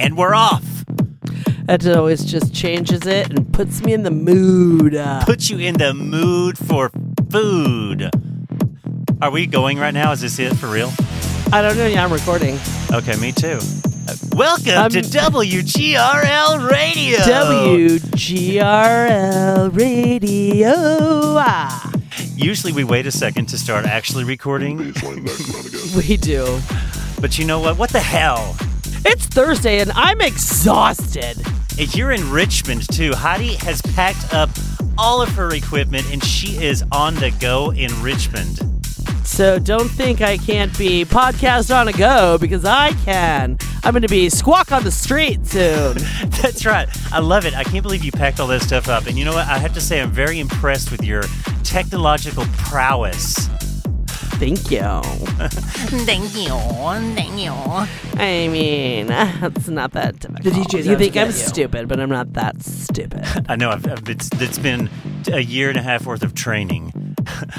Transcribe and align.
And 0.00 0.16
we're 0.16 0.34
off. 0.34 0.64
That 1.66 1.86
always 1.86 2.24
just 2.24 2.52
changes 2.54 3.06
it 3.06 3.30
and 3.30 3.52
puts 3.52 3.82
me 3.82 3.92
in 3.92 4.02
the 4.02 4.10
mood. 4.10 4.94
Uh, 4.96 5.22
Put 5.24 5.48
you 5.50 5.58
in 5.58 5.74
the 5.76 5.92
mood 5.94 6.58
for 6.58 6.90
food. 7.30 8.10
Are 9.22 9.30
we 9.30 9.46
going 9.46 9.78
right 9.78 9.92
now? 9.94 10.10
Is 10.12 10.22
this 10.22 10.38
it 10.38 10.54
for 10.56 10.66
real? 10.68 10.90
I 11.52 11.60
don't 11.62 11.76
know. 11.76 11.86
Yeah, 11.86 12.04
I'm 12.04 12.12
recording. 12.12 12.58
Okay, 12.90 13.14
me 13.16 13.30
too. 13.32 13.58
Uh, 14.08 14.14
Welcome 14.34 14.74
Um, 14.78 14.90
to 14.90 15.00
WGRL 15.02 16.70
Radio. 16.70 17.18
WGRL 18.30 19.76
Radio. 19.76 20.72
Ah, 21.38 21.92
Usually 22.36 22.72
we 22.72 22.84
wait 22.84 23.06
a 23.06 23.12
second 23.12 23.46
to 23.50 23.58
start 23.58 23.84
actually 23.84 24.24
recording, 24.24 24.78
we 25.94 26.16
do. 26.16 26.58
but 27.20 27.38
you 27.38 27.44
know 27.44 27.60
what? 27.60 27.76
What 27.78 27.90
the 27.90 28.00
hell? 28.00 28.56
It's 29.04 29.26
Thursday 29.26 29.80
and 29.80 29.90
I'm 29.92 30.20
exhausted. 30.20 31.38
If 31.78 31.96
you're 31.96 32.12
in 32.12 32.30
Richmond 32.30 32.86
too, 32.92 33.14
Heidi 33.14 33.54
has 33.56 33.80
packed 33.82 34.34
up 34.34 34.50
all 34.98 35.22
of 35.22 35.30
her 35.30 35.54
equipment 35.54 36.12
and 36.12 36.22
she 36.22 36.62
is 36.62 36.84
on 36.92 37.14
the 37.14 37.30
go 37.40 37.72
in 37.72 37.90
Richmond. 38.02 38.60
So 39.24 39.58
don't 39.58 39.88
think 39.88 40.20
I 40.20 40.36
can't 40.36 40.76
be 40.76 41.04
podcast 41.04 41.74
on 41.74 41.88
a 41.88 41.92
go 41.92 42.36
because 42.38 42.64
I 42.64 42.92
can. 43.04 43.56
I'm 43.84 43.92
going 43.92 44.02
to 44.02 44.08
be 44.08 44.28
squawk 44.28 44.72
on 44.72 44.84
the 44.84 44.90
street 44.90 45.46
soon. 45.46 45.96
That's 46.42 46.66
right. 46.66 46.88
I 47.12 47.20
love 47.20 47.46
it. 47.46 47.54
I 47.54 47.64
can't 47.64 47.82
believe 47.82 48.04
you 48.04 48.12
packed 48.12 48.40
all 48.40 48.48
that 48.48 48.60
stuff 48.62 48.88
up. 48.88 49.06
And 49.06 49.18
you 49.18 49.24
know 49.24 49.32
what? 49.32 49.46
I 49.46 49.56
have 49.58 49.72
to 49.74 49.80
say, 49.80 50.00
I'm 50.00 50.10
very 50.10 50.40
impressed 50.40 50.90
with 50.90 51.02
your 51.04 51.22
technological 51.62 52.44
prowess. 52.58 53.48
Thank 54.40 54.70
you. 54.70 54.80
Thank 56.06 56.34
you. 56.34 56.48
Thank 57.14 57.38
you. 57.38 57.52
I 57.52 58.48
mean, 58.48 59.08
it's 59.10 59.68
not 59.68 59.92
that 59.92 60.18
difficult. 60.18 60.44
The 60.44 60.50
DJ's 60.50 60.86
you 60.86 60.96
think 60.96 61.14
I'm 61.14 61.26
you. 61.26 61.32
stupid, 61.32 61.88
but 61.88 62.00
I'm 62.00 62.08
not 62.08 62.32
that 62.32 62.62
stupid. 62.62 63.22
I 63.50 63.56
know. 63.56 63.68
I've, 63.68 63.86
I've, 63.86 64.08
it's, 64.08 64.30
it's 64.40 64.58
been 64.58 64.88
a 65.30 65.40
year 65.40 65.68
and 65.68 65.76
a 65.76 65.82
half 65.82 66.06
worth 66.06 66.22
of 66.22 66.32
training 66.32 67.16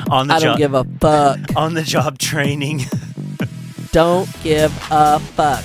on 0.09 0.25
the 0.25 0.33
job. 0.33 0.38
I 0.38 0.39
don't 0.39 0.42
job. 0.42 0.58
give 0.58 0.73
a 0.73 0.83
fuck. 1.00 1.55
on 1.55 1.75
the 1.75 1.83
job 1.83 2.17
training. 2.17 2.81
Don't 3.92 4.27
give 4.42 4.75
a 4.89 5.20
fuck. 5.20 5.64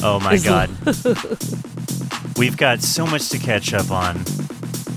Oh 0.00 0.20
my 0.20 0.38
god. 0.38 0.70
We've 2.38 2.56
got 2.56 2.82
so 2.82 3.04
much 3.04 3.30
to 3.30 3.38
catch 3.38 3.74
up 3.74 3.90
on. 3.90 4.24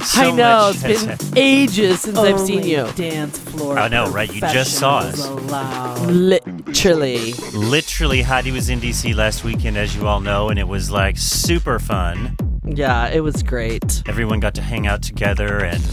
So 0.05 0.21
I 0.21 0.31
know 0.31 0.71
much 0.73 0.83
it's 0.85 1.03
has 1.05 1.29
been 1.31 1.37
ages 1.37 2.01
since 2.01 2.17
I've 2.17 2.39
seen 2.39 2.63
you. 2.63 2.87
Dance 2.95 3.37
floor. 3.39 3.77
I 3.79 3.87
know, 3.87 4.09
right? 4.11 4.31
You 4.33 4.41
just 4.41 4.73
saw 4.77 4.99
us. 4.99 5.25
allowed. 5.25 6.07
Literally. 6.09 7.33
Literally, 7.53 8.21
Heidi 8.21 8.51
was 8.51 8.69
in 8.69 8.79
DC 8.79 9.15
last 9.15 9.43
weekend, 9.43 9.77
as 9.77 9.95
you 9.95 10.07
all 10.07 10.19
know, 10.19 10.49
and 10.49 10.59
it 10.59 10.67
was 10.67 10.91
like 10.91 11.17
super 11.17 11.79
fun. 11.79 12.35
Yeah, 12.65 13.07
it 13.09 13.21
was 13.21 13.43
great. 13.43 14.03
Everyone 14.07 14.39
got 14.39 14.55
to 14.55 14.61
hang 14.61 14.87
out 14.87 15.01
together, 15.01 15.59
and 15.63 15.83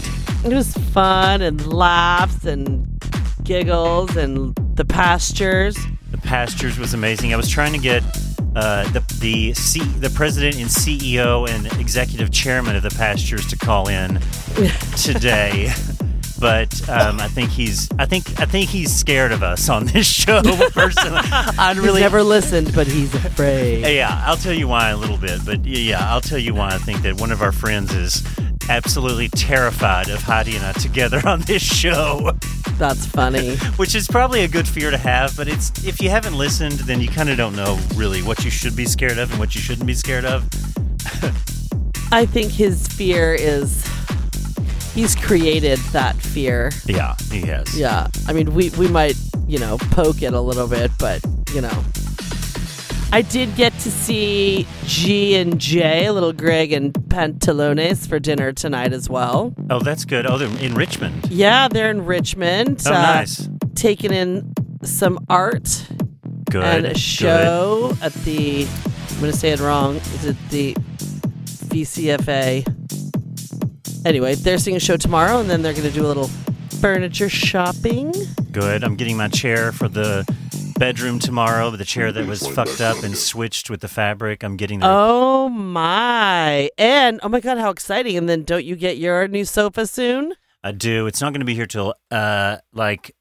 It 0.45 0.53
was 0.53 0.73
fun 0.93 1.41
and 1.41 1.71
laughs 1.71 2.45
and 2.45 2.87
giggles 3.43 4.15
and 4.15 4.55
the 4.75 4.85
pastures. 4.85 5.77
the 6.11 6.17
pastures 6.17 6.77
was 6.79 6.93
amazing. 6.93 7.33
I 7.33 7.37
was 7.37 7.49
trying 7.49 7.73
to 7.73 7.79
get 7.79 8.03
uh, 8.55 8.89
the 8.91 8.99
the 9.19 9.53
C, 9.53 9.79
the 9.79 10.09
president 10.09 10.57
and 10.57 10.69
CEO 10.69 11.49
and 11.49 11.67
executive 11.79 12.31
chairman 12.31 12.75
of 12.75 12.83
the 12.83 12.89
pastures 12.91 13.47
to 13.47 13.57
call 13.57 13.87
in 13.87 14.19
today. 14.97 15.71
But 16.41 16.89
um, 16.89 17.19
I 17.19 17.27
think 17.27 17.51
he's 17.51 17.87
I 17.99 18.05
think 18.05 18.39
I 18.39 18.45
think 18.45 18.69
he's 18.69 18.91
scared 18.93 19.31
of 19.31 19.43
us 19.43 19.69
on 19.69 19.85
this 19.85 20.07
show. 20.07 20.41
Personally, 20.71 21.19
I 21.23 21.73
He's 21.75 21.83
really 21.83 22.01
never 22.01 22.23
listened, 22.23 22.73
but 22.73 22.87
he's 22.87 23.13
afraid. 23.13 23.85
Yeah, 23.95 24.23
I'll 24.25 24.37
tell 24.37 24.53
you 24.53 24.67
why 24.67 24.89
a 24.89 24.97
little 24.97 25.17
bit, 25.17 25.45
but 25.45 25.63
yeah, 25.63 26.11
I'll 26.11 26.19
tell 26.19 26.39
you 26.39 26.55
why 26.55 26.69
I 26.69 26.79
think 26.79 27.03
that 27.03 27.21
one 27.21 27.31
of 27.31 27.43
our 27.43 27.51
friends 27.51 27.93
is 27.93 28.23
absolutely 28.69 29.27
terrified 29.29 30.09
of 30.09 30.23
Heidi 30.23 30.55
and 30.55 30.65
I 30.65 30.71
together 30.73 31.21
on 31.27 31.41
this 31.41 31.61
show, 31.61 32.31
That's 32.77 33.05
funny. 33.05 33.55
which 33.77 33.93
is 33.93 34.07
probably 34.07 34.43
a 34.43 34.47
good 34.47 34.67
fear 34.67 34.89
to 34.89 34.97
have. 34.97 35.37
But 35.37 35.47
it's 35.47 35.85
if 35.85 36.01
you 36.01 36.09
haven't 36.09 36.35
listened, 36.37 36.79
then 36.79 37.01
you 37.01 37.07
kind 37.07 37.29
of 37.29 37.37
don't 37.37 37.55
know 37.55 37.79
really 37.95 38.23
what 38.23 38.43
you 38.43 38.49
should 38.49 38.75
be 38.75 38.85
scared 38.85 39.19
of 39.19 39.29
and 39.29 39.39
what 39.39 39.53
you 39.53 39.61
shouldn't 39.61 39.85
be 39.85 39.93
scared 39.93 40.25
of. 40.25 40.47
I 42.11 42.25
think 42.25 42.51
his 42.51 42.87
fear 42.87 43.33
is 43.33 43.85
he's 44.93 45.15
created 45.15 45.79
that 45.91 46.15
fear. 46.15 46.71
Yeah, 46.85 47.15
he 47.31 47.41
has. 47.41 47.77
Yeah. 47.77 48.07
I 48.27 48.33
mean, 48.33 48.53
we 48.53 48.69
we 48.71 48.87
might, 48.87 49.15
you 49.47 49.59
know, 49.59 49.77
poke 49.91 50.21
it 50.21 50.33
a 50.33 50.41
little 50.41 50.67
bit, 50.67 50.91
but, 50.99 51.21
you 51.53 51.61
know. 51.61 51.83
I 53.13 53.21
did 53.23 53.55
get 53.55 53.73
to 53.79 53.91
see 53.91 54.65
G 54.85 55.35
and 55.35 55.59
J, 55.59 56.09
little 56.11 56.31
Greg 56.31 56.71
and 56.71 56.93
Pantalones 56.93 58.07
for 58.07 58.19
dinner 58.19 58.53
tonight 58.53 58.93
as 58.93 59.09
well. 59.09 59.53
Oh, 59.69 59.79
that's 59.79 60.05
good. 60.05 60.25
Oh, 60.25 60.37
they're 60.37 60.47
in 60.63 60.75
Richmond. 60.75 61.29
Yeah, 61.29 61.67
they're 61.67 61.91
in 61.91 62.05
Richmond. 62.05 62.81
Oh, 62.85 62.91
uh, 62.93 62.93
nice. 62.93 63.49
Taking 63.75 64.13
in 64.13 64.53
some 64.83 65.19
art 65.29 65.87
Good. 66.49 66.63
and 66.63 66.85
a 66.85 66.89
good. 66.89 66.99
show 66.99 67.97
at 68.01 68.13
the 68.23 68.65
I'm 68.65 69.19
going 69.19 69.31
to 69.33 69.37
say 69.37 69.51
it 69.51 69.59
wrong. 69.59 69.97
Is 69.97 70.25
it 70.25 70.37
the 70.49 70.73
VCFA? 71.67 73.10
Anyway, 74.05 74.35
they're 74.35 74.57
seeing 74.57 74.75
a 74.77 74.79
show 74.79 74.97
tomorrow 74.97 75.39
and 75.39 75.49
then 75.49 75.61
they're 75.61 75.73
going 75.73 75.87
to 75.87 75.91
do 75.91 76.05
a 76.05 76.07
little 76.07 76.27
furniture 76.79 77.29
shopping. 77.29 78.11
Good. 78.51 78.83
I'm 78.83 78.95
getting 78.95 79.15
my 79.15 79.27
chair 79.27 79.71
for 79.71 79.87
the 79.87 80.25
bedroom 80.79 81.19
tomorrow. 81.19 81.69
The 81.69 81.85
chair 81.85 82.11
that 82.11 82.25
was 82.25 82.47
fucked 82.47 82.81
up 82.81 83.03
and 83.03 83.15
switched 83.15 83.69
with 83.69 83.81
the 83.81 83.87
fabric. 83.87 84.43
I'm 84.43 84.57
getting 84.57 84.79
the 84.79 84.87
Oh 84.89 85.49
my. 85.49 86.71
And 86.79 87.19
oh 87.21 87.29
my 87.29 87.39
god, 87.39 87.59
how 87.59 87.69
exciting. 87.69 88.17
And 88.17 88.27
then 88.27 88.43
don't 88.43 88.65
you 88.65 88.75
get 88.75 88.97
your 88.97 89.27
new 89.27 89.45
sofa 89.45 89.85
soon? 89.85 90.33
I 90.63 90.71
do. 90.71 91.05
It's 91.05 91.21
not 91.21 91.33
going 91.33 91.41
to 91.41 91.45
be 91.45 91.55
here 91.55 91.67
till 91.67 91.93
uh 92.09 92.57
like 92.73 93.15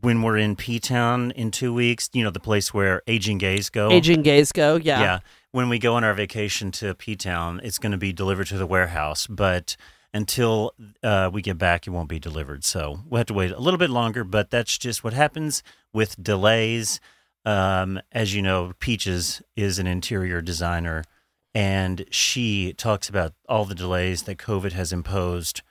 when 0.00 0.22
we're 0.22 0.36
in 0.36 0.54
P 0.54 0.78
Town 0.78 1.32
in 1.32 1.50
two 1.50 1.74
weeks. 1.74 2.08
You 2.12 2.22
know 2.22 2.30
the 2.30 2.38
place 2.38 2.72
where 2.72 3.02
aging 3.08 3.38
gays 3.38 3.68
go. 3.68 3.90
Aging 3.90 4.22
gays 4.22 4.52
go. 4.52 4.76
Yeah. 4.76 5.00
Yeah. 5.00 5.18
When 5.50 5.68
we 5.68 5.80
go 5.80 5.94
on 5.94 6.04
our 6.04 6.14
vacation 6.14 6.70
to 6.72 6.94
P 6.94 7.16
Town, 7.16 7.60
it's 7.64 7.78
going 7.78 7.92
to 7.92 7.98
be 7.98 8.12
delivered 8.12 8.46
to 8.48 8.56
the 8.58 8.66
warehouse. 8.66 9.26
But 9.26 9.76
until 10.12 10.74
uh, 11.02 11.30
we 11.32 11.42
get 11.42 11.58
back, 11.58 11.86
it 11.86 11.90
won't 11.90 12.08
be 12.08 12.18
delivered. 12.18 12.64
So 12.64 13.00
we'll 13.08 13.18
have 13.18 13.26
to 13.26 13.34
wait 13.34 13.50
a 13.50 13.60
little 13.60 13.78
bit 13.78 13.90
longer. 13.90 14.24
But 14.24 14.50
that's 14.50 14.76
just 14.78 15.04
what 15.04 15.12
happens 15.12 15.62
with 15.92 16.22
delays. 16.22 17.00
Um, 17.44 18.00
as 18.12 18.34
you 18.34 18.42
know, 18.42 18.72
Peaches 18.80 19.40
is 19.56 19.78
an 19.78 19.86
interior 19.86 20.42
designer, 20.42 21.04
and 21.54 22.04
she 22.10 22.74
talks 22.74 23.08
about 23.08 23.32
all 23.48 23.64
the 23.64 23.74
delays 23.74 24.24
that 24.24 24.38
COVID 24.38 24.72
has 24.72 24.92
imposed. 24.92 25.62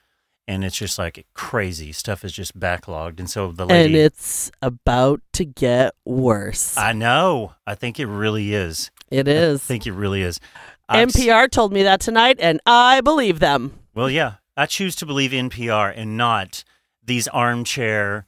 And 0.48 0.64
it's 0.64 0.76
just 0.76 0.98
like 0.98 1.24
crazy 1.32 1.92
stuff 1.92 2.24
is 2.24 2.32
just 2.32 2.58
backlogged. 2.58 3.20
And 3.20 3.30
so 3.30 3.52
the 3.52 3.66
lady, 3.66 3.84
And 3.84 3.94
it's 3.94 4.50
about 4.60 5.20
to 5.34 5.44
get 5.44 5.94
worse. 6.04 6.76
I 6.76 6.92
know, 6.92 7.54
I 7.68 7.76
think 7.76 8.00
it 8.00 8.06
really 8.06 8.52
is. 8.52 8.90
It 9.12 9.28
is. 9.28 9.60
I 9.60 9.64
think 9.64 9.86
it 9.86 9.92
really 9.92 10.22
is. 10.22 10.40
I've 10.88 11.08
NPR 11.08 11.48
told 11.48 11.72
me 11.72 11.84
that 11.84 12.00
tonight 12.00 12.38
and 12.40 12.60
I 12.66 13.00
believe 13.00 13.38
them. 13.38 13.78
Well, 13.92 14.08
yeah, 14.08 14.34
I 14.56 14.66
choose 14.66 14.94
to 14.96 15.06
believe 15.06 15.32
NPR 15.32 15.92
and 15.96 16.16
not 16.16 16.62
these 17.02 17.26
armchair 17.28 18.26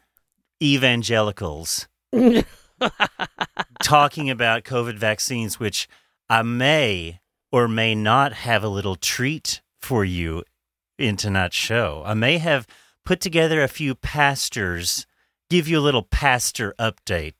evangelicals 0.60 1.86
talking 3.82 4.28
about 4.28 4.64
COVID 4.64 4.96
vaccines, 4.96 5.60
which 5.60 5.88
I 6.28 6.42
may 6.42 7.20
or 7.52 7.68
may 7.68 7.94
not 7.94 8.32
have 8.32 8.64
a 8.64 8.68
little 8.68 8.96
treat 8.96 9.60
for 9.78 10.04
you 10.04 10.42
in 10.98 11.16
tonight's 11.16 11.56
show. 11.56 12.02
I 12.04 12.14
may 12.14 12.38
have 12.38 12.66
put 13.04 13.20
together 13.20 13.62
a 13.62 13.68
few 13.68 13.94
pastors, 13.94 15.06
give 15.48 15.68
you 15.68 15.78
a 15.78 15.80
little 15.80 16.02
pastor 16.02 16.74
update. 16.78 17.34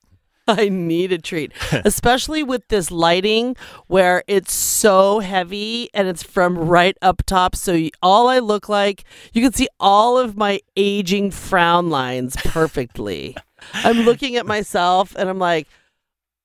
I 0.59 0.69
need 0.69 1.13
a 1.13 1.19
treat, 1.19 1.53
especially 1.85 2.43
with 2.43 2.67
this 2.69 2.91
lighting 2.91 3.57
where 3.87 4.23
it's 4.27 4.53
so 4.53 5.21
heavy 5.21 5.89
and 5.95 6.09
it's 6.09 6.23
from 6.23 6.59
right 6.59 6.97
up 7.03 7.23
top. 7.27 7.57
So 7.57 7.89
all 8.03 8.29
I 8.29 8.39
look 8.39 8.69
like, 8.69 9.05
you 9.33 9.43
can 9.43 9.53
see 9.53 9.69
all 9.81 10.19
of 10.19 10.37
my 10.37 10.61
aging 10.77 11.31
frown 11.31 11.91
lines 11.91 12.37
perfectly. 12.37 13.37
I'm 13.75 14.01
looking 14.01 14.37
at 14.37 14.47
myself 14.47 15.15
and 15.17 15.29
I'm 15.29 15.39
like, 15.39 15.69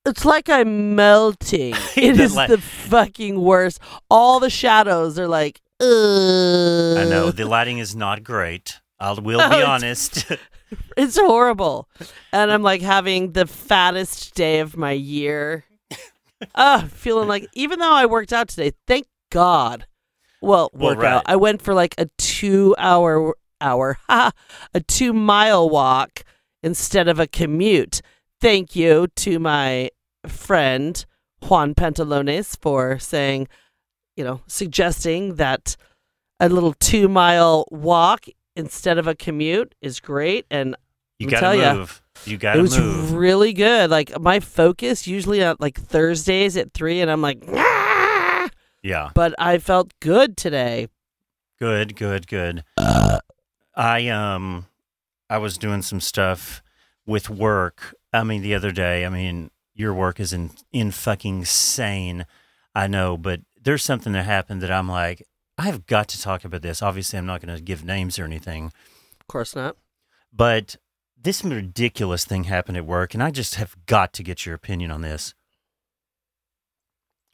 it's 0.06 0.24
like 0.24 0.48
I'm 0.50 0.96
melting. 0.96 1.74
It 1.98 2.20
is 2.20 2.36
light- 2.36 2.50
the 2.50 2.60
fucking 2.60 3.42
worst. 3.42 3.80
All 4.10 4.40
the 4.40 4.50
shadows 4.50 5.20
are 5.20 5.28
like, 5.28 5.62
Ugh. 5.80 6.98
I 6.98 7.04
know 7.10 7.30
the 7.32 7.46
lighting 7.46 7.78
is 7.78 7.96
not 7.96 8.24
great. 8.24 8.80
I 9.00 9.12
will 9.12 9.50
be 9.50 9.62
honest. 9.62 10.26
It's 10.98 11.18
horrible. 11.18 11.88
And 12.34 12.52
I'm 12.52 12.64
like 12.64 12.82
having 12.82 13.32
the 13.34 13.46
fattest 13.48 14.34
day 14.36 14.60
of 14.60 14.76
my 14.78 14.92
year. 14.92 15.66
Ah, 16.54 16.88
feeling 16.94 17.28
like 17.28 17.48
even 17.54 17.80
though 17.80 17.94
I 17.94 18.06
worked 18.06 18.32
out 18.32 18.48
today, 18.50 18.72
thank 18.86 19.08
God. 19.32 19.88
Well, 20.40 20.70
Well, 20.72 20.96
workout. 20.96 21.02
right. 21.02 21.34
I 21.34 21.36
went 21.36 21.64
for 21.64 21.74
like 21.74 21.96
a 21.98 22.08
two 22.20 22.76
hour 22.78 23.34
hour, 23.60 23.98
ha, 24.08 24.32
a 24.74 24.80
two 24.82 25.14
mile 25.14 25.68
walk 25.68 26.24
instead 26.62 27.08
of 27.08 27.20
a 27.20 27.26
commute. 27.26 28.02
Thank 28.40 28.76
you 28.76 29.08
to 29.16 29.40
my 29.40 29.90
friend 30.28 31.04
Juan 31.42 31.74
Pantalones 31.74 32.56
for 32.62 33.00
saying, 33.00 33.48
you 34.16 34.24
know, 34.24 34.42
suggesting 34.46 35.36
that 35.36 35.76
a 36.40 36.50
little 36.50 36.74
two 36.74 37.08
mile 37.08 37.66
walk 37.72 38.26
instead 38.58 38.98
of 38.98 39.08
a 39.08 39.16
commute 39.16 39.76
is 39.82 40.00
great. 40.00 40.46
And 40.52 40.76
You 41.20 41.30
got 41.30 41.54
to 41.54 41.74
move. 41.76 42.02
You 42.26 42.36
it 42.36 42.40
got 42.40 42.54
to 42.54 42.60
it 42.60 42.62
was 42.64 42.78
move. 42.78 43.14
really 43.14 43.54
good. 43.54 43.90
Like 43.90 44.20
my 44.20 44.40
focus 44.40 45.08
usually 45.08 45.42
at 45.42 45.62
like 45.62 45.80
Thursdays 45.80 46.58
at 46.58 46.74
three, 46.74 47.00
and 47.02 47.10
I'm 47.12 47.22
like, 47.22 47.44
"Ah!" 47.54 48.50
yeah. 48.84 49.12
but 49.14 49.34
I 49.38 49.60
felt 49.60 49.94
good 50.02 50.36
today. 50.36 50.88
Good, 51.60 51.96
good, 51.96 52.28
good. 52.28 52.64
I 53.76 54.08
um 54.10 54.66
I 55.30 55.38
was 55.38 55.58
doing 55.58 55.82
some 55.82 56.00
stuff 56.00 56.62
with 57.06 57.30
work. 57.30 57.96
I 58.14 58.24
mean 58.24 58.42
the 58.42 58.56
other 58.56 58.72
day, 58.72 59.06
I 59.06 59.10
mean 59.10 59.52
your 59.74 59.94
work 59.94 60.20
is 60.20 60.34
in 60.34 60.52
in 60.72 60.92
fucking 60.92 61.46
sane. 61.46 62.26
I 62.74 62.88
know, 62.88 63.18
but 63.18 63.42
there's 63.62 63.84
something 63.84 64.14
that 64.14 64.26
happened 64.26 64.62
that 64.62 64.72
I'm 64.72 64.88
like 64.90 65.24
I've 65.58 65.86
got 65.88 66.08
to 66.10 66.22
talk 66.22 66.46
about 66.46 66.62
this. 66.62 66.82
Obviously, 66.84 67.18
I'm 67.18 67.26
not 67.26 67.42
going 67.42 67.56
to 67.56 67.62
give 67.62 67.84
names 67.84 68.20
or 68.20 68.26
anything, 68.26 68.72
Of 69.20 69.28
course 69.28 69.56
not. 69.56 69.76
but 70.32 70.76
this 71.20 71.44
ridiculous 71.44 72.26
thing 72.26 72.44
happened 72.46 72.78
at 72.78 72.86
work 72.86 73.14
and 73.16 73.24
I 73.24 73.32
just 73.32 73.56
have 73.56 73.76
got 73.88 74.14
to 74.14 74.24
get 74.24 74.46
your 74.46 74.54
opinion 74.54 74.92
on 74.92 75.02
this. 75.02 75.34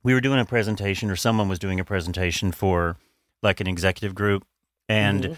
We 0.03 0.13
were 0.13 0.21
doing 0.21 0.39
a 0.39 0.45
presentation 0.45 1.09
or 1.11 1.15
someone 1.15 1.47
was 1.49 1.59
doing 1.59 1.79
a 1.79 1.85
presentation 1.85 2.51
for 2.51 2.97
like 3.41 3.59
an 3.59 3.67
executive 3.67 4.15
group 4.15 4.45
and 4.89 5.23
Mhm. 5.23 5.37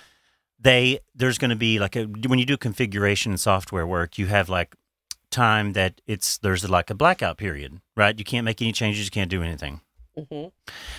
they 0.60 1.00
there's 1.16 1.38
going 1.38 1.50
to 1.50 1.56
be 1.56 1.80
like 1.80 1.96
a 1.96 2.04
when 2.06 2.40
you 2.40 2.46
do 2.46 2.58
configuration 2.58 3.32
and 3.32 3.40
software 3.40 3.86
work 3.86 4.18
you 4.18 4.28
have 4.28 4.48
like 4.50 4.76
time 5.32 5.74
that 5.74 6.02
it's 6.08 6.38
there's 6.38 6.68
like 6.70 6.90
a 6.90 6.96
blackout 6.96 7.38
period 7.38 7.82
right 7.98 8.18
you 8.18 8.26
can't 8.26 8.46
make 8.46 8.62
any 8.62 8.72
changes 8.72 9.06
you 9.06 9.12
can't 9.12 9.30
do 9.30 9.44
anything 9.44 9.82
Mhm. 10.18 10.52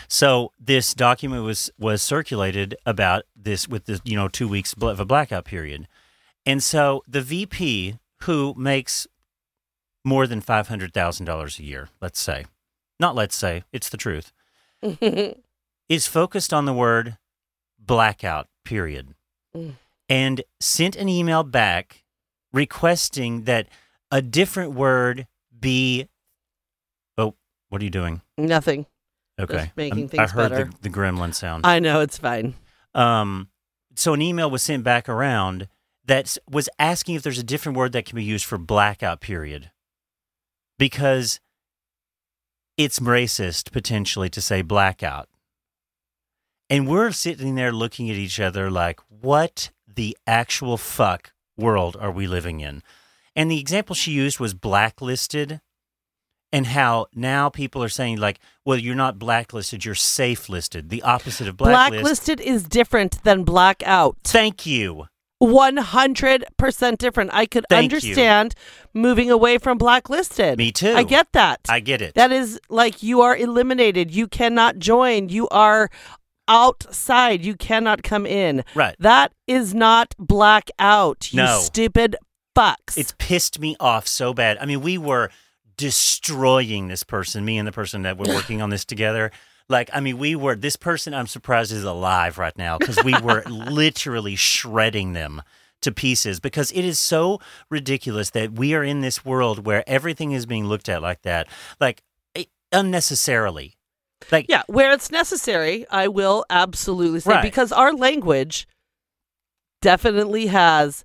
so 0.09 0.53
this 0.59 0.93
document 0.95 1.43
was 1.45 1.71
was 1.79 2.03
circulated 2.03 2.77
about 2.85 3.25
this 3.35 3.67
with 3.67 3.87
the 3.87 4.01
you 4.05 4.15
know 4.17 4.29
two 4.29 4.47
weeks 4.49 4.75
of 4.81 5.01
a 5.01 5.05
blackout 5.07 5.45
period 5.47 5.89
and 6.45 6.63
so 6.63 7.03
the 7.09 7.23
vp 7.23 7.99
who 8.23 8.55
makes 8.57 9.07
more 10.05 10.27
than 10.27 10.41
$500000 10.43 11.59
a 11.59 11.63
year 11.63 11.89
let's 12.01 12.21
say 12.21 12.45
not 13.01 13.15
let's 13.15 13.35
say 13.37 13.65
it's 13.73 13.89
the 13.89 13.97
truth 13.97 14.33
is 15.89 16.07
focused 16.07 16.53
on 16.53 16.65
the 16.65 16.75
word 16.75 17.17
blackout 17.79 18.49
period 18.65 19.15
Mm. 19.55 19.77
and 20.11 20.43
sent 20.61 20.97
an 20.97 21.09
email 21.09 21.43
back 21.43 22.05
requesting 22.53 23.45
that 23.45 23.69
a 24.11 24.21
different 24.21 24.73
word 24.73 25.27
be 25.59 26.09
oh 27.17 27.35
what 27.71 27.81
are 27.81 27.85
you 27.85 27.91
doing 27.91 28.21
Nothing. 28.37 28.85
Okay. 29.39 29.73
Making 29.77 29.99
I'm- 30.01 30.09
things 30.09 30.33
i 30.33 30.35
heard 30.35 30.51
better. 30.51 30.65
The, 30.65 30.89
the 30.89 30.91
gremlin 30.91 31.35
sound. 31.35 31.67
I 31.67 31.79
know 31.79 32.01
it's 32.01 32.19
fine. 32.19 32.55
um 32.95 33.49
so 33.95 34.13
an 34.13 34.21
email 34.21 34.51
was 34.51 34.63
sent 34.63 34.85
back 34.85 35.09
around 35.09 35.69
that 36.05 36.37
was 36.49 36.69
asking 36.79 37.17
if 37.17 37.23
there's 37.23 37.39
a 37.39 37.43
different 37.45 37.77
word 37.77 37.93
that 37.93 38.05
can 38.05 38.17
be 38.17 38.25
used 38.25 38.45
for 38.45 38.59
blackout 38.59 39.21
period. 39.21 39.71
Because 40.79 41.41
it's 42.77 42.99
racist 42.99 43.73
potentially 43.73 44.29
to 44.29 44.43
say 44.43 44.63
blackout. 44.63 45.29
And 46.69 46.87
we're 46.87 47.13
sitting 47.13 47.55
there 47.55 47.73
looking 47.73 48.11
at 48.11 48.17
each 48.17 48.39
other 48.39 48.71
like 48.71 49.01
what 49.09 49.71
the 49.87 50.17
actual 50.27 50.77
fuck 50.77 51.33
world 51.57 51.97
are 51.99 52.11
we 52.11 52.27
living 52.27 52.61
in? 52.61 52.83
And 53.35 53.51
the 53.51 53.61
example 53.61 53.95
she 53.95 54.13
used 54.13 54.39
was 54.39 54.55
blacklisted 54.55 55.61
and 56.57 56.67
how 56.67 57.07
now 57.15 57.49
people 57.49 57.83
are 57.83 57.89
saying 57.89 58.17
like 58.19 58.39
well 58.65 58.79
you're 58.79 58.95
not 58.95 59.19
blacklisted 59.19 59.85
you're 59.85 59.95
safe 59.95 60.49
listed 60.49 60.89
the 60.91 61.03
opposite 61.03 61.47
of 61.49 61.57
blacklist 61.57 61.91
Blacklisted 62.03 62.41
is 62.41 62.63
different 62.65 63.23
than 63.25 63.45
blackout. 63.45 64.17
thank 64.25 64.65
you 64.67 65.07
100% 65.43 66.97
different. 66.99 67.31
I 67.35 67.45
could 67.45 67.67
Thank 67.69 67.93
you. 67.93 67.97
understand 67.99 68.55
moving 68.95 69.31
away 69.31 69.59
from 69.59 69.77
blacklisted. 69.77 70.57
Me 70.57 70.73
too. 70.73 70.95
I 70.95 71.03
get 71.03 71.31
that. 71.33 71.61
i 71.69 71.79
get 71.79 72.01
it 72.01 72.15
that 72.15 72.33
is 72.33 72.59
like 72.71 73.03
you 73.03 73.21
are 73.21 73.37
eliminated. 73.37 74.11
You 74.11 74.29
cannot 74.29 74.79
join. 74.79 75.29
You 75.29 75.47
are 75.51 75.91
outside. 76.49 77.45
You 77.45 77.55
cannot 77.55 78.03
come 78.03 78.25
in. 78.25 78.65
right 78.75 78.97
That 78.99 79.33
is 79.47 79.75
not 79.75 80.15
blackout. 80.19 81.33
You 81.33 81.43
No. 81.43 81.59
stupid 81.61 82.17
fucks. 82.57 82.97
it's 82.97 83.15
pissed 83.19 83.61
me 83.61 83.77
off 83.79 84.09
so 84.09 84.33
bad 84.33 84.57
i 84.63 84.65
mean 84.65 84.81
we 84.81 84.97
were 84.97 85.31
destroying 85.77 86.89
this 86.89 87.03
person 87.03 87.45
me 87.45 87.59
and 87.59 87.67
the 87.67 87.73
person 87.73 88.03
that 88.03 88.17
were 88.19 88.33
working 88.35 88.63
on 88.63 88.71
this 88.71 88.85
together 88.85 89.31
like 89.69 89.91
i 89.93 90.01
mean 90.01 90.17
we 90.19 90.35
were 90.35 90.55
this 90.57 90.77
person 90.77 91.13
i'm 91.13 91.27
surprised 91.27 91.73
is 91.73 91.85
alive 91.85 92.39
right 92.39 92.57
now 92.57 92.79
because 92.79 93.03
we 93.05 93.19
were 93.21 93.43
literally 93.49 94.37
shredding 94.37 95.13
them 95.13 95.43
to 95.83 95.93
pieces 95.93 96.41
because 96.41 96.73
it 96.73 96.85
is 96.85 96.99
so 96.99 97.39
ridiculous 97.71 98.31
that 98.31 98.53
we 98.53 98.75
are 98.75 98.83
in 98.83 99.01
this 99.03 99.25
world 99.25 99.67
where 99.67 99.85
everything 99.87 100.33
is 100.33 100.47
being 100.47 100.67
looked 100.67 100.89
at 100.89 101.03
like 101.03 101.23
that 101.23 101.47
like 101.79 102.03
eh, 102.35 102.45
unnecessarily 102.73 103.77
like 104.33 104.47
Yeah, 104.49 104.63
where 104.67 104.93
it's 104.93 105.11
necessary, 105.11 105.87
I 105.91 106.09
will 106.09 106.47
absolutely 106.49 107.21
say 107.21 107.33
Right. 107.33 107.43
because 107.43 107.71
our 107.71 107.93
language 107.93 108.67
definitely 109.83 110.47
has 110.47 111.05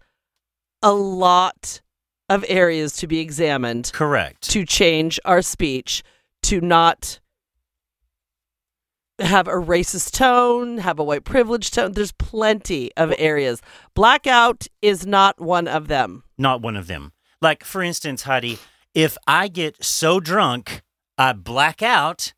a 0.82 0.94
lot 0.94 1.82
of 2.34 2.46
areas 2.48 2.96
to 2.98 3.08
be 3.08 3.20
examined 3.20 3.92
correct 3.94 4.50
to 4.50 4.66
change 4.66 5.20
our 5.26 5.42
speech 5.42 6.04
to 6.44 6.62
not 6.62 7.20
have 9.20 9.48
a 9.48 9.52
racist 9.52 10.12
tone, 10.14 10.80
have 10.80 10.98
a 10.98 11.04
white 11.04 11.24
privilege 11.24 11.70
tone. 11.70 11.92
There's 11.92 12.12
plenty 12.14 12.92
of 12.98 13.14
areas. 13.18 13.62
Blackout 13.94 14.68
is 14.82 15.06
not 15.06 15.40
one 15.40 15.68
of 15.68 15.88
them. 15.88 16.24
not 16.38 16.62
one 16.62 16.76
of 16.76 16.88
them. 16.88 17.12
Like, 17.42 17.64
for 17.64 17.84
instance, 17.84 18.24
Heidi, 18.24 18.58
if 18.94 19.18
I 19.28 19.48
get 19.48 19.84
so 19.84 20.20
drunk, 20.20 20.82
I 21.18 21.34
black 21.34 21.82
out, 21.84 22.34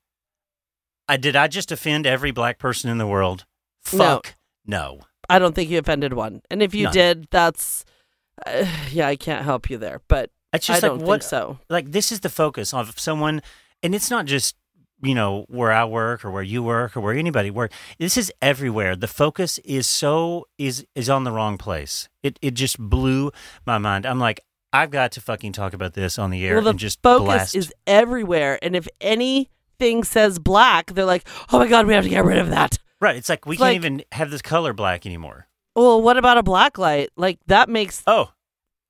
I, 1.08 1.18
did 1.18 1.36
I 1.36 1.48
just 1.48 1.72
offend 1.72 2.06
every 2.06 2.32
black 2.32 2.60
person 2.60 2.90
in 2.90 2.98
the 2.98 3.08
world? 3.08 3.46
No. 3.92 3.98
Fuck 3.98 4.36
no. 4.66 5.00
I 5.30 5.40
don't 5.40 5.56
think 5.56 5.70
you 5.70 5.80
offended 5.80 6.14
one. 6.14 6.42
And 6.50 6.62
if 6.62 6.74
you 6.74 6.86
None. 6.86 6.94
did, 6.94 7.28
that's 7.32 7.86
uh, 8.46 8.66
yeah, 8.92 9.08
I 9.08 9.16
can't 9.16 9.44
help 9.44 9.70
you 9.70 9.78
there, 9.78 10.02
but 10.08 10.30
It's 10.54 10.70
I 10.70 10.74
just 10.74 10.82
don't 10.82 11.00
like 11.00 11.08
what, 11.08 11.22
think 11.24 11.30
so. 11.30 11.60
like 11.70 11.92
this 11.92 12.12
is 12.12 12.22
the 12.22 12.30
focus 12.30 12.74
of 12.74 13.00
someone, 13.00 13.42
and 13.82 13.94
it's 13.96 14.10
not 14.10 14.26
just 14.26 14.56
you 15.02 15.14
know 15.16 15.46
where 15.50 15.72
I 15.74 15.84
work 15.84 16.24
or 16.24 16.32
where 16.32 16.44
you 16.44 16.64
work 16.64 16.96
or 16.96 17.02
where 17.02 17.14
anybody 17.14 17.52
work. 17.52 17.72
This 18.00 18.16
is 18.18 18.32
everywhere. 18.42 18.96
The 18.96 19.08
focus 19.08 19.60
is 19.66 19.86
so 19.88 20.48
is 20.58 20.86
is 20.96 21.10
on 21.10 21.24
the 21.26 21.32
wrong 21.32 21.58
place. 21.58 22.08
It 22.24 22.40
it 22.42 22.54
just 22.54 22.78
blew 22.80 23.32
my 23.66 23.78
mind. 23.78 24.06
I'm 24.06 24.20
like, 24.20 24.40
I've 24.72 24.92
got 24.92 25.12
to 25.14 25.22
fucking 25.22 25.52
talk 25.52 25.74
about 25.74 25.94
this 25.94 26.18
on 26.18 26.30
the 26.32 26.46
air 26.46 26.56
Well, 26.56 26.64
the 26.64 26.70
and 26.72 26.80
just 26.80 27.02
focus 27.04 27.26
blast. 27.26 27.56
is 27.56 27.74
everywhere, 27.86 28.58
and 28.62 28.76
if 28.76 28.88
anything 29.02 30.04
says 30.04 30.40
black, 30.40 30.94
they're 30.94 31.06
like, 31.06 31.28
"Oh 31.52 31.60
my 31.60 31.68
god, 31.68 31.86
we 31.86 31.94
have 31.94 32.04
to 32.06 32.10
get 32.10 32.24
rid 32.26 32.38
of 32.38 32.50
that." 32.50 32.80
right. 33.02 33.18
It's 33.18 33.28
like 33.28 33.46
we 33.46 33.56
It's 33.56 33.60
can't 33.62 33.70
like- 33.72 33.76
even 33.76 34.04
have 34.14 34.32
this 34.32 34.42
color 34.42 34.72
black 34.74 35.06
anymore. 35.06 35.48
Well, 35.76 36.02
what 36.02 36.18
about 36.18 36.38
a 36.38 36.44
black 36.44 36.78
light? 36.78 37.10
Like 37.16 37.40
that 37.48 37.70
makes 37.70 38.04
Oh, 38.08 38.32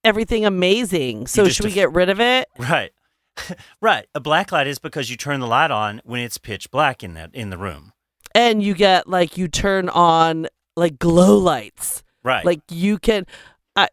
everything 0.03 0.45
amazing. 0.45 1.27
So 1.27 1.45
just 1.45 1.57
should 1.57 1.63
we 1.65 1.69
def- 1.71 1.75
get 1.75 1.91
rid 1.93 2.09
of 2.09 2.19
it? 2.19 2.47
Right. 2.57 2.91
right. 3.81 4.05
A 4.13 4.19
black 4.19 4.51
light 4.51 4.67
is 4.67 4.79
because 4.79 5.09
you 5.09 5.17
turn 5.17 5.39
the 5.39 5.47
light 5.47 5.71
on 5.71 6.01
when 6.03 6.21
it's 6.21 6.37
pitch 6.37 6.69
black 6.71 7.03
in 7.03 7.13
that 7.15 7.33
in 7.33 7.49
the 7.49 7.57
room. 7.57 7.93
And 8.35 8.61
you 8.63 8.73
get 8.73 9.07
like 9.07 9.37
you 9.37 9.47
turn 9.47 9.89
on 9.89 10.47
like 10.75 10.99
glow 10.99 11.37
lights. 11.37 12.03
Right. 12.23 12.45
Like 12.45 12.61
you 12.69 12.97
can. 12.99 13.25
I, 13.75 13.89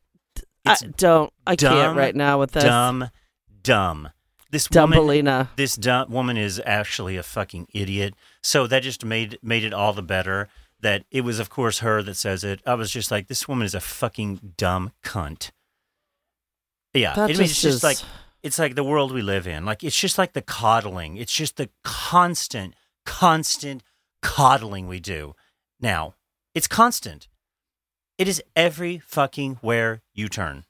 I 0.67 0.73
It's 0.73 0.81
don't. 0.83 1.33
I 1.47 1.55
dumb, 1.57 1.73
can't 1.75 1.97
right 1.97 2.15
now 2.15 2.39
with 2.39 2.53
this. 2.53 2.65
dumb, 2.65 3.11
dumb. 3.63 4.11
This 4.51 4.69
woman 4.71 4.99
Dumbelina. 4.99 5.49
this 5.57 5.77
dumb 5.77 6.11
woman 6.11 6.37
is 6.37 6.61
actually 6.67 7.17
a 7.17 7.23
fucking 7.23 7.69
idiot. 7.73 8.15
So 8.43 8.67
that 8.67 8.83
just 8.83 9.05
made 9.05 9.39
made 9.43 9.63
it 9.63 9.73
all 9.73 9.93
the 9.93 10.03
better 10.03 10.49
that 10.83 11.05
it 11.11 11.23
was 11.23 11.39
of 11.39 11.51
course 11.51 11.79
her 11.81 12.03
that 12.03 12.17
says 12.17 12.45
it. 12.45 12.61
I 12.67 12.75
was 12.75 12.91
just 12.91 13.11
like 13.11 13.29
this 13.29 13.47
woman 13.49 13.65
is 13.65 13.75
a 13.75 13.81
fucking 13.81 14.55
dumb 14.57 14.93
cunt. 15.05 15.51
Yeah. 16.95 17.15
That 17.15 17.31
it 17.31 17.37
just 17.37 17.51
it's 17.53 17.63
just 17.63 17.77
is- 17.79 17.83
like 17.83 17.99
it's 18.43 18.59
like 18.59 18.75
the 18.75 18.85
world 18.85 19.13
we 19.13 19.23
live 19.23 19.47
in. 19.47 19.65
Like 19.65 19.85
it's 19.85 19.99
just 19.99 20.19
like 20.19 20.33
the 20.33 20.43
coddling. 20.43 21.17
It's 21.17 21.33
just 21.33 21.57
the 21.57 21.69
constant, 21.85 22.75
constant 23.05 23.83
coddling 24.23 24.87
we 24.89 24.99
do. 25.01 25.35
Now, 25.81 26.15
it's 26.55 26.67
constant. 26.69 27.29
It 28.19 28.29
is 28.29 28.43
every 28.57 28.99
fucking 28.99 29.59
where 29.61 30.03
you 30.15 30.29
turn. 30.29 30.65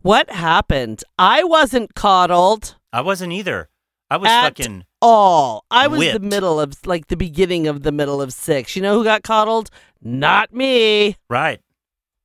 What 0.00 0.30
happened? 0.30 1.04
I 1.18 1.44
wasn't 1.44 1.94
coddled 1.94 2.76
I 2.92 3.02
wasn't 3.02 3.32
either. 3.34 3.68
I 4.10 4.16
was 4.18 4.30
At 4.30 4.42
fucking 4.42 4.84
all. 5.02 5.64
I 5.70 5.88
was 5.88 6.00
the 6.12 6.20
middle 6.20 6.60
of 6.60 6.74
like 6.86 7.08
the 7.08 7.16
beginning 7.16 7.66
of 7.66 7.82
the 7.82 7.92
middle 7.92 8.22
of 8.22 8.32
six. 8.32 8.76
You 8.76 8.82
know 8.82 8.94
who 8.96 9.04
got 9.04 9.22
coddled? 9.22 9.70
Not 10.02 10.52
me. 10.54 11.16
right. 11.28 11.60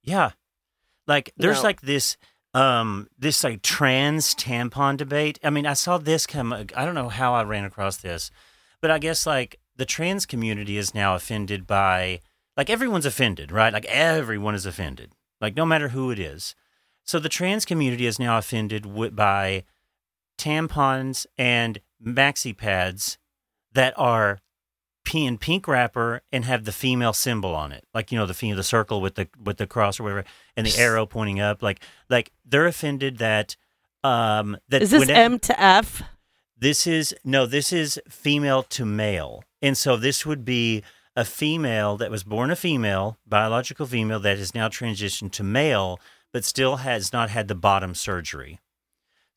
Yeah. 0.03 0.31
Like 1.07 1.31
there's 1.38 1.57
No. 1.57 1.63
like 1.63 1.81
this 1.81 2.17
um 2.53 3.07
this 3.17 3.43
like 3.43 3.61
trans 3.61 4.35
tampon 4.35 4.97
debate. 4.97 5.39
I 5.43 5.50
mean, 5.50 5.65
I 5.65 5.73
saw 5.73 5.97
this 5.97 6.25
come. 6.27 6.53
I 6.53 6.85
don't 6.85 6.95
know 6.95 7.09
how 7.09 7.33
I 7.33 7.43
ran 7.43 7.65
across 7.65 7.97
this, 7.97 8.29
but 8.81 8.91
I 8.91 9.00
guess 9.00 9.25
like 9.25 9.59
the 9.75 9.85
trans 9.85 10.25
community 10.25 10.77
is 10.77 10.93
now 10.93 11.15
offended 11.15 11.65
by 11.65 12.19
like 12.55 12.69
everyone's 12.69 13.05
offended, 13.05 13.51
right? 13.51 13.73
Like 13.73 13.85
everyone 13.85 14.53
is 14.53 14.65
offended, 14.65 15.13
like 15.39 15.55
no 15.55 15.65
matter 15.65 15.89
who 15.89 16.11
it 16.11 16.19
is. 16.19 16.53
So 17.03 17.17
the 17.17 17.29
trans 17.29 17.65
community 17.65 18.05
is 18.05 18.19
now 18.19 18.38
offended 18.38 19.15
by 19.15 19.63
tampons 20.38 21.25
and 21.38 21.79
maxi 22.03 22.55
pads 22.55 23.17
that 23.73 23.93
are 23.97 24.39
p 25.03 25.25
in 25.25 25.38
pink 25.38 25.67
wrapper 25.67 26.21
and 26.31 26.45
have 26.45 26.63
the 26.65 26.71
female 26.71 27.13
symbol 27.13 27.55
on 27.55 27.71
it, 27.71 27.85
like 27.93 28.11
you 28.11 28.17
know 28.17 28.25
the 28.25 28.33
female, 28.33 28.57
the 28.57 28.63
circle 28.63 29.01
with 29.01 29.15
the 29.15 29.27
with 29.43 29.57
the 29.57 29.67
cross 29.67 30.00
or 30.00 30.03
whatever, 30.03 30.23
and 30.55 30.65
the 30.67 30.77
arrow 30.77 31.05
pointing 31.05 31.39
up. 31.39 31.61
Like 31.63 31.81
like 32.09 32.31
they're 32.45 32.67
offended 32.67 33.17
that 33.17 33.55
um 34.03 34.57
that 34.69 34.81
Is 34.81 34.91
this 34.91 35.01
whenever- 35.01 35.19
M 35.19 35.39
to 35.39 35.61
F? 35.61 36.01
this 36.57 36.85
is 36.85 37.15
no, 37.23 37.45
this 37.45 37.73
is 37.73 38.00
female 38.09 38.61
to 38.63 38.85
male. 38.85 39.43
And 39.61 39.75
so 39.77 39.97
this 39.97 40.25
would 40.25 40.43
be 40.45 40.83
a 41.15 41.25
female 41.25 41.97
that 41.97 42.09
was 42.11 42.23
born 42.23 42.51
a 42.51 42.55
female, 42.55 43.17
biological 43.27 43.85
female 43.85 44.19
that 44.21 44.38
is 44.38 44.55
now 44.55 44.69
transitioned 44.69 45.31
to 45.33 45.43
male, 45.43 46.00
but 46.31 46.45
still 46.45 46.77
has 46.77 47.11
not 47.11 47.29
had 47.31 47.47
the 47.47 47.55
bottom 47.55 47.93
surgery. 47.95 48.59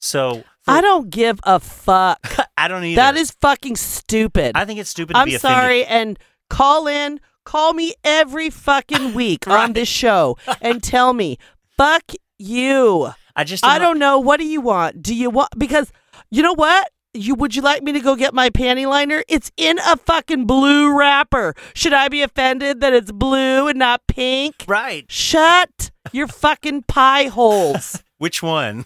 So 0.05 0.45
I 0.67 0.81
don't 0.81 1.11
give 1.11 1.41
a 1.45 1.59
fuck. 1.61 2.19
I 2.57 2.69
don't 2.69 2.85
either. 2.85 2.97
That 2.97 3.17
is 3.17 3.31
fucking 3.41 3.77
stupid. 3.77 4.53
I 4.55 4.65
think 4.65 4.79
it's 4.81 4.91
stupid 4.91 5.15
to 5.15 5.19
I'm 5.19 5.29
offended. 5.29 5.41
sorry, 5.41 5.85
and 5.85 6.19
call 6.51 6.87
in, 6.87 7.21
call 7.45 7.73
me 7.73 7.95
every 8.05 8.51
fucking 8.51 9.15
week 9.21 9.49
on 9.49 9.73
this 9.73 9.89
show 9.89 10.37
and 10.61 10.83
tell 10.83 11.13
me, 11.15 11.39
fuck 11.77 12.03
you. 12.39 13.11
I 13.37 13.45
just 13.45 13.65
I 13.65 13.79
don't 13.79 13.99
know. 13.99 14.19
What 14.21 14.39
do 14.39 14.47
you 14.47 14.61
want? 14.61 15.03
Do 15.03 15.15
you 15.15 15.31
want 15.31 15.59
because 15.59 15.91
you 16.31 16.43
know 16.43 16.55
what? 16.55 16.91
You 17.17 17.35
would 17.37 17.55
you 17.55 17.63
like 17.63 17.83
me 17.83 17.93
to 17.93 18.01
go 18.01 18.15
get 18.17 18.35
my 18.35 18.51
panty 18.51 18.89
liner? 18.89 19.23
It's 19.29 19.51
in 19.57 19.79
a 19.79 19.97
fucking 19.97 20.47
blue 20.47 20.97
wrapper. 20.97 21.55
Should 21.75 21.93
I 21.93 22.09
be 22.09 22.23
offended 22.23 22.81
that 22.81 22.93
it's 22.93 23.11
blue 23.13 23.69
and 23.69 23.79
not 23.79 24.03
pink? 24.09 24.65
right. 24.67 25.11
Shut 25.11 25.91
your 26.13 26.27
fucking 26.27 26.83
pie 26.83 27.25
holes. 27.29 28.03
Which 28.19 28.43
one? 28.43 28.85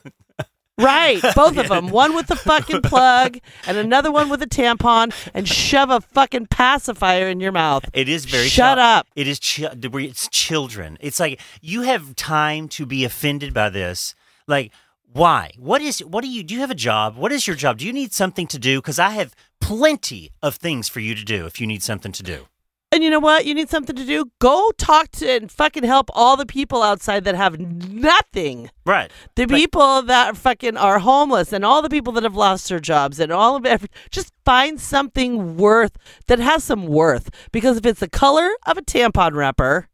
Right, 0.78 1.20
both 1.34 1.56
of 1.58 1.68
them. 1.68 1.88
One 1.88 2.14
with 2.14 2.28
the 2.28 2.36
fucking 2.36 2.82
plug 2.82 3.38
and 3.66 3.76
another 3.76 4.10
one 4.12 4.28
with 4.28 4.42
a 4.42 4.46
tampon, 4.46 5.12
and 5.34 5.48
shove 5.48 5.90
a 5.90 6.00
fucking 6.00 6.46
pacifier 6.46 7.28
in 7.28 7.40
your 7.40 7.52
mouth. 7.52 7.84
It 7.92 8.08
is 8.08 8.24
very 8.24 8.48
Shut 8.48 8.76
child- 8.76 9.00
up. 9.00 9.06
It 9.16 9.26
is 9.26 9.40
chi- 9.40 9.72
it's 9.74 10.28
children. 10.28 10.96
It's 11.00 11.18
like 11.20 11.40
you 11.60 11.82
have 11.82 12.14
time 12.16 12.68
to 12.68 12.86
be 12.86 13.04
offended 13.04 13.52
by 13.52 13.68
this. 13.70 14.14
Like 14.46 14.72
why? 15.12 15.52
What 15.58 15.82
is 15.82 16.00
what 16.00 16.22
do 16.22 16.28
you 16.30 16.42
do 16.42 16.54
you 16.54 16.60
have 16.60 16.70
a 16.70 16.74
job? 16.76 17.16
What 17.16 17.32
is 17.32 17.46
your 17.46 17.56
job? 17.56 17.78
Do 17.78 17.86
you 17.86 17.92
need 17.92 18.12
something 18.12 18.46
to 18.46 18.58
do 18.58 18.80
cuz 18.80 18.98
I 18.98 19.10
have 19.10 19.34
plenty 19.60 20.30
of 20.42 20.54
things 20.56 20.88
for 20.88 21.00
you 21.00 21.14
to 21.14 21.24
do 21.24 21.46
if 21.46 21.60
you 21.60 21.66
need 21.66 21.82
something 21.82 22.12
to 22.12 22.22
do. 22.22 22.46
And 22.90 23.04
you 23.04 23.10
know 23.10 23.20
what? 23.20 23.44
You 23.44 23.52
need 23.54 23.68
something 23.68 23.94
to 23.96 24.04
do? 24.06 24.30
Go 24.38 24.72
talk 24.78 25.10
to 25.12 25.28
and 25.30 25.52
fucking 25.52 25.84
help 25.84 26.08
all 26.14 26.38
the 26.38 26.46
people 26.46 26.82
outside 26.82 27.24
that 27.24 27.34
have 27.34 27.60
nothing. 27.60 28.70
Right. 28.86 29.10
The 29.34 29.42
Like- 29.42 29.50
people 29.60 30.02
that 30.02 30.38
fucking 30.38 30.78
are 30.78 30.98
homeless 30.98 31.52
and 31.52 31.66
all 31.66 31.82
the 31.82 31.90
people 31.90 32.14
that 32.14 32.22
have 32.22 32.34
lost 32.34 32.66
their 32.70 32.80
jobs 32.80 33.20
and 33.20 33.30
all 33.30 33.56
of 33.56 33.66
it. 33.66 33.90
Just 34.10 34.32
find 34.46 34.80
something 34.80 35.58
worth 35.58 35.98
that 36.28 36.38
has 36.38 36.64
some 36.64 36.86
worth. 36.86 37.28
Because 37.52 37.76
if 37.76 37.84
it's 37.84 38.00
the 38.00 38.08
color 38.08 38.50
of 38.66 38.78
a 38.78 38.82
tampon 38.82 39.34
wrapper, 39.34 39.90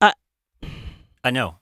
uh, 0.00 0.10
I 1.22 1.30
know. 1.30 1.58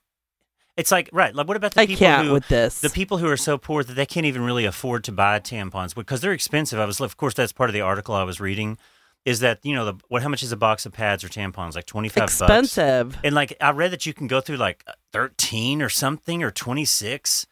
It's 0.75 0.91
like 0.91 1.07
right. 1.13 1.35
Like 1.35 1.47
what 1.47 1.55
about 1.55 1.75
the 1.75 1.81
I 1.81 1.85
people 1.85 2.07
who 2.23 2.33
with 2.33 2.47
this. 2.47 2.79
the 2.81 2.89
people 2.89 3.19
who 3.19 3.27
are 3.29 3.37
so 3.37 3.59
poor 3.59 3.83
that 3.83 3.93
they 3.93 4.07
can't 4.07 4.25
even 4.25 4.41
really 4.41 4.65
afford 4.65 5.03
to 5.03 5.11
buy 5.11 5.39
tampons 5.39 5.93
because 5.93 6.21
they're 6.21 6.31
expensive. 6.33 6.79
I 6.79 6.85
was 6.85 6.99
of 6.99 7.15
course 7.15 7.35
that's 7.35 7.51
part 7.51 7.69
of 7.69 7.75
the 7.75 7.81
article 7.81 8.15
I 8.15 8.23
was 8.23 8.39
reading 8.39 8.79
is 9.25 9.39
that 9.39 9.59
you 9.63 9.73
know 9.73 9.85
the 9.85 9.93
what 10.09 10.21
how 10.21 10.29
much 10.29 10.43
is 10.43 10.51
a 10.51 10.57
box 10.57 10.85
of 10.85 10.93
pads 10.93 11.23
or 11.23 11.29
tampons 11.29 11.75
like 11.75 11.85
25 11.85 12.21
bucks. 12.21 12.41
Expensive. 12.41 13.17
And 13.23 13.33
like 13.35 13.55
I 13.61 13.71
read 13.71 13.91
that 13.91 14.05
you 14.05 14.13
can 14.13 14.27
go 14.27 14.41
through 14.41 14.57
like 14.57 14.83
13 15.11 15.81
or 15.81 15.89
something 15.89 16.43
or 16.43 16.51
26. 16.51 17.45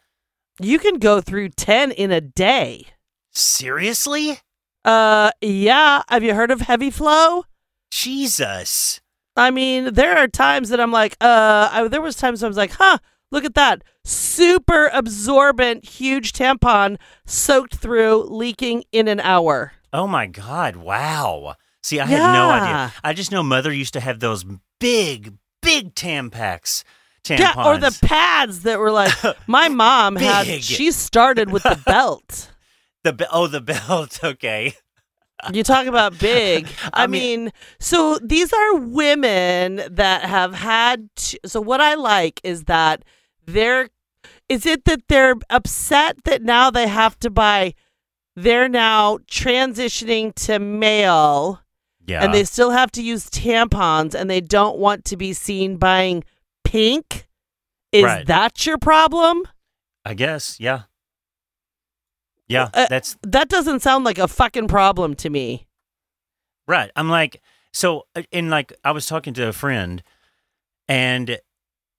You 0.60 0.78
can 0.78 0.98
go 0.98 1.20
through 1.20 1.50
10 1.50 1.92
in 1.92 2.12
a 2.12 2.20
day. 2.20 2.86
Seriously? 3.30 4.38
Uh, 4.84 5.30
yeah. 5.40 6.02
Have 6.08 6.22
you 6.22 6.34
heard 6.34 6.50
of 6.50 6.60
Heavy 6.60 6.90
Flow? 6.90 7.44
Jesus. 7.90 9.00
I 9.36 9.50
mean, 9.50 9.94
there 9.94 10.16
are 10.18 10.28
times 10.28 10.68
that 10.68 10.80
I'm 10.80 10.92
like, 10.92 11.16
uh, 11.20 11.68
I, 11.72 11.88
there 11.88 12.02
was 12.02 12.16
times 12.16 12.42
I 12.42 12.48
was 12.48 12.56
like, 12.56 12.72
huh, 12.72 12.98
look 13.30 13.44
at 13.44 13.54
that. 13.54 13.82
Super 14.04 14.90
absorbent, 14.92 15.86
huge 15.86 16.32
tampon 16.32 16.98
soaked 17.24 17.76
through, 17.76 18.24
leaking 18.28 18.84
in 18.92 19.08
an 19.08 19.20
hour. 19.20 19.72
Oh 19.92 20.06
my 20.06 20.26
god. 20.26 20.76
Wow. 20.76 21.54
See, 21.82 21.98
I 22.00 22.06
had 22.06 22.32
no 22.32 22.50
idea. 22.50 22.92
I 23.02 23.12
just 23.12 23.32
know 23.32 23.42
mother 23.42 23.72
used 23.72 23.92
to 23.94 24.00
have 24.00 24.20
those 24.20 24.44
big 24.80 25.34
big 25.60 25.94
Tampax. 25.94 26.84
Tampons. 27.24 27.38
Yeah, 27.38 27.66
or 27.66 27.78
the 27.78 27.96
pads 28.02 28.62
that 28.62 28.78
were 28.80 28.90
like, 28.90 29.12
my 29.46 29.68
mom 29.68 30.16
had, 30.16 30.62
she 30.64 30.90
started 30.90 31.50
with 31.52 31.62
the 31.62 31.80
belt. 31.86 32.50
the 33.04 33.12
be- 33.12 33.26
oh 33.32 33.46
the 33.46 33.60
belt. 33.60 34.18
Okay. 34.24 34.74
You 35.52 35.64
talk 35.64 35.86
about 35.86 36.20
big. 36.20 36.68
I, 36.92 37.04
I 37.04 37.06
mean, 37.08 37.44
mean- 37.44 37.52
so 37.80 38.18
these 38.22 38.52
are 38.52 38.76
women 38.76 39.82
that 39.90 40.22
have 40.24 40.54
had. 40.54 41.08
t- 41.16 41.40
so 41.44 41.60
what 41.60 41.80
I 41.80 41.94
like 41.94 42.40
is 42.44 42.64
that 42.64 43.04
they're. 43.46 43.88
Is 44.48 44.66
it 44.66 44.84
that 44.84 45.08
they're 45.08 45.34
upset 45.50 46.24
that 46.24 46.42
now 46.42 46.70
they 46.70 46.86
have 46.86 47.18
to 47.20 47.30
buy? 47.30 47.74
They're 48.36 48.68
now 48.68 49.18
transitioning 49.30 50.34
to 50.46 50.58
male, 50.58 51.60
Yeah. 52.06 52.24
and 52.24 52.34
they 52.34 52.44
still 52.44 52.70
have 52.70 52.90
to 52.92 53.02
use 53.02 53.30
tampons, 53.30 54.14
and 54.14 54.28
they 54.28 54.40
don't 54.40 54.78
want 54.78 55.04
to 55.06 55.16
be 55.16 55.32
seen 55.32 55.76
buying 55.76 56.24
pink. 56.64 57.26
Is 57.92 58.04
Right. 58.04 58.26
that 58.26 58.66
your 58.66 58.78
problem? 58.78 59.42
I 60.04 60.14
guess. 60.14 60.58
Yeah. 60.58 60.82
Yeah. 62.48 62.70
Uh, 62.74 62.86
that's 62.88 63.16
That 63.22 63.48
doesn't 63.48 63.80
sound 63.80 64.04
like 64.04 64.18
a 64.18 64.28
fucking 64.28 64.68
problem 64.68 65.14
to 65.16 65.30
me. 65.30 65.66
Right. 66.66 66.90
I'm 66.96 67.08
like, 67.08 67.40
so, 67.72 68.06
in 68.30 68.50
like, 68.50 68.72
I 68.84 68.90
was 68.92 69.06
talking 69.06 69.34
to 69.34 69.46
a 69.48 69.52
friend 69.52 70.02
and 70.88 71.38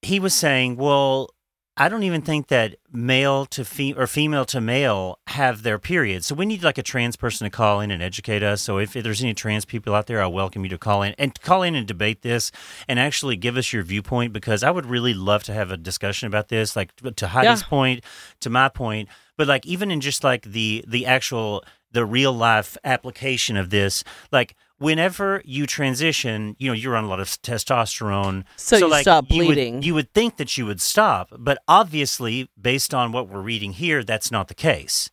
he 0.01 0.19
was 0.19 0.33
saying, 0.33 0.75
well, 0.77 1.29
I 1.75 1.89
don't 1.89 2.03
even 2.03 2.21
think 2.21 2.49
that 2.49 2.75
male 2.91 3.47
to 3.47 3.65
fe- 3.65 3.93
or 3.95 4.05
female 4.05 4.45
to 4.45 4.61
male 4.61 5.17
have 5.27 5.63
their 5.63 5.79
period. 5.79 6.23
So 6.23 6.35
we 6.35 6.45
need 6.45 6.61
like 6.61 6.77
a 6.77 6.83
trans 6.83 7.15
person 7.15 7.45
to 7.45 7.49
call 7.49 7.79
in 7.81 7.89
and 7.89 8.03
educate 8.03 8.43
us. 8.43 8.61
So 8.61 8.77
if, 8.77 8.95
if 8.95 9.03
there's 9.03 9.23
any 9.23 9.33
trans 9.33 9.65
people 9.65 9.95
out 9.95 10.05
there, 10.05 10.21
I 10.21 10.27
welcome 10.27 10.63
you 10.63 10.69
to 10.69 10.77
call 10.77 11.01
in 11.01 11.15
and 11.17 11.39
call 11.41 11.63
in 11.63 11.73
and 11.73 11.87
debate 11.87 12.21
this 12.21 12.51
and 12.87 12.99
actually 12.99 13.37
give 13.37 13.57
us 13.57 13.73
your 13.73 13.81
viewpoint 13.81 14.33
because 14.33 14.61
I 14.61 14.69
would 14.69 14.85
really 14.85 15.15
love 15.15 15.41
to 15.45 15.53
have 15.53 15.71
a 15.71 15.77
discussion 15.77 16.27
about 16.27 16.49
this, 16.49 16.75
like 16.75 16.95
to 17.15 17.27
Heidi's 17.27 17.61
Yeah. 17.61 17.67
point, 17.67 18.03
to 18.41 18.51
my 18.51 18.69
point, 18.69 19.09
but 19.35 19.47
like 19.47 19.65
even 19.65 19.89
in 19.89 19.99
just 19.99 20.23
like 20.23 20.43
the 20.43 20.85
the 20.87 21.07
actual 21.07 21.63
the 21.91 22.05
real 22.05 22.33
life 22.33 22.77
application 22.83 23.57
of 23.57 23.71
this, 23.71 24.03
like 24.31 24.55
whenever 24.77 25.41
you 25.45 25.65
transition, 25.65 26.55
you 26.59 26.67
know, 26.69 26.73
you're 26.73 26.95
on 26.95 27.03
a 27.03 27.07
lot 27.07 27.19
of 27.19 27.27
testosterone. 27.27 28.43
So 28.57 28.77
you 28.77 28.87
like, 28.89 29.03
stop 29.03 29.25
you 29.29 29.39
would- 29.39 29.45
bleeding. 29.55 29.81
you 29.83 29.93
would 29.93 30.13
think 30.13 30.37
that 30.37 30.57
you 30.57 30.65
would 30.65 30.81
stop, 30.81 31.29
but 31.37 31.57
obviously, 31.67 32.49
based 32.59 32.93
on 32.93 33.11
what 33.11 33.29
we're 33.29 33.41
reading 33.41 33.73
here, 33.73 34.03
that's 34.03 34.31
not 34.31 34.47
the 34.47 34.55
case. 34.55 35.09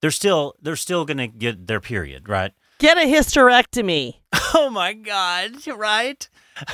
They're 0.00 0.10
still 0.12 0.54
they're 0.62 0.76
still 0.76 1.04
going 1.04 1.16
to 1.18 1.26
get 1.26 1.66
their 1.66 1.80
period, 1.80 2.28
right? 2.28 2.52
Get 2.78 2.96
a 2.98 3.02
hysterectomy. 3.02 4.14
Oh 4.54 4.70
my 4.70 4.94
god, 4.94 5.66
right? 5.66 6.26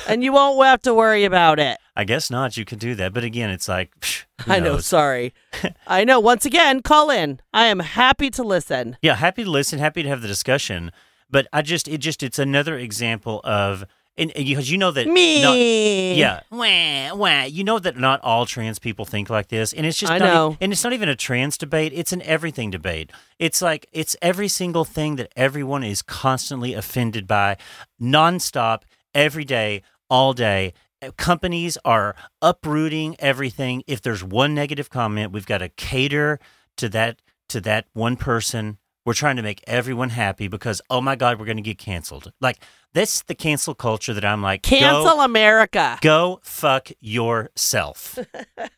and 0.07 0.23
you 0.23 0.31
won't 0.31 0.63
have 0.65 0.81
to 0.83 0.93
worry 0.93 1.25
about 1.25 1.59
it. 1.59 1.77
I 1.93 2.05
guess 2.05 2.31
not. 2.31 2.55
You 2.55 2.63
could 2.63 2.79
do 2.79 2.95
that, 2.95 3.13
but 3.13 3.25
again, 3.25 3.49
it's 3.49 3.67
like 3.67 3.91
psh, 3.99 4.23
I 4.47 4.61
know, 4.61 4.77
sorry. 4.77 5.33
I 5.87 6.05
know. 6.05 6.21
Once 6.21 6.45
again, 6.45 6.81
call 6.81 7.09
in. 7.09 7.41
I 7.53 7.65
am 7.65 7.79
happy 7.79 8.29
to 8.31 8.43
listen. 8.43 8.95
Yeah, 9.01 9.15
happy 9.15 9.43
to 9.43 9.49
listen, 9.51 9.79
happy 9.79 10.03
to 10.03 10.09
have 10.09 10.21
the 10.21 10.27
discussion, 10.29 10.91
but 11.35 11.47
I 11.51 11.61
just 11.63 11.89
it 11.89 11.97
just 11.97 12.23
it's 12.23 12.39
another 12.39 12.77
example 12.77 13.41
of 13.43 13.83
and 14.17 14.31
because 14.33 14.71
you 14.71 14.77
know 14.77 14.91
that 14.91 15.05
Me. 15.05 15.41
not- 15.43 15.57
Yeah, 15.57 16.39
wah, 16.49 17.13
wah. 17.13 17.43
You 17.43 17.65
know 17.65 17.77
that 17.77 17.97
not 17.97 18.21
all 18.21 18.45
trans 18.45 18.79
people 18.79 19.03
think 19.03 19.29
like 19.29 19.49
this, 19.49 19.73
and 19.73 19.85
it's 19.85 19.97
just 19.97 20.13
I 20.13 20.17
not 20.19 20.33
know. 20.33 20.57
and 20.61 20.71
it's 20.71 20.81
not 20.81 20.93
even 20.93 21.09
a 21.09 21.15
trans 21.17 21.57
debate; 21.57 21.91
it's 21.93 22.13
an 22.13 22.21
everything 22.21 22.71
debate. 22.71 23.11
It's 23.37 23.61
like 23.61 23.85
it's 23.91 24.15
every 24.21 24.47
single 24.47 24.85
thing 24.85 25.17
that 25.17 25.33
everyone 25.35 25.83
is 25.83 26.01
constantly 26.01 26.73
offended 26.73 27.27
by, 27.27 27.57
nonstop, 28.01 28.83
every 29.13 29.43
day, 29.43 29.81
all 30.09 30.31
day. 30.31 30.73
Uh, 31.01 31.11
Companies 31.17 31.77
are 31.83 32.15
uprooting 32.41 33.17
everything. 33.19 33.83
If 33.87 34.01
there's 34.01 34.23
one 34.23 34.55
negative 34.55 34.89
comment, 34.89 35.33
we've 35.33 35.45
got 35.45 35.57
to 35.57 35.67
cater 35.67 36.39
to 36.77 36.87
that 36.87 37.21
to 37.49 37.59
that 37.59 37.87
one 37.91 38.15
person 38.15 38.77
We're 39.05 39.13
trying 39.13 39.35
to 39.35 39.43
make 39.43 39.63
everyone 39.67 40.09
happy 40.09 40.47
because 40.47 40.81
oh 40.89 40.99
my 40.99 41.15
god, 41.15 41.39
we're 41.39 41.45
going 41.45 41.57
to 41.57 41.63
get 41.63 41.77
canceled. 41.77 42.31
Like 42.41 42.57
this, 42.93 43.21
the 43.21 43.35
cancel 43.35 43.75
culture 43.75 44.13
that 44.13 44.25
I'm 44.25 44.41
like, 44.41 44.63
Cancel 44.63 45.03
go, 45.15 45.21
America. 45.21 45.99
go 46.01 46.39
fuck 46.43 46.89
yourself. 46.99 48.17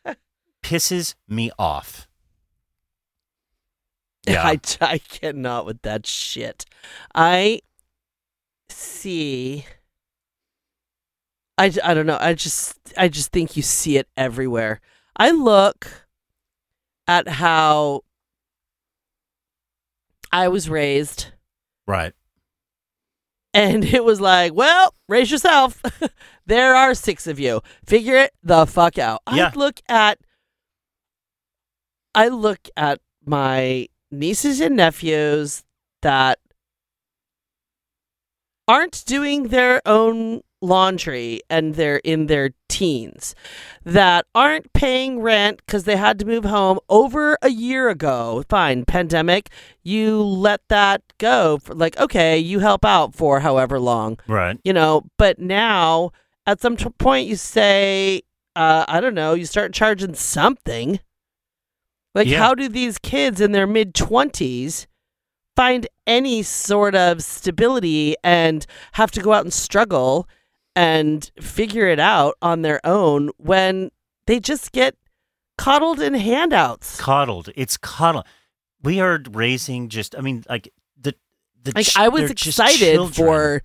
Pisses 0.62 1.14
me 1.28 1.50
off. 1.58 2.06
Yeah. 4.28 4.42
I, 4.44 4.60
I 4.82 4.98
cannot 4.98 5.64
with 5.64 5.80
that 5.82 6.06
shit. 6.06 6.66
I 7.14 7.62
see. 8.68 9.64
I, 11.56 11.72
I 11.82 11.94
don't 11.94 12.04
know. 12.04 12.18
I 12.20 12.34
just 12.34 12.76
I 12.98 13.08
just 13.08 13.32
think 13.32 13.56
you 13.56 13.62
see 13.62 13.96
it 13.96 14.06
everywhere. 14.18 14.82
I 15.16 15.30
look 15.30 16.06
at 17.06 17.26
how 17.26 18.02
I 20.32 20.48
was 20.48 20.68
raised, 20.68 21.26
Right. 21.86 22.12
and 23.54 23.84
it 23.84 24.04
was 24.04 24.20
like, 24.20 24.54
well, 24.54 24.94
raise 25.08 25.30
yourself. 25.30 25.82
there 26.46 26.74
are 26.74 26.94
six 26.94 27.26
of 27.26 27.38
you. 27.40 27.62
Figure 27.86 28.16
it 28.16 28.32
the 28.42 28.66
fuck 28.66 28.98
out. 28.98 29.22
Yeah. 29.32 29.50
I 29.54 29.56
look 29.58 29.80
at 29.88 30.18
I 32.14 32.28
look 32.28 32.68
at 32.76 33.00
my 33.24 33.88
nieces 34.10 34.60
and 34.60 34.76
nephews 34.76 35.62
that 36.02 36.38
aren't 38.66 39.04
doing 39.06 39.44
their 39.48 39.80
own 39.86 40.40
laundry 40.60 41.40
and 41.48 41.74
they're 41.76 41.98
in 41.98 42.26
their 42.26 42.50
teens 42.68 43.34
that 43.84 44.26
aren't 44.34 44.72
paying 44.72 45.20
rent 45.20 45.60
because 45.64 45.84
they 45.84 45.96
had 45.96 46.18
to 46.18 46.24
move 46.24 46.44
home 46.44 46.78
over 46.88 47.38
a 47.42 47.48
year 47.50 47.88
ago 47.88 48.42
fine 48.48 48.84
pandemic 48.84 49.50
you 49.84 50.20
let 50.20 50.60
that 50.68 51.00
go 51.18 51.58
for 51.58 51.74
like 51.74 51.96
okay 51.98 52.36
you 52.38 52.58
help 52.58 52.84
out 52.84 53.14
for 53.14 53.40
however 53.40 53.78
long 53.78 54.18
Right. 54.26 54.58
you 54.64 54.72
know 54.72 55.02
but 55.16 55.38
now 55.38 56.10
at 56.46 56.60
some 56.60 56.76
t- 56.76 56.88
point 56.98 57.28
you 57.28 57.36
say 57.36 58.22
uh, 58.56 58.84
i 58.88 59.00
don't 59.00 59.14
know 59.14 59.34
you 59.34 59.46
start 59.46 59.72
charging 59.72 60.14
something 60.14 60.98
like 62.16 62.26
Yeah. 62.26 62.38
how 62.38 62.54
do 62.54 62.68
these 62.68 62.98
kids 62.98 63.40
in 63.40 63.52
their 63.52 63.66
mid 63.66 63.94
20s 63.94 64.86
find 65.56 65.86
any 66.06 66.42
sort 66.42 66.94
of 66.94 67.22
stability 67.22 68.16
and 68.24 68.66
have 68.92 69.10
to 69.12 69.20
go 69.20 69.32
out 69.32 69.44
and 69.44 69.52
struggle 69.52 70.28
and 70.76 71.30
figure 71.40 71.86
it 71.88 71.98
out 72.00 72.34
on 72.42 72.62
their 72.62 72.80
own 72.84 73.30
when 73.38 73.90
they 74.26 74.40
just 74.40 74.72
get 74.72 74.94
coddled 75.56 76.00
in 76.00 76.14
handouts 76.14 77.00
Coddled. 77.00 77.50
It's 77.56 77.76
coddled. 77.76 78.24
We 78.82 79.00
are 79.00 79.20
raising 79.30 79.88
just. 79.88 80.14
I 80.16 80.20
mean, 80.20 80.44
like 80.48 80.72
the 81.00 81.14
the. 81.62 81.72
like 81.74 81.86
ch- 81.86 81.96
i 81.96 82.08
was 82.08 82.30
excited 82.30 83.00
for 83.14 83.62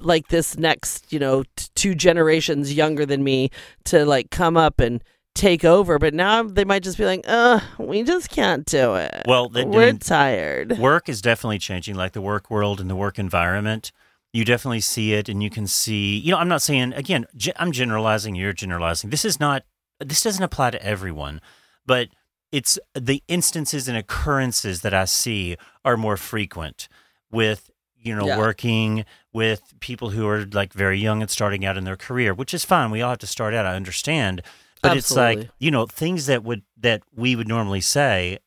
like 0.00 0.28
this 0.28 0.56
next 0.56 1.12
you 1.12 1.18
know 1.18 1.42
t- 1.56 1.66
two 1.74 1.94
generations 1.94 2.72
younger 2.72 3.04
than 3.04 3.22
me 3.24 3.50
to 3.84 4.04
like 4.06 4.30
come 4.30 4.56
up 4.56 4.80
and 4.80 5.02
take 5.34 5.64
over 5.64 5.98
but 5.98 6.14
now 6.14 6.42
they 6.44 6.64
might 6.64 6.82
just 6.84 6.96
be 6.96 7.04
like 7.04 7.20
uh 7.26 7.58
we 7.78 8.02
just 8.04 8.30
can't 8.30 8.64
do 8.66 8.94
it 8.94 9.22
Well, 9.26 9.48
the- 9.48 9.62
I 9.62 9.64
we're 9.64 9.86
mean, 9.86 9.98
tired 9.98 10.78
work 10.78 11.08
is 11.08 11.20
definitely 11.20 11.58
changing 11.58 11.96
like 11.96 12.12
the 12.12 12.22
work 12.22 12.48
world 12.50 12.80
and 12.80 12.88
the 12.88 12.94
work 12.96 13.18
environment 13.18 13.90
you 14.34 14.44
definitely 14.44 14.80
see 14.80 15.14
it 15.14 15.28
and 15.30 15.42
you 15.42 15.48
can 15.48 15.66
see 15.66 16.18
you 16.18 16.30
know 16.32 16.38
i'm 16.38 16.48
not 16.48 16.60
saying 16.60 16.92
again 16.92 17.24
ge- 17.36 17.52
i'm 17.56 17.72
generalizing 17.72 18.34
you're 18.34 18.52
generalizing. 18.52 19.08
This 19.10 19.24
is 19.24 19.38
not 19.40 19.62
this 20.00 20.20
doesn't 20.22 20.42
apply 20.42 20.70
to 20.72 20.84
everyone 20.84 21.40
but 21.86 22.08
it's 22.52 22.78
the 22.94 23.22
instances 23.28 23.88
and 23.88 23.96
occurrences 23.96 24.82
that 24.82 24.92
i 24.92 25.04
see 25.06 25.56
are 25.84 25.96
more 25.96 26.16
frequent 26.16 26.88
with 27.30 27.70
you 27.96 28.14
know 28.14 28.26
Yeah. 28.26 28.38
working 28.38 29.04
with 29.32 29.62
people 29.80 30.10
who 30.10 30.26
are 30.28 30.44
like 30.52 30.72
very 30.74 30.98
young 30.98 31.22
and 31.22 31.30
starting 31.30 31.64
out 31.64 31.76
in 31.78 31.84
their 31.84 31.96
career 31.96 32.34
which 32.34 32.52
is 32.52 32.64
fine. 32.64 32.90
We 32.90 33.00
all 33.02 33.10
have 33.10 33.18
to 33.20 33.26
start 33.26 33.54
out 33.54 33.64
i 33.66 33.74
understand. 33.76 34.42
But 34.82 34.98
it's 34.98 35.10
like 35.16 35.48
you 35.58 35.70
know 35.70 35.86
things 35.86 36.26
that 36.26 36.44
would 36.44 36.62
that 36.76 37.02
we 37.16 37.34
would 37.36 37.48
normally 37.48 37.80
say 37.80 38.38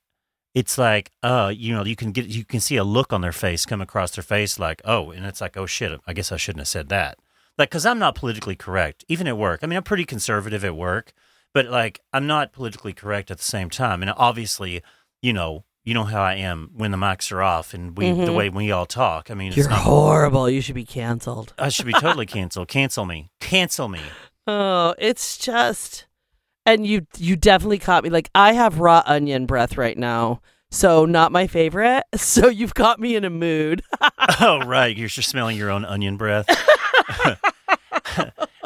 it's 0.60 0.78
like 0.78 1.12
uh 1.24 1.52
you 1.64 1.72
know 1.76 1.84
you 1.92 1.96
can 2.02 2.12
get 2.12 2.26
you 2.38 2.44
can 2.54 2.60
see 2.68 2.78
a 2.78 2.84
look 2.84 3.10
on 3.14 3.22
their 3.22 3.32
face 3.46 3.66
come 3.66 3.82
across 3.88 4.12
their 4.16 4.24
face 4.24 4.58
like 4.60 4.82
oh 4.86 5.12
and 5.12 5.26
it's 5.26 5.42
like 5.42 5.56
oh 5.58 5.66
shit 5.66 5.92
i 6.08 6.14
guess 6.14 6.32
i 6.32 6.38
shouldn't 6.38 6.62
have 6.62 6.68
said 6.78 6.90
that. 6.90 7.14
Like 7.58 7.70
because 7.70 7.86
i'm 7.86 8.00
not 8.00 8.16
politically 8.16 8.56
correct 8.56 9.04
even 9.08 9.28
at 9.28 9.38
work. 9.38 9.60
I 9.62 9.68
mean 9.68 9.78
i'm 9.78 9.84
pretty 9.92 10.06
conservative 10.06 10.64
at 10.66 10.76
work 10.76 11.14
but 11.54 11.66
like 11.80 11.96
i'm 12.14 12.28
not 12.28 12.54
politically 12.54 12.94
correct 12.94 13.32
at 13.32 13.38
the 13.38 13.44
same 13.56 13.70
time. 13.70 14.02
And 14.04 14.12
obviously 14.18 14.82
you 15.22 15.34
know 15.34 15.64
you 15.84 15.94
know 15.94 16.04
how 16.14 16.22
i 16.22 16.36
am 16.36 16.70
when 16.76 16.92
the 16.92 16.98
mics 16.98 17.32
are 17.32 17.42
off 17.42 17.74
and 17.74 17.98
we 17.98 18.12
the 18.12 18.28
Mhm. 18.32 18.36
way 18.36 18.50
we 18.50 18.72
all 18.72 18.86
talk. 18.86 19.30
I 19.32 19.34
mean 19.36 19.50
it's 19.50 19.58
you're 19.58 19.70
not 19.70 19.80
horrible. 19.82 20.50
You 20.50 20.62
should 20.62 20.76
be 20.76 20.86
canceled. 20.86 21.54
I 21.58 21.70
should 21.70 21.86
be 21.86 21.94
totally 21.94 22.26
canceled. 22.26 22.68
Cancel 22.68 23.06
me. 23.06 23.30
Cancel 23.40 23.88
me. 23.88 24.02
Oh 24.50 24.96
it's 24.98 25.38
just 25.38 26.06
and 26.68 26.86
you 26.86 27.08
you 27.18 27.36
definitely 27.36 27.80
caught 27.80 28.04
me 28.04 28.12
like 28.12 28.30
i 28.36 28.54
have 28.54 28.80
raw 28.80 29.02
onion 29.08 29.48
breath 29.48 29.78
right 29.78 29.98
now 29.98 30.40
so 30.70 31.06
not 31.06 31.32
my 31.32 31.48
favorite 31.48 32.04
so 32.16 32.48
you've 32.48 32.76
got 32.76 33.00
me 33.00 33.16
in 33.16 33.26
a 33.26 33.30
mood 33.30 33.82
oh 34.40 34.60
right 34.66 34.96
you're 34.96 35.08
just 35.08 35.30
smelling 35.30 35.58
your 35.58 35.72
own 35.72 35.84
onion 35.86 36.18
breath 36.18 36.48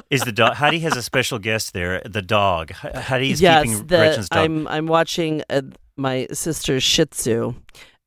is 0.09 0.21
the 0.23 0.31
dog 0.31 0.55
Heidi 0.55 0.79
has 0.79 0.97
a 0.97 1.03
special 1.03 1.39
guest 1.39 1.71
there 1.73 2.01
the 2.03 2.21
dog 2.21 2.71
H- 2.83 2.95
Heidi 2.95 3.31
is 3.31 3.41
yes, 3.41 3.63
keeping 3.63 3.87
the, 3.87 3.97
Gretchen's 3.97 4.29
dog 4.29 4.39
I'm 4.39 4.67
I'm 4.67 4.87
watching 4.87 5.43
uh, 5.49 5.61
my 5.97 6.27
sister's 6.31 6.83
Shih 6.83 7.05
Tzu, 7.05 7.53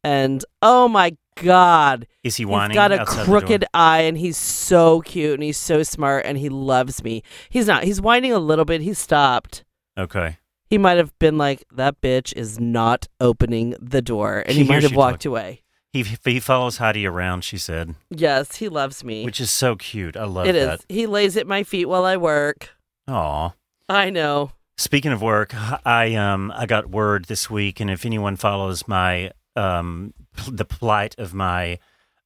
and 0.03 0.45
oh 0.63 0.89
my 0.89 1.17
god, 1.37 2.07
is 2.23 2.37
he 2.37 2.43
he's 2.43 2.49
whining 2.49 2.75
got 2.75 2.93
a 2.93 3.01
outside 3.01 3.23
the 3.23 3.27
door? 3.27 3.41
crooked 3.41 3.65
eye, 3.73 4.01
and 4.01 4.19
he's 4.19 4.37
so 4.37 5.01
cute, 5.03 5.35
and 5.35 5.43
he's 5.43 5.59
so 5.59 5.83
smart, 5.83 6.25
and 6.27 6.39
he 6.39 6.49
loves 6.49 7.05
me. 7.05 7.23
He's 7.49 7.67
not. 7.67 7.85
He's 7.85 8.01
whining 8.01 8.33
a 8.33 8.39
little 8.39 8.65
bit. 8.65 8.81
He 8.81 8.95
stopped. 8.95 9.65
Okay 9.97 10.39
He 10.69 10.79
might 10.79 10.97
have 10.97 11.17
been 11.19 11.37
like, 11.39 11.65
"That 11.71 12.01
bitch 12.01 12.33
is 12.37 12.59
not 12.59 13.07
opening 13.21 13.75
the 13.81 14.03
door," 14.03 14.43
and 14.47 14.57
He 14.57 14.63
he, 14.63 14.69
might 14.69 14.83
have 14.83 14.97
walked 14.97 15.25
away. 15.25 15.63
he 15.93 16.03
he 16.25 16.41
follows 16.41 16.79
Heidi 16.79 17.07
around 17.07 17.45
she 17.45 17.59
said 17.59 17.95
Yes, 18.11 18.57
he 18.57 18.69
loves 18.69 19.05
me. 19.05 19.25
which 19.25 19.41
is 19.41 19.51
so 19.51 19.77
cute 19.77 20.17
I 20.17 20.25
love 20.25 20.47
It 20.47 20.57
is. 20.57 20.85
He 20.89 21.07
lays 21.07 21.37
at 21.37 21.47
my 21.47 21.63
feet 21.63 21.87
while 21.87 22.05
I 22.05 22.17
work. 22.17 22.71
Aw. 23.09 23.53
I 23.89 24.11
know. 24.11 24.53
Speaking 24.77 25.13
of 25.13 25.23
work, 25.23 25.55
I 25.87 26.15
um 26.17 26.51
I 26.57 26.67
got 26.67 26.91
word 26.91 27.27
this 27.27 27.49
week, 27.51 27.79
and 27.81 27.89
if 27.91 28.05
anyone 28.05 28.37
follows 28.37 28.89
my 28.89 29.31
um 29.55 30.15
the 30.51 30.65
plight 30.65 31.15
of 31.19 31.33
my 31.35 31.79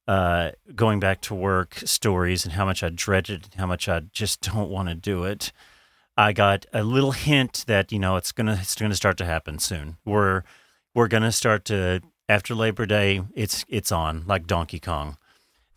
uh 0.07 0.51
going 0.73 0.99
back 0.99 1.21
to 1.21 1.35
work 1.35 1.75
stories 1.85 2.45
and 2.45 2.53
how 2.53 2.65
much 2.65 2.81
I 2.81 2.89
dreaded 2.89 3.43
and 3.51 3.53
how 3.55 3.67
much 3.67 3.87
I 3.87 3.99
just 4.11 4.41
don't 4.41 4.69
want 4.71 4.89
to 4.89 4.95
do 4.95 5.25
it, 5.25 5.51
I 6.19 6.33
got 6.33 6.65
a 6.73 6.83
little 6.83 7.13
hint 7.13 7.63
that 7.67 7.93
you 7.93 7.97
know 7.97 8.17
it's 8.17 8.33
gonna 8.33 8.59
it's 8.61 8.75
gonna 8.75 8.93
start 8.93 9.17
to 9.19 9.25
happen 9.25 9.57
soon. 9.57 9.95
We're 10.03 10.43
we're 10.93 11.07
gonna 11.07 11.31
start 11.31 11.63
to 11.65 12.01
after 12.27 12.53
Labor 12.53 12.85
Day. 12.85 13.21
It's 13.35 13.63
it's 13.69 13.89
on 13.89 14.25
like 14.27 14.45
Donkey 14.45 14.81
Kong, 14.81 15.17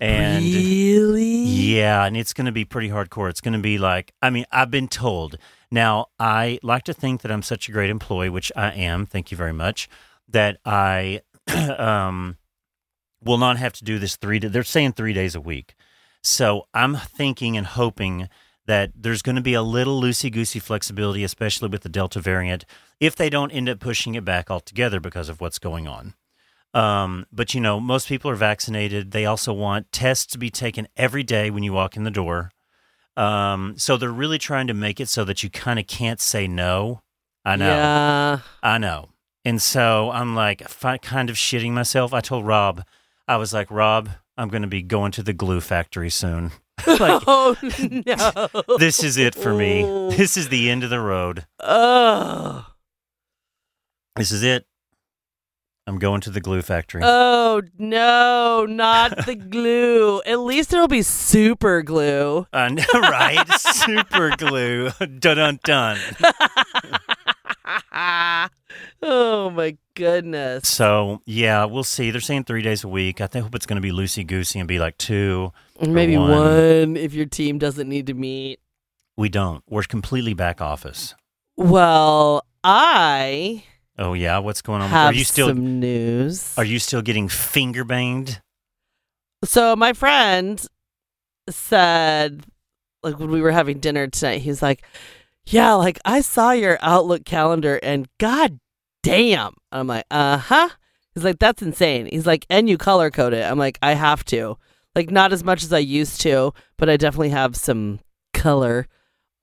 and. 0.00 0.44
really? 0.44 1.42
Yeah, 1.44 2.04
and 2.04 2.16
it's 2.16 2.32
going 2.32 2.46
to 2.46 2.52
be 2.52 2.64
pretty 2.64 2.88
hardcore. 2.88 3.30
It's 3.30 3.40
going 3.40 3.52
to 3.52 3.60
be 3.60 3.78
like, 3.78 4.12
I 4.20 4.30
mean, 4.30 4.44
I've 4.50 4.70
been 4.70 4.88
told. 4.88 5.38
Now, 5.70 6.06
I 6.18 6.58
like 6.62 6.82
to 6.84 6.92
think 6.92 7.22
that 7.22 7.30
I'm 7.30 7.42
such 7.42 7.68
a 7.68 7.72
great 7.72 7.88
employee, 7.88 8.28
which 8.28 8.50
I 8.56 8.72
am. 8.72 9.06
Thank 9.06 9.30
you 9.30 9.36
very 9.36 9.52
much. 9.52 9.88
That 10.28 10.58
I 10.64 11.22
um, 11.78 12.36
will 13.22 13.38
not 13.38 13.58
have 13.58 13.72
to 13.74 13.84
do 13.84 13.98
this 13.98 14.16
three. 14.16 14.38
They're 14.38 14.64
saying 14.64 14.92
three 14.92 15.12
days 15.12 15.34
a 15.34 15.40
week, 15.40 15.74
so 16.22 16.66
I'm 16.74 16.96
thinking 16.96 17.56
and 17.56 17.66
hoping 17.66 18.28
that 18.66 18.92
there's 18.94 19.22
going 19.22 19.36
to 19.36 19.42
be 19.42 19.54
a 19.54 19.62
little 19.62 20.00
loosey 20.00 20.30
goosey 20.30 20.58
flexibility, 20.58 21.24
especially 21.24 21.68
with 21.68 21.82
the 21.82 21.88
Delta 21.88 22.20
variant, 22.20 22.64
if 23.00 23.16
they 23.16 23.28
don't 23.28 23.50
end 23.50 23.68
up 23.68 23.80
pushing 23.80 24.14
it 24.14 24.24
back 24.24 24.50
altogether 24.50 25.00
because 25.00 25.28
of 25.28 25.40
what's 25.40 25.58
going 25.58 25.88
on. 25.88 26.14
Um, 26.74 27.26
but 27.32 27.54
you 27.54 27.60
know, 27.60 27.80
most 27.80 28.08
people 28.08 28.30
are 28.30 28.36
vaccinated. 28.36 29.10
They 29.10 29.26
also 29.26 29.52
want 29.52 29.92
tests 29.92 30.26
to 30.32 30.38
be 30.38 30.48
taken 30.50 30.88
every 30.96 31.22
day 31.22 31.50
when 31.50 31.62
you 31.62 31.72
walk 31.72 31.96
in 31.96 32.04
the 32.04 32.10
door. 32.10 32.50
Um, 33.16 33.74
so 33.76 33.96
they're 33.96 34.10
really 34.10 34.38
trying 34.38 34.68
to 34.68 34.74
make 34.74 34.98
it 35.00 35.08
so 35.08 35.24
that 35.24 35.42
you 35.42 35.50
kind 35.50 35.78
of 35.78 35.86
can't 35.86 36.20
say 36.20 36.46
no. 36.46 37.02
I 37.44 37.56
know, 37.56 37.66
Yeah. 37.66 38.38
I 38.62 38.78
know. 38.78 39.10
And 39.44 39.60
so 39.60 40.10
I'm 40.12 40.34
like, 40.34 40.62
kind 41.02 41.28
of 41.28 41.36
shitting 41.36 41.72
myself. 41.72 42.14
I 42.14 42.20
told 42.20 42.46
Rob, 42.46 42.84
I 43.26 43.36
was 43.36 43.52
like, 43.52 43.70
Rob, 43.70 44.08
I'm 44.38 44.48
going 44.48 44.62
to 44.62 44.68
be 44.68 44.82
going 44.82 45.12
to 45.12 45.22
the 45.22 45.32
glue 45.32 45.60
factory 45.60 46.10
soon. 46.10 46.52
like, 47.00 47.22
oh 47.26 47.56
no. 48.06 48.76
this 48.78 49.02
is 49.02 49.16
it 49.16 49.34
for 49.34 49.54
me. 49.54 49.82
This 50.16 50.36
is 50.36 50.48
the 50.48 50.70
end 50.70 50.84
of 50.84 50.90
the 50.90 51.00
road. 51.00 51.46
Oh. 51.60 52.66
This 54.16 54.30
is 54.30 54.42
it. 54.42 54.66
I'm 55.86 55.98
going 55.98 56.20
to 56.22 56.30
the 56.30 56.40
glue 56.40 56.62
factory. 56.62 57.02
Oh 57.04 57.62
no, 57.76 58.66
not 58.68 59.16
the 59.26 59.34
glue. 59.34 60.22
At 60.24 60.38
least 60.40 60.72
it'll 60.72 60.86
be 60.86 61.02
super 61.02 61.82
glue. 61.82 62.46
Know, 62.52 62.84
right? 62.94 63.48
Super 63.58 64.30
glue. 64.36 64.90
dun 65.18 65.36
dun 65.36 65.58
dun. 65.64 65.98
Oh 69.02 69.50
my 69.50 69.76
goodness. 69.94 70.68
So 70.68 71.22
yeah, 71.26 71.64
we'll 71.64 71.84
see. 71.84 72.10
They're 72.10 72.20
saying 72.20 72.44
three 72.44 72.62
days 72.62 72.84
a 72.84 72.88
week. 72.88 73.20
I 73.20 73.26
think 73.26 73.44
hope 73.44 73.54
it's 73.54 73.66
going 73.66 73.76
to 73.76 73.82
be 73.82 73.90
loosey 73.90 74.26
goosey 74.26 74.58
and 74.58 74.68
be 74.68 74.78
like 74.78 74.98
two. 74.98 75.52
Maybe 75.80 76.16
one. 76.16 76.30
one 76.30 76.96
if 76.96 77.14
your 77.14 77.26
team 77.26 77.58
doesn't 77.58 77.88
need 77.88 78.06
to 78.06 78.14
meet. 78.14 78.60
We 79.16 79.28
don't. 79.28 79.62
We're 79.68 79.82
completely 79.82 80.34
back 80.34 80.60
office. 80.60 81.14
Well, 81.56 82.46
I 82.64 83.64
Oh 83.98 84.14
yeah, 84.14 84.38
what's 84.38 84.62
going 84.62 84.80
on? 84.82 84.88
have 84.88 85.12
are 85.12 85.16
you 85.16 85.24
still 85.24 85.48
some 85.48 85.80
news. 85.80 86.56
are 86.56 86.64
you 86.64 86.78
still 86.78 87.02
getting 87.02 87.28
finger 87.28 87.84
banged? 87.84 88.40
So 89.44 89.76
my 89.76 89.92
friend 89.92 90.64
said, 91.50 92.44
like 93.02 93.18
when 93.18 93.30
we 93.30 93.42
were 93.42 93.50
having 93.50 93.80
dinner 93.80 94.06
tonight, 94.06 94.40
he's 94.40 94.62
like, 94.62 94.84
"Yeah, 95.46 95.74
like 95.74 95.98
I 96.04 96.20
saw 96.20 96.52
your 96.52 96.78
Outlook 96.80 97.24
calendar, 97.24 97.78
and 97.82 98.08
god 98.18 98.58
damn." 99.02 99.54
I'm 99.70 99.86
like, 99.86 100.04
"Uh 100.10 100.38
huh." 100.38 100.70
He's 101.14 101.24
like, 101.24 101.38
"That's 101.38 101.62
insane." 101.62 102.08
He's 102.10 102.26
like, 102.26 102.46
"And 102.48 102.68
you 102.68 102.78
color 102.78 103.10
code 103.10 103.34
it." 103.34 103.44
I'm 103.44 103.58
like, 103.58 103.78
"I 103.82 103.94
have 103.94 104.24
to." 104.26 104.56
Like 104.94 105.10
not 105.10 105.32
as 105.32 105.42
much 105.42 105.62
as 105.62 105.72
I 105.72 105.78
used 105.78 106.20
to, 106.22 106.52
but 106.76 106.90
I 106.90 106.96
definitely 106.96 107.30
have 107.30 107.56
some 107.56 108.00
color 108.34 108.86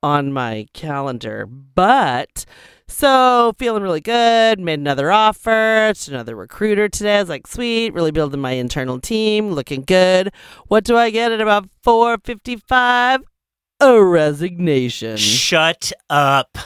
on 0.03 0.31
my 0.31 0.67
calendar. 0.73 1.45
But 1.47 2.45
so 2.87 3.53
feeling 3.57 3.83
really 3.83 4.01
good. 4.01 4.59
Made 4.59 4.79
another 4.79 5.11
offer 5.11 5.91
to 5.93 6.11
another 6.11 6.35
recruiter 6.35 6.87
today. 6.89 7.17
I 7.17 7.21
was 7.21 7.29
like, 7.29 7.47
sweet, 7.47 7.93
really 7.93 8.11
building 8.11 8.41
my 8.41 8.51
internal 8.51 8.99
team, 8.99 9.51
looking 9.51 9.81
good. 9.83 10.31
What 10.67 10.83
do 10.83 10.97
I 10.97 11.09
get 11.09 11.31
at 11.31 11.41
about 11.41 11.67
four 11.83 12.17
fifty 12.23 12.55
five? 12.55 13.21
A 13.81 14.03
resignation. 14.03 15.17
Shut 15.17 15.91
up. 16.09 16.57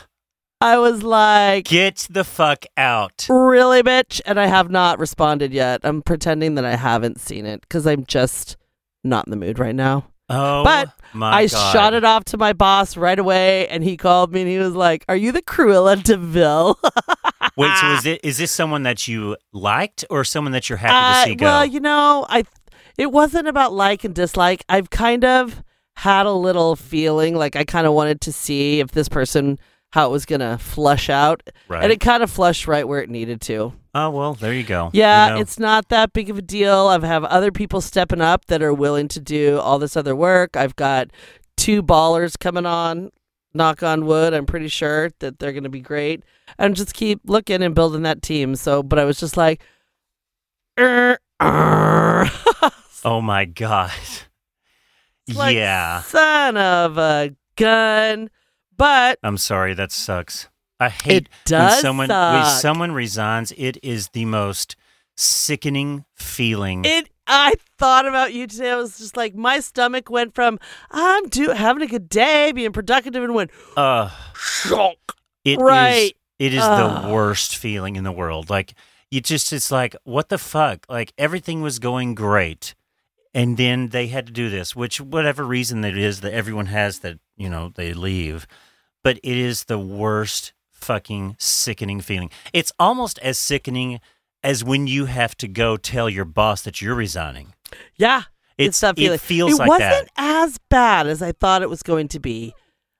I 0.59 0.77
was 0.77 1.03
like, 1.03 1.65
Get 1.65 2.07
the 2.09 2.23
fuck 2.23 2.65
out. 2.77 3.27
really, 3.29 3.83
bitch? 3.83 4.21
And 4.25 4.39
I 4.39 4.47
have 4.47 4.71
not 4.71 4.97
responded 4.97 5.53
yet. 5.53 5.81
I'm 5.83 6.01
pretending 6.01 6.55
that 6.55 6.65
I 6.65 6.75
haven't 6.75 7.19
seen 7.19 7.45
it 7.45 7.61
because 7.61 7.85
I'm 7.85 8.05
just 8.05 8.55
not 9.03 9.27
in 9.27 9.31
the 9.31 9.37
mood 9.37 9.59
right 9.59 9.75
now. 9.75 10.05
Oh, 10.29 10.63
But 10.63 10.89
I 11.13 11.47
God. 11.47 11.73
shot 11.73 11.93
it 11.93 12.05
off 12.05 12.23
to 12.25 12.37
my 12.37 12.53
boss 12.53 12.95
right 12.95 13.19
away, 13.19 13.67
and 13.67 13.83
he 13.83 13.97
called 13.97 14.31
me 14.33 14.41
and 14.41 14.49
he 14.49 14.57
was 14.57 14.73
like, 14.73 15.03
"Are 15.09 15.17
you 15.17 15.33
the 15.33 15.41
Cruella 15.41 16.01
de 16.01 16.15
Vil?" 16.15 16.79
Wait, 17.57 17.77
so 17.77 17.91
is 17.93 18.05
it 18.05 18.21
is 18.23 18.37
this 18.37 18.49
someone 18.51 18.83
that 18.83 19.05
you 19.07 19.35
liked 19.51 20.05
or 20.09 20.23
someone 20.23 20.53
that 20.53 20.69
you're 20.69 20.77
happy 20.77 20.93
Uh, 20.95 21.23
to 21.25 21.29
see 21.31 21.35
go? 21.35 21.45
Well, 21.45 21.65
you 21.65 21.81
know, 21.81 22.25
I 22.29 22.45
it 22.97 23.11
wasn't 23.11 23.49
about 23.49 23.73
like 23.73 24.05
and 24.05 24.15
dislike. 24.15 24.63
I've 24.69 24.89
kind 24.89 25.25
of 25.25 25.61
had 25.95 26.25
a 26.25 26.31
little 26.31 26.75
feeling 26.75 27.35
like 27.35 27.55
I 27.55 27.63
kind 27.63 27.87
of 27.87 27.93
wanted 27.93 28.21
to 28.21 28.31
see 28.31 28.79
if 28.79 28.91
this 28.91 29.09
person 29.09 29.59
how 29.93 30.07
it 30.07 30.11
was 30.11 30.25
gonna 30.25 30.57
flush 30.57 31.07
out, 31.07 31.43
right. 31.67 31.83
and 31.83 31.91
it 31.91 31.99
kind 31.99 32.23
of 32.23 32.31
flushed 32.31 32.67
right 32.67 32.87
where 32.87 32.99
it 32.99 33.11
needed 33.11 33.39
to. 33.41 33.73
oh 33.93 34.09
well, 34.09 34.33
there 34.33 34.51
you 34.51 34.63
go. 34.63 34.89
Yeah, 34.91 35.27
You 35.27 35.33
know, 35.35 35.41
it's 35.41 35.59
not 35.59 35.89
that 35.89 36.13
big 36.13 36.31
of 36.31 36.37
a 36.39 36.41
deal. 36.41 36.87
I've 36.87 37.03
have 37.03 37.23
other 37.25 37.51
people 37.51 37.79
stepping 37.79 38.19
up 38.19 38.45
that 38.45 38.63
are 38.63 38.73
willing 38.73 39.07
to 39.09 39.19
do 39.19 39.59
all 39.59 39.77
this 39.77 39.95
other 39.95 40.15
work. 40.15 40.57
I've 40.57 40.75
got 40.75 41.11
two 41.57 41.83
ballers 41.83 42.37
coming 42.39 42.65
on. 42.65 43.11
Knock 43.53 43.83
on 43.83 44.07
wood. 44.07 44.33
I'm 44.33 44.47
pretty 44.47 44.67
sure 44.67 45.11
that 45.19 45.37
they're 45.37 45.53
to 45.53 45.69
be 45.69 45.79
great, 45.79 46.23
and 46.57 46.75
just 46.75 46.95
keep 46.95 47.19
looking 47.25 47.61
and 47.61 47.75
building 47.75 48.01
that 48.01 48.23
team. 48.23 48.55
So, 48.55 48.81
but 48.81 48.97
I 48.97 49.05
was 49.05 49.19
just 49.19 49.37
like, 49.37 49.61
"Er, 50.79 51.19
er." 51.39 52.31
oh 53.05 53.21
my 53.21 53.45
god. 53.45 53.91
Like, 55.33 55.55
yeah. 55.55 56.01
son 56.01 56.57
of 56.57 56.97
a 56.97 57.35
gun. 57.55 58.29
But 58.75 59.19
I'm 59.23 59.37
sorry, 59.37 59.73
that 59.75 59.91
sucks. 59.91 60.49
I 60.79 60.89
hate 60.89 61.27
it 61.27 61.29
does 61.45 61.75
when 61.75 61.81
someone 61.81 62.09
when 62.09 62.45
someone 62.59 62.91
resigns. 62.91 63.53
It 63.55 63.77
is 63.83 64.09
the 64.09 64.25
most 64.25 64.75
sickening 65.15 66.05
feeling. 66.15 66.85
It. 66.85 67.09
I 67.25 67.53
thought 67.79 68.05
about 68.05 68.33
you 68.33 68.47
today. 68.47 68.71
I 68.71 68.75
was 68.75 68.97
just 68.97 69.15
like, 69.15 69.33
my 69.33 69.61
stomach 69.61 70.09
went 70.09 70.35
from 70.35 70.59
I'm 70.91 71.29
do 71.29 71.51
having 71.51 71.81
a 71.81 71.87
good 71.87 72.09
day, 72.09 72.51
being 72.51 72.73
productive, 72.73 73.23
and 73.23 73.33
went 73.33 73.51
uh, 73.77 74.09
shock. 74.35 74.97
it 75.45 75.51
is- 75.51 75.57
Right. 75.59 76.17
it 76.39 76.53
is 76.53 76.61
Ugh. 76.61 77.03
the 77.05 77.13
worst 77.13 77.55
feeling 77.55 77.95
in 77.95 78.03
the 78.03 78.11
world. 78.11 78.49
Like 78.49 78.73
you 79.09 79.21
just, 79.21 79.53
it's 79.53 79.71
like 79.71 79.95
what 80.03 80.27
the 80.27 80.37
fuck. 80.37 80.85
Like 80.89 81.13
everything 81.17 81.61
was 81.61 81.79
going 81.79 82.13
great, 82.13 82.75
and 83.33 83.57
then 83.57 83.89
they 83.89 84.07
had 84.07 84.27
to 84.27 84.31
do 84.33 84.49
this, 84.49 84.75
which 84.75 84.99
whatever 85.01 85.43
reason 85.43 85.81
that 85.81 85.93
it 85.93 85.97
is 86.03 86.21
that 86.21 86.33
everyone 86.33 86.67
has 86.67 86.99
that 86.99 87.19
you 87.37 87.49
know 87.49 87.71
they 87.75 87.93
leave, 87.93 88.47
but 89.03 89.17
it 89.23 89.37
is 89.37 89.65
the 89.65 89.79
worst 89.79 90.53
fucking 90.71 91.35
sickening 91.39 92.01
feeling. 92.01 92.29
It's 92.51 92.71
almost 92.79 93.17
as 93.19 93.37
sickening 93.37 93.99
as 94.43 94.63
when 94.63 94.87
you 94.87 95.05
have 95.05 95.35
to 95.37 95.47
go 95.47 95.77
tell 95.77 96.09
your 96.09 96.25
boss 96.25 96.61
that 96.63 96.81
you're 96.81 96.95
resigning. 96.95 97.53
Yeah, 97.95 98.23
It's, 98.57 98.67
it's 98.69 98.79
that 98.81 98.95
feeling. 98.97 99.13
It 99.15 99.21
feels 99.21 99.53
it 99.53 99.59
like 99.59 99.69
wasn't 99.69 99.89
that. 99.89 100.09
as 100.17 100.59
bad 100.69 101.07
as 101.07 101.21
I 101.21 101.31
thought 101.31 101.61
it 101.61 101.69
was 101.69 101.81
going 101.83 102.09
to 102.09 102.19
be. 102.19 102.53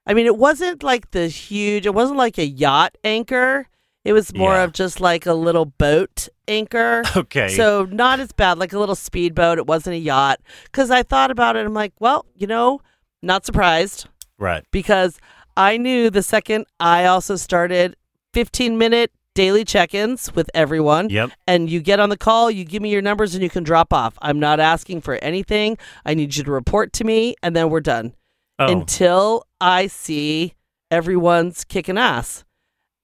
I 0.05 0.13
mean, 0.13 0.25
it 0.25 0.37
wasn't 0.37 0.83
like 0.83 1.11
the 1.11 1.27
huge. 1.27 1.85
It 1.85 1.93
wasn't 1.93 2.17
like 2.17 2.37
a 2.37 2.45
yacht 2.45 2.97
anchor. 3.03 3.67
It 4.05 4.13
was 4.13 4.33
more 4.33 4.53
Yeah. 4.55 4.63
of 4.63 4.73
just 4.73 4.99
like 4.99 5.25
a 5.25 5.33
little 5.33 5.65
boat 5.65 6.27
anchor. 6.47 7.03
Okay. 7.15 7.49
So 7.49 7.85
not 7.89 8.19
as 8.19 8.31
bad, 8.31 8.57
like 8.57 8.73
a 8.73 8.79
little 8.79 8.95
speedboat. 8.95 9.57
It 9.57 9.65
wasn't 9.67 9.95
a 9.95 9.99
yacht. 9.99 10.39
Because 10.65 10.91
I 10.91 11.03
thought 11.03 11.31
about 11.31 11.55
it, 11.55 11.65
I'm 11.65 11.73
like, 11.73 11.93
well, 11.99 12.25
you 12.35 12.47
know, 12.47 12.81
not 13.21 13.45
surprised 13.45 14.07
right. 14.37 14.63
because 14.71 15.19
I 15.55 15.77
knew 15.77 16.09
the 16.09 16.23
second 16.23 16.65
I 16.79 17.05
also 17.05 17.35
started 17.37 17.95
15 18.33 18.77
minute 18.77 19.11
daily 19.35 19.63
check-ins 19.65 20.35
with 20.35 20.49
everyone 20.53 21.09
Yep. 21.09 21.31
and 21.47 21.69
you 21.69 21.79
get 21.79 21.99
on 21.99 22.09
the 22.09 22.17
call, 22.17 22.51
you 22.51 22.65
give 22.65 22.81
me 22.83 22.91
your 22.91 23.01
numbers 23.01 23.33
and 23.33 23.41
you 23.43 23.49
can 23.49 23.63
drop 23.63 23.91
off. 23.93 24.15
I'm 24.21 24.39
not 24.39 24.59
asking 24.59 25.01
for 25.01 25.15
anything. 25.15 25.77
I 26.05 26.13
need 26.13 26.35
you 26.35 26.43
to 26.43 26.51
report 26.51 26.93
to 26.93 27.03
me 27.03 27.35
and 27.41 27.55
then 27.55 27.69
we're 27.69 27.79
done. 27.81 28.13
Oh. 28.59 28.67
Until 28.71 29.45
I 29.61 29.87
see 29.87 30.53
everyone's 30.91 31.63
kicking 31.63 31.97
ass. 31.97 32.43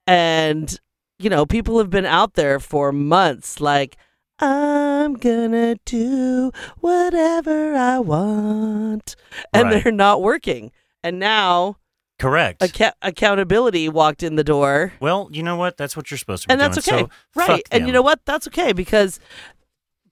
And 0.05 0.79
you 1.19 1.29
know, 1.29 1.45
people 1.45 1.77
have 1.79 1.89
been 1.89 2.05
out 2.05 2.34
there 2.36 2.60
for 2.60 2.91
months 2.91 3.60
like 3.62 3.97
I'm 4.39 5.15
gonna 5.15 5.75
do 5.86 6.51
whatever 6.79 7.75
I 7.75 7.99
want. 7.99 9.15
And 9.53 9.65
Right. 9.69 9.84
they're 9.84 9.91
not 9.91 10.21
working. 10.21 10.71
And 11.03 11.19
now 11.19 11.75
Correct. 12.19 12.62
acca- 12.62 12.93
accountability 13.01 13.89
walked 13.89 14.23
in 14.23 14.36
the 14.36 14.43
door. 14.43 14.93
Well, 15.01 15.29
you 15.32 15.43
know 15.43 15.55
what? 15.58 15.75
That's 15.77 15.95
what 15.97 16.10
you're 16.10 16.17
supposed 16.17 16.43
to 16.43 16.47
be 16.47 16.51
and 16.53 16.62
that's 16.62 16.84
doing. 16.86 17.03
okay 17.05 17.12
So, 17.36 17.47
right 17.47 17.67
and 17.71 17.86
you 17.88 17.93
know 17.93 18.01
what 18.01 18.21
that's 18.25 18.47
okay 18.47 18.71
because 18.73 19.19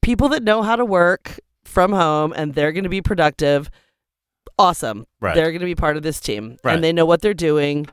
people 0.02 0.28
that 0.30 0.44
know 0.44 0.62
how 0.62 0.76
to 0.76 0.86
work 0.86 1.40
from 1.66 1.92
home 1.94 2.34
and 2.36 2.54
they're 2.54 2.72
going 2.72 2.84
to 2.86 2.90
be 2.90 3.02
productive 3.02 3.70
awesome 4.60 5.06
Right. 5.22 5.36
they're 5.36 5.52
going 5.52 5.60
to 5.60 5.66
be 5.66 5.76
part 5.76 5.98
of 5.98 6.04
this 6.04 6.20
team 6.20 6.58
Right. 6.64 6.76
and 6.76 6.84
they 6.84 6.92
know 6.94 7.06
what 7.06 7.22
they're 7.22 7.34
doing 7.34 7.88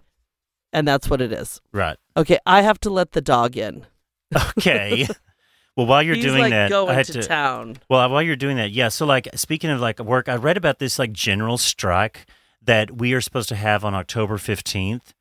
and 0.75 0.87
that's 0.87 1.09
what 1.09 1.21
it 1.23 1.33
is 1.33 1.61
Right. 1.73 1.97
okay 2.17 2.39
i 2.45 2.61
have 2.61 2.79
to 2.81 2.91
let 2.91 3.13
the 3.13 3.23
dog 3.23 3.57
in 3.57 3.87
Okay. 4.59 5.07
well, 5.77 5.87
while 5.87 6.03
you're 6.03 6.17
He's 6.17 6.25
doing 6.25 6.41
like 6.41 6.51
that, 6.51 6.69
going 6.71 6.91
I 6.91 6.95
had 6.95 7.07
to, 7.07 7.13
to. 7.15 7.23
town 7.23 7.77
Well, 7.89 8.09
while 8.11 8.23
you're 8.23 8.37
doing 8.37 8.57
that, 8.57 8.73
yeah. 8.73 8.89
So, 8.89 9.07
like, 9.07 9.29
speaking 9.37 9.71
of 9.71 9.81
like 9.81 10.01
work, 10.01 10.29
I 10.29 10.35
read 10.37 10.57
about 10.57 10.79
this 10.81 10.99
like 10.99 11.13
general 11.13 11.57
strike 11.59 12.27
that 12.63 12.99
we 12.99 13.13
are 13.13 13.21
supposed 13.21 13.49
to 13.51 13.57
have 13.57 13.85
on 13.85 13.95
October 13.95 14.37
15th. 14.39 15.13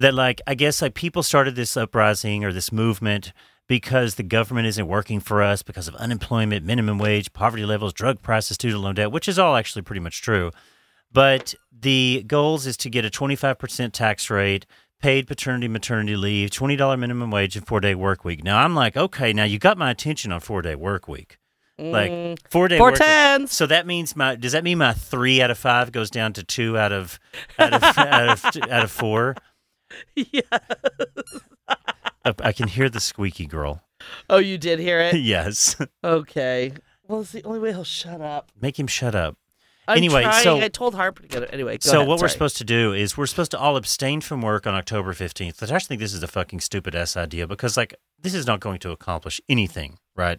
That, 0.00 0.14
like, 0.14 0.40
I 0.46 0.54
guess 0.54 0.82
like 0.82 0.94
people 0.94 1.22
started 1.22 1.54
this 1.54 1.76
uprising 1.76 2.44
or 2.44 2.52
this 2.52 2.72
movement 2.72 3.32
because 3.68 4.16
the 4.16 4.22
government 4.24 4.66
isn't 4.66 4.88
working 4.88 5.20
for 5.20 5.42
us 5.42 5.62
because 5.62 5.88
of 5.88 5.94
unemployment, 5.94 6.66
minimum 6.66 6.98
wage, 6.98 7.32
poverty 7.32 7.64
levels, 7.64 7.92
drug 7.92 8.20
prices, 8.20 8.56
student 8.56 8.82
loan 8.82 8.96
debt, 8.96 9.12
which 9.12 9.28
is 9.28 9.38
all 9.38 9.56
actually 9.56 9.82
pretty 9.82 10.00
much 10.00 10.20
true. 10.20 10.50
But 11.12 11.54
the 11.70 12.24
goals 12.26 12.66
is 12.66 12.76
to 12.78 12.90
get 12.90 13.04
a 13.04 13.10
25% 13.10 13.92
tax 13.92 14.28
rate, 14.30 14.66
paid 15.02 15.26
paternity, 15.26 15.68
maternity 15.68 16.16
leave, 16.16 16.50
$20 16.50 16.98
minimum 16.98 17.30
wage, 17.30 17.56
and 17.56 17.66
four 17.66 17.80
day 17.80 17.94
work 17.94 18.24
week. 18.24 18.42
Now, 18.42 18.64
I'm 18.64 18.74
like, 18.74 18.96
okay, 18.96 19.32
now 19.34 19.44
you 19.44 19.58
got 19.58 19.76
my 19.76 19.90
attention 19.90 20.32
on 20.32 20.40
four 20.40 20.62
day 20.62 20.74
work 20.74 21.06
week. 21.08 21.36
Like 21.78 22.12
Mm, 22.12 22.38
four 22.50 22.68
day 22.68 22.78
four 22.78 22.88
work 22.88 22.94
week. 22.94 23.00
tens 23.02 23.50
So 23.52 23.66
that 23.66 23.86
means 23.86 24.14
my 24.14 24.36
does 24.36 24.52
that 24.52 24.62
mean 24.62 24.78
my 24.78 24.92
three 24.92 25.42
out 25.42 25.50
of 25.50 25.58
five 25.58 25.90
goes 25.90 26.10
down 26.10 26.32
to 26.34 26.44
two 26.44 26.78
out 26.78 26.92
of 26.92 27.18
out 27.58 27.72
of 27.74 27.82
out 27.98 28.28
of 28.56 28.62
out 28.70 28.84
of 28.84 28.90
four? 28.90 29.34
yeah 30.14 30.42
I, 31.68 32.34
I 32.38 32.52
can 32.52 32.68
hear 32.68 32.88
the 32.88 33.00
squeaky 33.00 33.46
girl. 33.46 33.82
oh 34.30 34.38
you 34.38 34.58
did 34.58 34.78
hear 34.78 35.00
it 35.00 35.14
yes, 35.20 35.74
okay 36.04 36.72
well 37.08 37.22
it's 37.22 37.32
the 37.32 37.42
only 37.44 37.58
way 37.58 37.72
he'll 37.72 37.84
shut 37.84 38.20
up 38.20 38.52
make 38.60 38.78
him 38.78 38.86
shut 38.86 39.14
up. 39.14 39.36
I'm 39.88 39.96
Anyway, 39.98 40.22
trying. 40.22 40.44
so- 40.44 40.60
i 40.60 40.68
told 40.68 40.94
harper 40.94 41.22
to 41.22 41.28
get 41.28 41.42
it 41.42 41.50
anyway 41.52 41.78
go 41.78 41.90
so 41.90 41.96
ahead, 41.98 42.08
what 42.08 42.20
we're 42.20 42.28
supposed 42.28 42.56
to 42.58 42.64
do 42.64 42.92
is 42.92 43.16
we're 43.16 43.26
supposed 43.26 43.50
to 43.50 43.58
all 43.58 43.76
abstain 43.76 44.20
from 44.20 44.40
work 44.42 44.66
on 44.66 44.74
October 44.74 45.12
fifteenth. 45.12 45.60
I 45.62 45.66
actually 45.74 45.88
think 45.88 46.00
this 46.00 46.14
is 46.14 46.22
a 46.22 46.28
fucking 46.28 46.60
stupid 46.60 46.94
ass 46.94 47.16
idea 47.16 47.46
because 47.46 47.76
like 47.76 47.94
this 48.20 48.34
is 48.34 48.46
not 48.46 48.60
going 48.60 48.78
to 48.80 48.90
accomplish 48.92 49.40
anything, 49.48 49.98
right? 50.16 50.38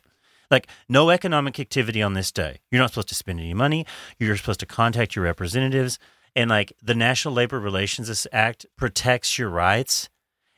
Like 0.49 0.67
no 0.87 1.09
economic 1.09 1.59
activity 1.59 2.01
on 2.01 2.13
this 2.13 2.31
day. 2.31 2.59
You're 2.71 2.79
not 2.81 2.91
supposed 2.91 3.09
to 3.09 3.15
spend 3.15 3.39
any 3.39 3.53
money. 3.53 3.85
You're 4.19 4.37
supposed 4.37 4.59
to 4.61 4.65
contact 4.65 5.15
your 5.15 5.25
representatives, 5.25 5.99
and 6.35 6.49
like 6.49 6.71
the 6.81 6.95
National 6.95 7.33
Labor 7.33 7.59
Relations 7.59 8.27
Act 8.31 8.65
protects 8.77 9.37
your 9.39 9.49
rights. 9.49 10.09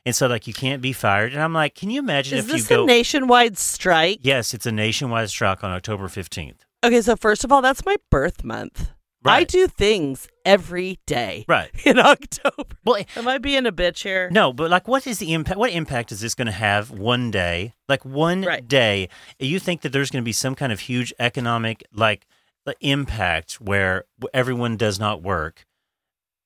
and 0.04 0.14
so 0.14 0.28
like 0.28 0.46
you 0.46 0.54
can't 0.54 0.80
be 0.82 0.92
fired. 0.92 1.32
And 1.32 1.42
I'm 1.42 1.52
like, 1.52 1.74
can 1.74 1.90
you 1.90 1.98
imagine 1.98 2.38
Is 2.38 2.44
if 2.44 2.50
you 2.52 2.56
this 2.58 2.68
go? 2.68 2.84
a 2.84 2.86
nationwide 2.86 3.58
strike? 3.58 4.20
yes, 4.22 4.54
it's 4.54 4.66
a 4.66 4.70
nationwide 4.72 5.30
strike 5.30 5.64
on 5.64 5.70
October 5.72 6.06
15th. 6.08 6.60
Okay, 6.86 7.00
so 7.02 7.16
first 7.16 7.42
of 7.42 7.50
all, 7.50 7.62
that's 7.62 7.84
my 7.84 7.96
birth 8.10 8.44
month. 8.44 8.90
I 9.24 9.42
do 9.42 9.66
things 9.66 10.28
every 10.44 11.00
day 11.04 11.44
Right. 11.48 11.68
in 11.84 11.98
October. 11.98 12.76
Well, 12.84 13.02
Am 13.16 13.26
I 13.26 13.38
being 13.38 13.66
a 13.66 13.72
bitch 13.72 14.04
here? 14.04 14.30
No, 14.30 14.52
but 14.52 14.70
like, 14.70 14.86
what 14.86 15.04
is 15.04 15.18
the 15.18 15.32
impact? 15.34 15.58
What 15.58 15.72
impact 15.72 16.12
is 16.12 16.20
this 16.20 16.36
going 16.36 16.46
to 16.46 16.52
have 16.52 16.92
one 16.92 17.32
day? 17.32 17.74
Like 17.88 18.04
one 18.04 18.42
Right. 18.42 18.66
day, 18.68 19.08
you 19.40 19.58
think 19.58 19.80
that 19.80 19.90
there's 19.92 20.12
going 20.12 20.22
to 20.22 20.24
be 20.24 20.30
some 20.30 20.54
kind 20.54 20.70
of 20.72 20.78
huge 20.78 21.12
economic 21.18 21.82
like 21.92 22.28
uh, 22.68 22.72
impact 22.80 23.54
where 23.54 24.04
everyone 24.32 24.76
does 24.76 25.00
not 25.00 25.24
work, 25.24 25.66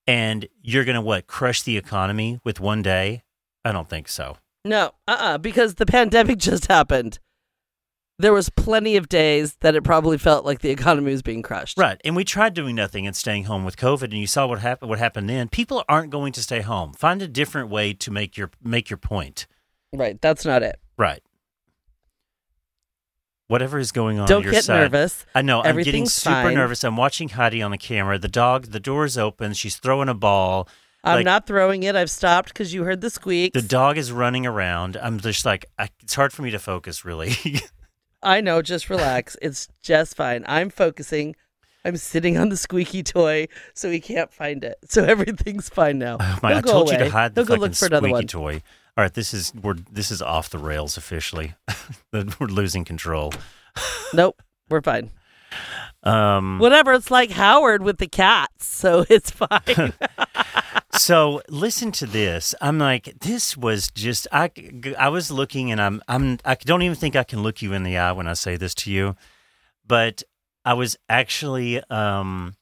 and 0.06 0.48
you're 0.62 0.86
going 0.86 0.94
to 0.94 1.02
what 1.02 1.26
crush 1.26 1.60
the 1.62 1.76
economy 1.76 2.40
with 2.44 2.60
one 2.60 2.80
day? 2.80 3.22
I 3.62 3.72
don't 3.72 3.90
think 3.90 4.08
so. 4.08 4.38
No, 4.64 4.92
uh 5.06 5.16
uh 5.20 5.38
because 5.38 5.74
the 5.74 5.84
pandemic 5.98 6.38
just 6.38 6.66
happened. 6.68 7.18
There 8.20 8.32
was 8.34 8.50
plenty 8.50 8.96
of 8.96 9.08
days 9.08 9.54
that 9.60 9.74
it 9.74 9.82
probably 9.82 10.18
felt 10.18 10.44
like 10.44 10.60
the 10.60 10.68
economy 10.70 11.10
was 11.12 11.22
being 11.22 11.42
crushed. 11.42 11.78
Right, 11.78 11.98
and 12.04 12.14
we 12.14 12.22
tried 12.24 12.52
doing 12.54 12.74
nothing 12.74 13.06
and 13.06 13.16
staying 13.16 13.44
home 13.44 13.64
with 13.64 13.76
COVID, 13.78 14.04
and 14.04 14.14
you 14.18 14.26
saw 14.26 14.46
what 14.46 14.58
happened. 14.58 14.90
What 14.90 14.98
happened 14.98 15.30
then? 15.30 15.48
People 15.48 15.84
aren't 15.88 16.10
going 16.10 16.32
to 16.34 16.42
stay 16.42 16.60
home. 16.60 16.92
Find 16.92 17.22
a 17.22 17.28
different 17.28 17.70
way 17.70 17.94
to 17.94 18.10
make 18.10 18.36
your 18.36 18.50
make 18.62 18.90
your 18.90 18.96
point. 18.98 19.46
Right, 19.94 20.20
that's 20.20 20.44
not 20.44 20.62
it. 20.62 20.78
Right. 20.98 21.22
Whatever 23.48 23.78
is 23.78 23.90
going 23.90 24.18
on. 24.18 24.22
on 24.22 24.28
Don't 24.28 24.42
your 24.44 24.52
get 24.52 24.64
side, 24.64 24.92
nervous. 24.92 25.26
I 25.34 25.42
know. 25.42 25.60
I'm 25.62 25.76
getting 25.82 26.06
super 26.06 26.30
fine. 26.34 26.54
nervous. 26.54 26.84
I'm 26.84 26.96
watching 26.96 27.30
Heidi 27.30 27.62
on 27.62 27.72
the 27.72 27.78
camera. 27.78 28.18
The 28.18 28.28
dog, 28.28 28.66
the 28.66 28.78
door 28.78 29.04
is 29.04 29.18
open. 29.18 29.54
She's 29.54 29.76
throwing 29.76 30.08
a 30.08 30.14
ball. 30.14 30.68
I'm 31.02 31.16
Like- 31.16 31.24
not 31.24 31.46
throwing 31.48 31.82
it. 31.82 31.96
I've 31.96 32.10
stopped 32.10 32.50
because 32.50 32.72
you 32.74 32.84
heard 32.84 33.00
the 33.00 33.10
squeak. 33.10 33.52
The 33.54 33.62
dog 33.62 33.96
is 33.98 34.12
running 34.12 34.46
around. 34.46 34.96
I'm 35.02 35.18
just 35.18 35.44
like, 35.44 35.64
I, 35.78 35.88
it's 36.02 36.14
hard 36.14 36.32
for 36.32 36.42
me 36.42 36.50
to 36.50 36.58
focus, 36.60 37.04
really. 37.04 37.34
I 38.22 38.40
know. 38.40 38.62
Just 38.62 38.90
relax. 38.90 39.36
it's 39.42 39.68
just 39.82 40.16
fine. 40.16 40.44
I'm 40.46 40.70
focusing. 40.70 41.36
I'm 41.84 41.96
sitting 41.96 42.36
on 42.36 42.50
the 42.50 42.56
squeaky 42.58 43.02
toy, 43.02 43.48
so 43.72 43.90
he 43.90 44.00
can't 44.00 44.30
find 44.32 44.62
it. 44.64 44.76
So 44.86 45.02
everything's 45.04 45.70
fine 45.70 45.98
now. 45.98 46.18
Oh 46.20 46.38
my, 46.42 46.50
He'll 46.50 46.58
I 46.58 46.60
go 46.60 46.72
told 46.72 46.90
you 46.90 46.96
away. 46.96 47.04
to 47.04 47.10
hide 47.10 47.34
the 47.34 47.40
He'll 47.40 47.46
go 47.46 47.54
fucking 47.54 47.62
look 47.62 47.74
for 47.74 47.86
another 47.86 48.08
squeaky 48.08 48.12
one. 48.12 48.26
toy. 48.26 48.62
All 48.98 49.04
right, 49.04 49.14
this 49.14 49.32
is 49.32 49.54
we're 49.54 49.76
this 49.90 50.10
is 50.10 50.20
off 50.20 50.50
the 50.50 50.58
rails 50.58 50.96
officially. 50.98 51.54
we're 52.12 52.24
losing 52.48 52.84
control. 52.84 53.32
Nope, 54.12 54.42
we're 54.68 54.82
fine. 54.82 55.10
Um, 56.02 56.58
Whatever. 56.58 56.92
It's 56.92 57.10
like 57.10 57.30
Howard 57.30 57.82
with 57.82 57.98
the 57.98 58.06
cats, 58.08 58.66
so 58.66 59.04
it's 59.08 59.30
fine. 59.30 59.92
so 61.00 61.40
listen 61.48 61.92
to 61.92 62.06
this. 62.06 62.54
I'm 62.60 62.78
like, 62.78 63.20
this 63.20 63.56
was 63.56 63.90
just 63.90 64.28
I. 64.30 64.50
I 64.98 65.08
was 65.08 65.30
looking, 65.30 65.72
and 65.72 65.80
I'm 65.80 66.02
I'm 66.06 66.38
I 66.44 66.54
don't 66.54 66.82
even 66.82 66.96
think 66.96 67.16
I 67.16 67.24
can 67.24 67.42
look 67.42 67.62
you 67.62 67.72
in 67.72 67.84
the 67.84 67.96
eye 67.96 68.12
when 68.12 68.26
I 68.26 68.34
say 68.34 68.56
this 68.56 68.74
to 68.76 68.92
you, 68.92 69.16
but 69.86 70.22
I 70.64 70.74
was 70.74 70.96
actually 71.08 71.82
um 71.90 72.56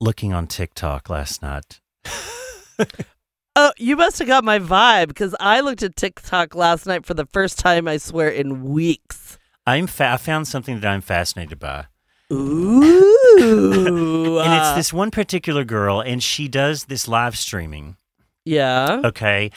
looking 0.00 0.34
on 0.34 0.48
TikTok 0.48 1.08
last 1.08 1.40
night. 1.40 1.80
oh, 3.56 3.72
you 3.78 3.96
must 3.96 4.18
have 4.18 4.28
got 4.28 4.42
my 4.42 4.58
vibe 4.58 5.08
because 5.08 5.34
I 5.38 5.60
looked 5.60 5.84
at 5.84 5.94
TikTok 5.94 6.54
last 6.54 6.84
night 6.84 7.06
for 7.06 7.14
the 7.14 7.26
first 7.26 7.60
time. 7.60 7.86
I 7.86 7.98
swear 7.98 8.28
in 8.28 8.64
weeks. 8.64 9.38
I'm 9.64 9.86
fa- 9.86 10.12
I 10.12 10.16
found 10.16 10.48
something 10.48 10.80
that 10.80 10.88
I'm 10.88 11.00
fascinated 11.00 11.60
by. 11.60 11.86
Ooh. 12.32 14.38
and 14.40 14.52
it's 14.52 14.66
uh, 14.66 14.74
this 14.76 14.92
one 14.92 15.10
particular 15.10 15.64
girl 15.64 16.00
and 16.00 16.22
she 16.22 16.48
does 16.48 16.84
this 16.84 17.08
live 17.08 17.36
streaming. 17.38 17.96
Yeah. 18.44 19.00
okay. 19.04 19.50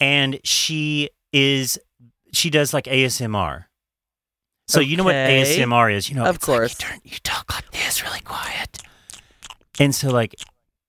And 0.00 0.40
she 0.44 1.10
is 1.32 1.78
she 2.32 2.50
does 2.50 2.72
like 2.74 2.84
asmr 2.84 3.64
so 4.68 4.80
you 4.80 4.96
know 4.96 5.04
what 5.04 5.14
asmr 5.14 5.92
is? 5.92 6.08
You 6.08 6.16
know 6.16 6.24
Of 6.24 6.36
it's 6.36 6.48
like 6.48 6.58
course. 6.58 6.72
you, 6.72 6.86
turn, 6.88 6.98
you 7.04 7.16
talk 7.24 7.52
like 7.52 7.70
this 7.72 8.02
really 8.02 8.20
quiet. 8.20 8.78
And 9.78 9.94
so 9.94 10.10
like 10.10 10.34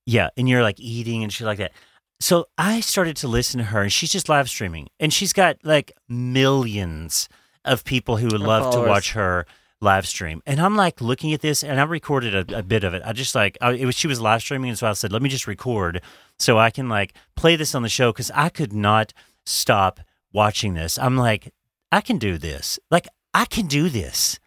yeah 0.06 0.30
and 0.38 0.48
you're 0.50 0.64
like 0.64 0.80
eating 0.80 1.24
and 1.24 1.32
shit 1.32 1.48
like 1.48 1.58
that. 1.60 1.72
So 2.20 2.46
i 2.58 2.80
started 2.80 3.18
to 3.18 3.28
listen 3.28 3.58
to 3.58 3.66
her 3.66 3.82
and 3.82 3.92
she's 3.92 4.12
just 4.12 4.30
live 4.30 4.50
streaming. 4.50 4.88
And 5.00 5.14
she's 5.14 5.34
got 5.34 5.58
like 5.64 5.92
millions 6.10 7.30
of 7.66 7.84
people 7.84 8.18
who 8.18 8.28
would 8.28 8.42
Her 8.42 8.48
love 8.48 8.74
to 8.74 8.80
watch 8.82 9.14
her 9.14 9.46
live 9.84 10.08
stream 10.08 10.42
and 10.46 10.60
i'm 10.62 10.76
like 10.76 11.02
looking 11.02 11.34
at 11.34 11.42
this 11.42 11.64
and 11.64 11.80
i 11.80 11.84
recorded 11.84 12.34
a, 12.52 12.58
a 12.60 12.64
bit 12.64 12.84
of 12.84 12.94
it 12.94 13.02
i 13.06 13.12
just 13.14 13.36
like 13.36 13.58
I, 13.62 13.74
it 13.74 13.86
was 13.86 13.96
she 13.96 14.08
was 14.08 14.20
live 14.22 14.42
streaming 14.42 14.70
and 14.70 14.78
so 14.80 14.88
i 14.88 14.94
said 14.94 15.12
let 15.12 15.22
me 15.22 15.30
just 15.30 15.46
record 15.46 16.02
so 16.40 16.58
i 16.58 16.70
can 16.72 16.88
like 16.90 17.14
play 17.36 17.56
this 17.56 17.76
on 17.76 17.84
the 17.84 17.90
show 17.90 18.12
because 18.12 18.32
i 18.34 18.50
could 18.50 18.74
not 18.74 19.14
stop 19.46 20.00
watching 20.32 20.74
this 20.74 20.98
i'm 20.98 21.18
like 21.18 21.54
i 21.92 22.02
can 22.02 22.18
do 22.18 22.38
this 22.38 22.80
like 22.90 23.08
i 23.34 23.46
can 23.46 23.68
do 23.68 23.90
this 23.90 24.40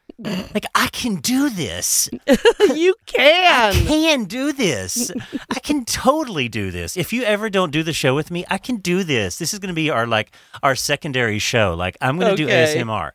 like 0.54 0.64
i 0.74 0.88
can 0.88 1.16
do 1.16 1.50
this 1.50 2.08
you 2.74 2.94
I 3.18 3.72
can. 3.74 3.86
can 3.86 4.24
do 4.24 4.52
this. 4.52 5.10
I 5.54 5.58
can 5.60 5.84
totally 5.84 6.48
do 6.48 6.70
this. 6.70 6.96
If 6.96 7.12
you 7.12 7.22
ever 7.22 7.50
don't 7.50 7.70
do 7.70 7.82
the 7.82 7.92
show 7.92 8.14
with 8.14 8.30
me, 8.30 8.44
I 8.48 8.56
can 8.58 8.76
do 8.76 9.04
this. 9.04 9.36
This 9.38 9.52
is 9.52 9.58
going 9.58 9.68
to 9.68 9.74
be 9.74 9.90
our 9.90 10.06
like 10.06 10.32
our 10.62 10.74
secondary 10.74 11.38
show. 11.38 11.74
Like 11.74 11.96
I'm 12.00 12.18
going 12.18 12.34
to 12.34 12.42
Okay. 12.44 12.74
do 12.74 12.80
ASMR. 12.84 13.12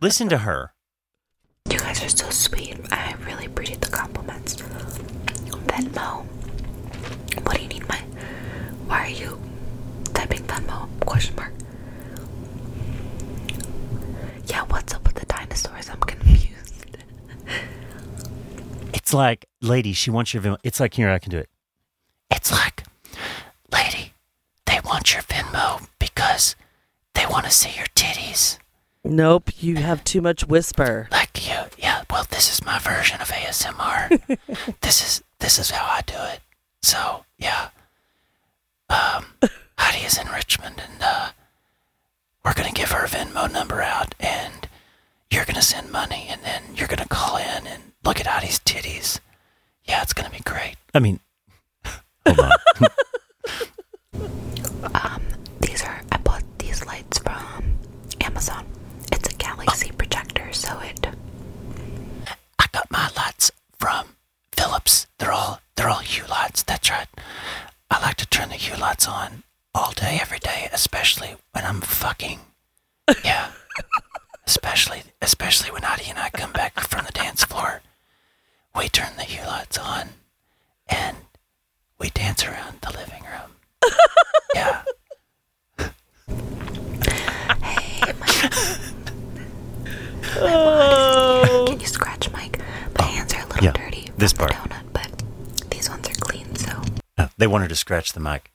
Listen 0.00 0.28
to 0.28 0.38
her. 0.38 0.72
Are 2.06 2.08
so 2.08 2.30
sweet. 2.30 2.76
I 2.92 3.14
really 3.26 3.46
appreciate 3.46 3.80
the 3.80 3.88
compliments. 3.90 4.54
Venmo. 4.54 6.24
What 7.42 7.56
do 7.56 7.62
you 7.62 7.68
need 7.68 7.88
my 7.88 7.98
why 8.86 9.06
are 9.06 9.08
you 9.08 9.40
typing 10.14 10.44
Venmo? 10.44 10.88
Question 11.04 11.34
mark. 11.34 11.52
Yeah, 14.46 14.62
what's 14.68 14.94
up 14.94 15.04
with 15.04 15.16
the 15.16 15.26
dinosaurs? 15.26 15.90
I'm 15.90 15.98
confused. 16.00 16.86
It's 18.94 19.12
like, 19.14 19.46
lady, 19.60 19.92
she 19.92 20.10
wants 20.10 20.32
your 20.34 20.42
Venmo. 20.44 20.58
It's 20.64 20.78
like 20.80 20.94
here, 20.94 21.10
I 21.10 21.18
can 21.18 21.30
do 21.30 21.38
it. 21.38 21.48
It's 22.30 22.50
like, 22.52 22.84
lady, 23.72 24.12
they 24.66 24.78
want 24.84 25.12
your 25.12 25.22
Venmo 25.22 25.88
because 25.98 26.54
they 27.14 27.26
want 27.26 27.44
to 27.46 27.50
see 27.52 27.70
your 27.76 27.86
titties. 27.94 28.58
Nope, 29.08 29.50
you 29.60 29.76
have 29.76 30.04
too 30.04 30.20
much 30.20 30.46
whisper. 30.46 31.08
Like 31.10 31.46
you, 31.48 31.56
yeah. 31.78 32.02
Well, 32.10 32.26
this 32.30 32.52
is 32.52 32.64
my 32.64 32.78
version 32.78 33.20
of 33.20 33.28
ASMR. 33.28 34.38
this 34.80 35.02
is 35.02 35.22
this 35.38 35.58
is 35.58 35.70
how 35.70 35.84
I 35.84 36.02
do 36.02 36.14
it. 36.34 36.40
So 36.82 37.24
yeah. 37.38 37.68
Um, 38.88 39.26
Heidi 39.78 40.04
is 40.06 40.18
in 40.18 40.28
Richmond, 40.28 40.76
and 40.80 41.02
uh, 41.02 41.30
we're 42.44 42.54
gonna 42.54 42.72
give 42.72 42.90
her 42.92 43.04
a 43.04 43.08
Venmo 43.08 43.52
number 43.52 43.82
out, 43.82 44.14
and 44.20 44.68
you're 45.30 45.44
gonna 45.44 45.62
send 45.62 45.90
money, 45.90 46.26
and 46.30 46.42
then 46.42 46.62
you're 46.74 46.88
gonna 46.88 47.06
call 47.08 47.36
in 47.36 47.66
and 47.66 47.92
look 48.04 48.20
at 48.20 48.26
Heidi's 48.26 48.60
titties. 48.60 49.20
Yeah, 49.84 50.02
it's 50.02 50.12
gonna 50.12 50.30
be 50.30 50.40
great. 50.40 50.76
I 50.94 50.98
mean, 51.00 51.20
hold 52.26 52.40
on. 52.40 52.52
Um, 54.94 55.22
these 55.60 55.82
are 55.84 56.00
I 56.12 56.16
bought 56.18 56.44
these 56.58 56.84
lights 56.86 57.18
from 57.18 57.76
Amazon. 58.20 58.64
It's 59.12 59.28
a 59.32 59.36
galaxy 59.36 59.90
projector, 59.92 60.52
so 60.52 60.78
it 60.80 61.06
I 62.58 62.66
got 62.72 62.90
my 62.90 63.10
lights 63.16 63.50
from 63.78 64.06
Philips. 64.52 65.06
They're 65.18 65.32
all 65.32 65.60
they're 65.86 65.94
all 65.94 66.00
Hue 66.00 66.24
lights. 66.28 66.64
That's 66.64 66.90
right. 66.90 67.06
I 67.92 68.00
like 68.02 68.16
to 68.16 68.26
turn 68.26 68.48
the 68.48 68.56
Hue 68.56 68.76
lights 68.76 69.06
on 69.06 69.44
all 69.72 69.92
day, 69.92 70.18
every 70.20 70.40
day, 70.40 70.68
especially 70.72 71.36
when 71.52 71.64
I'm 71.64 71.80
fucking. 71.80 72.40
Yeah. 73.24 73.52
especially 74.46 75.02
especially 75.22 75.70
when 75.70 75.84
Adi 75.84 76.10
and 76.10 76.18
I 76.18 76.30
come 76.30 76.50
back 76.52 76.80
from 76.80 77.04
the 77.06 77.12
dance 77.12 77.44
floor. 77.44 77.82
We 78.76 78.88
turn 78.88 79.16
the 79.16 79.22
Hue 79.22 79.46
lights 79.46 79.78
on 79.78 80.08
and 80.88 81.18
we 82.00 82.10
dance 82.10 82.44
around 82.44 82.80
the 82.80 82.90
living 82.90 83.22
room. 83.22 83.52
yeah. 84.56 84.82
Hey, 87.62 88.12
my, 88.18 88.26
Oh. 90.38 91.64
can 91.68 91.78
you 91.80 91.86
scratch 91.86 92.30
Mike? 92.32 92.60
My 92.98 93.04
hands 93.04 93.32
are 93.34 93.40
a 93.42 93.46
little 93.46 93.64
yeah, 93.64 93.72
dirty. 93.72 94.10
this 94.18 94.32
from 94.32 94.48
the 94.48 94.54
part. 94.54 94.70
donut, 94.70 94.82
but 94.85 94.85
these 95.76 95.90
ones 95.90 96.08
are 96.08 96.14
clean, 96.20 96.54
so 96.56 96.82
Uh, 97.18 97.28
they 97.36 97.46
wanted 97.46 97.68
to 97.68 97.76
scratch 97.76 98.12
the 98.14 98.20
mic. 98.20 98.50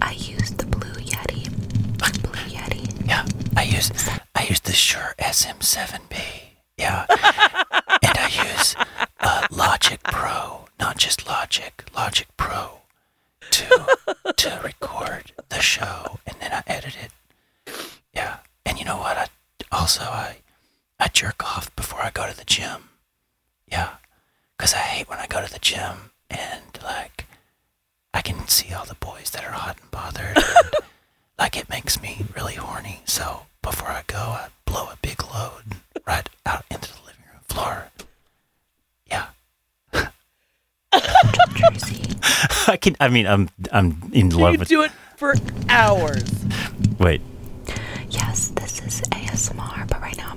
I 0.00 0.12
used 0.12 0.58
the 0.58 0.66
blue 0.66 0.92
Yeti. 1.02 1.50
Blue 2.22 2.32
Yeti. 2.56 3.06
Yeah, 3.08 3.24
I 3.56 3.64
use 3.64 3.90
I 4.34 4.44
use 4.44 4.60
the 4.60 4.72
Shure 4.72 5.14
SM7B. 5.18 6.16
Yeah, 6.78 7.06
and 7.10 8.18
I 8.18 8.28
use 8.52 8.76
uh, 9.20 9.46
Logic 9.50 10.00
Pro, 10.04 10.66
not 10.78 10.98
just 10.98 11.26
Logic, 11.26 11.84
Logic 11.96 12.28
Pro, 12.36 12.80
to 13.50 13.96
to 14.36 14.60
record 14.62 15.32
the 15.48 15.60
show, 15.60 16.18
and 16.26 16.36
then 16.40 16.52
I 16.52 16.62
edit 16.66 16.96
it. 17.04 17.74
Yeah, 18.14 18.38
and 18.66 18.78
you 18.78 18.84
know 18.84 18.98
what? 18.98 19.16
I 19.16 19.26
also 19.72 20.02
I 20.04 20.36
I 20.98 21.08
jerk 21.08 21.44
off 21.44 21.74
before 21.76 22.02
I 22.02 22.10
go 22.10 22.28
to 22.28 22.36
the 22.36 22.44
gym. 22.44 22.88
Yeah, 23.70 23.94
because 24.56 24.74
I 24.74 24.78
hate 24.78 25.08
when 25.08 25.18
I 25.18 25.26
go 25.26 25.44
to 25.44 25.52
the 25.52 25.58
gym 25.58 26.10
and, 26.30 26.62
like, 26.82 27.26
I 28.12 28.22
can 28.22 28.46
see 28.48 28.72
all 28.72 28.84
the 28.84 28.94
boys 28.94 29.30
that 29.30 29.44
are 29.44 29.50
hot 29.52 29.78
and 29.80 29.90
bothered. 29.90 30.36
And, 30.36 30.70
like, 31.38 31.56
it 31.56 31.68
makes 31.68 32.00
me 32.00 32.24
really 32.36 32.54
horny. 32.54 33.00
So 33.04 33.46
before 33.62 33.88
I 33.88 34.02
go, 34.06 34.18
I 34.18 34.48
blow 34.64 34.84
a 34.84 34.96
big 35.02 35.22
load 35.24 35.64
right 36.06 36.28
out 36.46 36.64
into 36.70 36.92
the 36.92 36.98
living 37.06 37.24
room 37.30 37.40
floor. 37.48 37.88
Yeah. 39.06 39.26
I 42.68 42.76
can. 42.80 42.96
I 43.00 43.08
mean, 43.08 43.26
I'm 43.26 43.48
I'm 43.72 44.10
in 44.12 44.30
love 44.30 44.54
you 44.54 44.58
with. 44.60 44.70
You 44.70 44.78
do 44.78 44.82
it 44.84 44.92
for 45.16 45.34
hours. 45.68 46.24
Wait. 46.98 47.20
Yes, 48.10 48.48
this 48.48 48.80
is 48.82 49.00
ASMR, 49.10 49.88
but 49.88 50.00
right 50.00 50.16
now 50.16 50.33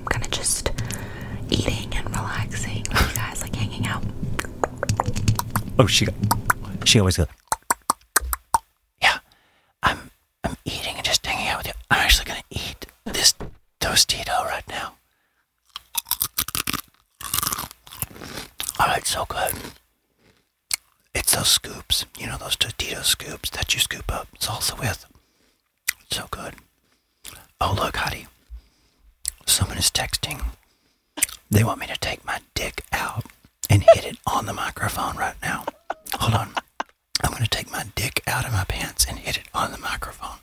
Oh, 5.78 5.86
she 5.86 6.06
got. 6.06 6.14
She 6.84 6.98
always 6.98 7.16
goes. 7.16 7.26
Yeah, 9.00 9.18
I'm 9.82 10.10
I'm 10.42 10.56
eating 10.64 10.96
and 10.96 11.04
just 11.04 11.24
hanging 11.24 11.48
out 11.48 11.58
with 11.58 11.68
you. 11.68 11.72
I'm 11.90 12.00
actually 12.00 12.24
gonna 12.24 12.42
eat 12.50 12.86
this 13.04 13.34
Tostito 13.80 14.44
right 14.46 14.66
now. 14.68 14.94
Oh, 18.80 18.94
it's 18.96 19.10
so 19.10 19.24
good. 19.28 19.52
It's 21.14 21.34
those 21.34 21.48
scoops, 21.48 22.06
you 22.18 22.26
know, 22.26 22.38
those 22.38 22.56
Tostito 22.56 23.04
scoops 23.04 23.50
that 23.50 23.74
you 23.74 23.80
scoop 23.80 24.12
up 24.12 24.28
salsa 24.38 24.78
with. 24.78 25.06
It's 26.02 26.16
so 26.16 26.26
good. 26.30 26.54
Oh, 27.60 27.74
look, 27.76 27.94
Hottie. 27.94 28.26
Someone 29.46 29.78
is 29.78 29.90
texting. 29.90 30.42
They 31.50 31.64
want 31.64 31.80
me 31.80 31.86
to 31.86 31.96
take 31.98 32.24
my 32.24 32.40
dick 32.54 32.84
out 32.92 33.24
and 33.70 33.82
hit 33.82 34.04
it 34.04 34.16
on 34.26 34.46
the 34.46 34.52
microphone 34.52 35.16
right 35.16 35.36
now. 35.42 35.64
Hold 36.14 36.34
on. 36.34 36.54
I'm 37.22 37.30
going 37.32 37.42
to 37.42 37.48
take 37.50 37.70
my 37.70 37.84
dick 37.94 38.22
out 38.26 38.46
of 38.46 38.52
my 38.52 38.64
pants 38.64 39.04
and 39.08 39.18
hit 39.18 39.36
it 39.36 39.48
on 39.54 39.72
the 39.72 39.78
microphone. 39.78 40.38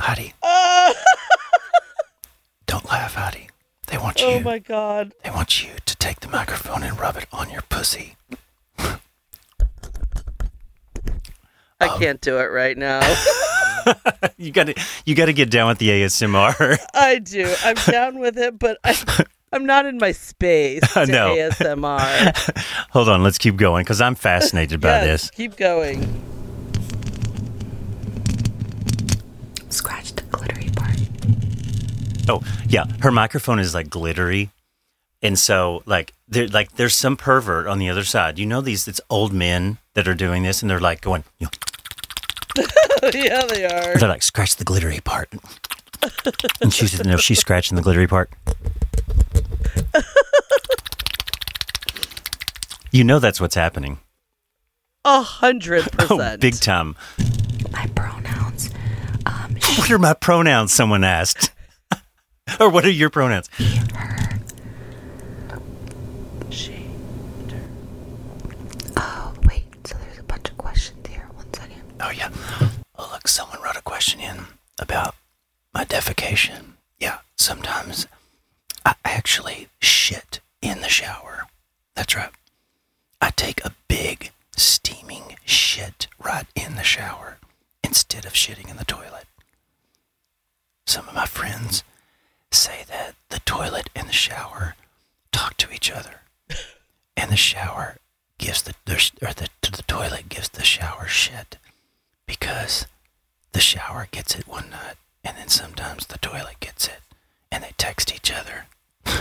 Hottie. 0.00 0.32
Don't 2.66 2.84
laugh, 2.86 3.14
Hottie. 3.14 3.48
They 3.86 3.98
want 3.98 4.20
you. 4.20 4.26
Oh 4.26 4.40
my 4.40 4.58
god. 4.58 5.12
They 5.24 5.30
want 5.30 5.62
you 5.62 5.70
to 5.86 5.96
take 5.96 6.20
the 6.20 6.28
microphone 6.28 6.82
and 6.82 6.98
rub 6.98 7.16
it 7.16 7.26
on 7.32 7.50
your 7.50 7.62
pussy. 7.62 8.16
I 11.80 11.86
Um, 11.86 11.98
can't 12.00 12.20
do 12.20 12.38
it 12.38 12.46
right 12.50 12.76
now. 12.76 13.00
You 14.40 14.52
got 14.52 14.68
to 14.68 14.74
you 15.04 15.14
got 15.16 15.26
to 15.26 15.32
get 15.32 15.50
down 15.50 15.66
with 15.68 15.78
the 15.78 15.88
ASMR. 15.88 16.78
I 16.94 17.18
do. 17.18 17.52
I'm 17.64 17.74
down 17.90 18.18
with 18.20 18.38
it, 18.38 18.56
but 18.58 18.78
I, 18.84 18.96
I'm 19.52 19.66
not 19.66 19.84
in 19.84 19.98
my 19.98 20.12
space 20.12 20.82
I 20.96 21.06
to 21.06 21.10
know. 21.12 21.34
ASMR. 21.36 22.54
Hold 22.90 23.08
on, 23.08 23.22
let's 23.24 23.38
keep 23.38 23.56
going 23.56 23.84
cuz 23.84 24.00
I'm 24.00 24.14
fascinated 24.14 24.80
by 24.80 24.88
Yes, 24.90 25.04
this. 25.22 25.30
Keep 25.32 25.56
going. 25.56 26.02
Scratch 29.70 30.12
the 30.14 30.22
glittery 30.22 30.70
part. 30.76 30.96
Oh, 32.28 32.42
yeah, 32.68 32.84
her 33.00 33.10
microphone 33.10 33.58
is 33.58 33.74
like 33.74 33.90
glittery. 33.90 34.50
And 35.20 35.36
so 35.38 35.82
like 35.84 36.14
there 36.28 36.46
like 36.46 36.76
there's 36.76 36.94
some 36.96 37.16
pervert 37.16 37.66
on 37.66 37.78
the 37.80 37.88
other 37.90 38.04
side. 38.04 38.38
You 38.38 38.46
know 38.46 38.60
these 38.60 38.86
it's 38.86 39.00
old 39.10 39.32
men 39.32 39.78
that 39.94 40.06
are 40.06 40.14
doing 40.14 40.44
this 40.44 40.62
and 40.62 40.70
they're 40.70 40.78
like 40.80 41.00
going, 41.00 41.24
you 41.38 41.46
know, 41.46 41.50
yeah, 43.14 43.44
they 43.46 43.64
are. 43.64 43.96
they're 43.98 44.08
like 44.08 44.22
scratch 44.22 44.56
the 44.56 44.64
glittery 44.64 45.00
part. 45.00 45.28
and 46.60 46.72
she 46.72 46.86
said 46.86 47.06
no, 47.06 47.16
she's 47.16 47.38
scratching 47.40 47.76
the 47.76 47.82
glittery 47.82 48.06
part. 48.06 48.30
you 52.90 53.04
know 53.04 53.18
that's 53.18 53.40
what's 53.40 53.54
happening. 53.54 53.98
A 55.04 55.22
hundred 55.22 55.84
percent. 55.92 56.40
big 56.40 56.54
time. 56.60 56.96
My 57.72 57.86
pronouns. 57.94 58.70
Um, 59.26 59.56
What 59.76 59.90
are 59.90 59.98
my 59.98 60.14
pronouns? 60.14 60.72
Someone 60.72 61.04
asked. 61.04 61.50
or 62.60 62.68
what 62.70 62.84
are 62.84 62.90
your 62.90 63.10
pronouns? 63.10 63.48
her. 63.58 64.38
She. 66.50 66.86
Oh, 68.96 69.34
wait. 69.44 69.64
So 69.86 69.96
there's 69.98 70.18
a 70.18 70.22
bunch 70.24 70.50
of 70.50 70.56
questions 70.58 71.06
here. 71.06 71.28
One 71.34 71.46
yeah. 72.18 72.30
Oh 72.96 73.08
look, 73.12 73.28
someone 73.28 73.62
wrote 73.62 73.76
a 73.76 73.82
question 73.82 74.20
in 74.20 74.46
about 74.78 75.14
my 75.72 75.84
defecation. 75.84 76.72
Yeah, 76.98 77.18
sometimes 77.36 78.06
I 78.84 78.94
actually 79.04 79.68
shit 79.80 80.40
in 80.60 80.80
the 80.80 80.88
shower. 80.88 81.46
That's 81.94 82.14
right. 82.16 82.30
I 83.20 83.30
take 83.30 83.64
a 83.64 83.74
big 83.88 84.32
steaming 84.56 85.36
shit 85.44 86.08
right 86.22 86.46
in 86.54 86.74
the 86.74 86.82
shower 86.82 87.38
instead 87.84 88.24
of 88.24 88.32
shitting 88.32 88.68
in 88.70 88.76
the 88.76 88.84
toilet. 88.84 89.26
Some 90.86 91.08
of 91.08 91.14
my 91.14 91.26
friends 91.26 91.84
say 92.50 92.84
that 92.88 93.14
the 93.28 93.40
toilet 93.40 93.90
and 93.94 94.08
the 94.08 94.12
shower 94.12 94.74
talk 95.32 95.56
to 95.58 95.72
each 95.72 95.90
other, 95.90 96.22
and 97.16 97.30
the 97.30 97.36
shower 97.36 97.96
gives 98.38 98.62
the 98.62 98.74
or 99.22 99.32
the 99.34 99.48
the 99.62 99.82
toilet 99.86 100.28
gives 100.28 100.48
the 100.48 100.64
shower 100.64 101.06
shit 101.06 101.58
because 102.28 102.86
the 103.52 103.58
shower 103.60 104.06
gets 104.12 104.36
it 104.36 104.46
one 104.46 104.70
night 104.70 104.94
and 105.24 105.36
then 105.36 105.48
sometimes 105.48 106.06
the 106.06 106.18
toilet 106.18 106.60
gets 106.60 106.86
it 106.86 107.00
and 107.50 107.64
they 107.64 107.72
text 107.76 108.14
each 108.14 108.30
other. 108.32 108.66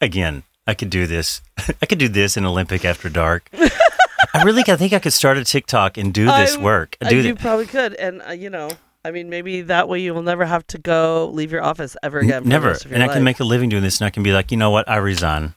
Again, 0.00 0.42
I 0.66 0.74
could 0.74 0.90
do 0.90 1.06
this. 1.06 1.40
I 1.82 1.86
could 1.86 1.98
do 1.98 2.08
this 2.08 2.36
in 2.36 2.44
Olympic 2.44 2.84
after 2.84 3.08
dark. 3.08 3.48
I 4.34 4.42
really 4.44 4.62
I 4.68 4.76
think 4.76 4.92
I 4.92 4.98
could 4.98 5.12
start 5.14 5.38
a 5.38 5.44
TikTok 5.44 5.96
and 5.96 6.12
do 6.12 6.26
this 6.26 6.56
I- 6.56 6.62
work. 6.62 6.96
Uh, 7.00 7.08
Do 7.08 7.16
you 7.16 7.22
th- 7.22 7.38
probably 7.38 7.66
could, 7.66 7.94
and 7.94 8.20
uh, 8.28 8.32
you 8.32 8.50
know, 8.50 8.68
I 9.04 9.10
mean, 9.10 9.30
maybe 9.30 9.62
that 9.62 9.88
way 9.88 10.00
you 10.00 10.12
will 10.12 10.22
never 10.22 10.44
have 10.44 10.66
to 10.68 10.78
go 10.78 11.30
leave 11.32 11.50
your 11.52 11.62
office 11.62 11.96
ever 12.02 12.18
again. 12.18 12.42
never. 12.46 12.68
rest 12.68 12.84
of 12.84 12.90
your 12.90 12.96
And 12.96 13.02
I 13.04 13.06
life. 13.06 13.14
can 13.16 13.24
make 13.24 13.40
a 13.40 13.44
living 13.44 13.68
doing 13.70 13.82
this 13.82 14.00
and 14.00 14.06
I 14.06 14.10
can 14.10 14.22
be 14.22 14.32
like, 14.32 14.50
you 14.50 14.56
know 14.58 14.70
what? 14.70 14.88
I 14.88 14.96
resign. 14.96 15.54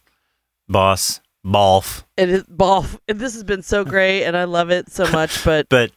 Boss, 0.69 1.19
balf. 1.49 2.03
It 2.17 2.29
is 2.29 2.43
and 2.47 3.19
This 3.19 3.33
has 3.33 3.43
been 3.43 3.61
so 3.63 3.83
great, 3.95 4.23
and 4.23 4.37
I 4.37 4.45
love 4.45 4.69
it 4.71 4.91
so 4.91 5.09
much. 5.11 5.43
But 5.43 5.67
But 5.69 5.91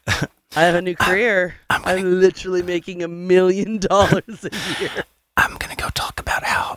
I 0.54 0.62
have 0.62 0.74
a 0.74 0.82
new 0.82 0.96
career. 1.06 1.56
I'm 1.70 1.82
I'm 1.84 2.20
literally 2.20 2.62
making 2.62 3.02
a 3.02 3.08
million 3.08 3.78
dollars 3.78 4.44
a 4.44 4.80
year. 4.80 5.04
I'm 5.36 5.56
gonna 5.56 5.76
go 5.76 5.88
talk 5.90 6.20
about 6.20 6.44
how 6.44 6.76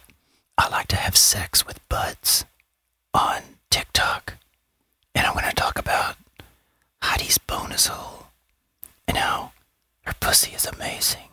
I 0.58 0.70
like 0.70 0.88
to 0.88 0.96
have 0.96 1.18
sex 1.18 1.66
with 1.66 1.88
buds 1.90 2.46
on 3.14 3.42
TikTok, 3.70 4.36
and 5.14 5.26
I'm 5.26 5.34
gonna 5.34 5.52
talk 5.54 5.78
about 5.78 6.16
Heidi's 7.02 7.38
bonus 7.38 7.88
hole 7.88 8.28
and 9.08 9.18
how 9.18 9.52
her 10.06 10.14
pussy 10.20 10.52
is 10.56 10.66
amazing 10.66 11.30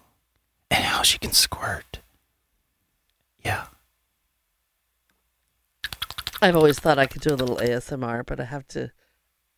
and 0.70 0.84
how 0.84 1.02
she 1.02 1.18
can 1.18 1.32
squirt. 1.32 2.00
Yeah, 3.44 3.66
I've 6.42 6.56
always 6.56 6.78
thought 6.78 6.98
I 6.98 7.06
could 7.06 7.22
do 7.22 7.32
a 7.32 7.36
little 7.36 7.56
ASMR, 7.56 8.26
but 8.26 8.40
I 8.40 8.44
have 8.44 8.66
to. 8.68 8.90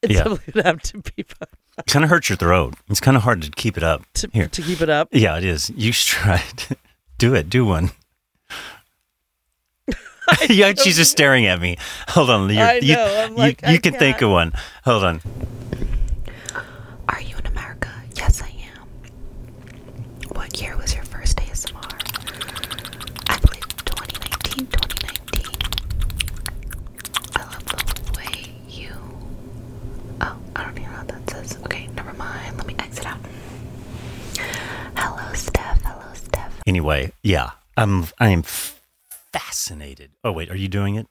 It's 0.02 0.12
Yeah. 0.12 0.24
definitely 0.24 0.52
gonna 0.52 0.66
have 0.68 0.82
to 0.82 0.98
be 0.98 1.22
fun 1.22 1.48
it 1.78 1.86
kind 1.86 2.04
of 2.04 2.10
hurts 2.10 2.28
your 2.28 2.36
throat. 2.36 2.74
It's 2.88 3.00
kind 3.00 3.16
of 3.16 3.24
hard 3.24 3.42
to 3.42 3.50
keep 3.50 3.76
it 3.76 3.82
up. 3.82 4.02
to, 4.14 4.28
Here. 4.32 4.46
to 4.46 4.62
keep 4.62 4.80
it 4.80 4.88
up. 4.88 5.08
Yeah, 5.10 5.36
it 5.38 5.44
is. 5.44 5.70
You 5.70 5.90
should 5.90 6.18
try 6.18 6.44
it. 6.52 6.68
do 7.18 7.34
it. 7.34 7.48
Do 7.50 7.64
one. 7.64 7.90
yeah, 10.48 10.72
she's 10.74 10.96
just 10.96 11.10
staring 11.10 11.46
at 11.46 11.60
me. 11.60 11.76
Hold 12.08 12.30
on. 12.30 12.48
You're, 12.48 12.62
I 12.64 12.74
you, 12.74 12.96
I'm 12.96 13.30
you, 13.32 13.36
like, 13.36 13.60
you 13.62 13.68
I 13.68 13.76
can 13.78 13.92
think 13.94 14.18
can't. 14.18 14.22
of 14.22 14.30
one. 14.30 14.52
Hold 14.84 15.04
on. 15.04 15.20
Are 17.08 17.20
you 17.20 17.36
in 17.36 17.46
America? 17.46 17.90
Yes, 18.16 18.40
I 18.40 18.48
am. 18.48 18.86
What 20.30 20.60
year 20.60 20.76
was 20.76 20.94
your 20.94 21.04
first 21.04 21.36
ASMR? 21.38 21.84
I 23.28 23.38
believe 23.38 23.66
2019, 23.84 24.66
2019. 24.66 25.44
I 27.36 27.42
love 27.42 27.64
the 27.66 28.18
way 28.18 28.54
you. 28.68 28.92
Oh, 30.22 30.36
I 30.56 30.62
don't 30.64 30.78
even 30.78 30.90
know 30.90 30.98
what 30.98 31.08
that 31.08 31.30
says. 31.30 31.58
Okay, 31.64 31.86
never 31.96 32.12
mind. 32.14 32.56
Let 32.56 32.66
me 32.66 32.74
exit 32.78 33.04
out. 33.06 33.18
Hello, 34.96 35.32
Steph. 35.34 35.82
Hello, 35.82 36.12
Steph. 36.14 36.53
Anyway, 36.66 37.12
yeah, 37.22 37.50
I'm 37.76 38.06
I 38.18 38.28
am 38.30 38.42
fascinated. 39.32 40.12
Oh 40.22 40.32
wait, 40.32 40.50
are 40.50 40.56
you 40.56 40.68
doing 40.68 40.94
it? 40.96 41.06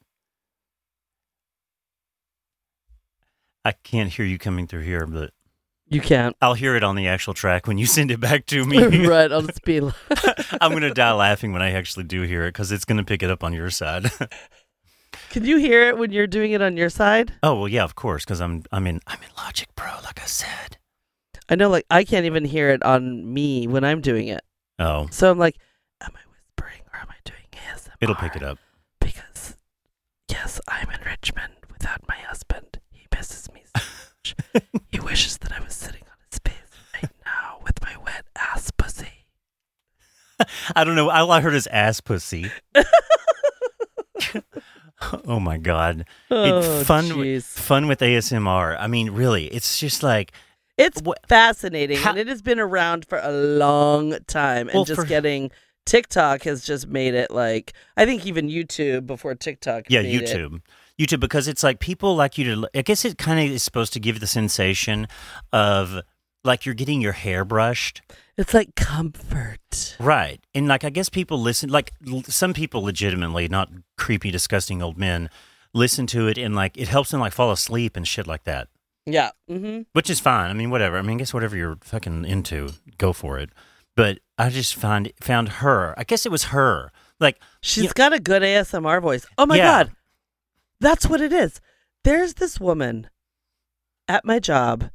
I 3.66 3.72
can't 3.72 4.12
hear 4.12 4.26
you 4.26 4.38
coming 4.38 4.68
through 4.68 4.82
here, 4.82 5.06
but 5.06 5.32
You 5.88 6.02
can't. 6.02 6.36
I'll 6.42 6.54
hear 6.56 6.76
it 6.76 6.84
on 6.84 6.96
the 6.96 7.08
actual 7.08 7.34
track 7.34 7.68
when 7.68 7.78
you 7.78 7.86
send 7.86 8.12
it 8.12 8.20
back 8.20 8.46
to 8.48 8.66
me. 8.66 9.06
right 9.08 9.32
on 9.32 9.46
the 9.46 9.54
speed. 9.54 9.82
limit. 9.84 9.96
I'm 10.60 10.72
gonna 10.74 10.94
die 10.94 11.14
laughing 11.14 11.54
when 11.54 11.62
I 11.62 11.72
actually 11.72 12.04
do 12.06 12.24
hear 12.24 12.44
it 12.46 12.50
because 12.50 12.72
it's 12.72 12.86
gonna 12.86 13.04
pick 13.06 13.24
it 13.24 13.30
up 13.30 13.44
on 13.44 13.54
your 13.54 13.70
side. 13.70 14.12
Can 15.30 15.46
you 15.46 15.58
hear 15.58 15.88
it 15.90 15.98
when 15.98 16.12
you're 16.12 16.26
doing 16.28 16.52
it 16.54 16.62
on 16.62 16.76
your 16.76 16.90
side? 16.90 17.34
oh 17.44 17.56
well, 17.56 17.68
yeah, 17.68 17.84
of 17.84 17.96
course, 17.96 18.26
because 18.26 18.42
I'm 18.42 18.64
I'm 18.72 18.88
in 18.88 19.00
I'm 19.08 19.20
in 19.22 19.30
Logic 19.38 19.68
Pro, 19.76 19.92
like 20.04 20.22
I 20.22 20.26
said. 20.26 20.78
I 21.48 21.56
know, 21.56 21.70
like 21.70 21.86
I 21.92 22.04
can't 22.04 22.26
even 22.26 22.46
hear 22.46 22.70
it 22.70 22.82
on 22.84 23.32
me 23.32 23.68
when 23.68 23.84
I'm 23.84 24.02
doing 24.02 24.28
it. 24.30 24.42
Oh, 24.80 25.08
So 25.12 25.30
I'm 25.32 25.38
like, 25.38 25.58
am 26.02 26.12
I 26.16 26.20
whispering 26.32 26.82
or 26.94 27.00
am 27.00 27.08
I 27.10 27.16
doing 27.26 27.44
ASMR? 27.54 27.90
it'll 28.02 28.16
pick 28.16 28.36
it 28.36 28.44
up. 28.44 28.58
because 29.00 29.56
yes, 30.30 30.60
I'm 30.68 30.90
in 30.90 31.00
Richmond 31.06 31.54
without 31.72 32.02
my 32.08 32.16
husband. 32.16 32.80
He 32.92 33.06
misses 33.16 33.52
me 33.54 33.64
so 33.76 33.84
much. 33.84 34.36
he 34.92 35.00
wishes 35.00 35.38
that 35.40 35.52
I 35.52 35.64
was 35.64 35.74
sitting 35.74 36.02
on 36.04 36.18
his 36.32 36.40
face 36.40 36.56
right 36.96 37.12
now 37.26 37.60
with 37.64 37.82
my 37.82 37.96
wet 38.04 38.26
ass 38.36 38.72
pussy. 38.72 39.26
I 40.76 40.84
don't 40.84 40.96
know. 40.96 41.10
All 41.10 41.32
I 41.32 41.42
heard 41.42 41.54
is 41.54 41.68
ass 41.68 42.02
pussy. 42.02 42.52
oh 45.28 45.40
my 45.40 45.58
god! 45.58 46.06
Oh, 46.32 46.80
It- 46.80 46.86
fun, 46.86 47.06
jeez. 47.06 47.44
fun 47.44 47.88
with 47.88 48.00
ASMR. 48.00 48.76
I 48.80 48.88
mean, 48.88 49.12
really, 49.12 49.46
it's 49.48 49.80
just 49.80 50.02
like 50.04 50.32
It's 50.78 51.02
fascinating, 51.28 51.98
How- 51.98 52.12
and 52.12 52.20
it 52.20 52.28
has 52.28 52.42
been 52.42 52.60
around 52.60 53.06
for 53.08 53.20
a 53.22 53.32
long 53.32 54.18
time. 54.28 54.68
And 54.70 54.76
Well, 54.76 54.86
just 54.86 55.00
for- 55.02 55.06
getting 55.06 55.52
TikTok 55.86 56.44
has 56.44 56.64
just 56.66 56.88
made 56.88 57.14
it 57.14 57.30
like 57.30 57.74
I 57.98 58.06
think 58.06 58.26
even 58.26 58.48
YouTube 58.50 59.06
before 59.06 59.36
TikTok. 59.36 59.86
yeah, 59.90 60.02
made 60.02 60.22
it. 60.22 60.30
YouTube. 60.30 60.62
YouTube 61.00 61.20
because 61.20 61.48
it's 61.48 61.64
like 61.64 61.80
people 61.80 62.16
like 62.16 62.38
you 62.38 62.56
to. 62.56 62.70
I 62.76 62.82
guess 62.84 63.04
it 63.06 63.18
kind 63.18 63.40
of 63.40 63.54
is 63.54 63.64
supposed 63.64 63.94
to 63.94 64.00
give 64.00 64.20
the 64.20 64.28
sensation 64.28 65.08
of 65.52 66.02
like 66.44 66.66
you're 66.66 66.76
getting 66.76 67.02
your 67.02 67.12
hair 67.14 67.44
brushed. 67.46 68.02
It's 68.38 68.54
like 68.54 68.76
comfort. 68.76 69.96
Right. 70.00 70.40
And 70.56 70.68
like 70.68 70.84
I 70.84 70.90
guess 70.90 71.10
people 71.10 71.40
listen 71.40 71.70
like 71.70 71.92
l- 72.08 72.24
some 72.28 72.54
people 72.54 72.82
legitimately, 72.84 73.48
not 73.48 73.70
creepy 73.98 74.32
disgusting 74.32 74.82
old 74.82 74.98
men, 74.98 75.30
listen 75.74 76.08
to 76.08 76.28
it 76.28 76.38
and 76.38 76.56
like 76.56 76.78
it 76.78 76.88
helps 76.88 77.12
them 77.12 77.20
like 77.20 77.34
fall 77.34 77.52
asleep 77.52 77.96
and 77.98 78.08
shit 78.08 78.28
like 78.28 78.44
that. 78.46 78.68
Yeah. 79.06 79.32
Mm-hmm. 79.50 79.82
Which 79.94 80.10
is 80.10 80.20
fine. 80.20 80.50
I 80.50 80.54
mean 80.54 80.70
whatever. 80.70 80.98
I 80.98 81.02
mean 81.02 81.18
I 81.18 81.20
guess 81.20 81.34
whatever 81.34 81.56
you're 81.58 81.78
fucking 81.82 82.26
into, 82.26 82.72
go 82.98 83.14
for 83.14 83.38
it. 83.38 83.50
But 83.96 84.20
I 84.38 84.50
just 84.50 84.76
find 84.76 85.12
found 85.22 85.50
her. 85.50 85.94
I 85.98 86.04
guess 86.04 86.26
it 86.26 86.32
was 86.32 86.46
her. 86.46 86.92
Like 87.20 87.40
She's 87.62 87.86
Yeah. 87.86 87.92
got 87.96 88.14
a 88.14 88.20
good 88.20 88.42
ASMR 88.42 89.02
voice. 89.02 89.26
Oh 89.38 89.46
my 89.46 89.58
Yeah. 89.58 89.64
god. 89.84 89.92
That's 90.80 91.08
what 91.08 91.22
it 91.22 91.32
is. 91.34 91.60
There's 92.04 92.36
this 92.36 92.60
woman 92.60 93.10
at 94.08 94.26
my 94.26 94.40
job 94.40 94.90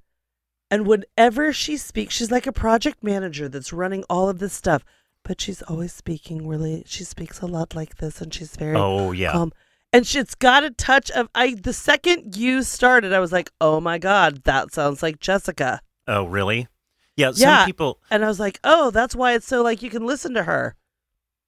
and 0.71 0.87
whenever 0.87 1.53
she 1.53 1.77
speaks, 1.79 2.15
she's 2.15 2.31
like 2.31 2.47
a 2.47 2.53
project 2.53 3.03
manager 3.03 3.49
that's 3.49 3.73
running 3.73 4.05
all 4.11 4.29
of 4.29 4.39
this 4.39 4.53
stuff, 4.53 4.85
but 5.25 5.41
she's 5.41 5.63
always 5.63 5.93
speaking 5.95 6.47
really 6.47 6.83
she 6.87 7.05
speaks 7.05 7.41
a 7.41 7.47
lot 7.47 7.75
like 7.75 7.97
this 7.97 8.21
and 8.21 8.33
she's 8.35 8.57
very 8.57 8.77
oh 8.77 9.13
yeah. 9.13 9.33
calm. 9.33 9.53
And 9.93 10.07
she- 10.07 10.19
it's 10.19 10.35
got 10.35 10.65
a 10.65 10.71
touch 10.71 11.11
of 11.11 11.29
I 11.35 11.55
the 11.55 11.73
second 11.73 12.37
you 12.37 12.63
started, 12.63 13.13
I 13.13 13.21
was 13.21 13.33
like, 13.33 13.51
"Oh 13.61 13.81
my 13.81 13.99
god, 13.99 14.45
that 14.45 14.73
sounds 14.73 15.03
like 15.03 15.19
Jessica." 15.21 15.81
oh 16.07 16.25
really? 16.25 16.69
Yeah, 17.17 17.33
some 17.33 17.41
Yeah. 17.49 17.67
people 17.67 18.01
And 18.11 18.25
I 18.25 18.29
was 18.29 18.39
like, 18.39 18.61
"Oh, 18.65 18.91
that's 18.91 19.15
why 19.17 19.33
it's 19.35 19.47
so 19.47 19.63
like 19.63 19.83
you 19.83 19.91
can 19.91 20.07
listen 20.07 20.35
to 20.35 20.45
her." 20.45 20.75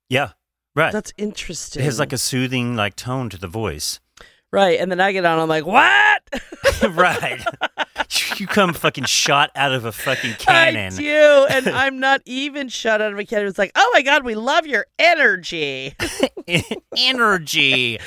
yeah. 0.09 0.33
Right. 0.75 0.93
That's 0.93 1.13
interesting. 1.19 1.83
it 1.83 1.85
has 1.85 1.99
like 1.99 2.13
a 2.13 2.19
soothing 2.19 2.77
like 2.77 2.95
tone 2.95 3.29
to 3.31 3.37
the 3.39 3.49
voice. 3.49 3.99
Right, 4.53 4.79
and 4.81 4.91
then 4.91 5.01
I 5.01 5.11
get 5.13 5.25
on, 5.25 5.39
I'm 5.39 5.49
like, 5.49 5.67
what? 5.67 6.10
right. 6.91 7.45
you 8.37 8.47
come 8.47 8.73
fucking 8.73 9.05
shot 9.05 9.51
out 9.55 9.73
of 9.73 9.85
a 9.85 9.93
fucking 9.93 10.35
cannon. 10.35 10.93
I 10.95 10.97
do, 10.97 11.47
and 11.51 11.69
I'm 11.75 11.99
not 12.01 12.23
even 12.25 12.69
shut 12.69 13.01
out 13.01 13.13
of 13.13 13.19
a 13.19 13.25
cannon. 13.25 13.49
It's 13.49 13.59
like, 13.59 13.73
oh 13.75 13.91
my 13.93 14.03
god, 14.03 14.25
we 14.25 14.35
love 14.35 14.67
your 14.67 14.87
energy. 14.99 15.95
energy. 16.97 17.99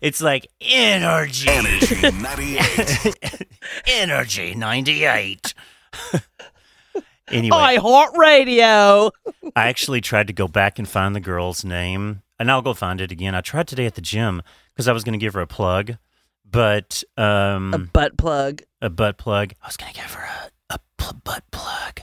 it's 0.00 0.20
like 0.20 0.46
energy. 0.60 1.48
Energy 1.48 2.00
98. 2.02 3.16
energy 3.86 4.54
98. 4.54 5.54
anyway, 7.28 7.56
iHeartRadio. 7.56 9.10
I 9.56 9.68
actually 9.68 10.00
tried 10.00 10.26
to 10.26 10.32
go 10.32 10.48
back 10.48 10.78
and 10.78 10.88
find 10.88 11.14
the 11.14 11.20
girl's 11.20 11.64
name, 11.64 12.22
and 12.38 12.50
I'll 12.50 12.62
go 12.62 12.74
find 12.74 13.00
it 13.00 13.12
again. 13.12 13.34
I 13.34 13.40
tried 13.40 13.68
today 13.68 13.86
at 13.86 13.94
the 13.94 14.00
gym 14.00 14.42
because 14.74 14.88
I 14.88 14.92
was 14.92 15.04
going 15.04 15.12
to 15.12 15.18
give 15.18 15.34
her 15.34 15.40
a 15.40 15.46
plug, 15.46 15.96
but 16.50 17.02
um, 17.16 17.72
A 17.74 17.78
butt 17.78 18.16
plug. 18.16 18.62
a 18.80 18.90
butt 18.90 19.18
plug. 19.18 19.52
I 19.62 19.66
was 19.66 19.76
gonna 19.76 19.92
give 19.92 20.12
her 20.14 20.24
a, 20.24 20.74
a 20.74 20.78
pl- 20.96 21.20
butt 21.24 21.44
plug, 21.50 22.00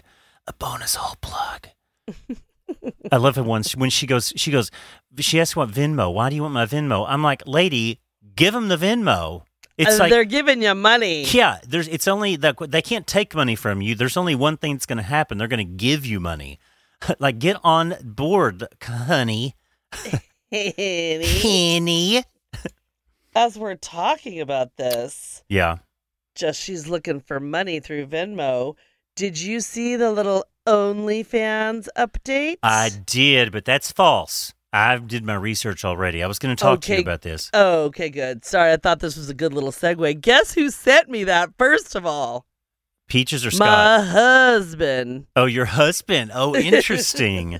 a 0.48 0.54
bonus 0.54 0.96
hole 0.96 1.18
plug. 1.22 1.68
I 3.12 3.18
love 3.18 3.38
it 3.38 3.46
once 3.46 3.76
when 3.76 3.90
she 3.90 4.06
goes. 4.08 4.34
She 4.36 4.52
goes. 4.52 4.72
She 5.20 5.40
asks 5.40 5.56
what 5.56 5.70
Venmo. 5.70 6.14
Why 6.14 6.30
do 6.30 6.36
you 6.36 6.42
want 6.44 6.54
my 6.54 6.66
Venmo? 6.66 7.06
I'm 7.08 7.24
like, 7.24 7.44
lady, 7.48 8.00
give 8.36 8.54
them 8.54 8.68
the 8.68 8.78
Venmo. 8.78 9.44
It's 9.78 9.96
Uh, 9.96 10.04
like, 10.04 10.10
they're 10.12 10.26
giving 10.26 10.62
you 10.62 10.74
money. 10.76 11.24
yeah. 11.26 11.60
There's. 11.68 11.88
It's 11.88 12.08
only 12.08 12.36
that 12.38 12.56
they 12.70 12.82
can't 12.82 13.06
take 13.08 13.34
money 13.36 13.56
from 13.56 13.82
you. 13.82 13.96
There's 13.96 14.18
only 14.18 14.36
one 14.36 14.58
thing 14.58 14.74
that's 14.74 14.86
gonna 14.86 15.02
happen. 15.04 15.38
They're 15.38 15.48
gonna 15.48 15.64
give 15.64 16.06
you 16.06 16.20
money. 16.20 16.60
like, 17.20 17.40
get 17.40 17.58
on 17.64 17.96
board, 18.04 18.64
honey, 18.84 19.56
honey. 20.52 22.24
As 23.38 23.56
we're 23.56 23.76
talking 23.76 24.42
about 24.42 24.78
this, 24.78 25.44
Yeah. 25.48 25.78
just 26.34 26.60
she's 26.60 26.88
looking 26.88 27.20
for 27.20 27.40
money 27.40 27.80
through 27.80 28.08
Venmo. 28.08 28.74
Did 29.16 29.40
you 29.40 29.60
see 29.60 29.96
the 29.96 30.12
little 30.12 30.44
OnlyFans 30.68 31.88
update? 31.96 32.56
I 32.64 32.90
did, 32.90 33.52
but 33.52 33.64
that's 33.64 33.92
false. 33.92 34.56
I 34.74 34.98
did 34.98 35.24
my 35.24 35.36
research 35.36 35.86
already. 35.86 36.24
I 36.24 36.28
was 36.28 36.40
going 36.40 36.56
to 36.56 36.60
talk 36.60 36.82
to 36.82 36.96
you 36.96 37.00
about 37.02 37.22
this. 37.22 37.52
Oh, 37.54 37.84
okay, 37.86 38.10
good. 38.10 38.44
Sorry, 38.44 38.72
I 38.72 38.78
thought 38.78 39.02
this 39.02 39.16
was 39.16 39.30
a 39.30 39.36
good 39.36 39.54
little 39.54 39.72
segue. 39.72 40.20
Guess 40.20 40.56
who 40.56 40.72
sent 40.72 41.08
me 41.08 41.24
that 41.26 41.52
first 41.60 41.94
of 41.94 42.08
all? 42.08 42.48
Peaches 43.08 43.46
or 43.46 43.52
Scott? 43.52 43.68
My 43.68 44.04
husband. 44.04 45.28
Oh, 45.36 45.46
your 45.46 45.66
husband. 45.66 46.32
Oh, 46.34 46.56
interesting. 46.72 47.60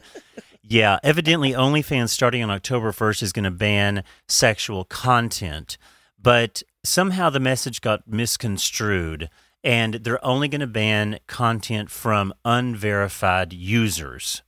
Yeah, 0.68 1.00
evidently 1.04 1.52
OnlyFans 1.52 2.10
starting 2.10 2.44
on 2.44 2.50
October 2.52 2.92
1st 2.92 3.24
is 3.24 3.32
going 3.34 3.46
to 3.46 3.52
ban 3.52 4.04
sexual 4.28 4.84
content, 4.86 5.78
but 6.22 6.64
somehow 6.84 7.30
the 7.30 7.40
message 7.40 7.82
got 7.82 8.08
misconstrued 8.08 9.30
and 9.64 9.96
they're 9.96 10.24
only 10.26 10.48
going 10.48 10.62
to 10.62 10.68
ban 10.68 11.20
content 11.28 11.90
from 11.90 12.34
unverified 12.46 13.54
users. 13.54 14.44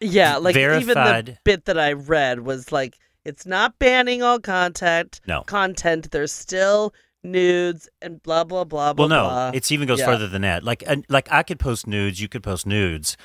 Yeah, 0.00 0.36
like 0.36 0.56
even 0.56 0.88
the 0.88 1.38
bit 1.44 1.64
that 1.66 1.78
I 1.78 1.92
read 1.92 2.40
was 2.40 2.70
like 2.70 2.98
it's 3.24 3.46
not 3.46 3.78
banning 3.78 4.22
all 4.22 4.38
content. 4.38 5.20
No. 5.26 5.42
Content. 5.42 6.10
There's 6.10 6.32
still 6.32 6.94
nudes 7.24 7.88
and 8.00 8.22
blah 8.22 8.44
blah 8.44 8.64
blah 8.64 8.92
blah. 8.92 9.04
Well, 9.06 9.08
no, 9.08 9.28
blah. 9.28 9.50
it's 9.54 9.72
even 9.72 9.88
goes 9.88 10.00
Yeah. 10.00 10.06
further 10.06 10.28
than 10.28 10.42
that. 10.42 10.62
Like, 10.64 10.84
like 11.08 11.30
I 11.32 11.42
could 11.42 11.58
post 11.58 11.86
nudes, 11.86 12.20
you 12.20 12.28
could 12.28 12.42
post 12.42 12.66
nudes, 12.66 13.16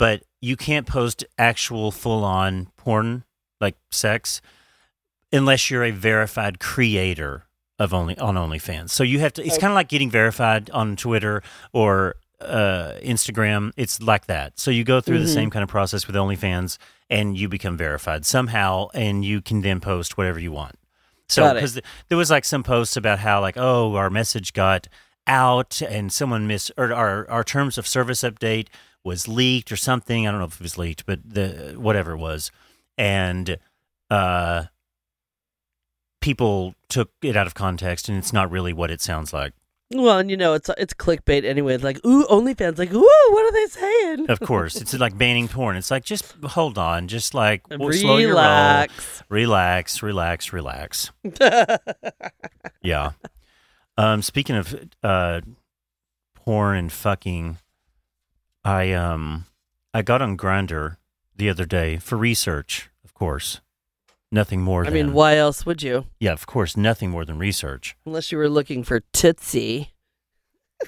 but 0.00 0.22
you 0.40 0.56
can't 0.56 0.86
post 0.86 1.24
actual 1.38 1.92
full-on 1.92 2.68
porn, 2.76 3.22
like 3.60 3.76
sex, 3.90 4.40
unless 5.32 5.70
you're 5.70 5.84
a 5.84 5.90
verified 5.90 6.58
creator 6.58 7.44
of 7.78 7.94
only 7.94 8.18
on 8.18 8.34
OnlyFans. 8.34 8.90
So 8.90 9.02
you 9.04 9.20
have 9.20 9.32
to. 9.34 9.44
It's 9.46 9.58
kind 9.58 9.70
of 9.70 9.74
like 9.74 9.88
getting 9.88 10.10
verified 10.10 10.70
on 10.70 10.96
Twitter 10.96 11.42
or 11.72 12.16
uh, 12.40 12.94
Instagram. 13.02 13.70
It's 13.76 14.00
like 14.02 14.26
that. 14.26 14.58
So 14.58 14.70
you 14.70 14.82
go 14.84 15.00
through 15.02 15.18
the 15.18 15.26
Mhm. 15.30 15.34
same 15.34 15.50
kind 15.50 15.62
of 15.62 15.68
process 15.68 16.06
with 16.06 16.16
OnlyFans, 16.16 16.78
and 17.10 17.36
you 17.36 17.48
become 17.48 17.76
verified 17.76 18.24
somehow, 18.24 18.88
and 18.94 19.24
you 19.24 19.42
can 19.42 19.60
then 19.60 19.78
post 19.80 20.16
whatever 20.16 20.40
you 20.40 20.50
want. 20.52 20.76
So 21.28 21.52
because 21.54 21.78
there 22.08 22.18
was 22.18 22.30
like 22.30 22.44
some 22.46 22.62
posts 22.62 22.96
about 22.96 23.18
how 23.20 23.40
like 23.40 23.56
oh 23.58 23.94
our 23.94 24.10
message 24.10 24.52
got 24.54 24.88
out 25.26 25.80
and 25.82 26.10
someone 26.12 26.46
missed 26.46 26.72
or 26.78 26.92
our 26.92 27.28
our 27.30 27.44
terms 27.44 27.76
of 27.78 27.86
service 27.86 28.22
update 28.22 28.66
was 29.04 29.26
leaked 29.28 29.70
or 29.72 29.76
something. 29.76 30.26
I 30.26 30.30
don't 30.30 30.40
know 30.40 30.46
if 30.46 30.54
it 30.54 30.62
was 30.62 30.78
leaked, 30.78 31.06
but 31.06 31.20
the 31.24 31.74
whatever 31.78 32.12
it 32.12 32.18
was, 32.18 32.50
and 32.98 33.58
uh, 34.10 34.64
people 36.20 36.74
took 36.88 37.10
it 37.22 37.36
out 37.36 37.46
of 37.46 37.54
context, 37.54 38.08
and 38.08 38.18
it's 38.18 38.32
not 38.32 38.50
really 38.50 38.72
what 38.72 38.90
it 38.90 39.00
sounds 39.00 39.32
like. 39.32 39.52
well, 39.92 40.18
and 40.18 40.30
you 40.30 40.36
know 40.36 40.54
it's 40.54 40.70
it's 40.78 40.94
clickbait 40.94 41.44
anyway. 41.44 41.74
It's 41.74 41.84
like 41.84 42.04
ooh, 42.06 42.24
OnlyFans. 42.26 42.78
Like 42.78 42.92
ooh, 42.92 43.00
what 43.30 43.44
are 43.44 43.52
they 43.52 43.66
saying? 43.66 44.30
Of 44.30 44.40
course, 44.40 44.76
it's 44.76 44.94
like 44.94 45.16
banning 45.18 45.48
porn. 45.48 45.76
It's 45.76 45.90
like 45.90 46.04
just 46.04 46.32
hold 46.44 46.78
on, 46.78 47.08
just 47.08 47.34
like 47.34 47.68
w- 47.68 47.92
slow 47.92 48.18
your 48.18 48.30
roll, 48.30 48.38
Relax. 48.38 49.22
relax, 49.28 50.02
relax, 50.02 50.52
relax. 50.52 51.10
Yeah. 52.82 53.12
Um, 53.98 54.22
speaking 54.22 54.56
of 54.56 54.88
uh, 55.02 55.42
porn 56.34 56.76
and 56.78 56.90
fucking, 56.92 57.58
I 58.64 58.92
um, 58.92 59.46
I 59.94 60.02
got 60.02 60.22
on 60.22 60.36
Grindr 60.36 60.96
the 61.36 61.48
other 61.48 61.64
day 61.64 61.96
for 61.98 62.16
research. 62.16 62.90
Of 63.04 63.14
course, 63.14 63.60
nothing 64.30 64.62
more. 64.62 64.82
I 64.82 64.84
than, 64.86 64.94
mean, 64.94 65.12
why 65.12 65.36
else 65.36 65.64
would 65.66 65.82
you? 65.82 66.06
yeah, 66.18 66.32
of 66.32 66.46
course, 66.46 66.76
nothing 66.76 67.10
more 67.10 67.24
than 67.24 67.38
research. 67.38 67.96
Unless 68.06 68.30
you 68.32 68.38
were 68.38 68.48
looking 68.48 68.84
for 68.84 69.00
Tootsie. 69.12 69.90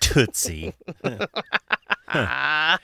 Tootsie. 0.01 0.75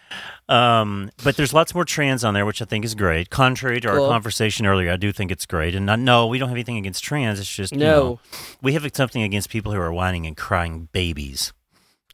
Um, 0.49 1.11
but 1.23 1.37
there's 1.37 1.53
lots 1.53 1.75
more 1.75 1.85
trans 1.85 2.25
on 2.25 2.33
there, 2.33 2.47
which 2.47 2.63
I 2.63 2.65
think 2.65 2.83
is 2.83 2.95
great. 2.95 3.29
Contrary 3.29 3.81
to 3.83 3.89
our 3.91 3.97
conversation 3.99 4.65
earlier, 4.65 4.91
I 4.91 4.97
do 4.97 5.13
think 5.13 5.31
it's 5.31 5.45
great. 5.45 5.75
And 5.75 5.85
no, 6.07 6.27
we 6.27 6.39
don't 6.39 6.49
have 6.49 6.57
anything 6.57 6.79
against 6.79 7.05
trans. 7.05 7.39
It's 7.39 7.55
just 7.55 7.73
you 7.75 7.79
No. 7.79 7.87
know, 7.87 8.21
we 8.63 8.73
have 8.73 8.89
something 8.95 9.21
against 9.23 9.51
people 9.51 9.73
who 9.73 9.79
are 9.79 9.93
whining 9.93 10.27
and 10.27 10.35
crying 10.35 10.89
babies. 10.93 11.53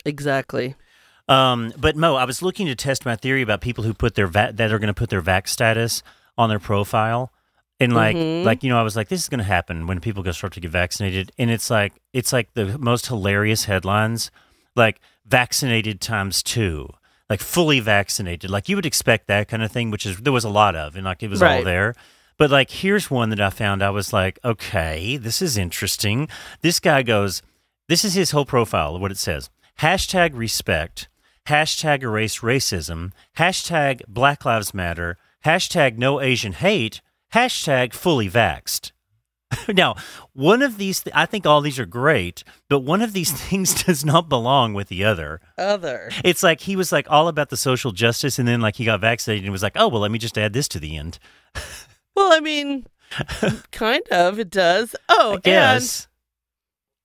Exactly. 0.04 0.74
Um, 1.28 1.72
but 1.78 1.96
Mo, 1.96 2.16
I 2.16 2.24
was 2.24 2.42
looking 2.42 2.66
to 2.66 2.74
test 2.74 3.06
my 3.06 3.16
theory 3.16 3.40
about 3.42 3.60
people 3.60 3.84
who 3.84 3.94
put 3.94 4.14
their 4.14 4.26
va- 4.26 4.52
that 4.54 4.70
are 4.72 4.78
going 4.78 4.88
to 4.88 4.94
put 4.94 5.08
their 5.10 5.20
vac 5.22 5.48
status 5.48 6.02
on 6.36 6.48
their 6.48 6.58
profile, 6.58 7.30
And 7.80 7.92
like, 7.92 8.16
Mhm. 8.16 8.44
like 8.44 8.62
you 8.62 8.68
know, 8.68 8.78
I 8.78 8.82
was 8.82 8.94
like, 8.94 9.08
this 9.08 9.20
is 9.22 9.28
going 9.28 9.38
to 9.38 9.44
happen 9.44 9.86
when 9.88 9.98
people 10.00 10.22
go 10.22 10.30
start 10.30 10.52
to 10.52 10.60
get 10.60 10.70
vaccinated, 10.70 11.32
and 11.38 11.50
it's 11.50 11.70
like, 11.70 11.92
it's 12.12 12.32
like 12.32 12.54
the 12.54 12.78
most 12.78 13.06
hilarious 13.08 13.64
headlines, 13.64 14.30
like 14.76 15.00
vaccinated 15.26 16.00
times 16.00 16.40
two, 16.42 16.88
like 17.28 17.40
fully 17.40 17.80
vaccinated, 17.80 18.48
like 18.48 18.68
you 18.68 18.76
would 18.76 18.86
expect 18.86 19.26
that 19.26 19.48
kind 19.48 19.62
of 19.62 19.72
thing, 19.72 19.90
which 19.90 20.06
is 20.06 20.18
there 20.18 20.32
was 20.32 20.44
a 20.44 20.48
lot 20.48 20.76
of, 20.76 20.94
and 20.94 21.04
like 21.04 21.22
it 21.24 21.30
was 21.30 21.42
all 21.58 21.64
there. 21.64 21.94
But 22.38 22.50
like, 22.52 22.70
here's 22.70 23.10
one 23.10 23.30
that 23.30 23.40
I 23.40 23.50
found. 23.50 23.82
I 23.82 23.90
was 23.90 24.12
like, 24.12 24.38
okay, 24.44 25.16
this 25.16 25.42
is 25.42 25.56
interesting. 25.56 26.28
This 26.60 26.78
guy 26.78 27.02
goes, 27.02 27.42
this 27.88 28.04
is 28.04 28.14
his 28.14 28.30
whole 28.30 28.46
profile. 28.46 28.98
What 29.00 29.10
it 29.10 29.18
says: 29.18 29.50
hashtag 29.80 30.30
respect, 30.34 31.08
hashtag 31.46 32.02
erase 32.02 32.40
racism, 32.40 33.12
hashtag 33.36 34.02
Black 34.08 34.44
Lives 34.44 34.74
Matter, 34.74 35.18
hashtag 35.44 35.98
no 35.98 36.20
Asian 36.20 36.52
hate, 36.52 37.00
hashtag 37.32 37.92
fully 37.92 38.28
vaxxed. 38.28 38.92
now, 39.68 39.94
one 40.32 40.62
of 40.62 40.78
these, 40.78 41.02
th- 41.02 41.14
I 41.14 41.26
think 41.26 41.46
all 41.46 41.60
these 41.60 41.78
are 41.78 41.86
great, 41.86 42.44
but 42.68 42.80
one 42.80 43.02
of 43.02 43.12
these 43.12 43.32
things 43.48 43.84
does 43.84 44.04
not 44.04 44.28
belong 44.28 44.74
with 44.74 44.88
the 44.88 45.04
other. 45.04 45.40
Other. 45.58 46.10
It's 46.24 46.42
like 46.42 46.60
he 46.62 46.76
was 46.76 46.92
like 46.92 47.06
all 47.10 47.28
about 47.28 47.50
the 47.50 47.56
social 47.56 47.92
justice, 47.92 48.38
and 48.38 48.48
then 48.48 48.60
like 48.60 48.76
he 48.76 48.84
got 48.84 49.00
vaccinated 49.00 49.44
and 49.44 49.52
was 49.52 49.62
like, 49.62 49.76
oh 49.76 49.88
well, 49.88 50.00
let 50.00 50.10
me 50.10 50.18
just 50.18 50.38
add 50.38 50.52
this 50.52 50.68
to 50.68 50.80
the 50.80 50.96
end. 50.96 51.18
Well, 52.16 52.32
I 52.32 52.38
mean, 52.38 52.86
kind 53.72 54.06
of. 54.10 54.38
It 54.38 54.50
does. 54.50 54.94
Oh, 55.08 55.40
yes. 55.44 56.06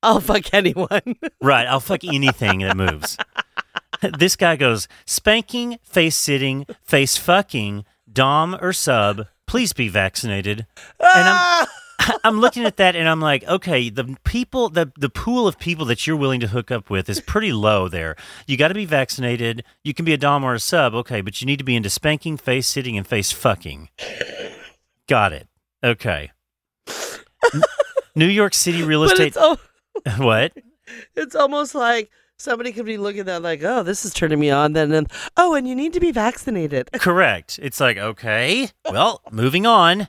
I'll 0.04 0.22
fuck 0.22 0.54
anyone. 0.54 1.16
Right. 1.42 1.68
I'll 1.68 1.80
fuck 1.80 2.04
anything 2.04 2.60
that 2.60 2.78
moves. 2.78 3.18
this 4.18 4.36
guy 4.36 4.56
goes 4.56 4.88
spanking, 5.06 5.80
face 5.84 6.16
sitting, 6.16 6.66
face 6.84 7.18
fucking, 7.18 7.86
dom 8.12 8.58
or 8.62 8.74
sub. 8.74 9.28
Please 9.48 9.74
be 9.74 9.88
vaccinated. 9.88 10.68
And 11.00 11.28
I'm 11.28 11.68
I'm 12.24 12.40
looking 12.40 12.66
at 12.66 12.78
that 12.78 12.96
and 12.96 13.08
I'm 13.08 13.20
like, 13.22 13.44
okay, 13.48 13.90
the 13.90 14.18
people, 14.24 14.70
the 14.70 14.92
the 14.98 15.10
pool 15.10 15.48
of 15.48 15.60
people 15.60 15.86
that 15.86 16.08
you're 16.08 16.16
willing 16.16 16.40
to 16.40 16.48
hook 16.48 16.72
up 16.72 16.90
with 16.90 17.10
is 17.10 17.20
pretty 17.20 17.52
low 17.52 17.88
there. 17.88 18.16
You 18.48 18.58
got 18.58 18.70
to 18.70 18.74
be 18.74 18.86
vaccinated. 18.86 19.64
You 19.84 19.94
can 19.94 20.06
be 20.06 20.14
a 20.14 20.18
dom 20.18 20.44
or 20.44 20.54
a 20.54 20.60
sub, 20.60 20.94
okay, 20.96 21.22
but 21.22 21.42
you 21.42 21.46
need 21.46 21.60
to 21.60 21.66
be 21.66 21.76
into 21.76 21.90
spanking, 21.90 22.38
face 22.38 22.68
sitting, 22.68 22.98
and 22.98 23.06
face 23.06 23.32
fucking. 23.32 23.90
Got 25.08 25.34
it. 25.34 25.48
Okay. 25.84 26.32
N- 27.54 27.62
New 28.16 28.28
York 28.28 28.54
City 28.54 28.84
real 28.84 29.04
estate. 29.04 29.36
it's, 29.36 29.38
al- 29.38 29.60
what? 30.18 30.54
it's 31.16 31.36
almost 31.36 31.76
like 31.76 32.10
somebody 32.40 32.72
could 32.72 32.86
be 32.86 32.98
looking 32.98 33.22
at 33.22 33.26
that 33.28 33.42
like, 33.44 33.62
oh, 33.64 33.84
this 33.84 34.06
is 34.06 34.14
turning 34.14 34.40
me 34.40 34.50
on. 34.50 34.74
Then, 34.74 35.06
oh, 35.38 35.54
and 35.54 35.68
you 35.68 35.76
need 35.76 35.94
to 35.94 36.00
be 36.00 36.12
vaccinated. 36.12 36.90
Correct. 36.94 37.60
It's 37.62 37.80
like, 37.80 37.98
okay, 37.98 38.70
well, 38.92 39.22
moving 39.32 39.66
on. 39.66 40.08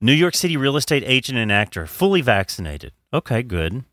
New 0.00 0.12
York 0.12 0.34
City 0.34 0.56
real 0.56 0.76
estate 0.76 1.02
agent 1.06 1.38
and 1.38 1.50
actor, 1.50 1.86
fully 1.86 2.20
vaccinated. 2.20 2.92
Okay, 3.12 3.42
good. 3.42 3.84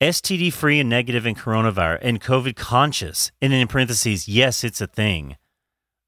STD 0.00 0.52
free 0.52 0.80
and 0.80 0.88
negative 0.90 1.26
in 1.26 1.36
coronavirus 1.36 1.98
and 2.02 2.20
COVID 2.20 2.56
conscious. 2.56 3.30
And 3.40 3.52
in 3.52 3.68
parentheses, 3.68 4.26
yes, 4.26 4.64
it's 4.64 4.80
a 4.80 4.88
thing. 4.88 5.36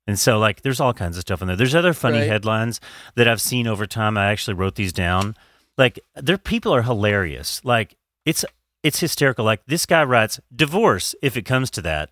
And 0.07 0.19
so, 0.19 0.39
like, 0.39 0.63
there's 0.63 0.81
all 0.81 0.93
kinds 0.93 1.17
of 1.17 1.21
stuff 1.21 1.41
in 1.43 1.47
there. 1.49 1.57
There's 1.57 1.75
other 1.77 1.93
funny 1.95 2.19
Right. 2.19 2.27
headlines 2.29 2.81
that 3.15 3.29
I've 3.29 3.41
seen 3.41 3.69
over 3.69 3.87
time. 3.87 4.19
I 4.19 4.27
actually 4.33 4.55
wrote 4.55 4.75
these 4.75 4.93
down. 4.93 5.37
Like, 5.79 6.01
their 6.17 6.37
people 6.39 6.75
are 6.75 6.83
hilarious. 6.83 7.65
Like, 7.65 7.97
it's 8.27 8.45
it's 8.85 9.01
hysterical. 9.01 9.45
Like, 9.45 9.63
this 9.67 9.85
guy 9.87 10.05
writes, 10.05 10.39
divorce 10.55 11.15
if 11.23 11.37
it 11.37 11.43
comes 11.43 11.71
to 11.73 11.83
that. 11.83 12.11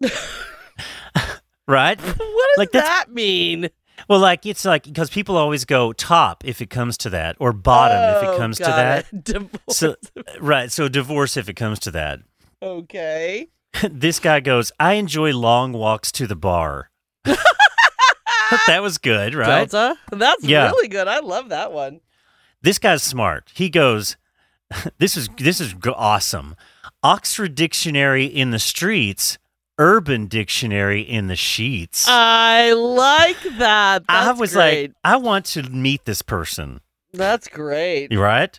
right? 1.68 2.00
What 2.00 2.18
does 2.18 2.58
Like, 2.58 2.70
that 2.72 3.06
mean? 3.10 3.68
Well, 4.08 4.18
like 4.20 4.44
it's 4.46 4.64
like 4.64 4.84
because 4.84 5.10
people 5.10 5.36
always 5.36 5.64
go 5.64 5.92
top 5.92 6.44
if 6.46 6.60
it 6.60 6.68
comes 6.70 6.96
to 6.98 7.10
that, 7.10 7.36
or 7.40 7.52
bottom 7.52 7.96
if 8.16 8.28
Oh, 8.28 8.34
it 8.34 8.38
comes 8.38 8.56
to 8.58 8.64
that. 8.64 9.06
it. 9.12 9.24
Divorce. 9.24 9.50
So 9.70 9.96
right, 10.40 10.70
so 10.70 10.88
divorce 10.88 11.36
if 11.36 11.48
it 11.48 11.54
comes 11.54 11.78
to 11.80 11.90
that. 11.92 12.20
okay. 12.62 13.48
this 13.90 14.20
guy 14.20 14.40
goes, 14.40 14.70
I 14.80 14.94
enjoy 14.94 15.32
long 15.34 15.72
walks 15.72 16.12
to 16.12 16.26
the 16.26 16.36
bar. 16.36 16.90
that 17.24 18.80
was 18.82 18.98
good, 18.98 19.34
right? 19.34 19.68
Delta. 19.68 19.96
That's 20.12 20.44
Yeah. 20.44 20.66
really 20.70 20.88
good. 20.88 21.08
I 21.08 21.20
love 21.20 21.48
that 21.50 21.72
one. 21.72 22.00
This 22.62 22.78
guy's 22.78 23.02
smart. 23.02 23.50
He 23.54 23.68
goes, 23.70 24.16
this 24.98 25.16
is 25.16 25.28
this 25.38 25.60
is 25.60 25.74
awesome. 25.84 26.56
Oxford 27.02 27.54
Dictionary 27.54 28.24
in 28.24 28.50
the 28.50 28.58
streets, 28.58 29.38
Urban 29.78 30.26
Dictionary 30.26 31.02
in 31.02 31.28
the 31.28 31.36
sheets. 31.36 32.06
I 32.08 32.72
like 32.72 33.40
that. 33.58 34.02
I 34.08 34.32
was 34.32 34.54
great. 34.54 34.82
like, 34.90 34.92
I 35.04 35.16
want 35.16 35.44
to 35.46 35.62
meet 35.62 36.04
this 36.04 36.22
person. 36.22 36.80
That's 37.12 37.48
great. 37.48 38.10
You 38.10 38.20
right? 38.20 38.58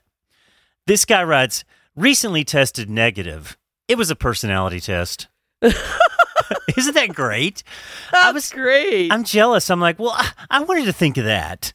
This 0.85 1.03
guy 1.03 1.23
writes, 1.23 1.65
recently 1.95 2.43
tested 2.43 2.89
negative. 2.89 3.57
It 3.87 3.97
was 3.97 4.09
a 4.09 4.15
personality 4.15 4.79
test. 4.79 5.27
Isn't 5.61 6.93
that 6.93 7.13
great? 7.13 7.63
That's 8.11 8.33
was- 8.33 8.53
great. 8.53 9.11
I'm 9.11 9.23
jealous. 9.23 9.69
I'm 9.69 9.81
like, 9.81 9.99
well, 9.99 10.13
I, 10.15 10.29
I 10.49 10.63
wanted 10.63 10.85
to 10.85 10.93
think 10.93 11.17
of 11.17 11.25
that. 11.25 11.73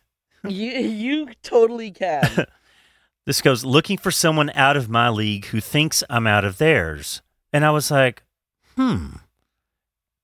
you 0.48 0.70
you 0.70 1.28
totally 1.42 1.90
can. 1.90 2.46
This 3.24 3.40
goes, 3.40 3.64
looking 3.64 3.98
for 3.98 4.10
someone 4.10 4.50
out 4.54 4.76
of 4.76 4.88
my 4.88 5.08
league 5.08 5.46
who 5.46 5.60
thinks 5.60 6.02
I'm 6.10 6.26
out 6.26 6.44
of 6.44 6.58
theirs. 6.58 7.22
And 7.52 7.64
I 7.64 7.70
was 7.70 7.90
like, 7.90 8.24
hmm, 8.76 9.16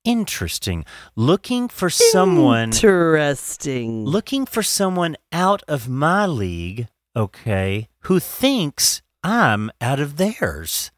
interesting. 0.04 0.84
Looking 1.14 1.68
for 1.68 1.90
someone, 1.90 2.70
Interesting. 2.70 4.04
looking 4.04 4.46
for 4.46 4.62
someone 4.64 5.16
out 5.30 5.62
of 5.68 5.88
my 5.88 6.26
league, 6.26 6.88
okay, 7.14 7.88
who 8.00 8.18
thinks 8.18 9.00
I'm 9.22 9.70
out 9.80 10.00
of 10.00 10.16
theirs. 10.16 10.90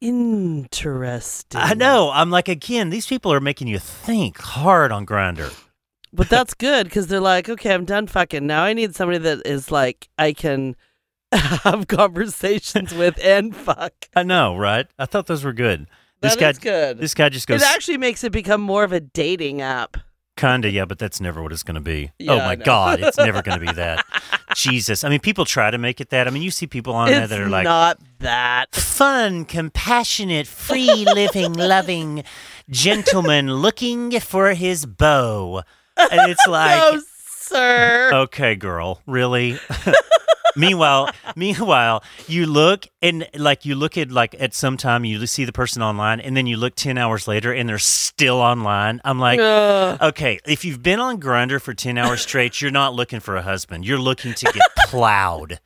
Interesting. 0.00 1.60
I 1.60 1.74
know. 1.74 2.10
I'm 2.12 2.30
like, 2.30 2.48
again, 2.48 2.88
these 2.90 3.06
people 3.06 3.32
are 3.32 3.40
making 3.40 3.68
you 3.68 3.78
think 3.78 4.38
hard 4.38 4.92
on 4.92 5.04
Grindr. 5.04 5.52
But 6.12 6.28
that's 6.28 6.54
good 6.54 6.84
because 6.84 7.06
they're 7.06 7.20
like, 7.20 7.48
okay, 7.48 7.72
I'm 7.72 7.84
done 7.84 8.06
fucking. 8.06 8.46
Now 8.46 8.64
I 8.64 8.72
need 8.72 8.94
somebody 8.96 9.18
that 9.18 9.46
is 9.46 9.70
like, 9.70 10.08
I 10.18 10.32
can 10.32 10.74
have 11.32 11.86
conversations 11.86 12.92
with 12.94 13.18
and 13.24 13.54
fuck. 13.54 13.92
I 14.16 14.22
know, 14.24 14.56
right? 14.56 14.86
I 14.98 15.06
thought 15.06 15.26
those 15.26 15.44
were 15.44 15.52
good. 15.52 15.86
This 16.20 16.34
That 16.34 16.40
guy, 16.40 16.50
is 16.50 16.58
good. 16.58 16.98
this 16.98 17.14
guy 17.14 17.28
just 17.28 17.46
goes, 17.46 17.62
it 17.62 17.68
actually 17.68 17.96
makes 17.98 18.24
it 18.24 18.32
become 18.32 18.60
more 18.60 18.84
of 18.84 18.92
a 18.92 19.00
dating 19.00 19.60
app. 19.62 19.96
kinda, 20.36 20.68
yeah, 20.70 20.84
but 20.84 20.98
that's 20.98 21.20
never 21.20 21.42
what 21.42 21.52
it's 21.52 21.62
going 21.62 21.76
to 21.76 21.80
be. 21.80 22.10
Yeah, 22.18 22.32
oh 22.32 22.38
my. 22.38 22.56
God, 22.56 23.00
it's 23.00 23.16
never 23.16 23.40
going 23.42 23.58
to 23.60 23.64
be 23.66 23.72
that. 23.72 24.04
Jesus, 24.56 25.04
I 25.04 25.08
mean, 25.08 25.20
people 25.20 25.44
try 25.44 25.70
to 25.70 25.78
make 25.78 26.00
it 26.00 26.10
that. 26.10 26.26
I 26.26 26.30
mean, 26.30 26.42
you 26.42 26.50
see 26.50 26.66
people 26.66 26.92
on 26.92 27.08
there 27.08 27.26
that 27.26 27.40
are 27.40 27.48
like, 27.48 27.64
not 27.64 27.98
that. 28.18 28.74
fun, 28.74 29.44
compassionate, 29.44 30.46
free 30.48 31.04
living, 31.06 31.52
loving 31.74 32.24
gentleman 32.68 33.52
looking 33.54 34.18
for 34.20 34.52
his 34.54 34.86
beau, 34.86 35.62
and 36.10 36.30
it's 36.30 36.46
like, 36.48 36.78
no, 36.78 37.00
sir. 37.26 38.10
Okay, 38.12 38.54
girl, 38.54 39.00
really? 39.06 39.58
meanwhile, 40.56 41.10
meanwhile, 41.36 42.02
you 42.26 42.46
look 42.46 42.86
and 43.02 43.28
like 43.34 43.64
you 43.64 43.74
look 43.74 43.96
at 43.98 44.10
like 44.10 44.34
at 44.38 44.54
some 44.54 44.76
time 44.76 45.04
you 45.04 45.26
see 45.26 45.44
the 45.44 45.52
person 45.52 45.82
online, 45.82 46.20
and 46.20 46.36
then 46.36 46.46
you 46.46 46.56
look 46.56 46.74
ten 46.74 46.98
hours 46.98 47.26
later 47.28 47.52
and 47.52 47.68
they're 47.68 47.78
still 47.78 48.36
online. 48.36 49.00
I'm 49.04 49.18
like, 49.18 49.40
Ugh. 49.40 49.98
okay, 50.00 50.40
if 50.46 50.64
you've 50.64 50.82
been 50.82 51.00
on 51.00 51.20
Grindr 51.20 51.60
for 51.60 51.74
ten 51.74 51.98
hours 51.98 52.22
straight, 52.22 52.60
you're 52.60 52.70
not 52.70 52.94
looking 52.94 53.20
for 53.20 53.36
a 53.36 53.42
husband. 53.42 53.84
You're 53.84 53.98
looking 53.98 54.34
to 54.34 54.46
get 54.46 54.62
plowed. 54.86 55.60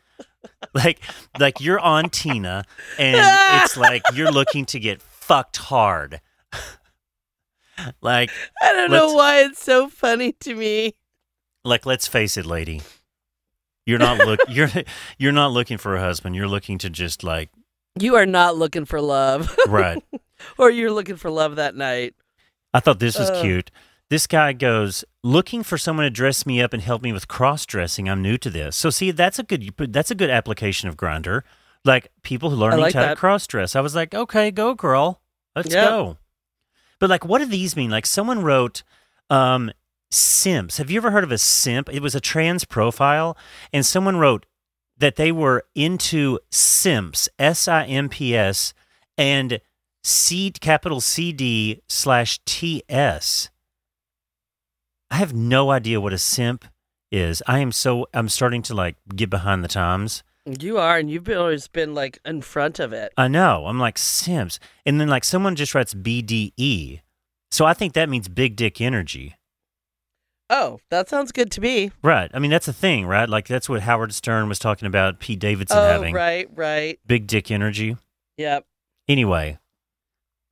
Like, 0.72 1.00
like 1.38 1.60
you're 1.60 1.78
on 1.78 2.08
Tina, 2.08 2.64
and 2.98 3.62
it's 3.62 3.76
like 3.76 4.02
you're 4.14 4.32
looking 4.32 4.64
to 4.66 4.80
get 4.80 5.02
fucked 5.02 5.58
hard. 5.58 6.20
like, 8.00 8.30
I 8.62 8.72
don't 8.72 8.90
know 8.90 9.12
why 9.14 9.40
it's 9.44 9.62
so 9.62 9.88
funny 9.88 10.32
to 10.40 10.54
me. 10.54 10.94
like 11.64 11.86
let's 11.86 12.06
face 12.06 12.36
it 12.36 12.46
lady. 12.46 12.82
You're 13.86 13.98
not 13.98 14.18
look 14.18 14.40
you're 14.48 14.70
you're 15.18 15.32
not 15.32 15.52
looking 15.52 15.78
for 15.78 15.94
a 15.96 16.00
husband. 16.00 16.34
You're 16.36 16.48
looking 16.48 16.78
to 16.78 16.90
just 16.90 17.22
like 17.22 17.50
You 17.98 18.16
are 18.16 18.26
not 18.26 18.56
looking 18.56 18.84
for 18.84 19.00
love, 19.00 19.54
right. 19.68 20.02
Or 20.58 20.68
you're 20.70 20.90
looking 20.90 21.16
for 21.16 21.30
love 21.30 21.56
that 21.56 21.74
night. 21.76 22.14
i 22.74 22.80
thought 22.80 22.98
this 22.98 23.18
was 23.18 23.30
Uh. 23.30 23.40
cute. 23.40 23.70
This 24.10 24.26
guy 24.26 24.52
goes 24.52 25.04
looking 25.22 25.62
for 25.62 25.78
someone 25.78 26.04
to 26.04 26.10
dress 26.10 26.44
me 26.44 26.60
up 26.60 26.72
and 26.74 26.82
help 26.82 27.02
me 27.02 27.12
with 27.12 27.26
cross 27.28 27.64
dressing 27.66 28.08
i'm 28.08 28.20
new 28.22 28.36
to 28.38 28.50
this. 28.50 28.76
So 28.76 28.90
see 28.90 29.10
that's 29.10 29.38
a 29.38 29.42
good 29.42 29.70
that's 29.90 30.10
a 30.10 30.14
good 30.14 30.30
application 30.30 30.88
of 30.88 30.96
Grindr. 30.96 31.42
Like 31.84 32.10
people 32.22 32.50
who 32.50 32.56
learn 32.56 32.78
like 32.78 32.94
how 32.94 33.08
to 33.08 33.16
cross 33.16 33.46
dress 33.46 33.74
i 33.76 33.80
was 33.80 33.94
like 33.94 34.14
okay 34.14 34.50
go 34.50 34.74
girl. 34.74 35.20
Let's 35.56 35.72
Yep. 35.72 35.88
go 35.88 36.16
but 36.98 37.10
like 37.10 37.24
what 37.24 37.38
do 37.38 37.46
these 37.46 37.76
mean 37.76 37.90
like 37.90 38.06
someone 38.06 38.42
wrote 38.42 38.82
um 39.30 39.70
simps 40.10 40.76
have 40.76 40.90
you 40.90 40.98
ever 40.98 41.10
heard 41.10 41.24
of 41.24 41.32
a 41.32 41.38
simp 41.38 41.88
it 41.92 42.02
was 42.02 42.14
a 42.14 42.20
trans 42.20 42.64
profile 42.64 43.36
and 43.72 43.84
someone 43.84 44.16
wrote 44.16 44.46
that 44.96 45.16
they 45.16 45.32
were 45.32 45.64
into 45.74 46.38
simps 46.50 47.28
s-i-m-p-s 47.38 48.74
and 49.18 49.60
c 50.04 50.52
capital 50.60 51.00
cd 51.00 51.80
slash 51.88 52.38
T 52.44 52.82
S. 52.88 53.48
I 55.10 55.16
have 55.16 55.32
no 55.32 55.70
idea 55.70 56.00
what 56.00 56.12
a 56.12 56.18
simp 56.18 56.66
is. 57.10 57.42
I 57.46 57.60
am 57.60 57.72
so 57.72 58.06
I'm 58.12 58.28
starting 58.28 58.62
to 58.62 58.74
like 58.74 58.96
get 59.14 59.30
behind 59.30 59.64
the 59.64 59.68
times. 59.68 60.22
You 60.46 60.76
are, 60.78 60.98
and 60.98 61.10
you've 61.10 61.24
been, 61.24 61.38
always 61.38 61.68
been 61.68 61.94
like 61.94 62.18
in 62.24 62.42
front 62.42 62.78
of 62.78 62.92
it. 62.92 63.12
I 63.16 63.28
know. 63.28 63.66
I'm 63.66 63.78
like 63.78 63.96
Sims, 63.96 64.60
and 64.84 65.00
then 65.00 65.08
like 65.08 65.24
someone 65.24 65.56
just 65.56 65.74
writes 65.74 65.94
BDE, 65.94 67.00
so 67.50 67.64
I 67.64 67.72
think 67.72 67.94
that 67.94 68.08
means 68.08 68.28
big 68.28 68.56
dick 68.56 68.80
energy. 68.80 69.36
Oh, 70.50 70.80
that 70.90 71.08
sounds 71.08 71.32
good 71.32 71.50
to 71.52 71.60
me. 71.60 71.90
Right. 72.02 72.30
I 72.34 72.38
mean 72.38 72.50
that's 72.50 72.68
a 72.68 72.72
thing, 72.72 73.06
right? 73.06 73.28
Like 73.28 73.48
that's 73.48 73.68
what 73.68 73.80
Howard 73.82 74.12
Stern 74.12 74.48
was 74.48 74.58
talking 74.58 74.86
about. 74.86 75.18
Pete 75.18 75.38
Davidson 75.38 75.78
oh, 75.78 75.82
having 75.82 76.14
right, 76.14 76.48
right. 76.54 76.98
big 77.06 77.26
dick 77.26 77.50
energy. 77.50 77.96
Yep. 78.36 78.66
Anyway, 79.08 79.58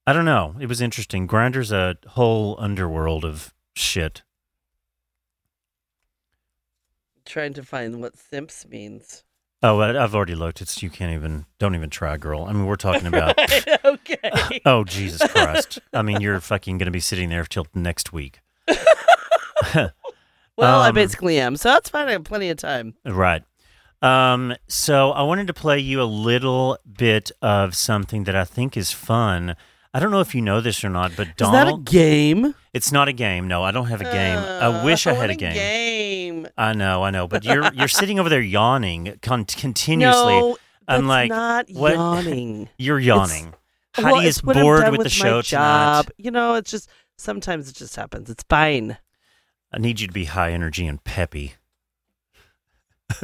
I 0.06 0.12
don't 0.12 0.24
know. 0.24 0.56
It 0.58 0.66
was 0.66 0.80
interesting. 0.80 1.26
Grindr's 1.26 1.72
a 1.72 1.96
whole 2.08 2.56
underworld 2.58 3.24
of 3.24 3.52
shit. 3.74 4.22
Trying 7.24 7.52
to 7.54 7.62
find 7.62 8.00
what 8.00 8.16
simps 8.16 8.66
means. 8.66 9.24
Oh, 9.64 9.78
I- 9.80 10.02
I've 10.02 10.14
already 10.14 10.34
looked. 10.34 10.60
It's 10.60 10.82
you 10.82 10.90
can't 10.90 11.12
even 11.12 11.46
don't 11.58 11.74
even 11.74 11.88
try, 11.90 12.16
girl. 12.16 12.44
I 12.44 12.52
mean, 12.52 12.66
we're 12.66 12.76
talking 12.76 13.06
about. 13.06 13.38
okay. 13.84 14.60
oh 14.66 14.82
Jesus 14.84 15.22
Christ! 15.30 15.78
I 15.92 16.02
mean, 16.02 16.20
you're 16.20 16.40
fucking 16.40 16.78
gonna 16.78 16.90
be 16.90 17.00
sitting 17.00 17.28
there 17.28 17.44
till 17.44 17.66
next 17.74 18.12
week, 18.12 18.40
Well, 20.56 20.80
I 20.80 20.88
Um, 20.88 20.94
basically 20.94 21.38
am, 21.40 21.56
so 21.56 21.70
that's 21.70 21.88
fine. 21.88 22.08
I 22.08 22.12
have 22.12 22.24
plenty 22.24 22.50
of 22.50 22.58
time. 22.58 22.94
right? 23.04 23.42
Um, 24.02 24.54
so 24.68 25.12
I 25.12 25.22
wanted 25.22 25.46
to 25.46 25.54
play 25.54 25.78
you 25.78 26.02
a 26.02 26.04
little 26.04 26.76
bit 26.98 27.30
of 27.40 27.74
something 27.76 28.24
that 28.24 28.34
I 28.36 28.44
think 28.44 28.76
is 28.76 28.90
fun. 28.92 29.54
I 29.94 30.00
don't 30.00 30.10
know 30.10 30.20
if 30.20 30.34
you 30.34 30.40
know 30.40 30.60
this 30.62 30.82
or 30.84 30.88
not, 30.88 31.12
but 31.16 31.28
Is 31.28 31.50
that 31.50 31.68
a 31.68 31.76
game? 31.78 32.54
it's 32.72 32.92
not 32.92 33.08
a 33.08 33.12
game. 33.12 33.46
No, 33.46 33.62
I 33.62 33.72
don't 33.72 33.86
have 33.88 34.00
a 34.00 34.04
game. 34.04 34.38
Uh, 34.38 34.58
I 34.80 34.84
wish 34.84 35.06
I, 35.06 35.12
had 35.12 35.28
a 35.28 35.34
game. 35.34 35.52
game. 35.52 36.48
I 36.56 36.72
know, 36.72 37.02
I 37.02 37.10
know, 37.10 37.28
but 37.28 37.44
you're 37.44 37.70
you're 37.74 37.88
sitting 37.88 38.18
over 38.18 38.28
there 38.30 38.40
yawning 38.40 39.18
con- 39.20 39.44
continuously. 39.44 40.32
No, 40.40 40.56
I'm 40.88 41.06
like, 41.06 41.28
not 41.28 41.68
what- 41.70 41.92
yawning. 41.94 42.68
You're 42.78 42.98
yawning. 42.98 43.54
well, 43.98 44.14
Heidi 44.16 44.28
it's 44.28 44.38
is 44.38 44.42
bored 44.42 44.80
done 44.82 44.92
with 44.92 45.02
the 45.02 45.08
show 45.10 45.42
job. 45.42 46.06
tonight. 46.06 46.14
You 46.16 46.30
know, 46.30 46.54
it's 46.54 46.70
just 46.70 46.88
sometimes 47.18 47.68
it 47.68 47.76
just 47.76 47.94
happens. 47.94 48.30
It's 48.30 48.44
fine. 48.48 48.96
I 49.72 49.78
need 49.78 50.00
you 50.00 50.06
to 50.06 50.12
be 50.12 50.24
high 50.24 50.52
energy 50.52 50.86
and 50.86 51.02
peppy. 51.04 51.54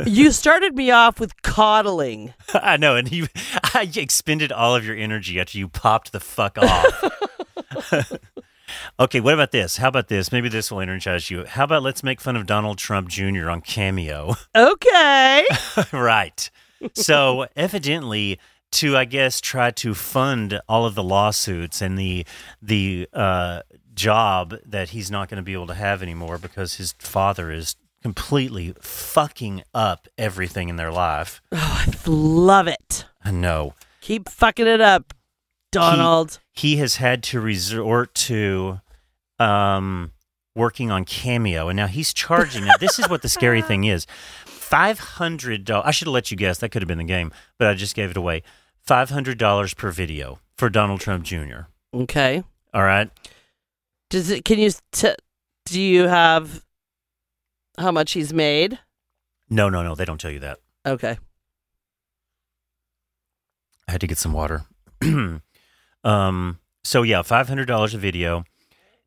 You 0.07 0.31
started 0.33 0.75
me 0.75 0.91
off 0.91 1.21
with 1.21 1.41
coddling. 1.43 2.35
I 2.55 2.77
know, 2.77 2.97
and 2.97 3.11
you 3.11 3.27
I 3.75 3.91
expended 3.97 4.53
all 4.53 4.75
of 4.75 4.85
your 4.85 4.97
energy 4.97 5.41
after 5.41 5.59
you 5.59 5.69
popped 5.69 6.13
the 6.13 6.21
fuck 6.21 6.59
off. 6.59 8.13
okay, 9.01 9.21
what 9.21 9.35
about 9.35 9.53
this? 9.53 9.77
How 9.77 9.89
about 9.89 10.09
this? 10.09 10.33
Maybe 10.33 10.49
this 10.49 10.71
will 10.71 10.81
energize 10.81 11.31
you. 11.31 11.45
How 11.45 11.65
about 11.65 11.83
let's 11.83 12.03
make 12.03 12.21
fun 12.21 12.37
of 12.37 12.47
Donald 12.47 12.79
Trump 12.79 13.09
Jr. 13.09 13.51
on 13.51 13.61
Cameo? 13.61 14.35
Okay. 14.55 15.47
right. 15.93 16.51
So, 16.95 17.47
evidently, 17.57 18.39
to 18.71 18.97
I 18.97 19.05
guess 19.05 19.41
try 19.41 19.71
to 19.73 19.95
fund 19.95 20.61
all 20.69 20.87
of 20.87 20.95
the 20.95 21.03
lawsuits 21.03 21.81
and 21.81 21.99
the 21.99 22.27
the 22.61 23.09
uh, 23.13 23.63
job 23.95 24.55
that 24.65 24.91
he's 24.91 25.11
not 25.11 25.29
going 25.29 25.37
to 25.37 25.43
be 25.43 25.53
able 25.53 25.67
to 25.67 25.75
have 25.75 26.03
anymore 26.03 26.39
because 26.39 26.75
his 26.75 26.93
father 26.99 27.51
is 27.51 27.77
completely 28.03 28.75
fucking 28.81 29.63
up 29.75 30.09
everything 30.17 30.69
in 30.69 30.77
their 30.77 30.93
life. 30.93 31.41
oh, 31.53 31.85
I 31.87 31.93
love 32.09 32.67
it. 32.69 33.05
I 33.25 33.31
know. 33.31 33.75
Keep 34.01 34.29
fucking 34.29 34.67
it 34.67 34.81
up, 34.81 35.13
Donald. 35.73 36.39
he 36.53 36.77
has 36.77 36.97
had 36.97 37.23
to 37.25 37.41
resort 37.41 38.15
to 38.15 38.81
um, 39.39 40.13
working 40.55 40.91
on 40.91 41.05
Cameo, 41.05 41.69
and 41.69 41.77
now 41.77 41.87
he's 41.87 42.13
charging. 42.15 42.65
now, 42.65 42.77
this 42.81 42.99
is 42.99 43.09
what 43.09 43.23
the 43.23 43.29
scary 43.29 43.61
thing 43.63 43.85
is: 43.85 44.07
five 44.47 44.99
hundred 44.99 45.65
dollars. 45.65 45.85
I 45.87 45.91
should 45.91 46.07
have 46.09 46.15
let 46.15 46.31
you 46.31 46.37
guess. 46.37 46.59
That 46.59 46.71
could 46.71 46.83
have 46.83 46.89
been 46.89 46.99
the 46.99 47.05
game, 47.05 47.33
but 47.59 47.69
I 47.69 47.75
just 47.75 47.95
gave 47.95 48.11
it 48.11 48.17
away. 48.17 48.43
Five 48.81 49.11
hundred 49.11 49.37
dollars 49.37 49.75
per 49.75 49.91
video 49.91 50.39
for 50.57 50.71
Donald 50.71 51.01
Trump 51.01 51.25
Jr. 51.25 51.67
okay. 51.93 52.43
All 52.73 52.83
right. 52.83 53.11
Does 54.11 54.31
it? 54.31 54.45
Can 54.45 54.59
you? 54.59 54.71
T- 54.93 55.15
do 55.67 55.81
you 55.81 56.05
have 56.09 56.65
how 57.79 57.91
much 57.93 58.13
he's 58.13 58.33
made? 58.33 58.79
No, 59.51 59.69
no, 59.69 59.83
no. 59.83 59.95
They 59.95 60.05
don't 60.05 60.21
tell 60.21 60.31
you 60.31 60.41
that. 60.41 60.59
Okay. 60.87 61.19
I 63.87 63.93
had 63.93 64.01
to 64.01 64.07
get 64.07 64.19
some 64.19 64.33
water. 64.33 64.65
um. 66.05 66.59
So 66.85 67.03
yeah, 67.03 67.23
five 67.23 67.49
hundred 67.49 67.67
dollars 67.67 67.95
a 67.95 67.99
video, 67.99 68.45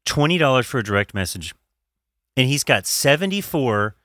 twenty 0.06 0.38
dollars 0.38 0.66
for 0.68 0.80
a 0.80 0.84
direct 0.84 1.14
message, 1.14 1.54
and 2.36 2.48
he's 2.48 2.64
got 2.64 2.88
seventy 2.88 3.42
four. 3.42 3.96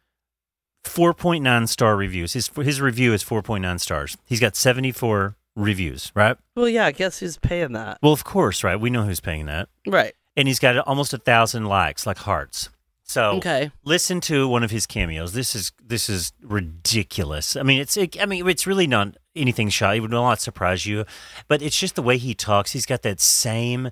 4.9 0.84 1.68
star 1.68 1.96
reviews. 1.96 2.34
His 2.34 2.48
his 2.54 2.80
review 2.80 3.12
is 3.12 3.24
4.9 3.24 3.80
stars. 3.80 4.16
He's 4.24 4.38
got 4.38 4.54
74 4.54 5.36
reviews, 5.56 6.12
right? 6.14 6.36
Well, 6.54 6.68
yeah. 6.68 6.86
I 6.86 6.92
Guess 6.92 7.18
who's 7.18 7.38
paying 7.38 7.72
that? 7.72 7.98
Well, 8.02 8.12
of 8.12 8.22
course, 8.22 8.62
right? 8.62 8.78
We 8.78 8.88
know 8.88 9.02
who's 9.02 9.18
paying 9.18 9.46
that. 9.46 9.68
Right. 9.84 10.14
And 10.36 10.46
he's 10.46 10.60
got 10.60 10.78
almost 10.78 11.12
a 11.12 11.18
thousand 11.18 11.64
likes, 11.64 12.06
like 12.06 12.18
hearts. 12.18 12.68
So 13.08 13.36
Okay. 13.36 13.70
listen 13.84 14.20
to 14.22 14.48
one 14.48 14.64
of 14.64 14.72
his 14.72 14.84
cameos. 14.86 15.32
This 15.32 15.54
is 15.54 15.70
this 15.82 16.08
is 16.08 16.32
ridiculous. 16.42 17.54
I 17.56 17.62
mean, 17.62 17.80
it's 17.80 17.96
it, 17.96 18.20
I 18.20 18.26
mean, 18.26 18.46
it's 18.48 18.66
really 18.66 18.88
not 18.88 19.16
anything 19.36 19.68
shy. 19.68 19.94
It 19.94 20.00
would 20.00 20.10
not 20.10 20.40
surprise 20.40 20.86
you, 20.86 21.04
but 21.46 21.62
it's 21.62 21.78
just 21.78 21.94
the 21.94 22.02
way 22.02 22.18
he 22.18 22.34
talks. 22.34 22.72
He's 22.72 22.84
got 22.86 23.02
that 23.02 23.20
same 23.20 23.90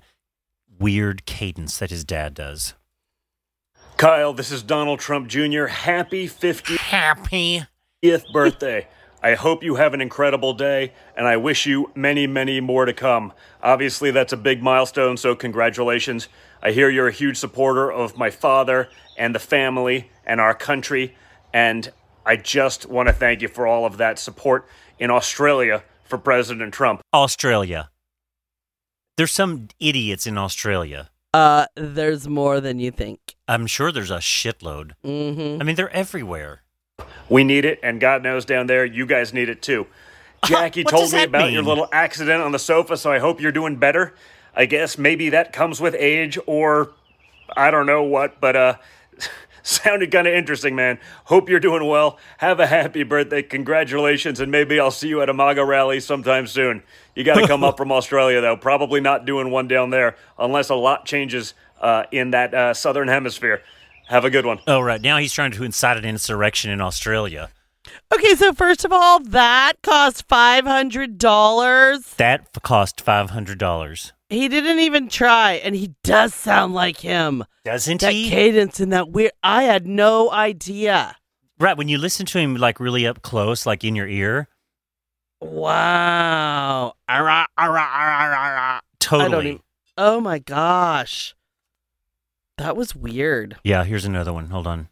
weird 0.77 1.25
cadence 1.25 1.77
that 1.77 1.89
his 1.91 2.03
dad 2.03 2.33
does. 2.33 2.73
Kyle, 3.95 4.33
this 4.33 4.51
is 4.51 4.61
Donald 4.61 4.99
Trump 4.99 5.29
Jr. 5.29 5.67
Happy 5.67 6.27
50th 6.27 6.75
Happy. 6.77 7.63
birthday. 8.33 8.85
I 9.25 9.33
hope 9.33 9.63
you 9.63 9.73
have 9.73 9.95
an 9.95 10.01
incredible 10.01 10.53
day, 10.53 10.93
and 11.17 11.25
I 11.25 11.35
wish 11.35 11.65
you 11.65 11.89
many, 11.95 12.27
many 12.27 12.61
more 12.61 12.85
to 12.85 12.93
come. 12.93 13.33
Obviously, 13.63 14.11
that's 14.11 14.31
a 14.31 14.37
big 14.37 14.61
milestone, 14.61 15.17
so 15.17 15.33
congratulations. 15.33 16.27
I 16.61 16.69
hear 16.69 16.91
you're 16.91 17.07
a 17.07 17.11
huge 17.11 17.37
supporter 17.37 17.91
of 17.91 18.19
my 18.19 18.29
father 18.29 18.87
and 19.17 19.33
the 19.33 19.39
family 19.39 20.11
and 20.27 20.39
our 20.39 20.53
country, 20.53 21.15
and 21.51 21.91
I 22.23 22.35
just 22.35 22.85
want 22.85 23.07
to 23.07 23.13
thank 23.13 23.41
you 23.41 23.47
for 23.47 23.65
all 23.65 23.87
of 23.87 23.97
that 23.97 24.19
support 24.19 24.67
in 24.99 25.09
Australia 25.09 25.81
for 26.03 26.19
President 26.19 26.71
Trump. 26.71 27.01
Australia. 27.11 27.89
There's 29.17 29.31
some 29.31 29.69
idiots 29.79 30.27
in 30.27 30.37
Australia. 30.37 31.09
Uh, 31.33 31.65
there's 31.75 32.27
more 32.27 32.61
than 32.61 32.77
you 32.77 32.91
think. 32.91 33.19
I'm 33.47 33.65
sure 33.65 33.91
there's 33.91 34.11
a 34.11 34.19
shitload. 34.19 34.91
Mm-hmm. 35.03 35.59
I 35.59 35.65
mean, 35.65 35.75
they're 35.75 35.89
everywhere. 35.89 36.61
We 37.29 37.43
need 37.43 37.65
it, 37.65 37.79
and 37.81 37.99
God 37.99 38.23
knows 38.23 38.45
down 38.45 38.67
there, 38.67 38.85
you 38.85 39.05
guys 39.05 39.33
need 39.33 39.49
it 39.49 39.61
too. 39.61 39.87
Jackie 40.45 40.83
What 40.83 40.91
told 40.91 41.13
me 41.13 41.23
about 41.23 41.51
your 41.51 41.63
little 41.63 41.87
accident 41.91 42.41
on 42.41 42.51
the 42.51 42.59
sofa, 42.59 42.97
so 42.97 43.11
I 43.11 43.19
hope 43.19 43.41
you're 43.41 43.51
doing 43.51 43.77
better. 43.77 44.13
I 44.55 44.65
guess 44.65 44.97
maybe 44.97 45.29
that 45.29 45.51
comes 45.51 45.81
with 45.81 45.95
age, 45.95 46.37
or 46.45 46.91
I 47.55 47.71
don't 47.71 47.85
know 47.85 48.03
what, 48.03 48.39
but 48.39 48.55
uh, 48.55 48.75
sounded 49.63 50.11
kind 50.11 50.27
of 50.27 50.33
interesting, 50.33 50.75
man. 50.75 50.99
Hope 51.25 51.49
you're 51.49 51.59
doing 51.59 51.87
well. 51.87 52.19
Have 52.37 52.59
a 52.59 52.67
happy 52.67 53.03
birthday. 53.03 53.41
Congratulations, 53.41 54.39
and 54.39 54.51
maybe 54.51 54.79
I'll 54.79 54.91
see 54.91 55.07
you 55.07 55.21
at 55.21 55.29
a 55.29 55.33
MAGA 55.33 55.65
rally 55.65 55.99
sometime 55.99 56.47
soon. 56.47 56.83
You 57.15 57.23
got 57.23 57.39
to 57.39 57.47
come 57.47 57.63
up 57.63 57.77
from 57.77 57.91
Australia, 57.91 58.39
though. 58.39 58.55
Probably 58.55 59.01
not 59.01 59.25
doing 59.25 59.49
one 59.51 59.67
down 59.67 59.89
there 59.89 60.15
unless 60.37 60.69
a 60.69 60.75
lot 60.75 61.05
changes 61.05 61.53
uh, 61.81 62.03
in 62.11 62.31
that 62.31 62.53
uh, 62.53 62.73
southern 62.73 63.07
hemisphere. 63.07 63.61
Have 64.07 64.25
a 64.25 64.29
good 64.29 64.45
one. 64.45 64.59
Oh, 64.67 64.81
right. 64.81 65.01
Now 65.01 65.17
he's 65.17 65.33
trying 65.33 65.51
to 65.51 65.63
incite 65.63 65.97
an 65.97 66.05
insurrection 66.05 66.71
in 66.71 66.79
Australia. 66.81 67.49
Okay, 68.13 68.35
so 68.35 68.53
first 68.53 68.83
of 68.85 68.91
all, 68.91 69.19
that 69.19 69.73
cost 69.83 70.27
five 70.27 70.65
hundred 70.65 71.17
dollars. 71.17 72.01
That 72.17 72.47
cost 72.63 73.03
$500. 73.05 74.11
He 74.29 74.47
didn't 74.47 74.79
even 74.79 75.07
try, 75.07 75.53
and 75.53 75.75
he 75.75 75.93
does 76.03 76.33
sound 76.33 76.73
like 76.73 76.97
him. 76.97 77.43
Doesn't 77.63 78.01
That 78.01 78.13
he? 78.13 78.29
cadence 78.29 78.79
and 78.79 78.91
that 78.91 79.09
weird. 79.09 79.31
I 79.43 79.63
had 79.63 79.85
no 79.85 80.31
idea. 80.31 81.15
right. 81.59 81.77
When 81.77 81.87
you 81.89 81.97
listen 81.99 82.25
to 82.27 82.39
him 82.39 82.55
like 82.55 82.79
really 82.79 83.05
up 83.05 83.21
close, 83.21 83.65
like 83.67 83.83
in 83.83 83.95
your 83.95 84.07
ear, 84.07 84.47
Wow. 85.41 86.93
Totally. 88.99 89.29
don't 89.31 89.45
even. 89.45 89.59
Oh 89.97 90.19
my 90.19 90.39
gosh. 90.39 91.35
That 92.57 92.77
was 92.77 92.95
weird. 92.95 93.57
Yeah, 93.63 93.83
here's 93.83 94.05
another 94.05 94.31
one. 94.33 94.47
Hold 94.49 94.67
on. 94.67 94.87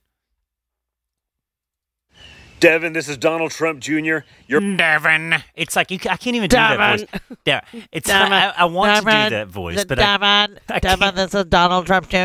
Devin, 2.59 2.93
this 2.93 3.09
is 3.09 3.17
Donald 3.17 3.51
Trump 3.51 3.81
Jr. 3.81 4.19
You're 4.47 4.77
Devin. 4.77 5.35
It's 5.53 5.75
like 5.75 5.91
you. 5.91 5.99
ca- 5.99 6.11
I 6.11 6.17
can't 6.17 6.37
even 6.37 6.47
do 6.47 6.55
that 6.55 6.77
Devin. 6.77 7.07
voice. 7.07 7.37
Yeah, 7.45 7.61
it's. 7.91 8.07
Devin. 8.07 8.31
I, 8.31 8.49
I 8.57 8.65
want 8.65 8.95
to 8.95 9.01
do 9.03 9.29
that 9.31 9.47
voice, 9.49 9.83
but 9.83 9.95
Devin, 9.97 10.59
I 10.69 10.79
Devin, 10.79 11.15
this 11.15 11.33
is 11.33 11.43
Donald 11.45 11.85
Trump 11.87 12.07
Jr. 12.07 12.17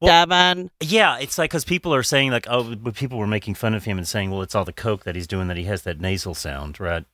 Well- 0.00 0.26
Devin. 0.26 0.70
yeah, 0.80 1.16
it's 1.18 1.38
like 1.38 1.50
because 1.50 1.64
people 1.64 1.94
are 1.94 2.02
saying 2.02 2.30
like, 2.32 2.46
oh, 2.50 2.74
but 2.76 2.94
people 2.96 3.16
were 3.18 3.26
making 3.26 3.54
fun 3.54 3.72
of 3.74 3.84
him 3.84 3.96
and 3.96 4.06
saying, 4.06 4.30
well, 4.30 4.42
it's 4.42 4.54
all 4.54 4.66
the 4.66 4.74
coke 4.74 5.04
that 5.04 5.14
he's 5.16 5.26
doing 5.26 5.48
that 5.48 5.56
he 5.56 5.64
has 5.64 5.82
that 5.82 6.00
nasal 6.00 6.34
sound, 6.34 6.78
right? 6.80 7.04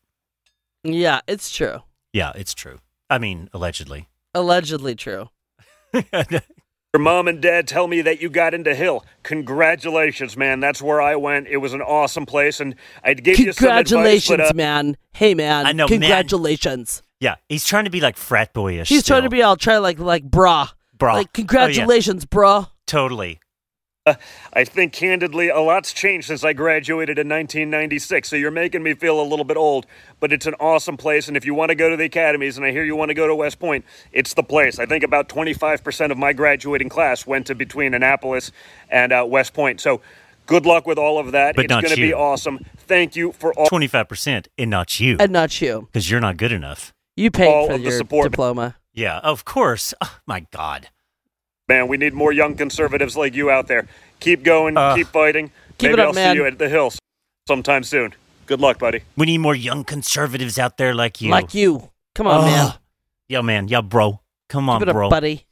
Yeah, 0.82 1.20
it's 1.28 1.50
true. 1.54 1.82
Yeah, 2.12 2.32
it's 2.34 2.54
true. 2.54 2.78
I 3.08 3.18
mean, 3.18 3.50
allegedly. 3.52 4.08
Allegedly 4.34 4.96
true. 4.96 5.28
Your 6.94 7.00
mom 7.00 7.26
and 7.26 7.42
dad 7.42 7.66
tell 7.66 7.88
me 7.88 8.02
that 8.02 8.22
you 8.22 8.30
got 8.30 8.54
into 8.54 8.72
Hill. 8.72 9.04
Congratulations, 9.24 10.36
man. 10.36 10.60
That's 10.60 10.80
where 10.80 11.02
I 11.02 11.16
went. 11.16 11.48
It 11.48 11.56
was 11.56 11.72
an 11.74 11.80
awesome 11.82 12.24
place, 12.24 12.60
and 12.60 12.76
I'd 13.02 13.24
give 13.24 13.36
you 13.36 13.52
some 13.52 13.66
advice, 13.66 13.88
Congratulations, 13.90 14.38
but, 14.38 14.50
uh, 14.50 14.54
man. 14.54 14.96
Hey, 15.12 15.34
man. 15.34 15.66
I 15.66 15.72
know, 15.72 15.88
man. 15.88 15.98
Congratulations. 15.98 17.02
Yeah, 17.18 17.34
he's 17.48 17.64
trying 17.64 17.86
to 17.86 17.90
be 17.90 18.00
like 18.00 18.16
frat 18.16 18.52
boyish. 18.52 18.88
He's 18.88 19.04
trying 19.04 19.22
to 19.22 19.26
still. 19.28 19.38
be 19.38 19.42
all 19.42 19.56
try 19.56 19.78
like 19.78 19.98
like 19.98 20.30
brah. 20.30 20.68
Brah. 20.96 21.14
Like 21.14 21.16
Oh, 21.16 21.18
yeah. 21.18 21.24
congratulations, 21.32 22.26
bruh. 22.26 22.68
totally. 22.86 23.40
I 24.52 24.64
think 24.64 24.92
candidly, 24.92 25.48
a 25.48 25.60
lot's 25.60 25.92
changed 25.92 26.26
since 26.26 26.44
I 26.44 26.52
graduated 26.52 27.18
in 27.18 27.26
1996. 27.28 28.28
So 28.28 28.36
you're 28.36 28.50
making 28.50 28.82
me 28.82 28.92
feel 28.94 29.18
a 29.20 29.24
little 29.24 29.44
bit 29.46 29.56
old, 29.56 29.86
but 30.20 30.30
it's 30.32 30.44
an 30.46 30.54
awesome 30.60 30.96
place. 30.98 31.26
And 31.26 31.36
if 31.38 31.46
you 31.46 31.54
want 31.54 31.70
to 31.70 31.74
go 31.74 31.88
to 31.88 31.96
the 31.96 32.04
academies, 32.04 32.56
and 32.58 32.66
I 32.66 32.70
hear 32.70 32.84
you 32.84 32.96
want 32.96 33.08
to 33.10 33.14
go 33.14 33.26
to 33.26 33.34
West 33.34 33.58
Point, 33.58 33.84
it's 34.12 34.34
the 34.34 34.42
place. 34.42 34.78
I 34.78 34.84
think 34.84 35.04
about 35.04 35.28
25% 35.30 36.10
of 36.10 36.18
my 36.18 36.34
graduating 36.34 36.90
class 36.90 37.26
went 37.26 37.46
to 37.46 37.54
between 37.54 37.94
Annapolis 37.94 38.52
and 38.90 39.10
uh, 39.12 39.24
West 39.26 39.54
Point. 39.54 39.80
So 39.80 40.02
good 40.44 40.66
luck 40.66 40.86
with 40.86 40.98
all 40.98 41.18
of 41.18 41.32
that. 41.32 41.56
But 41.56 41.64
it's 41.64 41.72
going 41.72 41.86
to 41.88 41.96
be 41.96 42.12
awesome. 42.12 42.58
Thank 42.76 43.16
you 43.16 43.32
for 43.32 43.54
all. 43.58 43.66
Twenty 43.68 43.86
five 43.88 44.08
percent, 44.08 44.48
and 44.58 44.68
not 44.68 45.00
you, 45.00 45.16
And 45.18 45.32
not 45.32 45.62
you. 45.62 45.88
because 45.90 46.10
you're 46.10 46.20
not 46.20 46.36
good 46.36 46.52
enough. 46.52 46.92
You 47.16 47.30
paid 47.30 47.48
All 47.48 47.68
for 47.68 47.74
of 47.74 47.78
the 47.80 47.88
your 47.88 47.96
support. 47.96 48.30
diploma. 48.30 48.76
Yeah, 48.92 49.18
of 49.20 49.44
course. 49.46 49.94
Oh, 50.04 50.18
my 50.26 50.46
God. 50.52 50.88
Man, 51.68 51.88
we 51.88 51.96
need 51.96 52.12
more 52.12 52.32
young 52.32 52.56
conservatives 52.56 53.16
like 53.16 53.34
you 53.34 53.50
out 53.50 53.68
there. 53.68 53.86
Keep 54.20 54.42
going, 54.42 54.76
Uh, 54.76 54.94
keep 54.94 55.06
fighting. 55.08 55.50
keep 55.78 55.90
Maybe 55.90 55.94
it 55.94 55.98
up, 56.00 56.06
I'll 56.08 56.12
man. 56.14 56.34
see 56.34 56.40
you 56.40 56.46
at 56.46 56.58
the 56.58 56.68
Hills 56.68 56.98
sometime 57.48 57.82
soon. 57.84 58.14
Good 58.46 58.60
luck, 58.60 58.78
buddy. 58.78 59.00
We 59.16 59.26
need 59.26 59.38
more 59.38 59.54
young 59.54 59.84
conservatives 59.84 60.58
out 60.58 60.76
there 60.76 60.94
like 60.94 61.20
you. 61.22 61.30
Like 61.30 61.54
you. 61.54 61.90
Come 62.14 62.26
on, 62.26 62.44
man. 62.44 62.66
Oh. 62.74 62.78
Yo, 63.28 63.42
man. 63.42 63.68
Yeah, 63.68 63.80
bro. 63.80 64.20
Come 64.50 64.68
on, 64.68 64.80
Keep 64.80 64.88
it 64.88 64.92
bro. 64.92 65.06
up, 65.06 65.10
buddy. 65.10 65.46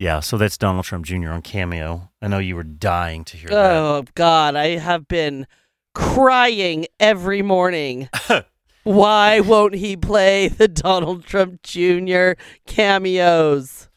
Yeah, 0.00 0.18
so 0.20 0.36
that's 0.36 0.58
Donald 0.58 0.84
Trump 0.84 1.06
Jr. 1.06 1.30
on 1.30 1.40
Cameo. 1.42 2.10
I 2.20 2.26
know 2.26 2.38
you 2.38 2.56
were 2.56 2.64
dying 2.64 3.24
to 3.26 3.36
hear 3.36 3.48
that. 3.48 3.76
Oh 3.76 4.04
God, 4.16 4.56
I 4.56 4.76
have 4.76 5.06
been 5.06 5.46
crying 5.94 6.86
every 6.98 7.42
morning. 7.42 8.08
Why 8.82 9.38
won't 9.38 9.74
he 9.76 9.96
play 9.96 10.48
the 10.48 10.66
Donald 10.66 11.24
Trump 11.24 11.62
Jr. 11.62 12.32
cameos? 12.66 13.88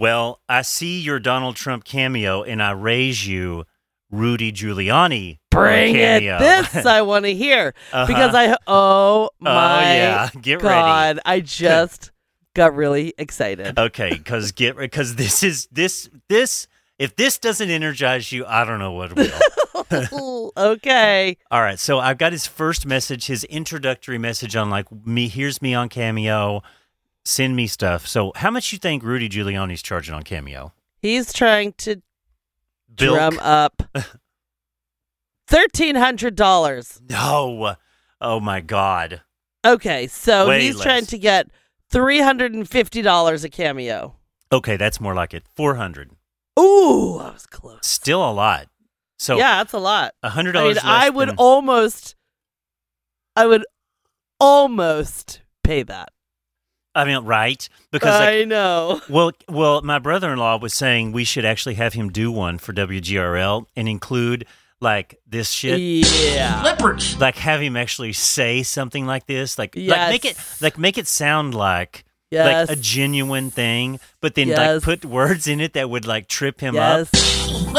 Well, 0.00 0.40
I 0.48 0.62
see 0.62 0.98
your 0.98 1.20
Donald 1.20 1.56
Trump 1.56 1.84
cameo, 1.84 2.42
and 2.42 2.62
I 2.62 2.70
raise 2.70 3.26
you 3.26 3.64
Rudy 4.10 4.50
Giuliani 4.50 5.38
Bring 5.50 5.94
it. 5.94 5.98
cameo. 5.98 6.38
This 6.38 6.86
I 6.86 7.02
want 7.02 7.26
to 7.26 7.34
hear 7.34 7.74
Uh-huh. 7.92 8.06
because 8.06 8.34
I 8.34 8.56
oh 8.66 9.28
my 9.38 9.82
yeah. 9.94 10.30
Get 10.40 10.62
ready. 10.62 10.64
God, 10.74 11.20
I 11.26 11.40
just 11.40 12.12
got 12.54 12.74
really 12.74 13.12
excited. 13.18 13.78
Okay, 13.78 14.10
because 14.10 14.52
get 14.52 14.76
because 14.76 15.16
this 15.16 15.42
is 15.42 15.68
this 15.70 16.08
this 16.30 16.66
if 16.98 17.14
this 17.16 17.38
doesn't 17.38 17.68
energize 17.70 18.32
you, 18.32 18.46
I 18.46 18.64
don't 18.64 18.78
know 18.78 18.92
what 18.92 19.14
will. 19.14 20.52
okay. 20.56 21.36
All 21.50 21.60
right, 21.62 21.78
so 21.78 21.98
I've 21.98 22.18
got 22.18 22.32
his 22.32 22.46
first 22.46 22.86
message, 22.86 23.26
his 23.26 23.44
introductory 23.44 24.18
message 24.18 24.56
on 24.56 24.70
like 24.70 24.86
me. 25.06 25.28
Here's 25.28 25.60
me 25.60 25.74
on 25.74 25.88
Cameo. 25.90 26.62
Send 27.24 27.54
me 27.54 27.66
stuff. 27.66 28.06
So, 28.06 28.32
how 28.36 28.50
much 28.50 28.72
you 28.72 28.78
think 28.78 29.02
Rudy 29.02 29.28
Giuliani's 29.28 29.82
charging 29.82 30.14
on 30.14 30.22
Cameo? 30.22 30.72
He's 30.96 31.32
trying 31.32 31.72
to 31.78 32.02
Bilk? 32.94 33.16
drum 33.16 33.38
up 33.40 33.82
thirteen 35.46 35.96
hundred 35.96 36.34
dollars. 36.34 37.00
No. 37.08 37.76
Oh 38.20 38.40
my 38.40 38.60
God. 38.60 39.22
Okay, 39.64 40.06
so 40.06 40.48
Way 40.48 40.62
he's 40.62 40.76
less. 40.76 40.84
trying 40.84 41.06
to 41.06 41.18
get 41.18 41.48
three 41.90 42.20
hundred 42.20 42.54
and 42.54 42.68
fifty 42.68 43.02
dollars 43.02 43.44
a 43.44 43.48
cameo. 43.50 44.16
Okay, 44.52 44.76
that's 44.76 45.00
more 45.00 45.14
like 45.14 45.34
it. 45.34 45.44
Four 45.54 45.74
hundred. 45.76 46.10
Ooh, 46.58 47.18
I 47.18 47.30
was 47.32 47.46
close. 47.46 47.80
Still 47.82 48.28
a 48.28 48.32
lot. 48.32 48.68
So 49.18 49.36
yeah, 49.36 49.58
that's 49.58 49.72
a 49.74 49.78
lot. 49.78 50.14
a 50.22 50.30
hundred 50.30 50.56
I 50.56 50.64
mean, 50.64 50.74
dollars. 50.76 50.84
I 50.84 51.10
would 51.10 51.30
almost, 51.36 52.14
I 53.36 53.46
would 53.46 53.64
almost 54.38 55.42
pay 55.62 55.82
that. 55.82 56.08
I 56.94 57.04
mean, 57.04 57.24
right? 57.24 57.68
Because 57.90 58.18
like, 58.20 58.28
I 58.28 58.44
know. 58.44 59.00
Well, 59.08 59.32
well, 59.48 59.82
my 59.82 59.98
brother-in-law 59.98 60.58
was 60.58 60.74
saying 60.74 61.12
we 61.12 61.24
should 61.24 61.44
actually 61.44 61.74
have 61.74 61.94
him 61.94 62.10
do 62.10 62.32
one 62.32 62.58
for 62.58 62.72
WGRL 62.72 63.66
and 63.76 63.88
include 63.88 64.46
like 64.80 65.18
this 65.26 65.50
shit. 65.50 65.78
Yeah. 65.78 66.62
Like 67.18 67.36
have 67.36 67.60
him 67.60 67.76
actually 67.76 68.12
say 68.12 68.62
something 68.62 69.06
like 69.06 69.26
this, 69.26 69.58
like 69.58 69.74
like 69.76 70.10
make 70.10 70.24
it 70.24 70.36
like 70.60 70.78
make 70.78 70.98
it 70.98 71.06
sound 71.06 71.54
like 71.54 72.04
Yes. 72.30 72.68
like 72.68 72.78
a 72.78 72.80
genuine 72.80 73.50
thing, 73.50 73.98
but 74.20 74.36
then 74.36 74.50
like 74.50 74.82
put 74.82 75.04
words 75.04 75.48
in 75.48 75.60
it 75.60 75.72
that 75.72 75.90
would 75.90 76.06
like 76.06 76.28
trip 76.28 76.60
him 76.60 76.76
up, 76.76 77.08
yes. 77.12 77.72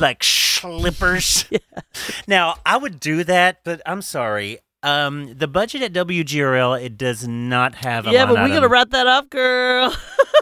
like 0.00 0.22
slippers. 0.22 1.44
Now 2.28 2.56
I 2.64 2.76
would 2.76 3.00
do 3.00 3.24
that, 3.24 3.64
but 3.64 3.82
I'm 3.84 4.02
sorry. 4.02 4.60
Um, 4.82 5.34
the 5.34 5.48
budget 5.48 5.82
at 5.82 5.92
WGRL 5.92 6.80
it 6.80 6.96
does 6.96 7.26
not 7.26 7.74
have 7.76 8.06
a 8.06 8.12
Yeah, 8.12 8.24
line 8.24 8.28
but 8.28 8.34
we 8.36 8.40
item. 8.42 8.56
gotta 8.56 8.68
wrap 8.68 8.90
that 8.90 9.06
up, 9.08 9.28
girl. 9.28 9.92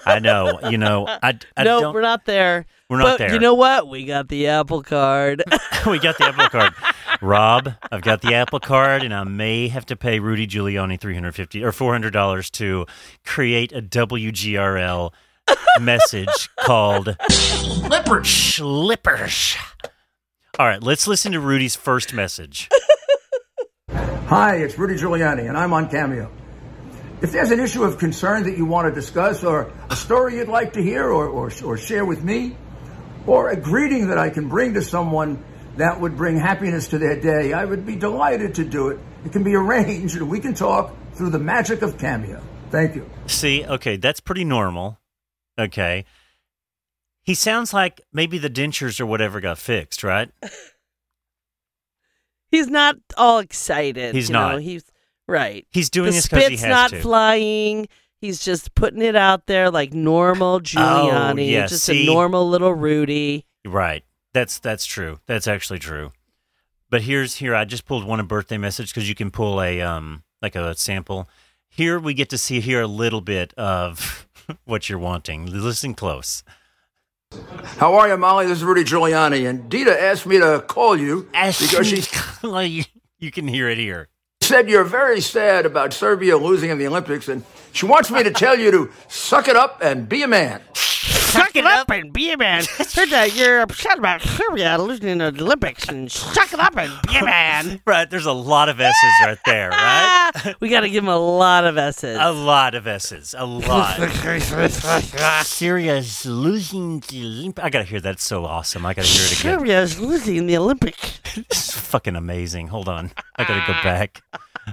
I 0.05 0.19
know, 0.19 0.61
you 0.69 0.77
know, 0.79 1.07
I, 1.09 1.39
I 1.57 1.65
no, 1.65 1.81
don't. 1.81 1.95
we're 1.95 2.03
not 2.03 2.27
there. 2.27 2.67
We're 2.91 2.99
not 2.99 3.05
but 3.05 3.19
there. 3.19 3.33
You 3.33 3.39
know 3.41 3.55
what? 3.55 3.89
We 3.89 4.05
got 4.05 4.29
the 4.29 4.47
Apple 4.49 4.83
Card. 4.83 5.43
we 5.87 5.99
got 5.99 6.19
the 6.19 6.27
Apple 6.27 6.49
Card. 6.51 6.75
Rob, 7.23 7.73
I've 7.91 8.03
got 8.03 8.21
the 8.21 8.35
Apple 8.35 8.61
Card, 8.61 9.03
and 9.03 9.13
I 9.15 9.25
may 9.25 9.69
have 9.69 9.87
to 9.87 9.97
pay 9.97 10.21
Rudy 10.21 10.47
Giuliani 10.47 11.01
three 11.01 11.15
hundred 11.15 11.33
fifty 11.35 11.65
or 11.65 11.73
four 11.73 11.93
hundred 11.93 12.13
dollars 12.13 12.51
to 12.51 12.87
create 13.25 13.73
a 13.73 13.81
WGRL 13.83 15.13
message 15.81 16.49
called 16.61 17.17
"Slippers." 17.31 18.29
Slippers. 18.29 19.57
All 20.59 20.67
right, 20.67 20.83
let's 20.83 21.09
listen 21.09 21.33
to 21.33 21.41
Rudy's 21.41 21.75
first 21.75 22.13
message. 22.15 22.69
Hi, 23.97 24.57
it's 24.57 24.77
Rudy 24.77 24.95
Giuliani, 24.95 25.49
and 25.49 25.57
I'm 25.57 25.73
on 25.73 25.89
Cameo. 25.89 26.31
If 27.23 27.33
there's 27.33 27.51
an 27.51 27.61
issue 27.61 27.85
of 27.85 27.99
concern 27.99 28.43
that 28.45 28.59
you 28.59 28.67
want 28.67 28.93
to 28.93 29.01
discuss, 29.01 29.45
or 29.45 29.73
a 29.89 29.97
story 29.97 30.37
you'd 30.37 30.49
like 30.49 30.75
to 30.75 30.83
hear 30.83 31.05
or, 31.05 31.29
or, 31.29 31.53
or 31.65 31.77
share 31.79 32.05
with 32.05 32.23
me, 32.23 32.57
or 33.27 33.51
a 33.51 33.57
greeting 33.57 34.09
that 34.09 34.19
I 34.19 34.31
can 34.31 34.49
bring 34.49 34.75
to 34.75 34.83
someone 34.83 35.43
that 35.77 36.01
would 36.01 36.17
bring 36.17 36.37
happiness 36.37 36.89
to 36.89 36.99
their 36.99 37.21
day, 37.21 37.53
I 37.53 37.65
would 37.65 37.87
be 37.87 37.97
delighted 37.97 38.57
to 38.57 38.65
do 38.65 38.89
it. 38.89 38.99
It 39.25 39.33
can 39.33 39.45
be 39.45 39.55
arranged, 39.55 40.17
and 40.17 40.29
we 40.29 40.41
can 40.41 40.55
talk 40.55 40.95
through 41.15 41.31
the 41.31 41.39
magic 41.39 41.83
of 41.83 41.97
Cameo. 41.97 42.43
Thank 42.71 42.97
you. 42.97 43.09
See, 43.27 43.65
okay, 43.65 43.97
that's 43.97 44.21
pretty 44.21 44.45
normal. 44.45 44.99
Okay. 45.59 46.05
He 47.23 47.35
sounds 47.35 47.73
like 47.73 48.01
maybe 48.13 48.39
the 48.39 48.51
dentures 48.51 49.01
or 49.01 49.07
whatever 49.07 49.41
got 49.41 49.59
fixed, 49.59 50.03
right? 50.03 50.31
He's 52.57 52.69
not 52.69 52.97
all 53.17 53.39
excited. 53.39 54.15
He's 54.15 54.29
you 54.29 54.33
know, 54.35 54.53
not. 54.53 54.61
He's 54.63 54.85
right. 55.29 55.67
He's 55.71 55.91
doing 55.91 56.07
the 56.07 56.13
this 56.13 56.27
because 56.29 56.49
he 56.49 56.57
spit's 56.57 56.63
has 56.63 56.71
not 56.71 56.91
to. 56.91 57.01
flying. 57.01 57.89
He's 58.19 58.43
just 58.45 58.75
putting 58.75 59.03
it 59.03 59.15
out 59.15 59.47
there 59.47 59.71
like 59.71 59.93
normal 59.93 60.61
Giuliani, 60.61 61.33
Oh, 61.33 61.37
yeah, 61.37 61.67
just 61.67 61.85
see? 61.85 62.05
a 62.05 62.07
normal 62.07 62.49
little 62.49 62.73
Rudy. 62.73 63.45
Right. 63.65 64.05
That's 64.33 64.59
that's 64.59 64.87
true. 64.87 65.19
That's 65.27 65.47
actually 65.47 65.79
true. 65.81 66.13
But 66.89 67.03
here's 67.03 67.37
here 67.37 67.55
I 67.55 67.65
just 67.65 67.85
pulled 67.85 68.05
one 68.05 68.21
a 68.21 68.25
birthday 68.25 68.59
message 68.59 68.91
because 68.95 69.09
you 69.09 69.15
can 69.15 69.31
pull 69.31 69.61
a 69.61 69.81
um 69.83 70.23
like 70.41 70.55
a 70.57 70.75
sample. 70.77 71.29
Here 71.69 71.99
we 71.99 72.15
get 72.15 72.31
to 72.31 72.39
see 72.39 72.61
here 72.61 72.81
a 72.81 72.87
little 72.87 73.21
bit 73.21 73.53
of 73.55 74.27
what 74.65 74.89
you're 74.89 74.99
wanting. 74.99 75.47
Listen 75.47 75.95
close. 75.95 76.43
How 77.79 77.95
are 77.95 78.09
you, 78.09 78.17
Molly? 78.17 78.47
This 78.47 78.59
is 78.59 78.65
Rudy 78.65 78.85
Giuliani, 78.85 79.49
and 79.49 79.69
Dita 79.69 80.01
asked 80.01 80.27
me 80.27 80.39
to 80.39 80.65
call 80.67 80.97
you 80.97 81.29
because 81.33 81.87
she 81.87 82.03
you, 82.47 82.85
you 83.19 83.31
can 83.31 83.47
hear 83.49 83.69
it 83.69 83.79
here. 83.79 84.09
said 84.43 84.69
you're 84.69 84.85
very 84.85 85.21
sad 85.21 85.67
about 85.67 85.93
Serbia 85.93 86.37
losing 86.37 86.71
in 86.71 86.79
the 86.79 86.87
Olympics, 86.87 87.29
and 87.29 87.45
she 87.73 87.87
wants 87.87 88.11
me 88.11 88.23
to 88.23 88.31
tell 88.31 88.59
you 88.59 88.71
to 88.71 88.91
suck 89.09 89.49
it 89.49 89.57
up 89.57 89.81
and 89.83 90.09
be 90.09 90.23
a 90.23 90.29
man. 90.29 90.61
Suck 91.37 91.57
it 91.57 91.65
up 91.65 91.91
and 91.91 92.13
be 92.13 92.33
a 92.33 92.37
man. 92.37 92.65
Heard 92.95 93.11
that 93.11 93.35
you're 93.37 93.61
upset 93.61 93.99
about 93.99 94.23
Serbia 94.23 94.79
losing 94.79 95.09
in 95.09 95.19
the 95.19 95.27
Olympics, 95.27 95.89
and 95.89 96.11
suck 96.11 96.53
it 96.53 96.61
up 96.61 96.77
and 96.77 96.93
be 97.09 97.17
a 97.19 97.25
man. 97.25 97.81
Right, 97.87 98.09
there's 98.11 98.27
a 98.27 98.33
lot 98.33 98.69
of 98.69 98.81
S's 98.81 98.97
right 99.23 99.39
there, 99.47 99.71
right? 99.71 100.55
we 100.61 100.69
got 100.69 100.81
to 100.81 100.89
give 100.91 101.05
him 101.05 101.09
a 101.09 101.19
lot 101.19 101.65
of 101.65 101.79
S's. 101.79 102.19
A 102.21 102.33
lot 102.33 102.75
of 102.75 102.87
S's. 102.87 103.35
A 103.37 103.45
lot. 103.47 103.97
Syria's 105.45 106.27
losing 106.27 107.01
the 107.01 107.23
Olymp- 107.25 107.59
I 107.63 107.71
gotta 107.71 107.85
hear 107.85 108.01
that. 108.01 108.15
It's 108.15 108.25
so 108.25 108.45
awesome. 108.45 108.85
I 108.87 108.95
gotta 108.95 109.09
hear 109.09 109.25
it 109.25 109.41
again. 109.41 109.59
Serbia 109.59 109.83
is 109.83 110.01
losing 110.01 110.37
in 110.37 110.47
the 110.47 110.57
Olympics. 110.57 111.21
is 111.51 111.71
fucking 111.73 112.17
amazing. 112.17 112.69
Hold 112.69 112.89
on. 112.89 113.13
I 113.37 113.45
gotta 113.45 113.65
go 113.67 113.73
back. 113.83 114.23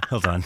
Hold 0.08 0.26
on. 0.26 0.44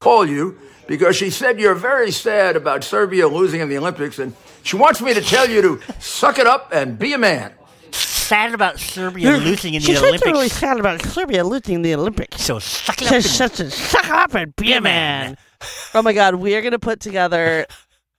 Call 0.00 0.24
you 0.26 0.58
because 0.86 1.14
she 1.14 1.28
said 1.28 1.60
you're 1.60 1.74
very 1.74 2.10
sad 2.10 2.56
about 2.56 2.82
Serbia 2.82 3.28
losing 3.28 3.60
in 3.60 3.68
the 3.68 3.76
Olympics, 3.76 4.18
and 4.18 4.34
she 4.62 4.74
wants 4.76 5.02
me 5.02 5.12
to 5.12 5.20
tell 5.20 5.46
you 5.46 5.60
to 5.60 5.80
suck 5.98 6.38
it 6.38 6.46
up 6.46 6.70
and 6.72 6.98
be 6.98 7.12
a 7.12 7.18
man. 7.18 7.52
Sad 7.90 8.54
about 8.54 8.80
Serbia 8.80 9.32
losing 9.32 9.74
in 9.74 9.82
the 9.82 9.88
said 9.88 9.98
Olympics. 9.98 10.24
you're 10.24 10.32
really 10.32 10.48
sad 10.48 10.80
about 10.80 11.02
Serbia 11.02 11.44
losing 11.44 11.74
in 11.74 11.82
the 11.82 11.94
Olympics. 11.94 12.40
So 12.40 12.58
suck 12.58 13.02
it 13.02 13.08
up. 13.08 13.10
She 13.10 13.14
and- 13.16 13.24
said 13.26 13.52
to 13.56 13.70
suck 13.70 14.06
it 14.06 14.10
up 14.10 14.32
and 14.32 14.56
be 14.56 14.72
a 14.72 14.80
man. 14.80 15.36
Oh 15.92 16.00
my 16.00 16.14
God, 16.14 16.36
we 16.36 16.54
are 16.56 16.62
going 16.62 16.72
to 16.72 16.78
put 16.78 17.00
together 17.00 17.66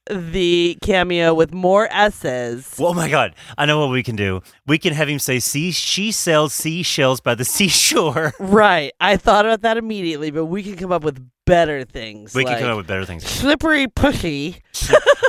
the 0.10 0.78
cameo 0.82 1.34
with 1.34 1.54
more 1.54 1.88
S's. 1.92 2.76
Well, 2.80 2.90
oh 2.90 2.94
my 2.94 3.10
God, 3.10 3.36
I 3.58 3.66
know 3.66 3.80
what 3.80 3.92
we 3.92 4.04
can 4.04 4.16
do. 4.16 4.42
We 4.66 4.78
can 4.78 4.94
have 4.94 5.08
him 5.08 5.20
say, 5.20 5.40
"See, 5.40 5.72
she 5.72 6.12
sells 6.12 6.54
seashells 6.54 7.22
by 7.22 7.36
the 7.36 7.46
seashore." 7.46 8.34
Right. 8.40 8.94
I 9.00 9.18
thought 9.18 9.46
about 9.46 9.62
that 9.62 9.78
immediately, 9.78 10.32
but 10.32 10.46
we 10.46 10.64
can 10.64 10.76
come 10.76 10.92
up 10.92 11.04
with 11.04 11.24
better 11.46 11.84
things. 11.84 12.34
We 12.34 12.44
like, 12.44 12.56
can 12.56 12.64
come 12.64 12.72
up 12.72 12.78
with 12.78 12.88
better 12.88 13.06
things. 13.06 13.24
slippery 13.26 13.88
pussy. 13.88 14.58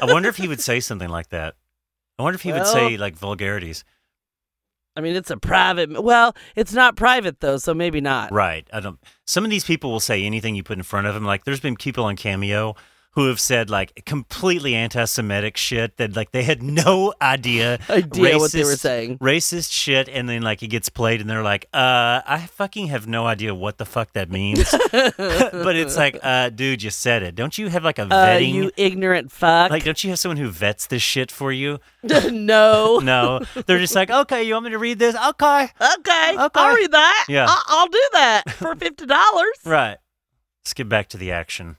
I 0.02 0.06
wonder 0.06 0.28
if 0.28 0.36
he 0.36 0.48
would 0.48 0.60
say 0.60 0.80
something 0.80 1.08
like 1.08 1.28
that. 1.28 1.54
I 2.18 2.22
wonder 2.22 2.36
if 2.36 2.42
he 2.42 2.52
would 2.52 2.66
say 2.66 2.96
like 2.96 3.14
vulgarities. 3.14 3.84
I 4.94 5.00
mean, 5.00 5.16
it's 5.16 5.30
a 5.30 5.38
private. 5.38 6.02
Well, 6.02 6.36
it's 6.54 6.72
not 6.72 6.96
private 6.96 7.40
though, 7.40 7.56
so 7.56 7.72
maybe 7.72 8.00
not. 8.00 8.30
Right. 8.30 8.68
I 8.72 8.80
don't. 8.80 8.98
Some 9.26 9.44
of 9.44 9.50
these 9.50 9.64
people 9.64 9.90
will 9.90 10.00
say 10.00 10.24
anything 10.24 10.54
you 10.54 10.62
put 10.62 10.76
in 10.76 10.82
front 10.82 11.06
of 11.06 11.14
them. 11.14 11.24
Like, 11.24 11.44
there's 11.44 11.60
been 11.60 11.76
people 11.76 12.04
on 12.04 12.16
Cameo 12.16 12.74
who 13.14 13.26
have 13.28 13.38
said 13.38 13.68
like 13.68 14.04
completely 14.06 14.74
anti-Semitic 14.74 15.56
shit 15.56 15.96
that 15.98 16.16
like 16.16 16.32
they 16.32 16.42
had 16.44 16.62
no 16.62 17.12
idea, 17.22 17.78
Idea 17.90 18.38
what 18.38 18.52
they 18.52 18.64
were 18.64 18.76
saying. 18.76 19.18
racist 19.18 19.70
shit, 19.72 20.08
and 20.08 20.28
then 20.28 20.42
like 20.42 20.62
it 20.62 20.68
gets 20.68 20.88
played, 20.88 21.20
and 21.20 21.28
they're 21.28 21.42
like, 21.42 21.66
"Uh, 21.74 22.22
I 22.26 22.48
fucking 22.50 22.86
have 22.88 23.06
no 23.06 23.26
idea 23.26 23.54
what 23.54 23.78
the 23.78 23.84
fuck 23.84 24.12
that 24.14 24.30
means." 24.30 24.70
but 24.92 25.76
it's 25.76 25.96
like, 25.96 26.18
uh, 26.22 26.48
dude, 26.50 26.82
you 26.82 26.90
said 26.90 27.22
it. 27.22 27.34
Don't 27.34 27.56
you 27.58 27.68
have 27.68 27.84
like 27.84 27.98
a 27.98 28.02
Uh, 28.02 28.08
vetting? 28.08 28.52
you 28.54 28.70
ignorant 28.76 29.30
fuck. 29.30 29.70
like, 29.70 29.84
don't 29.84 30.02
you 30.02 30.10
have 30.10 30.18
someone 30.18 30.36
who 30.38 30.48
vets 30.48 30.86
this 30.86 31.02
shit 31.02 31.30
for 31.30 31.52
you? 31.52 31.78
no. 32.30 32.98
No, 33.02 33.40
they're 33.66 33.78
just 33.78 33.94
like, 33.94 34.10
okay, 34.10 34.42
you 34.44 34.54
want 34.54 34.64
me 34.64 34.70
to 34.70 34.78
read 34.78 34.98
this? 34.98 35.14
Okay, 35.14 35.68
Okay. 35.98 36.34
Okay. 36.38 36.48
I'll 36.60 36.74
read 36.74 36.92
that. 36.92 37.26
Yeah. 37.28 37.46
I'll, 37.48 37.62
I'll 37.68 37.86
do 37.88 38.02
that 38.14 38.42
for 38.52 38.74
fifty 38.74 39.06
dollars. 39.06 39.58
right. 39.64 39.98
Let's 40.64 40.74
get 40.74 40.88
back 40.88 41.08
to 41.10 41.16
the 41.18 41.32
action. 41.32 41.76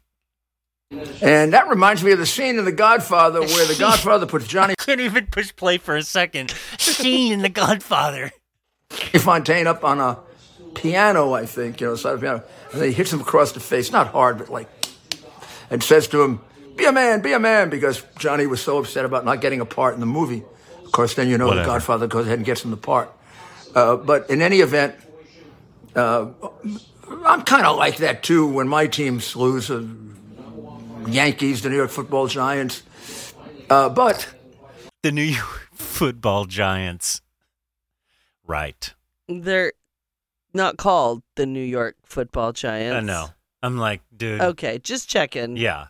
And 1.21 1.53
that 1.53 1.67
reminds 1.69 2.03
me 2.03 2.11
of 2.11 2.19
the 2.19 2.25
scene 2.25 2.57
in 2.57 2.65
The 2.65 2.71
Godfather 2.71 3.41
where 3.45 3.67
the 3.67 3.75
Godfather 3.75 4.25
puts 4.25 4.47
Johnny 4.47 4.75
Can't 4.77 4.99
even 5.01 5.27
push 5.27 5.55
play 5.55 5.77
for 5.77 5.95
a 5.95 6.03
second. 6.03 6.53
Scene 6.77 7.33
in 7.33 7.41
The 7.41 7.49
Godfather. 7.49 8.31
Fontane 8.89 9.65
up 9.65 9.83
on 9.83 9.99
a 9.99 10.19
piano, 10.75 11.33
I 11.33 11.45
think, 11.45 11.81
you 11.81 11.87
know, 11.87 11.95
side 11.95 12.13
of 12.13 12.19
the 12.21 12.25
piano. 12.25 12.43
And 12.71 12.81
then 12.81 12.89
he 12.89 12.93
hits 12.93 13.11
him 13.11 13.21
across 13.21 13.51
the 13.51 13.59
face, 13.59 13.91
not 13.91 14.07
hard, 14.07 14.37
but 14.37 14.49
like, 14.49 14.69
and 15.69 15.83
says 15.83 16.07
to 16.09 16.21
him, 16.21 16.41
Be 16.75 16.85
a 16.85 16.91
man, 16.91 17.21
be 17.21 17.33
a 17.33 17.39
man, 17.39 17.69
because 17.69 18.03
Johnny 18.19 18.45
was 18.45 18.61
so 18.61 18.77
upset 18.79 19.05
about 19.05 19.25
not 19.25 19.41
getting 19.41 19.61
a 19.61 19.65
part 19.65 19.93
in 19.93 19.99
the 19.99 20.05
movie. 20.05 20.43
Of 20.85 20.91
course, 20.91 21.15
then 21.15 21.27
you 21.27 21.37
know 21.37 21.47
Whatever. 21.47 21.65
the 21.65 21.71
Godfather 21.73 22.07
goes 22.07 22.25
ahead 22.25 22.39
and 22.39 22.45
gets 22.45 22.63
him 22.63 22.71
the 22.71 22.77
part. 22.77 23.11
Uh, 23.73 23.95
but 23.95 24.29
in 24.29 24.41
any 24.41 24.59
event, 24.59 24.95
uh, 25.95 26.27
I'm 27.25 27.41
kind 27.43 27.65
of 27.65 27.77
like 27.77 27.97
that 27.97 28.21
too 28.23 28.47
when 28.47 28.67
my 28.67 28.87
teams 28.87 29.35
lose. 29.35 29.71
Uh, 29.71 29.85
Yankees, 31.07 31.61
the 31.61 31.69
New 31.69 31.75
York 31.77 31.89
Football 31.91 32.27
Giants. 32.27 32.83
Uh, 33.69 33.89
but 33.89 34.27
The 35.01 35.11
New 35.11 35.21
York 35.23 35.69
Football 35.73 36.45
Giants. 36.45 37.21
Right. 38.45 38.93
They're 39.27 39.73
not 40.53 40.77
called 40.77 41.23
the 41.35 41.45
New 41.45 41.63
York 41.63 41.95
Football 42.03 42.51
Giants. 42.53 42.95
I 42.95 42.99
know. 43.01 43.27
I'm 43.61 43.77
like, 43.77 44.01
dude. 44.15 44.41
Okay, 44.41 44.79
just 44.79 45.09
checking. 45.09 45.55
Yeah. 45.57 45.87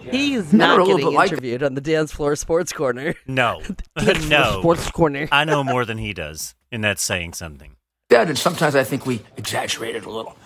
He's 0.00 0.52
not 0.52 0.80
a 0.80 0.84
getting 0.84 1.06
bit 1.06 1.12
like- 1.14 1.30
interviewed 1.32 1.62
on 1.62 1.74
the 1.74 1.80
Dance 1.80 2.12
Floor 2.12 2.36
Sports 2.36 2.72
Corner. 2.72 3.14
No. 3.26 3.62
No. 4.28 4.58
Sports 4.58 4.90
Corner. 4.90 5.28
I 5.32 5.44
know 5.44 5.62
more 5.64 5.84
than 5.84 5.98
he 5.98 6.12
does, 6.12 6.54
and 6.70 6.82
that's 6.82 7.02
saying 7.02 7.34
something. 7.34 7.76
that, 8.10 8.28
and 8.28 8.36
sometimes 8.36 8.74
I 8.74 8.84
think 8.84 9.06
we 9.06 9.22
exaggerate 9.36 9.94
it 9.96 10.04
a 10.04 10.10
little. 10.10 10.36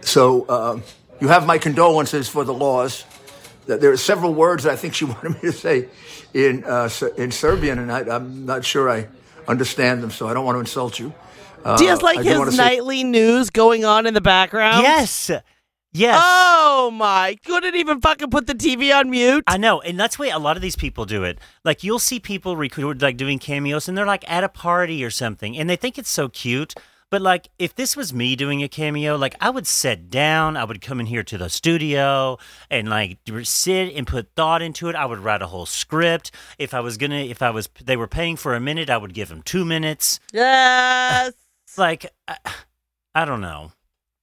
So 0.00 0.44
uh, 0.46 0.80
you 1.20 1.28
have 1.28 1.46
my 1.46 1.58
condolences 1.58 2.28
for 2.28 2.44
the 2.44 2.54
loss. 2.54 3.04
That 3.66 3.80
There 3.80 3.92
are 3.92 3.96
several 3.96 4.34
words 4.34 4.66
I 4.66 4.76
think 4.76 4.94
she 4.94 5.04
wanted 5.12 5.30
me 5.34 5.40
to 5.40 5.52
say 5.52 5.88
in 6.32 6.64
uh, 6.64 6.88
in 7.16 7.30
Serbian, 7.30 7.78
and 7.78 7.90
I, 7.92 8.00
I'm 8.00 8.44
not 8.46 8.64
sure 8.64 8.90
I 8.90 9.08
understand 9.48 10.02
them, 10.02 10.10
so 10.10 10.28
I 10.28 10.34
don't 10.34 10.44
want 10.44 10.56
to 10.56 10.60
insult 10.60 10.98
you. 10.98 11.12
Uh, 11.64 11.76
Do 11.78 11.84
you 11.84 11.90
just 11.90 12.02
like 12.02 12.18
I 12.18 12.22
do 12.22 12.30
wanna 12.38 12.44
his 12.46 12.56
say- 12.56 12.62
nightly 12.62 13.04
news 13.04 13.50
going 13.50 13.84
on 13.84 14.06
in 14.06 14.12
the 14.14 14.20
background? 14.20 14.82
Yes. 14.82 15.30
Yes. 15.96 16.20
Oh 16.20 16.90
my! 16.92 17.36
Couldn't 17.46 17.76
even 17.76 18.00
fucking 18.00 18.28
put 18.30 18.48
the 18.48 18.54
TV 18.54 18.92
on 18.92 19.10
mute. 19.10 19.44
I 19.46 19.56
know, 19.58 19.80
and 19.80 19.98
that's 19.98 20.16
the 20.16 20.22
way 20.22 20.30
a 20.30 20.40
lot 20.40 20.56
of 20.56 20.62
these 20.62 20.74
people 20.74 21.04
do 21.04 21.22
it. 21.22 21.38
Like 21.64 21.84
you'll 21.84 22.00
see 22.00 22.18
people 22.18 22.56
record 22.56 23.00
like 23.00 23.16
doing 23.16 23.38
cameos, 23.38 23.88
and 23.88 23.96
they're 23.96 24.04
like 24.04 24.28
at 24.28 24.42
a 24.42 24.48
party 24.48 25.04
or 25.04 25.10
something, 25.10 25.56
and 25.56 25.70
they 25.70 25.76
think 25.76 25.96
it's 25.96 26.10
so 26.10 26.28
cute. 26.28 26.74
But 27.10 27.22
like, 27.22 27.48
if 27.58 27.74
this 27.76 27.96
was 27.96 28.12
me 28.12 28.34
doing 28.34 28.62
a 28.62 28.68
cameo, 28.68 29.16
like 29.16 29.36
I 29.40 29.50
would 29.50 29.66
sit 29.66 30.10
down, 30.10 30.56
I 30.56 30.64
would 30.64 30.80
come 30.80 30.98
in 30.98 31.06
here 31.06 31.22
to 31.22 31.38
the 31.38 31.48
studio 31.48 32.38
and 32.70 32.88
like 32.88 33.18
sit 33.44 33.94
and 33.94 34.06
put 34.06 34.28
thought 34.34 34.62
into 34.62 34.88
it. 34.88 34.96
I 34.96 35.06
would 35.06 35.20
write 35.20 35.40
a 35.42 35.46
whole 35.46 35.66
script. 35.66 36.32
If 36.58 36.74
I 36.74 36.80
was 36.80 36.96
gonna, 36.96 37.16
if 37.20 37.40
I 37.40 37.50
was, 37.50 37.68
they 37.84 37.96
were 37.96 38.08
paying 38.08 38.36
for 38.36 38.54
a 38.54 38.60
minute, 38.60 38.90
I 38.90 38.96
would 38.96 39.14
give 39.14 39.28
them 39.28 39.42
two 39.42 39.64
minutes. 39.64 40.18
yes. 40.32 41.32
Like, 41.76 42.06
I, 42.28 42.36
I 43.16 43.24
don't 43.24 43.40
know. 43.40 43.72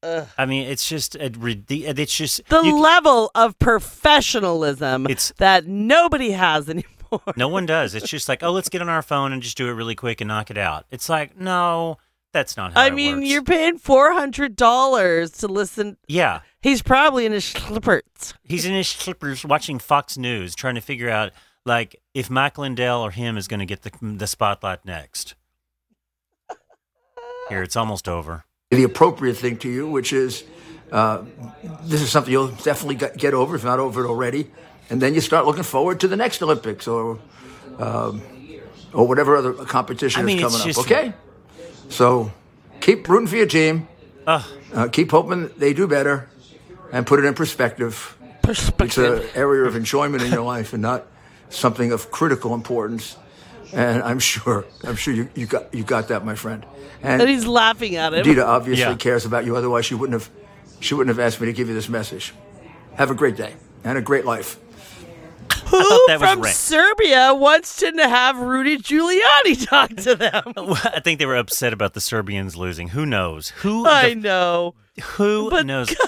Ugh. 0.04 0.26
I 0.38 0.46
mean, 0.46 0.68
it's 0.70 0.88
just, 0.88 1.16
a, 1.16 1.26
uh, 1.26 1.30
it's 1.78 2.16
just 2.16 2.48
The 2.48 2.62
you- 2.62 2.80
level 2.80 3.30
of 3.36 3.60
professionalism 3.60 5.06
It's- 5.06 5.34
that 5.38 5.68
nobody 5.68 6.32
has 6.32 6.70
anymore. 6.70 7.22
No 7.36 7.48
one 7.50 7.66
does. 7.66 7.94
It's 7.94 8.08
just 8.10 8.30
like, 8.30 8.42
oh, 8.42 8.52
let's 8.52 8.70
get 8.70 8.82
on 8.82 8.88
our 8.90 9.02
phone 9.02 9.34
and 9.34 9.42
just 9.42 9.58
do 9.58 9.68
it 9.68 9.74
really 9.74 9.96
quick 9.96 10.22
and 10.22 10.30
knock 10.30 10.50
it 10.50 10.58
out. 10.58 10.86
It's 10.92 11.10
like, 11.10 11.38
no, 11.38 11.98
that's 12.34 12.56
not 12.58 12.74
how 12.74 12.82
I 12.82 12.88
it 12.88 12.94
mean, 12.94 13.18
works. 13.18 13.28
you're 13.30 13.44
paying 13.44 13.78
four 13.78 14.12
hundred 14.14 14.56
dollars 14.56 15.32
to 15.40 15.48
listen. 15.48 15.98
Yeah, 16.08 16.42
He's 16.62 16.82
probably 16.82 17.26
in 17.26 17.32
his 17.32 17.46
slippers. 17.46 18.34
he's 18.44 18.66
in 18.66 18.74
his 18.74 18.88
slippers 18.88 19.44
watching 19.46 19.80
Fox 19.80 20.18
News, 20.18 20.56
trying 20.56 20.76
to 20.76 20.82
figure 20.82 21.10
out 21.10 21.32
like 21.66 21.96
if 22.14 22.30
Mike 22.30 22.58
Lindell 22.58 23.02
or 23.02 23.12
him 23.12 23.38
is 23.38 23.48
going 23.48 23.60
to 23.60 23.66
get 23.66 23.82
the 23.84 23.92
the 24.02 24.28
spotlight 24.28 24.86
next. 24.86 25.36
Here, 27.50 27.64
it's 27.64 27.76
almost 27.76 28.08
over. 28.08 28.46
the 28.70 28.84
appropriate 28.84 29.36
thing 29.36 29.58
to 29.58 29.70
you, 29.70 29.88
which 29.90 30.14
is 30.14 30.44
uh, 30.92 31.24
this 31.84 32.02
is 32.02 32.10
something 32.10 32.32
you'll 32.32 32.48
definitely 32.48 32.96
get 32.96 33.18
get 33.18 33.34
over, 33.34 33.56
if 33.56 33.64
not 33.64 33.80
over 33.80 34.06
it 34.06 34.08
already. 34.08 34.50
And 34.90 35.02
then 35.02 35.14
you 35.14 35.22
start 35.22 35.46
looking 35.46 35.64
forward 35.64 36.00
to 36.02 36.08
the 36.08 36.16
next 36.16 36.42
Olympics 36.42 36.88
or 36.88 37.20
um, 37.80 38.22
or 38.94 39.08
whatever 39.08 39.36
other 39.36 39.54
competition 39.54 40.22
I 40.22 40.26
mean, 40.26 40.38
is 40.40 40.44
it's 40.44 40.54
coming 40.54 40.62
up. 40.62 40.76
just- 40.76 40.80
Okay, 40.92 41.14
so 41.92 42.32
keep 42.80 43.08
rooting 43.08 43.28
for 43.28 43.36
your 43.38 43.46
team. 43.46 43.88
Ugh. 44.26 44.44
Uh, 44.74 44.88
keep 44.88 45.12
hoping 45.12 45.50
they 45.58 45.74
do 45.74 45.88
better, 45.88 46.30
and 46.92 47.06
put 47.06 47.20
it 47.20 47.26
in 47.26 47.34
perspective. 47.34 48.18
Perspective. 48.42 48.88
It's 48.88 48.98
an 48.98 49.30
area 49.36 49.64
of 49.66 49.76
enjoyment 49.76 50.24
in 50.24 50.32
your 50.32 50.44
life, 50.44 50.74
and 50.74 50.82
not 50.82 51.06
something 51.50 51.92
of 51.92 52.10
critical 52.12 52.54
importance. 52.54 53.18
And 53.74 54.04
I'm 54.04 54.20
sure, 54.20 54.66
I'm 54.84 54.96
sure 54.96 55.14
you, 55.14 55.30
you 55.36 55.46
got 55.46 55.74
you 55.74 55.84
got 55.84 56.08
that, 56.10 56.26
my 56.26 56.36
friend. 56.36 56.66
And 57.04 57.22
And 57.22 57.30
he's 57.30 57.46
laughing 57.46 57.96
at 57.96 58.14
him. 58.14 58.24
Dita 58.24 58.46
obviously 58.46 58.84
Yeah. 58.84 58.96
cares 58.96 59.26
about 59.26 59.46
you. 59.46 59.56
Otherwise, 59.56 59.86
she 59.86 59.96
wouldn't 59.96 60.20
have 60.20 60.30
she 60.80 60.94
wouldn't 60.94 61.16
have 61.16 61.26
asked 61.26 61.40
me 61.40 61.48
to 61.48 61.54
give 61.54 61.68
you 61.70 61.74
this 61.74 61.90
message. 61.90 62.34
Have 62.96 63.12
a 63.12 63.16
great 63.16 63.36
day 63.38 63.54
and 63.84 63.98
a 63.98 64.02
great 64.02 64.26
life. 64.26 64.58
Who 65.68 65.82
thought 65.84 66.02
that 66.08 66.20
from. 66.20 66.44
Serbia 66.44 67.34
wants 67.34 67.78
to 67.78 67.92
have 67.98 68.38
Rudy 68.38 68.78
Giuliani 68.78 69.66
talk 69.70 69.90
to 69.98 70.16
them? 70.16 70.44
I 70.56 71.00
think 71.04 71.20
they 71.20 71.26
were 71.26 71.36
upset 71.38 71.74
about 71.74 71.94
the 71.94 72.02
Serbians 72.02 72.56
losing. 72.56 72.90
Who 72.90 73.06
knows? 73.06 73.50
Who 73.50 73.86
I 73.86 74.10
the- 74.10 74.16
know. 74.16 74.76
who 75.16 75.50
But 75.50 75.66
knows? 75.66 75.96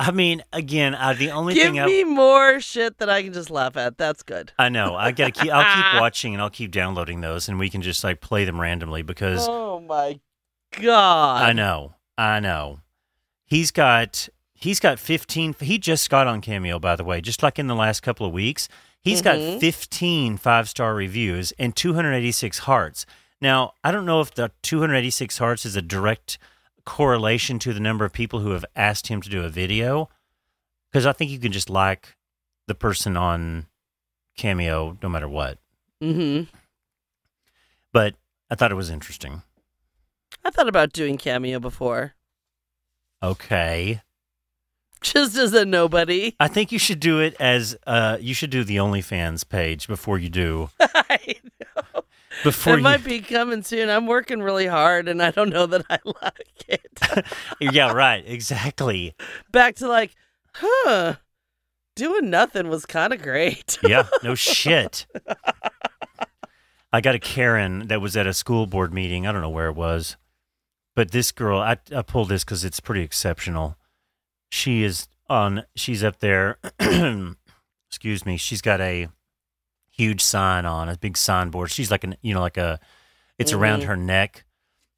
I 0.00 0.12
mean, 0.12 0.42
again, 0.52 0.94
uh, 0.94 1.12
the 1.14 1.32
only 1.32 1.54
Give 1.54 1.64
thing 1.72 1.80
I 1.80 1.86
me 1.86 2.04
more 2.04 2.60
shit 2.60 2.98
that 2.98 3.10
I 3.10 3.22
can 3.24 3.32
just 3.32 3.50
laugh 3.50 3.76
at. 3.76 3.98
That's 3.98 4.22
good. 4.22 4.52
I 4.56 4.68
know. 4.68 4.94
I 4.94 5.10
gotta 5.10 5.32
keep. 5.32 5.50
I'll 5.50 5.74
keep 5.92 6.00
watching 6.00 6.34
and 6.34 6.40
I'll 6.40 6.50
keep 6.50 6.70
downloading 6.70 7.20
those, 7.20 7.48
and 7.48 7.58
we 7.58 7.68
can 7.68 7.82
just 7.82 8.04
like 8.04 8.20
play 8.20 8.44
them 8.44 8.60
randomly 8.60 9.02
because 9.02 9.44
Oh 9.48 9.80
my 9.80 10.20
god! 10.80 11.42
I 11.42 11.52
know. 11.52 11.94
I 12.16 12.38
know. 12.38 12.78
He's 13.44 13.72
got. 13.72 14.28
He's 14.60 14.80
got 14.80 14.98
15. 14.98 15.54
He 15.60 15.78
just 15.78 16.10
got 16.10 16.26
on 16.26 16.40
Cameo, 16.40 16.78
by 16.78 16.96
the 16.96 17.04
way, 17.04 17.20
just 17.20 17.42
like 17.42 17.58
in 17.58 17.68
the 17.68 17.74
last 17.76 18.00
couple 18.00 18.26
of 18.26 18.32
weeks. 18.32 18.68
He's 19.00 19.22
Mm-hmm. 19.22 19.52
got 19.54 19.60
15 19.60 20.36
five 20.38 20.68
star 20.68 20.94
reviews 20.94 21.52
and 21.58 21.74
286 21.76 22.58
hearts. 22.60 23.06
Now, 23.40 23.74
I 23.84 23.92
don't 23.92 24.04
know 24.04 24.20
if 24.20 24.34
the 24.34 24.50
286 24.62 25.38
hearts 25.38 25.64
is 25.64 25.76
a 25.76 25.82
direct 25.82 26.38
correlation 26.84 27.58
to 27.60 27.72
the 27.72 27.78
number 27.80 28.04
of 28.04 28.12
people 28.12 28.40
who 28.40 28.50
have 28.50 28.64
asked 28.74 29.06
him 29.06 29.22
to 29.22 29.28
do 29.30 29.44
a 29.44 29.48
video, 29.48 30.08
because 30.90 31.06
I 31.06 31.12
think 31.12 31.30
you 31.30 31.38
can 31.38 31.52
just 31.52 31.70
like 31.70 32.16
the 32.66 32.74
person 32.74 33.16
on 33.16 33.66
Cameo 34.36 34.98
no 35.02 35.08
matter 35.08 35.28
what. 35.28 35.58
Mm-hmm. 36.02 36.44
But 37.92 38.14
I 38.50 38.54
thought 38.56 38.72
it 38.72 38.76
was 38.76 38.90
interesting. 38.90 39.42
I 40.44 40.50
thought 40.50 40.68
about 40.68 40.92
doing 40.92 41.16
cameo 41.16 41.60
before, 41.60 42.14
Okay. 43.22 44.02
just 45.02 45.36
as 45.36 45.52
a 45.52 45.64
nobody. 45.64 46.34
I 46.40 46.48
think 46.48 46.72
you 46.72 46.78
should 46.78 47.00
do 47.00 47.20
it 47.20 47.36
as 47.40 47.76
uh 47.86 48.18
you 48.20 48.34
should 48.34 48.50
do 48.50 48.64
the 48.64 48.76
OnlyFans 48.76 49.48
page 49.48 49.86
before 49.88 50.18
you 50.18 50.28
do 50.28 50.70
I 50.80 51.36
know. 51.60 52.02
before 52.44 52.74
It 52.74 52.78
you 52.78 52.82
might 52.82 53.04
be 53.04 53.20
coming 53.20 53.62
soon. 53.62 53.88
I'm 53.88 54.06
working 54.06 54.42
really 54.42 54.66
hard, 54.66 55.08
and 55.08 55.22
I 55.22 55.30
don't 55.30 55.50
know 55.50 55.66
that 55.66 55.84
I 55.90 55.98
like 56.04 56.64
it. 56.68 56.82
Yeah, 57.60 57.92
right, 57.92 58.22
exactly. 58.26 59.14
Back 59.50 59.76
to 59.76 59.88
like, 59.88 60.14
huh? 60.54 61.14
doing 61.96 62.30
nothing 62.30 62.68
was 62.68 62.86
kind 62.86 63.12
of 63.12 63.20
great. 63.22 63.78
Yeah, 63.82 64.06
no 64.22 64.34
shit. 64.34 65.06
I 66.92 67.00
got 67.00 67.14
a 67.14 67.18
Karen 67.18 67.88
that 67.88 68.00
was 68.00 68.16
at 68.16 68.26
a 68.26 68.32
school 68.32 68.66
board 68.66 68.94
meeting. 68.94 69.26
I 69.26 69.32
don't 69.32 69.42
know 69.42 69.50
where 69.50 69.68
it 69.68 69.74
was, 69.74 70.16
but 70.94 71.10
this 71.10 71.32
girl, 71.32 71.60
I, 71.60 71.76
I 71.94 72.02
pulled 72.02 72.28
this 72.28 72.44
because 72.44 72.64
it's 72.64 72.80
pretty 72.80 73.02
exceptional. 73.02 73.76
She 74.50 74.82
is 74.82 75.08
on. 75.28 75.64
She's 75.76 76.02
up 76.04 76.20
there. 76.20 76.58
excuse 77.88 78.24
me. 78.26 78.36
She's 78.36 78.62
got 78.62 78.80
a 78.80 79.08
huge 79.90 80.20
sign 80.22 80.64
on 80.66 80.88
a 80.88 80.96
big 80.96 81.16
signboard. 81.16 81.70
She's 81.70 81.90
like 81.90 82.04
an, 82.04 82.16
you 82.22 82.34
know, 82.34 82.40
like 82.40 82.56
a. 82.56 82.78
It's 83.38 83.52
around 83.52 83.82
Mhm. 83.82 83.86
her 83.86 83.96
neck, 83.96 84.44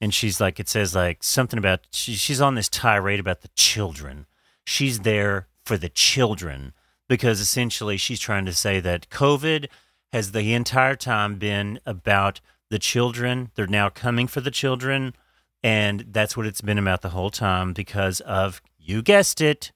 and 0.01 0.15
she's 0.15 0.41
like, 0.41 0.59
it 0.59 0.69
says 0.69 0.95
like 0.95 1.23
something 1.23 1.59
about. 1.59 1.81
She, 1.93 2.15
she's 2.15 2.41
on 2.41 2.55
this 2.55 2.69
tirade 2.69 3.21
about 3.21 3.43
the 3.43 3.51
children. 3.55 4.27
She's 4.65 5.01
there 5.01 5.49
for 5.65 5.77
the 5.77 5.89
children 5.89 6.73
because 7.09 7.41
essentially 7.41 7.97
she's 7.97 8.21
trying 8.21 8.47
to 8.47 8.53
say 8.53 8.81
that 8.81 9.11
COVID 9.11 9.67
has 10.13 10.33
the 10.33 10.55
entire 10.55 10.97
time 10.97 11.37
been 11.37 11.81
about 11.85 12.41
the 12.71 12.79
children. 12.79 13.51
They're 13.57 13.67
now 13.67 13.89
coming 13.89 14.27
for 14.27 14.41
the 14.41 14.51
children. 14.51 15.15
And 15.63 16.07
that's 16.13 16.37
what 16.37 16.47
it's 16.47 16.61
been 16.63 16.79
about 16.79 17.03
the 17.03 17.11
whole 17.11 17.31
time 17.31 17.73
because 17.75 18.21
of, 18.21 18.63
you 18.81 19.03
guessed 19.03 19.41
it, 19.41 19.73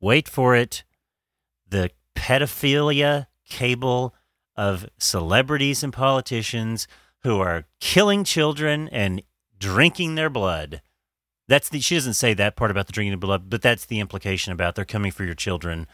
wait 0.00 0.28
for 0.28 0.56
it, 0.56 0.84
the 1.68 1.90
pedophilia 2.16 3.26
cable 3.48 4.14
of 4.56 4.88
celebrities 4.98 5.84
and 5.84 5.92
politicians 5.92 6.88
who 7.22 7.40
are 7.40 7.64
killing 7.80 8.24
children 8.24 8.88
and 8.88 9.22
drinking 9.58 10.14
their 10.14 10.30
blood. 10.30 10.82
That's 11.46 11.68
the 11.68 11.80
she 11.80 11.94
doesn't 11.94 12.14
say 12.14 12.34
that 12.34 12.56
part 12.56 12.70
about 12.70 12.86
the 12.86 12.92
drinking 12.92 13.14
of 13.14 13.20
blood, 13.20 13.48
but 13.48 13.62
that's 13.62 13.86
the 13.86 14.00
implication 14.00 14.52
about 14.52 14.74
they're 14.74 14.84
coming 14.84 15.10
for 15.12 15.24
your 15.24 15.34
children. 15.34 15.86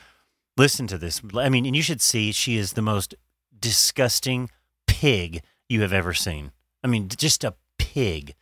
Listen 0.57 0.87
to 0.89 0.99
this. 0.99 1.21
I 1.37 1.49
mean, 1.49 1.67
and 1.67 1.77
you 1.77 1.83
should 1.83 2.01
see 2.01 2.33
she 2.33 2.57
is 2.57 2.73
the 2.73 2.83
most 2.83 3.15
disgusting 3.59 4.51
pig 4.87 5.43
you 5.69 5.81
have 5.83 5.93
ever 5.93 6.13
seen. 6.15 6.53
I 6.83 6.87
mean, 6.87 7.09
just 7.09 7.45
a 7.45 7.55
pig. 7.79 8.35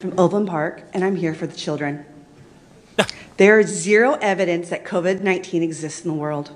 from 0.00 0.18
Overland 0.18 0.48
Park, 0.48 0.84
and 0.92 1.04
I'm 1.04 1.16
here 1.16 1.34
for 1.34 1.46
the 1.46 1.56
children. 1.56 2.04
There 3.36 3.58
is 3.58 3.66
zero 3.68 4.14
evidence 4.20 4.68
that 4.68 4.84
COVID 4.84 5.20
19 5.20 5.62
exists 5.62 6.04
in 6.04 6.08
the 6.12 6.16
world. 6.16 6.54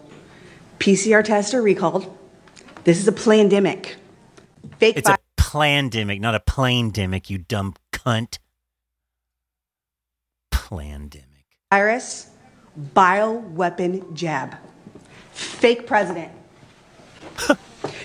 PCR 0.79 1.25
tests 1.25 1.53
are 1.53 1.61
recalled. 1.61 2.17
This 2.85 3.01
is 3.01 3.09
a 3.09 3.13
pandemic. 3.13 3.97
Fake 4.79 4.97
It's 4.97 5.09
a 5.09 5.19
plandemic, 5.37 6.21
not 6.21 6.37
a 6.37 6.41
plandemic, 6.41 7.31
you 7.31 7.39
dumb 7.39 7.75
cunt. 7.93 8.39
Plandemic. 10.53 11.25
virus, 11.73 12.29
bioweapon 12.95 14.13
jab. 14.15 14.57
Fake 15.33 15.87
president. 15.87 16.31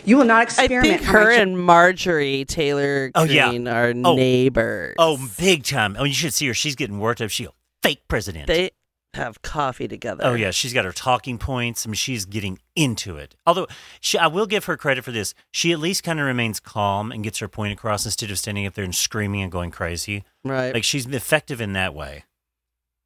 you 0.05 0.17
will 0.17 0.25
not 0.25 0.43
experiment. 0.43 0.93
I 0.93 0.95
experiment. 0.95 0.99
think 1.01 1.09
on 1.09 1.13
her 1.15 1.31
chil- 1.33 1.41
and 1.43 1.59
Marjorie 1.59 2.45
Taylor 2.45 3.11
Oh, 3.15 3.23
yeah. 3.23 3.49
Greene 3.49 3.67
are 3.67 3.93
Oh. 4.03 4.15
neighbors. 4.15 4.95
Oh, 4.97 5.29
big 5.37 5.63
time. 5.63 5.95
Oh, 5.99 6.03
you 6.05 6.13
should 6.13 6.33
see 6.33 6.47
her. 6.47 6.53
She's 6.53 6.75
getting 6.75 6.99
worked 6.99 7.21
up. 7.21 7.29
She 7.29 7.45
a 7.45 7.49
fake 7.83 8.01
president. 8.07 8.47
they 8.47 8.71
have 9.13 9.41
coffee 9.43 9.87
together. 9.87 10.23
Oh 10.25 10.33
yeah, 10.33 10.49
she's 10.49 10.73
got 10.73 10.85
her 10.85 10.91
talking 10.91 11.37
points. 11.37 11.85
I 11.85 11.89
mean, 11.89 11.95
she's 11.95 12.25
getting 12.25 12.57
into 12.75 13.17
it. 13.17 13.35
Although 13.45 13.67
she, 13.99 14.17
I 14.17 14.25
will 14.27 14.47
give 14.47 14.65
her 14.65 14.75
credit 14.75 15.03
for 15.03 15.11
this. 15.11 15.35
She 15.51 15.71
at 15.71 15.79
least 15.79 16.03
kind 16.03 16.19
of 16.19 16.25
remains 16.25 16.59
calm 16.59 17.11
and 17.11 17.23
gets 17.23 17.37
her 17.39 17.47
point 17.47 17.73
across 17.73 18.05
instead 18.05 18.31
of 18.31 18.39
standing 18.39 18.65
up 18.65 18.73
there 18.73 18.83
and 18.83 18.95
screaming 18.95 19.41
and 19.41 19.51
going 19.51 19.69
crazy. 19.69 20.23
right. 20.43 20.73
Like 20.73 20.83
she's 20.83 21.05
effective 21.05 21.61
in 21.61 21.73
that 21.73 21.93
way. 21.93 22.23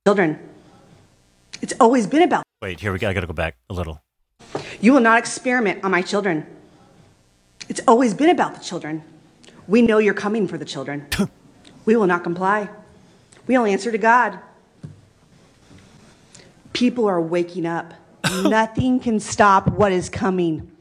children. 0.07 0.39
It's 1.61 1.73
always 1.79 2.07
been 2.07 2.21
about. 2.21 2.43
Wait, 2.61 2.79
here 2.79 2.93
we 2.93 2.99
go. 2.99 3.09
I 3.09 3.13
got 3.13 3.21
to 3.21 3.27
go 3.27 3.33
back 3.33 3.57
a 3.69 3.73
little. 3.73 4.01
You 4.79 4.93
will 4.93 5.01
not 5.01 5.17
experiment 5.19 5.83
on 5.83 5.91
my 5.91 6.01
children. 6.03 6.45
It's 7.67 7.81
always 7.87 8.13
been 8.13 8.29
about 8.29 8.53
the 8.53 8.61
children. 8.63 9.03
We 9.67 9.81
know 9.81 9.97
you're 9.97 10.13
coming 10.13 10.47
for 10.47 10.57
the 10.57 10.65
children. 10.65 11.07
we 11.85 11.95
will 11.95 12.07
not 12.07 12.23
comply. 12.23 12.69
We 13.47 13.57
only 13.57 13.73
answer 13.73 13.91
to 13.91 13.97
God. 13.97 14.39
People 16.77 17.09
are 17.09 17.19
waking 17.19 17.65
up. 17.65 17.95
Nothing 18.43 18.99
can 18.99 19.19
stop 19.19 19.67
what 19.67 19.91
is 19.91 20.09
coming. 20.09 20.71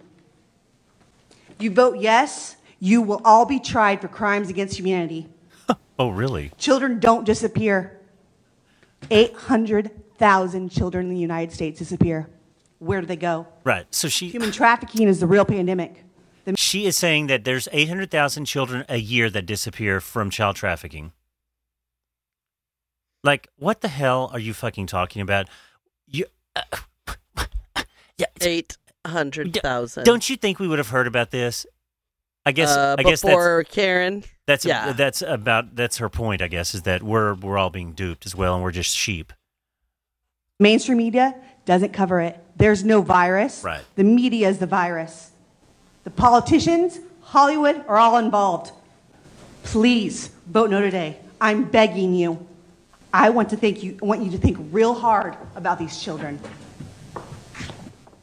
You 1.59 1.71
vote 1.71 2.01
yes, 2.01 2.57
you 2.79 3.01
will 3.01 3.23
all 3.25 3.47
be 3.47 3.59
tried 3.59 4.03
for 4.03 4.09
crimes 4.09 4.51
against 4.51 4.79
humanity. 4.79 5.29
Oh, 5.99 6.11
really? 6.11 6.53
Children 6.59 7.01
don't 7.01 7.25
disappear. 7.25 7.99
800,000 9.11 10.69
children 10.69 11.07
in 11.07 11.15
the 11.15 11.19
United 11.19 11.55
States 11.55 11.79
disappear. 11.79 12.29
Where 12.81 13.01
do 13.01 13.07
they 13.07 13.17
go? 13.17 13.47
Right. 13.65 13.87
So 13.91 14.09
she 14.09 14.29
Human 14.29 14.53
trafficking 14.53 15.09
is 15.09 15.21
the 15.21 15.27
real 15.27 15.47
pandemic. 15.47 16.05
The 16.45 16.55
she 16.59 16.85
is 16.85 16.99
saying 16.99 17.29
that 17.29 17.45
there's 17.45 17.67
800,000 17.73 18.45
children 18.45 18.85
a 18.91 18.99
year 18.99 19.31
that 19.31 19.47
disappear 19.47 20.03
from 20.03 20.29
child 20.29 20.57
trafficking. 20.57 21.13
Like, 23.25 23.49
what 23.57 23.81
the 23.81 23.89
hell 23.89 24.29
are 24.35 24.39
you 24.39 24.53
fucking 24.53 24.89
talking 24.89 25.23
about? 25.23 25.49
You, 26.07 26.27
uh, 26.55 26.63
yeah, 28.19 28.27
Eight 28.41 28.77
hundred 29.07 29.55
thousand. 29.63 30.05
don't 30.05 30.29
you 30.29 30.37
think 30.37 30.59
we 30.59 30.69
would 30.69 30.79
have 30.79 30.89
heard 30.89 31.07
about 31.07 31.31
this? 31.31 31.67
I 32.45 32.53
guess. 32.53 32.71
uh, 32.71 32.97
I 32.99 33.03
guess 33.03 33.23
that's 33.23 33.35
before 33.35 33.65
Karen? 33.65 34.25
that's 34.47 34.65
yeah. 34.65 34.93
that's 34.93 35.23
about 35.23 35.75
that's 35.75 35.99
her 35.99 36.09
point. 36.09 36.43
I 36.43 36.49
guess 36.49 36.75
is 36.75 36.83
that 36.83 37.03
we're 37.03 37.35
we're 37.35 37.59
all 37.59 37.71
being 37.71 37.93
duped 37.93 38.25
as 38.27 38.35
well, 38.35 38.55
and 38.55 38.63
we're 38.63 38.71
just 38.73 38.97
sheep. 38.97 39.33
mainstream 40.61 40.99
media 40.99 41.35
doesn't 41.65 41.93
cover 41.93 42.21
it. 42.21 42.39
There's 42.57 42.85
no 42.85 43.03
virus. 43.03 43.63
Right. 43.65 43.83
The 43.97 44.05
media 44.05 44.49
is 44.49 44.59
the 44.59 44.67
virus. 44.67 45.33
The 46.05 46.11
politicians, 46.11 47.01
Hollywood 47.21 47.85
are 47.89 47.99
all 47.99 48.17
involved. 48.19 48.71
Please 49.65 50.29
vote 50.47 50.71
no 50.71 50.81
today. 50.81 51.19
I'm 51.41 51.65
begging 51.65 52.15
you. 52.15 52.47
I 53.17 53.31
want 53.31 53.49
to 53.51 53.57
think 53.57 53.83
you 53.83 53.99
I 54.03 54.05
want 54.05 54.23
you 54.23 54.31
to 54.33 54.39
think 54.39 54.59
real 54.71 54.93
hard 54.93 55.37
about 55.55 55.79
these 55.79 55.99
children. 55.99 56.39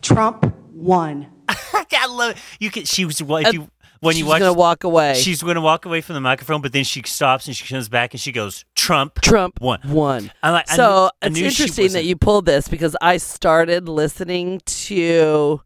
Trump 0.01 0.53
won. 0.71 1.27
I 1.49 2.05
love 2.07 2.31
it. 2.31 2.37
you. 2.59 2.69
Can 2.69 2.85
she 2.85 3.03
was 3.03 3.19
if 3.19 3.53
you 3.53 3.69
when 4.01 4.13
She's 4.13 4.19
you 4.19 4.27
watch 4.27 4.39
gonna 4.39 4.53
walk 4.53 4.83
away. 4.83 5.15
She's 5.15 5.41
going 5.41 5.55
to 5.55 5.61
walk 5.61 5.85
away 5.85 6.01
from 6.01 6.13
the 6.15 6.21
microphone, 6.21 6.61
but 6.61 6.73
then 6.73 6.83
she 6.83 7.01
stops 7.05 7.47
and 7.47 7.55
she 7.55 7.65
comes 7.65 7.89
back 7.89 8.13
and 8.13 8.21
she 8.21 8.31
goes, 8.31 8.65
"Trump, 8.75 9.21
Trump 9.21 9.59
won." 9.61 9.79
won. 9.87 10.31
I 10.43 10.51
like- 10.51 10.69
I 10.69 10.75
so 10.75 10.83
knew- 10.83 11.09
I 11.21 11.27
it's 11.27 11.39
knew 11.39 11.45
interesting 11.45 11.91
that 11.93 12.05
you 12.05 12.15
pulled 12.15 12.45
this 12.45 12.67
because 12.67 12.95
I 13.01 13.17
started 13.17 13.89
listening 13.89 14.61
to. 14.65 15.61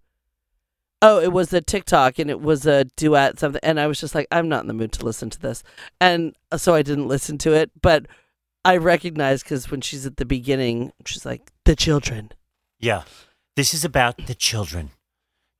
Oh, 1.02 1.20
it 1.20 1.32
was 1.34 1.52
a 1.52 1.62
TikTok 1.62 2.18
and 2.18 2.30
it 2.30 2.40
was 2.40 2.66
a 2.66 2.86
duet 2.96 3.40
something, 3.40 3.60
and 3.64 3.80
I 3.80 3.88
was 3.88 4.00
just 4.00 4.16
like, 4.16 4.28
I'm 4.32 4.48
not 4.48 4.62
in 4.62 4.68
the 4.68 4.74
mood 4.74 4.94
to 4.94 5.06
listen 5.06 5.30
to 5.32 5.40
this, 5.40 5.64
and 6.00 6.34
uh, 6.52 6.58
so 6.58 6.74
I 6.74 6.82
didn't 6.82 7.08
listen 7.08 7.38
to 7.40 7.54
it. 7.54 7.72
But 7.82 8.06
I 8.68 8.78
recognize 8.78 9.44
because 9.44 9.72
when 9.72 9.82
she's 9.82 10.06
at 10.06 10.18
the 10.18 10.26
beginning, 10.26 10.92
she's 11.06 11.26
like, 11.26 11.52
"The 11.66 11.76
children." 11.76 12.32
Yeah, 12.80 13.04
this 13.56 13.74
is 13.74 13.84
about 13.86 14.28
the 14.28 14.36
children. 14.36 14.92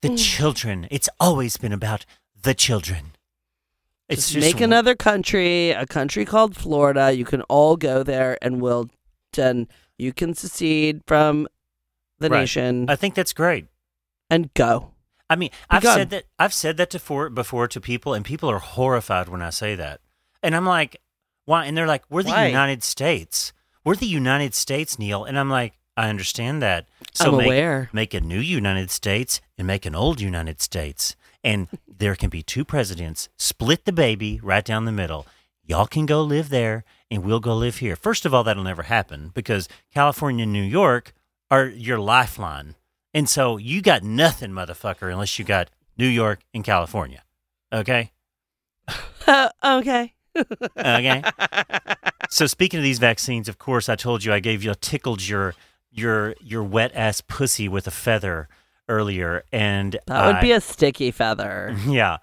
The 0.02 0.10
Mm. 0.10 0.18
children. 0.38 0.88
It's 0.92 1.10
always 1.20 1.58
been 1.58 1.74
about 1.74 2.06
the 2.40 2.54
children. 2.54 3.14
It's 4.10 4.32
Just 4.32 4.46
make 4.54 4.62
another 4.62 4.96
country, 4.96 5.72
a 5.72 5.86
country 5.86 6.24
called 6.26 6.56
Florida. 6.56 7.12
You 7.14 7.26
can 7.26 7.42
all 7.44 7.76
go 7.78 8.04
there, 8.04 8.38
and 8.42 8.62
we'll 8.62 8.90
then 9.34 9.68
you 9.98 10.14
can 10.14 10.34
secede 10.34 11.02
from 11.08 11.48
the 12.20 12.30
Right. 12.30 12.42
nation 12.42 12.86
I 12.90 12.96
think 12.96 13.16
that's 13.16 13.34
great. 13.34 13.68
and 14.30 14.54
go. 14.54 14.94
I 15.30 15.36
mean, 15.36 15.50
I've 15.70 15.84
gone. 15.84 15.98
said 15.98 16.10
that 16.12 16.26
I've 16.40 16.54
said 16.54 16.78
that 16.78 16.92
before 16.92 17.30
before 17.30 17.68
to 17.68 17.82
people, 17.82 18.14
and 18.14 18.24
people 18.24 18.50
are 18.50 18.60
horrified 18.60 19.28
when 19.30 19.42
I 19.42 19.50
say 19.50 19.76
that. 19.76 20.00
And 20.44 20.56
I'm 20.56 20.66
like, 20.66 21.02
why? 21.48 21.66
And 21.66 21.78
they're 21.78 21.88
like, 21.88 22.04
we're 22.10 22.24
the 22.24 22.32
Why? 22.32 22.48
United 22.48 22.84
States. 22.84 23.54
We're 23.86 23.96
the 23.96 24.06
United 24.06 24.54
States, 24.54 25.00
Neil. 25.00 25.24
And 25.24 25.40
I'm 25.40 25.50
like, 25.50 25.80
I 25.96 26.10
understand 26.10 26.62
that. 26.62 26.88
So 27.14 27.32
I'm 27.32 27.38
make, 27.38 27.46
aware. 27.46 27.90
make 27.94 28.14
a 28.14 28.20
new 28.20 28.42
United 28.42 28.92
States 28.92 29.40
and 29.58 29.66
make 29.66 29.86
an 29.86 29.96
old 29.96 30.20
United 30.20 30.62
States. 30.62 31.16
And 31.46 31.70
there 31.88 32.16
can 32.16 32.30
be 32.30 32.44
two 32.44 32.66
presidents. 32.66 33.30
Split 33.38 33.86
the 33.86 33.94
baby 33.94 34.42
right 34.44 34.66
down 34.66 34.84
the 34.84 34.92
middle. 34.92 35.26
Y'all 35.64 35.88
can 35.88 36.06
go 36.06 36.22
live 36.22 36.50
there 36.50 36.84
and 37.10 37.24
we'll 37.24 37.40
go 37.40 37.56
live 37.56 37.78
here. 37.78 37.96
First 37.96 38.26
of 38.26 38.34
all, 38.34 38.44
that'll 38.44 38.64
never 38.66 38.84
happen 38.84 39.32
because 39.34 39.70
California 39.94 40.44
and 40.44 40.52
New 40.52 40.62
York 40.62 41.14
are 41.50 41.66
your 41.66 41.98
lifeline. 41.98 42.76
And 43.14 43.30
so 43.30 43.56
you 43.56 43.82
got 43.82 44.04
nothing, 44.04 44.52
motherfucker, 44.52 45.10
unless 45.10 45.40
you 45.40 45.46
got 45.46 45.70
New 45.98 46.08
York 46.08 46.42
and 46.54 46.66
California. 46.66 47.24
Okay? 47.72 48.12
okay. 49.64 50.14
Okay. 50.78 51.24
so 52.30 52.46
speaking 52.48 52.78
of 52.80 52.84
these 52.84 53.00
vaccines, 53.00 53.48
of 53.50 53.58
course, 53.58 53.90
I 53.90 53.96
told 53.96 54.24
you 54.24 54.34
I 54.34 54.40
gave 54.40 54.64
you 54.64 54.74
tickled 54.80 55.28
your 55.28 55.54
your 55.92 56.36
your 56.42 56.64
wet 56.64 56.92
ass 56.96 57.22
pussy 57.22 57.68
with 57.68 57.88
a 57.88 57.92
feather 57.92 58.48
earlier, 58.90 59.44
and 59.52 59.98
That 60.08 60.26
would 60.26 60.36
I- 60.36 60.42
be 60.42 60.52
a 60.52 60.62
sticky 60.62 61.12
feather. 61.12 61.76
yeah. 61.88 62.18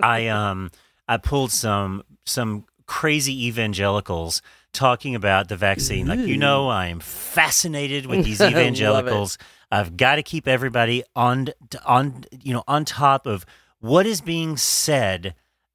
I 0.00 0.28
um 0.28 0.70
I 1.08 1.16
pulled 1.16 1.50
some 1.50 2.02
some 2.26 2.66
crazy 2.86 3.46
evangelicals 3.46 4.42
talking 4.72 5.14
about 5.14 5.48
the 5.48 5.56
vaccine. 5.56 6.06
Like 6.06 6.20
you 6.20 6.36
know, 6.36 6.68
I 6.68 6.86
am 6.88 7.00
fascinated 7.00 8.06
with 8.06 8.24
these 8.24 8.40
I 8.42 8.46
love 8.46 8.54
it. 8.54 8.58
evangelicals. 8.60 9.38
I've 9.70 9.96
got 9.96 10.16
to 10.16 10.22
keep 10.22 10.46
everybody 10.46 11.02
on 11.16 11.48
on 11.86 12.24
you 12.42 12.52
know 12.52 12.62
on 12.68 12.84
top 12.84 13.26
of 13.26 13.46
what 13.80 14.06
is 14.06 14.20
being 14.20 14.56
said 14.56 15.34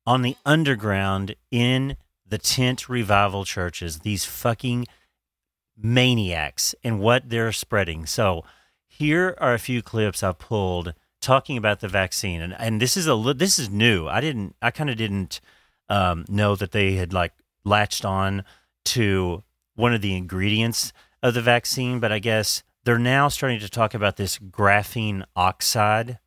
on 0.10 0.24
the 0.24 0.36
underground 0.44 1.36
in 1.52 1.96
the 2.28 2.40
tent 2.40 2.90
revival 2.90 3.46
churches. 3.46 4.00
These 4.00 4.26
fucking 4.26 4.88
maniacs 5.78 6.74
and 6.84 7.00
what 7.00 7.30
they're 7.30 7.52
spreading. 7.52 8.08
So 8.08 8.44
here 8.88 9.38
are 9.40 9.54
a 9.54 9.60
few 9.60 9.84
clips 9.84 10.24
I 10.24 10.32
pulled 10.32 10.96
talking 11.22 11.58
about 11.58 11.82
the 11.82 11.88
vaccine, 11.88 12.42
and 12.42 12.56
and 12.58 12.82
this 12.82 12.98
is 12.98 13.06
a 13.06 13.14
li- 13.14 13.34
this 13.34 13.60
is 13.60 13.70
new. 13.70 14.08
I 14.08 14.20
didn't 14.20 14.56
I 14.64 14.72
kind 14.72 14.90
of 14.90 14.98
didn't 14.98 15.42
um, 15.90 16.26
know 16.28 16.56
that 16.56 16.72
they 16.72 16.94
had 16.94 17.14
like 17.14 17.34
latched 17.64 18.04
on 18.04 18.44
to 18.86 19.44
one 19.76 19.94
of 19.94 20.02
the 20.02 20.16
ingredients 20.16 20.92
of 21.22 21.36
the 21.36 21.42
vaccine, 21.44 22.00
but 22.00 22.12
I 22.12 22.18
guess 22.18 22.64
they're 22.84 22.98
now 22.98 23.28
starting 23.28 23.60
to 23.60 23.70
talk 23.70 23.94
about 23.94 24.18
this 24.18 24.40
graphene 24.40 25.24
oxide. 25.36 26.18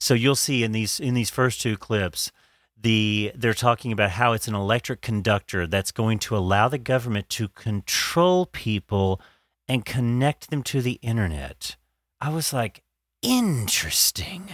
So 0.00 0.12
you'll 0.12 0.34
see 0.34 0.64
in 0.64 0.72
these 0.72 0.98
in 0.98 1.14
these 1.14 1.30
first 1.30 1.60
two 1.60 1.76
clips 1.76 2.32
the 2.78 3.32
they're 3.34 3.54
talking 3.54 3.92
about 3.92 4.10
how 4.10 4.32
it's 4.32 4.48
an 4.48 4.54
electric 4.54 5.00
conductor 5.00 5.66
that's 5.66 5.92
going 5.92 6.18
to 6.20 6.36
allow 6.36 6.68
the 6.68 6.78
government 6.78 7.28
to 7.30 7.48
control 7.48 8.46
people 8.46 9.20
and 9.68 9.84
connect 9.84 10.50
them 10.50 10.62
to 10.62 10.80
the 10.80 10.98
internet. 11.02 11.76
I 12.20 12.30
was 12.30 12.52
like, 12.52 12.82
interesting. 13.22 14.50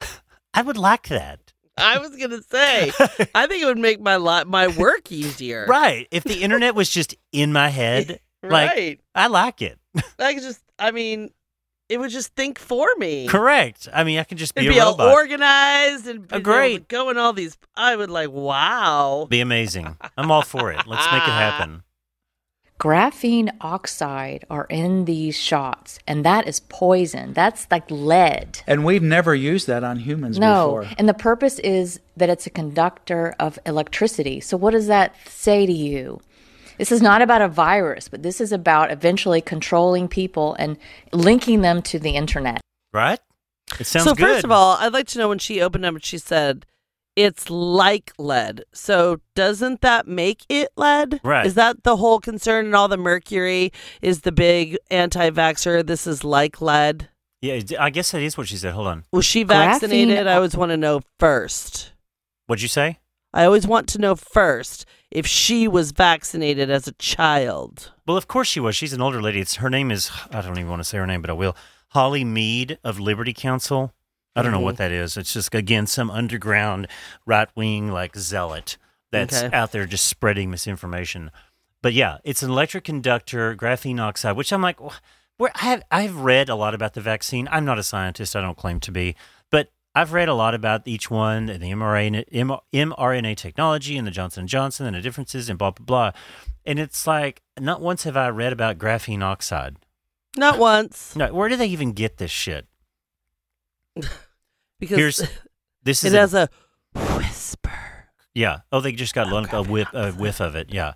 I 0.54 0.62
would 0.62 0.76
like 0.76 1.08
that. 1.08 1.52
I 1.76 1.98
was 1.98 2.16
gonna 2.16 2.42
say, 2.42 2.90
I 3.34 3.46
think 3.46 3.62
it 3.62 3.66
would 3.66 3.78
make 3.78 4.00
my 4.00 4.16
lot 4.16 4.46
my 4.48 4.68
work 4.68 5.12
easier. 5.12 5.66
Right. 5.68 6.08
If 6.10 6.24
the 6.24 6.42
internet 6.42 6.74
was 6.74 6.90
just 6.90 7.14
in 7.32 7.52
my 7.52 7.68
head, 7.68 8.20
like 8.42 8.70
right. 8.70 9.00
I 9.14 9.28
like 9.28 9.62
it. 9.62 9.78
I 10.18 10.34
just, 10.34 10.60
I 10.78 10.90
mean, 10.90 11.30
it 11.88 11.98
would 11.98 12.10
just 12.10 12.34
think 12.34 12.58
for 12.58 12.86
me. 12.98 13.26
Correct. 13.28 13.88
I 13.94 14.04
mean, 14.04 14.18
I 14.18 14.24
can 14.24 14.36
just 14.38 14.54
be 14.54 14.62
It'd 14.62 14.72
a 14.72 14.74
be 14.74 14.80
all 14.80 15.00
organized 15.00 16.06
and 16.06 16.20
Oh, 16.20 16.22
be 16.22 16.34
able 16.36 16.40
great. 16.42 16.88
go 16.88 17.10
in 17.10 17.16
all 17.18 17.32
these. 17.32 17.56
I 17.76 17.96
would 17.96 18.10
like, 18.10 18.30
wow. 18.30 19.26
be 19.30 19.40
amazing. 19.40 19.96
I'm 20.16 20.30
all 20.30 20.42
for 20.42 20.70
it. 20.70 20.86
Let's 20.86 21.06
make 21.12 21.22
it 21.22 21.30
happen. 21.30 21.82
Graphene 22.78 23.50
oxide 23.60 24.44
are 24.48 24.66
in 24.70 25.04
these 25.04 25.36
shots, 25.36 25.98
and 26.06 26.24
that 26.24 26.46
is 26.46 26.60
poison. 26.60 27.32
That's 27.32 27.66
like 27.72 27.90
lead. 27.90 28.60
And 28.68 28.84
we've 28.84 29.02
never 29.02 29.34
used 29.34 29.66
that 29.66 29.82
on 29.82 29.98
humans 29.98 30.38
No, 30.38 30.76
before. 30.82 30.94
and 30.96 31.08
the 31.08 31.14
purpose 31.14 31.58
is 31.58 31.98
that 32.16 32.28
it's 32.30 32.46
a 32.46 32.50
conductor 32.50 33.34
of 33.40 33.58
electricity. 33.66 34.38
So, 34.38 34.56
what 34.56 34.70
does 34.70 34.86
that 34.86 35.12
say 35.26 35.66
to 35.66 35.72
you? 35.72 36.20
This 36.78 36.92
is 36.92 37.02
not 37.02 37.22
about 37.22 37.42
a 37.42 37.48
virus, 37.48 38.08
but 38.08 38.22
this 38.22 38.40
is 38.40 38.52
about 38.52 38.90
eventually 38.90 39.40
controlling 39.40 40.08
people 40.08 40.54
and 40.58 40.78
linking 41.12 41.60
them 41.60 41.82
to 41.82 41.98
the 41.98 42.10
internet. 42.10 42.60
Right? 42.92 43.18
It 43.78 43.84
sounds 43.84 44.04
good. 44.04 44.10
so 44.10 44.14
good. 44.14 44.26
first 44.26 44.44
of 44.44 44.50
all, 44.50 44.76
I'd 44.78 44.92
like 44.92 45.08
to 45.08 45.18
know 45.18 45.28
when 45.28 45.38
she 45.38 45.60
opened 45.60 45.84
up, 45.84 45.94
and 45.94 46.04
she 46.04 46.18
said 46.18 46.64
it's 47.16 47.50
like 47.50 48.12
lead. 48.16 48.62
So 48.72 49.20
doesn't 49.34 49.80
that 49.80 50.06
make 50.06 50.44
it 50.48 50.68
lead? 50.76 51.20
Right. 51.24 51.44
Is 51.44 51.54
that 51.54 51.82
the 51.82 51.96
whole 51.96 52.20
concern 52.20 52.66
and 52.66 52.74
all 52.76 52.86
the 52.88 52.96
mercury 52.96 53.72
is 54.00 54.20
the 54.20 54.32
big 54.32 54.78
anti-vaxxer? 54.90 55.84
This 55.84 56.06
is 56.06 56.22
like 56.22 56.60
lead. 56.60 57.08
yeah, 57.42 57.60
I 57.78 57.90
guess 57.90 58.12
that 58.12 58.22
is 58.22 58.38
what 58.38 58.46
she 58.48 58.56
said. 58.56 58.72
Hold 58.72 58.86
on. 58.86 59.04
Was 59.12 59.24
she 59.24 59.44
Graphene- 59.44 59.48
vaccinated? 59.48 60.26
I 60.28 60.36
always 60.36 60.56
want 60.56 60.70
to 60.70 60.76
know 60.76 61.00
first. 61.18 61.92
What'd 62.46 62.62
you 62.62 62.68
say? 62.68 62.98
I 63.32 63.44
always 63.44 63.66
want 63.66 63.88
to 63.90 63.98
know 63.98 64.14
first 64.14 64.86
if 65.10 65.26
she 65.26 65.68
was 65.68 65.92
vaccinated 65.92 66.70
as 66.70 66.88
a 66.88 66.92
child. 66.92 67.92
Well, 68.06 68.16
of 68.16 68.28
course 68.28 68.48
she 68.48 68.60
was. 68.60 68.76
She's 68.76 68.92
an 68.92 69.02
older 69.02 69.20
lady. 69.20 69.40
It's 69.40 69.56
her 69.56 69.70
name 69.70 69.90
is 69.90 70.10
I 70.30 70.40
don't 70.40 70.58
even 70.58 70.70
want 70.70 70.80
to 70.80 70.84
say 70.84 70.98
her 70.98 71.06
name, 71.06 71.20
but 71.20 71.30
I 71.30 71.34
will. 71.34 71.56
Holly 71.88 72.24
Mead 72.24 72.78
of 72.84 73.00
Liberty 73.00 73.32
Counsel. 73.32 73.94
I 74.36 74.42
don't 74.42 74.52
know 74.52 74.60
what 74.60 74.74
mm-hmm. 74.74 74.84
that 74.84 74.92
is. 74.92 75.16
It's 75.16 75.32
just 75.32 75.54
again 75.54 75.86
some 75.86 76.10
underground 76.10 76.86
right 77.26 77.48
wing 77.56 77.90
like 77.90 78.16
zealot 78.16 78.76
that's 79.10 79.42
Okay. 79.42 79.56
out 79.56 79.72
there 79.72 79.86
just 79.86 80.06
spreading 80.06 80.50
misinformation. 80.50 81.30
But 81.82 81.92
yeah, 81.92 82.18
it's 82.24 82.42
an 82.42 82.50
electric 82.50 82.84
conductor, 82.84 83.54
graphene 83.56 84.00
oxide, 84.00 84.36
which 84.36 84.52
I'm 84.52 84.62
like, 84.62 84.78
where 85.38 85.52
I 85.54 85.64
have 85.64 85.82
I've 85.90 86.16
read 86.16 86.48
a 86.48 86.54
lot 86.54 86.74
about 86.74 86.94
the 86.94 87.00
vaccine. 87.00 87.48
I'm 87.50 87.64
not 87.64 87.78
a 87.78 87.82
scientist. 87.82 88.36
I 88.36 88.40
don't 88.40 88.56
claim 88.56 88.80
to 88.80 88.92
be, 88.92 89.14
I've 89.98 90.12
read 90.12 90.28
a 90.28 90.34
lot 90.34 90.54
about 90.54 90.86
each 90.86 91.10
one 91.10 91.48
and 91.48 91.60
the 91.60 91.72
mRNA, 91.72 92.30
mRNA 92.72 93.36
technology 93.36 93.96
and 93.96 94.06
the 94.06 94.12
Johnson 94.12 94.42
and 94.42 94.48
Johnson 94.48 94.86
and 94.86 94.94
the 94.94 95.00
differences 95.00 95.48
and 95.48 95.58
blah 95.58 95.72
blah 95.72 95.84
blah. 95.84 96.12
And 96.64 96.78
it's 96.78 97.04
like 97.04 97.42
not 97.58 97.80
once 97.80 98.04
have 98.04 98.16
I 98.16 98.28
read 98.28 98.52
about 98.52 98.78
graphene 98.78 99.24
oxide. 99.24 99.76
Not 100.36 100.56
once. 100.56 101.16
No, 101.16 101.34
where 101.34 101.48
do 101.48 101.56
they 101.56 101.66
even 101.66 101.92
get 101.92 102.18
this 102.18 102.30
shit? 102.30 102.66
Because 104.80 104.96
Here's 104.96 105.16
this 105.82 106.04
is 106.04 106.12
it 106.12 106.16
a- 106.16 106.20
has 106.20 106.34
a 106.34 106.48
whisper. 106.94 108.06
Yeah. 108.32 108.60
Oh, 108.70 108.80
they 108.80 108.92
just 108.92 109.12
got 109.12 109.32
oh, 109.32 109.38
a, 109.38 109.60
a 109.60 109.62
whiff, 109.64 109.88
a 109.92 110.12
whiff 110.12 110.40
of 110.40 110.54
it. 110.54 110.72
Yeah. 110.72 110.92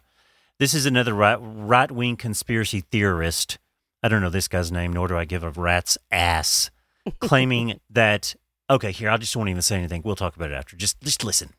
This 0.61 0.73
is 0.73 0.87
another 0.87 1.13
right 1.13 1.39
right 1.41 1.91
wing 1.91 2.15
conspiracy 2.15 2.83
theorist. 2.93 3.59
I 4.01 4.07
don't 4.07 4.23
know 4.23 4.31
this 4.31 4.47
guy's 4.47 4.71
name, 4.71 4.93
nor 4.93 5.09
do 5.09 5.17
I 5.17 5.25
give 5.25 5.43
a 5.43 5.51
rat's 5.51 5.99
ass, 6.13 6.71
claiming 7.19 7.81
that. 7.91 8.37
Okay, 8.71 8.93
here 8.93 9.11
I 9.11 9.17
just 9.17 9.37
won't 9.37 9.49
even 9.51 9.63
say 9.63 9.77
anything. 9.77 10.03
We'll 10.05 10.17
talk 10.17 10.37
about 10.37 10.51
it 10.51 10.55
after. 10.55 10.77
Just 10.77 11.01
just 11.03 11.25
listen. 11.25 11.51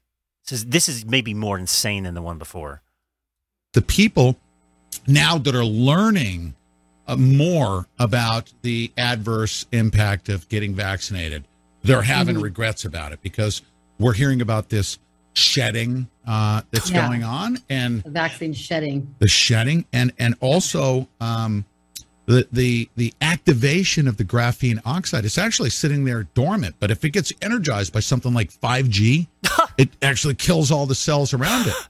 This 0.49 0.51
is, 0.60 0.66
this 0.66 0.89
is 0.89 1.06
maybe 1.06 1.34
more 1.34 1.58
insane 1.58 2.04
than 2.04 2.16
the 2.16 2.22
one 2.22 2.38
before. 2.38 2.82
the 3.74 3.82
people 3.82 4.38
now 5.08 5.38
that 5.38 5.56
are 5.56 5.64
learning 5.66 6.54
uh, 7.08 7.16
more 7.16 7.88
about 7.97 8.51
the 8.62 8.91
adverse 8.97 9.66
impact 9.72 10.30
of 10.30 10.47
getting 10.49 10.76
vaccinated, 10.76 11.45
they're 11.82 12.01
having 12.04 12.39
regrets 12.39 12.86
about 12.86 13.12
it 13.14 13.22
because 13.22 13.62
we're 13.99 14.14
hearing 14.14 14.41
about 14.41 14.70
this 14.70 14.99
shedding 15.34 16.08
uh, 16.28 16.62
that's 16.72 16.91
Yeah. 16.91 17.08
going 17.08 17.24
on 17.24 17.58
and 17.70 18.04
vaccine 18.06 18.54
shedding. 18.54 19.16
the 19.20 19.28
shedding 19.28 19.86
and 19.93 20.12
and 20.20 20.36
also 20.41 21.08
um, 21.22 21.66
the 22.26 22.47
the 22.51 22.89
the 22.95 23.13
activation 23.21 24.07
of 24.07 24.17
the 24.17 24.24
graphene 24.24 24.80
oxide 24.86 25.26
it's 25.26 25.38
actually 25.38 25.69
sitting 25.69 26.05
there 26.05 26.24
dormant. 26.34 26.76
But 26.80 26.89
if 26.91 27.03
it 27.03 27.09
gets 27.11 27.34
energized 27.41 27.91
by 27.93 27.99
something 27.99 28.34
like 28.34 28.51
5G, 28.51 29.28
it 29.78 29.89
actually 30.01 30.36
kills 30.36 30.71
all 30.71 30.86
the 30.86 30.95
cells 30.95 31.34
around 31.34 31.67
it. 31.67 31.76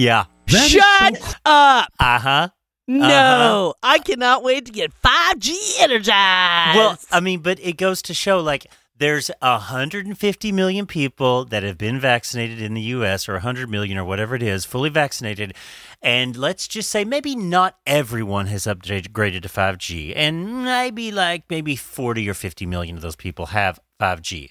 Yeah. 0.00 0.26
That 0.46 0.64
is 0.66 0.70
Shut 0.70 1.16
so- 1.16 1.36
up. 1.44 1.88
Uh 1.98 2.18
huh. 2.20 2.48
No, 2.86 3.74
I 3.82 3.98
cannot 3.98 4.44
wait 4.44 4.64
to 4.66 4.72
get 4.72 4.92
5G 5.02 5.54
energized. 5.80 6.76
Well, 6.76 6.98
I 7.10 7.20
mean, 7.20 7.40
but 7.40 7.58
it 7.60 7.76
goes 7.76 8.00
to 8.02 8.14
show 8.14 8.38
like 8.40 8.66
there's 8.98 9.30
150 9.40 10.52
million 10.52 10.86
people 10.86 11.44
that 11.46 11.62
have 11.62 11.78
been 11.78 12.00
vaccinated 12.00 12.60
in 12.60 12.74
the 12.74 12.80
US 12.82 13.28
or 13.28 13.34
100 13.34 13.70
million 13.70 13.96
or 13.96 14.04
whatever 14.04 14.34
it 14.34 14.42
is, 14.42 14.64
fully 14.64 14.90
vaccinated. 14.90 15.54
And 16.02 16.36
let's 16.36 16.68
just 16.68 16.90
say 16.90 17.04
maybe 17.04 17.36
not 17.36 17.78
everyone 17.86 18.46
has 18.46 18.64
upgraded 18.64 19.42
to 19.42 19.48
5G. 19.48 20.12
And 20.16 20.64
maybe 20.64 21.12
like 21.12 21.44
maybe 21.48 21.76
40 21.76 22.28
or 22.28 22.34
50 22.34 22.66
million 22.66 22.96
of 22.96 23.02
those 23.02 23.16
people 23.16 23.46
have 23.46 23.80
5G. 24.00 24.50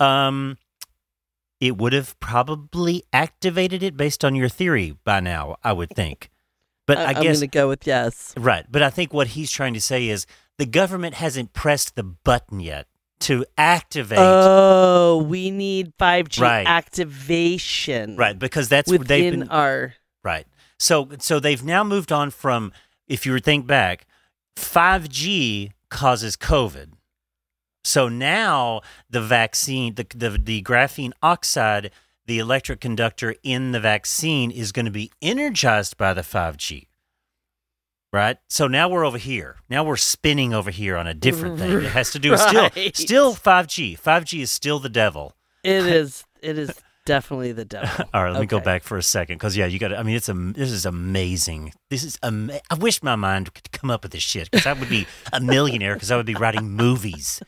Um 0.00 0.58
it 1.60 1.78
would 1.78 1.92
have 1.92 2.18
probably 2.20 3.04
activated 3.12 3.82
it 3.82 3.96
based 3.96 4.24
on 4.24 4.34
your 4.34 4.48
theory 4.48 4.96
by 5.04 5.20
now, 5.20 5.56
I 5.64 5.72
would 5.72 5.88
think. 5.90 6.30
But 6.86 6.98
I, 6.98 7.06
I, 7.06 7.12
guess 7.14 7.38
going 7.38 7.40
to 7.40 7.46
go 7.46 7.68
with 7.68 7.86
yes. 7.86 8.34
Right. 8.36 8.66
But 8.70 8.82
I 8.82 8.90
think 8.90 9.14
what 9.14 9.28
he's 9.28 9.50
trying 9.50 9.72
to 9.72 9.80
say 9.80 10.08
is 10.08 10.26
the 10.58 10.66
government 10.66 11.14
hasn't 11.14 11.54
pressed 11.54 11.96
the 11.96 12.02
button 12.02 12.60
yet 12.60 12.86
to 13.20 13.44
activate. 13.56 14.18
Oh, 14.20 15.24
we 15.26 15.50
need 15.50 15.92
5G 15.98 16.40
Right. 16.42 16.66
activation. 16.66 18.16
right. 18.16 18.38
Because 18.38 18.68
that's 18.68 18.90
what 18.90 19.06
they've 19.08 19.24
within 19.26 19.40
been. 19.40 19.48
our. 19.48 19.94
right. 20.22 20.46
So, 20.78 21.08
so 21.20 21.38
they've 21.40 21.62
now 21.62 21.84
moved 21.84 22.10
on 22.12 22.30
from, 22.30 22.72
if 23.08 23.24
you 23.24 23.32
were 23.32 23.40
think 23.40 23.66
back, 23.66 24.06
5G 24.56 25.70
causes 25.88 26.36
COVID. 26.36 26.92
So 27.84 28.08
now 28.08 28.80
the 29.08 29.20
vaccine, 29.20 29.94
the, 29.94 30.06
the, 30.14 30.30
the 30.30 30.62
graphene 30.62 31.12
oxide, 31.22 31.90
the 32.26 32.38
electric 32.38 32.80
conductor 32.80 33.34
in 33.42 33.72
the 33.72 33.80
vaccine 33.80 34.50
is 34.50 34.72
going 34.72 34.86
to 34.86 34.90
be 34.90 35.10
energized 35.22 35.96
by 35.96 36.14
the 36.14 36.22
5G. 36.22 36.86
Right? 38.14 38.36
So 38.48 38.68
now 38.68 38.88
we're 38.88 39.04
over 39.04 39.18
here. 39.18 39.56
Now 39.68 39.82
we're 39.82 39.96
spinning 39.96 40.54
over 40.54 40.70
here 40.70 40.96
on 40.96 41.08
a 41.08 41.14
different 41.14 41.58
thing. 41.58 41.72
It 41.72 41.90
has 41.90 42.12
to 42.12 42.20
do 42.20 42.30
with 42.30 42.40
still 42.48 42.62
Right. 42.76 42.96
still 42.96 43.34
5G. 43.34 43.98
5G 44.00 44.40
is 44.40 44.52
still 44.52 44.78
the 44.78 44.88
devil. 44.88 45.34
It 45.64 45.84
is. 46.00 46.22
It 46.40 46.56
is 46.56 46.70
definitely 47.06 47.50
the 47.50 47.64
devil. 47.64 48.04
All 48.14 48.22
right, 48.22 48.30
let 48.32 48.40
me 48.40 48.46
go 48.46 48.60
back 48.60 48.84
for 48.84 48.96
a 48.96 49.02
second 49.02 49.38
because 49.38 49.56
yeah, 49.56 49.66
you 49.66 49.80
got. 49.80 49.92
I 49.92 50.04
mean, 50.04 50.14
it's 50.14 50.28
a. 50.28 50.32
This 50.34 50.70
is 50.70 50.86
amazing. 50.86 51.72
This 51.90 52.04
is. 52.04 52.16
Ama- 52.22 52.60
I 52.70 52.74
wish 52.76 53.02
my 53.02 53.16
mind 53.16 53.52
could 53.52 53.72
come 53.72 53.90
up 53.90 54.04
with 54.04 54.12
this 54.12 54.22
shit 54.22 54.48
because 54.48 54.64
I 54.64 54.74
would 54.74 54.88
be 54.88 55.08
a 55.32 55.40
millionaire 55.40 55.94
because 55.94 56.12
I 56.12 56.16
would 56.16 56.24
be 56.26 56.36
writing 56.36 56.70
movies. 56.70 57.42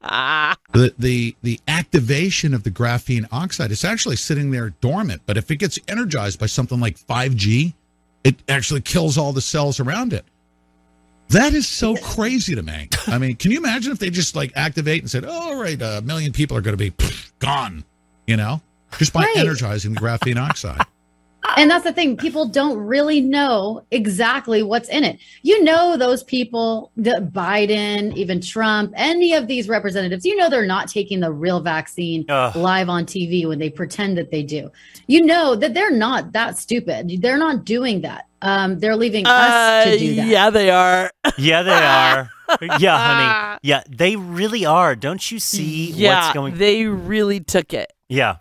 the 0.00 0.94
the 0.98 1.36
the 1.42 1.60
activation 1.68 2.54
of 2.54 2.62
the 2.62 2.70
graphene 2.70 3.26
oxide 3.30 3.70
is 3.70 3.84
actually 3.84 4.16
sitting 4.16 4.50
there 4.50 4.70
dormant. 4.80 5.22
But 5.26 5.36
if 5.36 5.50
it 5.50 5.56
gets 5.56 5.78
energized 5.88 6.40
by 6.40 6.46
something 6.46 6.80
like 6.80 6.98
5G, 6.98 7.74
it 8.24 8.36
actually 8.48 8.80
kills 8.80 9.16
all 9.18 9.32
the 9.32 9.40
cells 9.40 9.80
around 9.80 10.12
it. 10.12 10.24
That 11.28 11.54
is 11.54 11.68
so 11.68 11.94
crazy 11.96 12.54
to 12.56 12.62
me. 12.62 12.88
I 13.06 13.18
mean, 13.18 13.36
can 13.36 13.50
you 13.52 13.58
imagine 13.58 13.92
if 13.92 13.98
they 14.00 14.10
just 14.10 14.34
like 14.34 14.52
activate 14.56 15.00
and 15.02 15.10
said, 15.10 15.24
"Oh, 15.24 15.30
all 15.30 15.60
right, 15.60 15.80
a 15.80 16.02
million 16.02 16.32
people 16.32 16.56
are 16.56 16.60
going 16.60 16.76
to 16.76 16.82
be 16.84 16.90
pff, 16.90 17.30
gone," 17.38 17.84
you 18.26 18.36
know, 18.36 18.60
just 18.98 19.12
by 19.12 19.22
Right. 19.24 19.36
energizing 19.36 19.94
the 19.94 20.00
graphene 20.00 20.36
oxide. 20.36 20.84
And 21.56 21.70
that's 21.70 21.84
the 21.84 21.92
thing. 21.92 22.16
People 22.16 22.46
don't 22.46 22.78
really 22.78 23.20
know 23.20 23.84
exactly 23.90 24.62
what's 24.62 24.88
in 24.88 25.04
it. 25.04 25.18
You 25.42 25.62
know, 25.64 25.96
those 25.96 26.22
people, 26.22 26.92
the 26.96 27.28
Biden, 27.34 28.14
even 28.14 28.40
Trump, 28.40 28.92
any 28.94 29.32
of 29.34 29.46
these 29.46 29.68
representatives, 29.68 30.24
you 30.24 30.36
know, 30.36 30.50
they're 30.50 30.66
not 30.66 30.88
taking 30.88 31.20
the 31.20 31.32
real 31.32 31.60
vaccine 31.60 32.24
Ugh. 32.28 32.54
live 32.56 32.88
on 32.88 33.06
TV 33.06 33.46
when 33.48 33.58
they 33.58 33.70
pretend 33.70 34.18
that 34.18 34.30
they 34.30 34.42
do. 34.42 34.70
You 35.06 35.24
know 35.24 35.56
that 35.56 35.72
they're 35.74 35.90
not 35.90 36.32
that 36.32 36.58
stupid. 36.58 37.10
They're 37.22 37.38
not 37.38 37.64
doing 37.64 38.02
that. 38.02 38.26
Um, 38.42 38.78
they're 38.78 38.96
leaving 38.96 39.26
us 39.26 39.86
Uh, 39.86 39.90
to 39.90 39.98
do 39.98 40.14
that. 40.16 40.26
yeah, 40.28 40.50
they 40.50 40.70
are. 40.70 41.10
Yeah, 41.38 41.62
they 41.62 41.72
are. 41.72 42.30
yeah, 42.78 42.98
honey. 43.52 43.58
Yeah, 43.62 43.82
they 43.88 44.16
really 44.16 44.64
are. 44.66 44.94
Don't 44.96 45.30
you 45.30 45.38
see 45.38 45.90
yeah, 45.92 46.22
what's 46.24 46.34
going? 46.34 46.54
they 46.58 46.84
really 46.86 47.40
took 47.40 47.72
it. 47.72 47.92
yeah, 48.08 48.36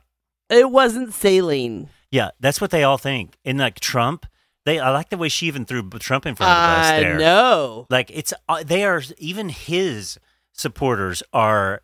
It 0.50 0.70
wasn't 0.72 1.14
saline. 1.14 1.90
Yeah. 2.12 2.32
That's 2.40 2.60
what 2.62 2.72
they 2.72 2.84
all 2.84 2.98
think. 2.98 3.38
And 3.46 3.58
like 3.60 3.80
Trump, 3.80 4.26
they. 4.66 4.80
I 4.80 4.90
like 4.92 5.10
the 5.10 5.18
way 5.18 5.30
she 5.30 5.48
even 5.48 5.66
threw 5.66 5.88
Trump 5.90 6.26
in 6.26 6.36
front 6.36 6.52
of 6.52 6.56
the 6.56 6.80
bus 6.80 6.92
I 6.92 7.00
there. 7.02 7.18
know. 7.18 7.88
Like 7.90 8.12
it's 8.14 8.34
uh, 8.48 8.64
they 8.64 8.84
are 8.84 9.02
even 9.18 9.50
his 9.50 10.20
supporters 10.54 11.24
are 11.34 11.82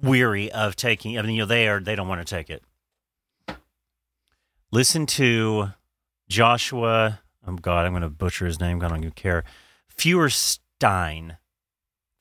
weary 0.00 0.50
of 0.52 0.76
taking. 0.76 1.18
I 1.18 1.22
mean, 1.22 1.34
you 1.34 1.42
know, 1.42 1.46
they 1.46 1.68
are 1.68 1.80
they 1.80 1.94
don't 1.94 2.08
want 2.08 2.26
to 2.26 2.34
take 2.34 2.50
it. 2.50 2.62
Listen 4.70 5.06
to 5.06 5.68
Joshua. 6.28 7.20
Oh 7.46 7.54
God, 7.54 7.86
I'm 7.86 7.92
going 7.92 8.02
to 8.02 8.10
butcher 8.10 8.46
his 8.46 8.60
name. 8.60 8.78
God, 8.78 8.86
I 8.86 8.88
don't 8.90 8.98
even 8.98 9.12
care. 9.12 9.44
Feuerstein. 9.88 11.38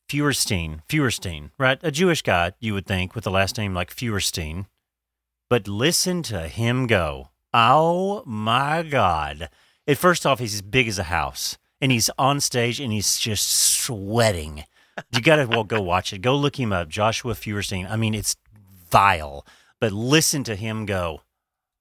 Feuerstein. 0.07 0.81
Feuerstein. 0.87 1.51
Right, 1.57 1.79
a 1.83 1.91
Jewish 1.91 2.21
guy 2.21 2.53
you 2.59 2.73
would 2.73 2.85
think 2.85 3.13
with 3.13 3.25
the 3.25 3.31
last 3.31 3.57
name 3.57 3.73
like 3.73 3.91
Feuerstein. 3.91 4.67
But 5.49 5.67
listen 5.67 6.23
to 6.23 6.47
him 6.47 6.87
go. 6.87 7.29
Oh 7.53 8.23
my 8.25 8.83
God. 8.83 9.49
At 9.87 9.97
first 9.97 10.25
off, 10.25 10.39
he's 10.39 10.55
as 10.55 10.61
big 10.61 10.87
as 10.87 10.99
a 10.99 11.03
house. 11.03 11.57
And 11.79 11.91
he's 11.91 12.09
on 12.17 12.39
stage 12.41 12.79
and 12.79 12.91
he's 12.91 13.17
just 13.17 13.49
sweating. 13.49 14.65
You 15.11 15.21
got 15.21 15.37
to 15.37 15.45
well, 15.49 15.63
go 15.63 15.81
watch 15.81 16.11
it. 16.11 16.19
Go 16.19 16.35
look 16.35 16.59
him 16.59 16.73
up. 16.73 16.89
Joshua 16.89 17.35
Feuerstein. 17.35 17.87
I 17.87 17.95
mean, 17.95 18.13
it's 18.13 18.35
vile. 18.89 19.45
But 19.79 19.93
listen 19.93 20.43
to 20.45 20.55
him 20.55 20.85
go. 20.85 21.21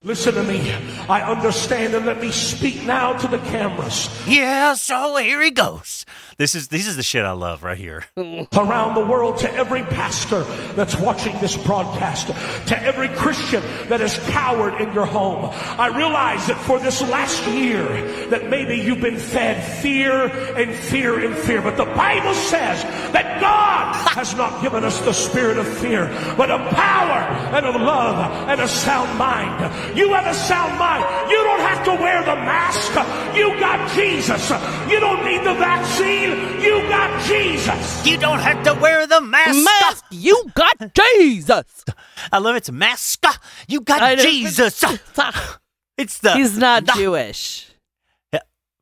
Listen 0.07 0.35
to 0.35 0.45
me. 0.45 0.73
I 1.09 1.23
understand 1.23 1.93
and 1.93 2.07
let 2.07 2.21
me 2.21 2.31
speak 2.31 2.85
now 2.85 3.15
to 3.15 3.27
the 3.27 3.39
cameras. 3.39 4.09
Yeah, 4.25 4.75
so 4.75 5.17
here 5.17 5.43
he 5.43 5.51
goes. 5.51 6.07
This 6.39 6.55
is 6.55 6.69
this 6.69 6.87
is 6.87 6.95
the 6.95 7.03
shit 7.03 7.25
I 7.25 7.33
love 7.33 7.65
right 7.65 7.77
here. 7.77 8.05
Around 8.17 8.95
the 8.95 9.05
world, 9.05 9.39
to 9.39 9.53
every 9.53 9.83
pastor 9.83 10.45
that's 10.75 10.95
watching 11.01 11.37
this 11.41 11.57
broadcast, 11.57 12.29
to 12.29 12.81
every 12.81 13.09
Christian 13.09 13.65
that 13.89 14.01
is 14.01 14.17
cowered 14.29 14.81
in 14.81 14.93
your 14.93 15.07
home. 15.07 15.51
I 15.53 15.89
realize 15.89 16.47
that 16.47 16.59
for 16.59 16.79
this 16.79 17.03
last 17.03 17.45
year, 17.49 17.89
that 18.29 18.49
maybe 18.49 18.77
you've 18.77 19.01
been 19.01 19.19
fed 19.19 19.61
fear 19.81 20.27
and 20.57 20.73
fear 20.73 21.19
and 21.19 21.37
fear. 21.37 21.63
But 21.63 21.77
the 21.77 21.85
Bible 21.85 22.35
says 22.35 22.81
that 23.13 23.41
God 23.41 23.95
has 24.11 24.37
not 24.37 24.63
given 24.63 24.85
us 24.85 25.01
the 25.01 25.13
spirit 25.13 25.59
of 25.59 25.67
fear, 25.67 26.07
but 26.37 26.51
of 26.51 26.61
power 26.71 27.23
and 27.57 27.67
of 27.67 27.75
love 27.75 28.49
and 28.49 28.61
a 28.61 28.69
sound 28.69 29.19
mind. 29.19 29.96
You 29.97 30.13
have 30.13 30.27
a 30.27 30.35
sound 30.35 30.79
mind. 30.79 31.31
You 31.31 31.39
don't 31.43 31.61
have 31.61 31.85
to 31.87 31.93
wear 31.95 32.21
the 32.23 32.37
mask. 32.37 32.93
You 33.37 33.49
got 33.59 33.91
Jesus. 33.95 34.51
You 34.91 35.01
don't 35.01 35.25
need 35.25 35.43
the 35.45 35.55
vaccine. 35.55 36.61
You 36.61 36.83
got 36.89 37.25
Jesus. 37.27 38.07
You 38.07 38.17
don't 38.19 38.41
have 38.41 38.63
to 38.65 38.75
wear 38.75 39.07
the 39.07 39.21
mask. 39.21 39.65
Mask, 39.65 40.05
you 40.11 40.51
got 40.55 40.95
Jesus. 40.95 41.85
I 42.33 42.39
love 42.39 42.57
it's 42.57 42.71
mask. 42.71 43.25
You 43.69 43.81
got 43.81 44.03
I 44.03 44.17
Jesus. 44.17 44.83
It's 45.99 46.19
the 46.19 46.35
He's 46.35 46.59
not 46.59 46.85
the- 46.85 46.93
Jewish. 46.93 47.69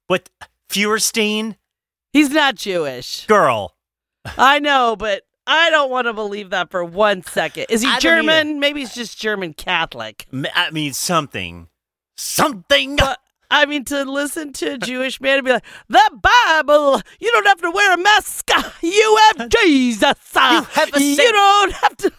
What 0.09 0.28
Feuerstein 0.69 1.57
He's 2.12 2.31
not 2.31 2.57
Jewish. 2.57 3.24
girl? 3.27 3.74
I 4.36 4.59
know, 4.59 4.97
but 4.97 5.23
I 5.47 5.71
don't 5.71 5.91
want 5.91 6.07
to 6.07 6.12
believe 6.12 6.51
that 6.51 6.71
for 6.71 6.85
one 6.85 7.23
second. 7.23 7.66
Is 7.69 7.83
he 7.83 7.89
I 7.89 7.99
German? 7.99 8.61
Maybe 8.61 8.81
he's 8.81 8.95
just 8.95 9.19
German 9.19 9.53
Catholic. 9.53 10.27
I 10.55 10.71
mean 10.71 10.93
something, 10.93 11.69
something. 12.16 12.97
But 12.97 13.19
I 13.51 13.66
mean, 13.66 13.85
to 13.87 14.05
listen 14.05 14.53
to 14.55 14.75
a 14.75 14.79
Jewish 14.79 15.21
man 15.21 15.39
and 15.39 15.45
be 15.45 15.53
like, 15.53 15.65
"The 15.89 16.21
Bible, 16.21 17.03
you 17.21 17.31
don't 17.33 17.47
have 17.47 17.61
to 17.61 17.71
wear 17.71 17.95
a 17.95 17.99
mask. 17.99 18.51
You 18.83 19.19
have 19.37 19.49
Jesus. 19.62 20.15
You 20.35 20.62
have 20.62 20.95
a 20.95 21.03
You 21.03 21.33
don't 21.33 21.73
have 21.73 21.97
to." 21.99 22.12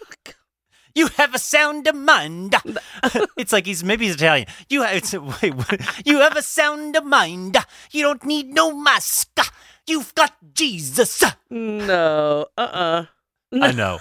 You 0.96 1.08
have 1.18 1.36
a 1.36 1.40
sound 1.40 1.88
of 1.88 1.96
mind. 1.96 2.56
it's 3.38 3.52
like 3.52 3.66
he's 3.66 3.84
maybe 3.84 4.06
he's 4.06 4.16
Italian. 4.16 4.48
You 4.70 4.84
have 4.84 4.96
it's, 4.96 5.14
wait, 5.14 5.54
what? 5.54 6.06
you 6.06 6.22
have 6.22 6.38
a 6.38 6.42
sound 6.42 6.96
of 6.96 7.04
mind. 7.04 7.58
You 7.92 8.04
don't 8.04 8.24
need 8.24 8.54
no 8.54 8.74
mask. 8.74 9.38
You've 9.86 10.16
got 10.16 10.34
Jesus. 10.54 11.22
No, 11.50 12.46
uh, 12.58 12.62
uh 12.62 13.06
I 13.54 13.72
know. 13.74 14.00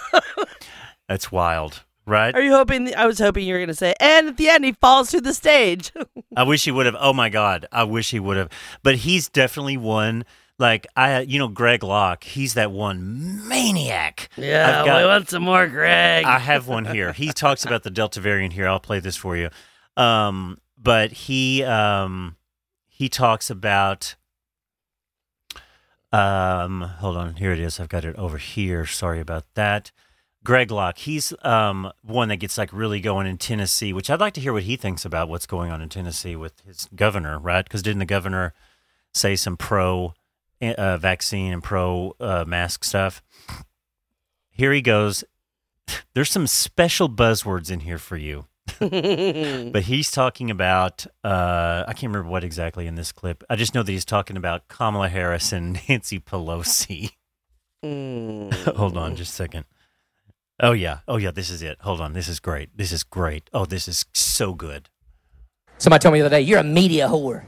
That's 1.09 1.31
wild, 1.31 1.83
right? 2.07 2.35
Are 2.35 2.41
you 2.43 2.53
hoping? 2.53 2.95
I 2.95 3.07
was 3.07 3.19
hoping 3.19 3.47
you 3.47 3.55
were 3.55 3.61
going 3.61 3.69
to 3.69 3.75
say, 3.75 3.95
and 4.01 4.29
at 4.29 4.37
the 4.37 4.49
end, 4.49 4.65
he 4.65 4.73
falls 4.73 5.11
to 5.11 5.21
the 5.21 5.35
stage. 5.35 5.93
I 6.37 6.43
wish 6.45 6.65
he 6.65 6.71
would 6.71 6.87
have. 6.87 6.97
Oh 6.99 7.12
my 7.12 7.29
God, 7.29 7.66
I 7.71 7.85
wish 7.85 8.11
he 8.11 8.21
would 8.21 8.37
have. 8.37 8.51
But 8.83 8.97
he's 8.97 9.29
definitely 9.29 9.77
one. 9.77 10.25
Like 10.57 10.87
I, 10.95 11.21
you 11.23 11.39
know, 11.39 11.49
Greg 11.49 11.83
Locke. 11.83 12.23
He's 12.25 12.55
that 12.55 12.71
one 12.71 13.47
maniac. 13.49 14.29
Yeah. 14.37 14.85
Got- 14.85 15.05
want 15.05 15.29
some 15.29 15.43
more, 15.43 15.66
Greg. 15.66 16.25
I 16.25 16.39
have 16.39 16.69
one 16.69 16.85
here. 16.85 17.12
He 17.12 17.29
talks 17.33 17.65
about 17.65 17.83
the 17.83 17.91
Delta 17.91 18.21
variant 18.21 18.53
here. 18.53 18.69
I'll 18.69 18.79
play 18.81 19.01
this 19.01 19.16
for 19.16 19.37
you. 19.37 19.51
Um, 19.97 20.59
but 20.81 21.11
he 21.12 21.65
um, 21.65 22.37
he 22.87 23.09
talks 23.09 23.51
about 23.51 24.15
um, 26.15 26.81
hold 26.81 27.16
on, 27.16 27.35
here 27.35 27.53
it 27.53 27.59
is. 27.59 27.81
I've 27.81 27.89
got 27.89 28.05
it 28.05 28.15
over 28.16 28.39
here. 28.39 28.86
Sorry 28.86 29.19
about 29.19 29.45
that. 29.55 29.91
Greg 30.45 30.70
Locke. 30.70 30.99
He's 30.99 31.32
um, 31.43 31.91
one 32.03 32.28
that 32.28 32.36
gets 32.36 32.57
like 32.57 32.73
really 32.73 33.01
going 33.01 33.27
in 33.27 33.36
Tennessee, 33.36 33.93
which 33.93 34.09
I'd 34.09 34.20
like 34.20 34.35
to 34.35 34.41
hear 34.41 34.53
what 34.53 34.62
he 34.62 34.77
thinks 34.77 35.05
about 35.05 35.28
what's 35.28 35.47
going 35.47 35.73
on 35.73 35.81
in 35.81 35.89
Tennessee 35.89 36.36
with 36.36 36.61
his 36.61 36.89
governor, 36.95 37.39
right? 37.41 37.65
Because 37.65 37.82
didn't 37.82 37.99
the 37.99 38.05
governor 38.05 38.53
say 39.12 39.35
some 39.35 39.57
pro 39.57 40.15
uh, 40.62 40.99
vaccine 40.99 41.53
and 41.53 41.65
pro 41.65 42.15
uh, 42.20 42.45
mask 42.47 42.85
stuff? 42.85 43.20
Here 44.51 44.73
he 44.73 44.82
goes. 44.82 45.24
There's 46.15 46.31
some 46.31 46.47
special 46.47 47.09
buzzwords 47.09 47.73
in 47.73 47.81
here 47.81 47.99
for 47.99 48.16
you. 48.16 48.47
but 48.78 49.82
he's 49.82 50.11
talking 50.11 50.51
about 50.51 51.07
uh, 51.23 51.85
I 51.86 51.93
can't 51.93 52.12
remember 52.12 52.28
what 52.31 52.45
exactly 52.45 52.86
in 52.86 52.95
this 52.95 53.12
clip. 53.12 53.45
I 53.49 53.57
just 53.57 53.74
know 53.74 53.82
that 53.82 53.93
he's 53.93 54.05
talking 54.05 54.36
about 54.36 54.69
Kamala 54.69 55.09
Harris 55.09 55.53
and 55.53 55.78
Nancy 55.89 56.19
Pelosi. 56.19 57.12
Hold 57.82 58.97
on 58.97 59.16
just 59.16 59.32
a 59.32 59.35
second. 59.35 59.66
Oh 60.61 60.73
yeah. 60.73 61.01
Oh 61.07 61.16
yeah, 61.16 61.31
this 61.31 61.51
is 61.51 61.62
it. 61.62 61.78
Hold 61.81 62.01
on. 62.01 62.12
This 62.15 62.28
is 62.28 62.41
great. 62.41 62.77
This 62.77 62.93
is 62.93 63.03
great. 63.03 63.51
Oh, 63.53 63.66
this 63.66 63.89
is 63.89 64.07
so 64.15 64.55
good. 64.55 64.89
Somebody 65.78 66.03
told 66.03 66.12
me 66.15 66.20
the 66.20 66.27
other 66.27 66.36
day, 66.36 66.41
you're 66.41 66.61
a 66.61 66.65
media 66.65 67.09
whore. 67.09 67.45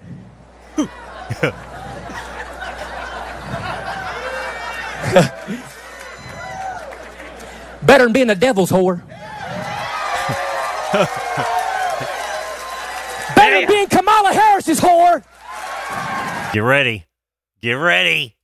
Better 7.82 8.04
than 8.04 8.12
being 8.12 8.30
a 8.30 8.34
devil's 8.34 8.70
whore. 8.70 9.02
Better 13.34 13.60
than 13.60 13.68
being 13.68 13.88
Kamala 13.88 14.32
Harris's 14.32 14.80
whore. 14.80 15.22
Get 16.52 16.60
ready. 16.60 17.04
Get 17.60 17.72
ready. 17.72 18.36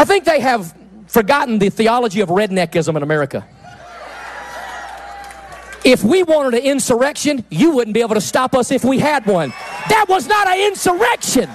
I 0.00 0.04
think 0.06 0.24
they 0.24 0.40
have 0.40 0.74
forgotten 1.06 1.58
the 1.58 1.68
theology 1.68 2.20
of 2.20 2.30
redneckism 2.30 2.96
in 2.96 3.02
America. 3.02 3.46
If 5.84 6.04
we 6.04 6.22
wanted 6.22 6.60
an 6.60 6.64
insurrection, 6.64 7.44
you 7.50 7.72
wouldn't 7.72 7.94
be 7.94 8.00
able 8.00 8.14
to 8.14 8.20
stop 8.20 8.54
us 8.54 8.70
if 8.70 8.84
we 8.84 8.98
had 8.98 9.26
one. 9.26 9.50
That 9.88 10.06
was 10.08 10.26
not 10.26 10.46
an 10.46 10.60
insurrection. 10.66 11.48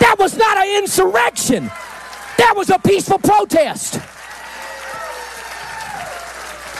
That 0.00 0.16
was 0.18 0.36
not 0.36 0.56
an 0.56 0.78
insurrection. 0.78 1.70
That 2.38 2.54
was 2.56 2.70
a 2.70 2.78
peaceful 2.78 3.18
protest. 3.18 4.00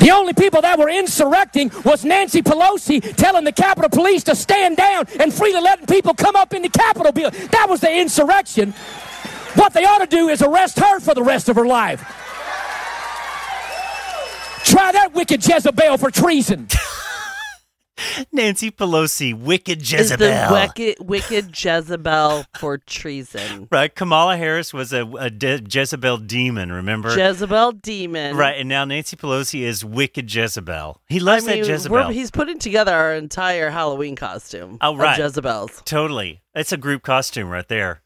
The 0.06 0.12
only 0.12 0.34
people 0.34 0.62
that 0.62 0.78
were 0.78 0.88
insurrecting 0.88 1.72
was 1.84 2.04
Nancy 2.04 2.40
Pelosi 2.40 3.00
telling 3.16 3.42
the 3.42 3.50
Capitol 3.50 3.90
Police 3.90 4.22
to 4.22 4.36
stand 4.36 4.76
down 4.76 5.06
and 5.18 5.34
freely 5.34 5.60
letting 5.60 5.86
people 5.86 6.14
come 6.14 6.36
up 6.36 6.54
in 6.54 6.62
the 6.62 6.68
Capitol 6.68 7.10
building. 7.10 7.48
That 7.48 7.68
was 7.68 7.80
the 7.80 7.92
insurrection. 7.92 8.70
What 9.56 9.72
they 9.72 9.84
ought 9.84 9.98
to 9.98 10.06
do 10.06 10.28
is 10.28 10.42
arrest 10.42 10.78
her 10.78 11.00
for 11.00 11.12
the 11.12 11.24
rest 11.24 11.48
of 11.48 11.56
her 11.56 11.66
life. 11.66 11.98
Try 14.62 14.92
that 14.92 15.10
wicked 15.12 15.44
Jezebel 15.44 15.98
for 15.98 16.12
treason. 16.12 16.68
Nancy 18.32 18.70
Pelosi, 18.70 19.34
wicked 19.34 19.80
Jezebel. 19.80 20.26
Is 20.26 20.48
the 20.48 20.52
wicked, 20.52 21.06
wicked 21.06 21.64
Jezebel 21.64 22.44
for 22.59 22.78
treason. 22.78 23.68
Right, 23.76 23.94
Kamala 23.94 24.36
Harris 24.36 24.72
was 24.72 24.93
a, 24.93 25.06
a 25.18 25.28
de- 25.28 25.62
Jezebel 25.68 26.18
demon. 26.18 26.72
Remember? 26.72 27.16
Jezebel 27.16 27.72
demon. 27.72 28.36
Right, 28.36 28.59
and 28.59 28.68
now 28.68 28.84
Nancy 28.84 29.16
Pelosi 29.16 29.60
is 29.60 29.84
wicked 29.84 30.32
Jezebel. 30.32 31.01
He 31.09 31.16
I 31.18 31.22
loves 31.22 31.47
mean, 31.47 31.60
that 31.60 31.68
Jezebel. 31.68 32.09
he's 32.09 32.30
putting 32.30 32.59
together 32.59 32.94
our 32.94 33.14
entire 33.14 33.70
Halloween 33.70 34.16
costume. 34.16 34.78
Oh, 34.80 34.97
right. 34.97 35.18
Jezebels. 35.18 35.82
Totally. 35.84 36.43
It's 36.55 36.72
a 36.72 36.76
group 36.76 37.02
costume 37.02 37.48
right 37.48 37.66
there. 37.68 38.02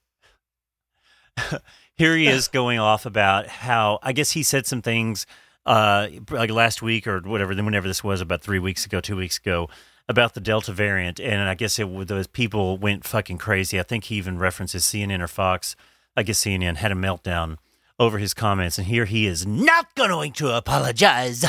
Here 1.96 2.16
he 2.16 2.26
is 2.26 2.48
going 2.52 2.78
off 2.78 3.06
about 3.06 3.46
how 3.46 3.98
I 4.02 4.12
guess 4.12 4.32
he 4.32 4.42
said 4.42 4.66
some 4.66 4.82
things 4.82 5.26
uh 5.66 6.08
like 6.30 6.50
last 6.50 6.80
week 6.80 7.06
or 7.06 7.20
whatever 7.20 7.54
then 7.54 7.66
whenever 7.66 7.86
this 7.86 8.02
was 8.02 8.22
about 8.22 8.42
3 8.42 8.58
weeks 8.58 8.86
ago, 8.86 9.00
2 9.00 9.14
weeks 9.14 9.36
ago 9.36 9.68
about 10.10 10.34
the 10.34 10.40
Delta 10.40 10.72
variant 10.72 11.20
and 11.20 11.40
I 11.48 11.54
guess 11.54 11.78
it 11.78 12.08
those 12.08 12.26
people 12.26 12.76
went 12.76 13.04
fucking 13.04 13.38
crazy. 13.38 13.78
I 13.78 13.84
think 13.84 14.04
he 14.04 14.16
even 14.16 14.38
references 14.38 14.84
CNN 14.84 15.20
or 15.20 15.28
Fox. 15.28 15.76
I 16.16 16.24
guess 16.24 16.42
CNN 16.42 16.76
had 16.76 16.90
a 16.90 16.96
meltdown 16.96 17.56
over 17.98 18.18
his 18.18 18.34
comments 18.34 18.76
and 18.76 18.88
here 18.88 19.04
he 19.04 19.26
is 19.26 19.46
not 19.46 19.94
going 19.94 20.32
to 20.34 20.54
apologize 20.54 21.44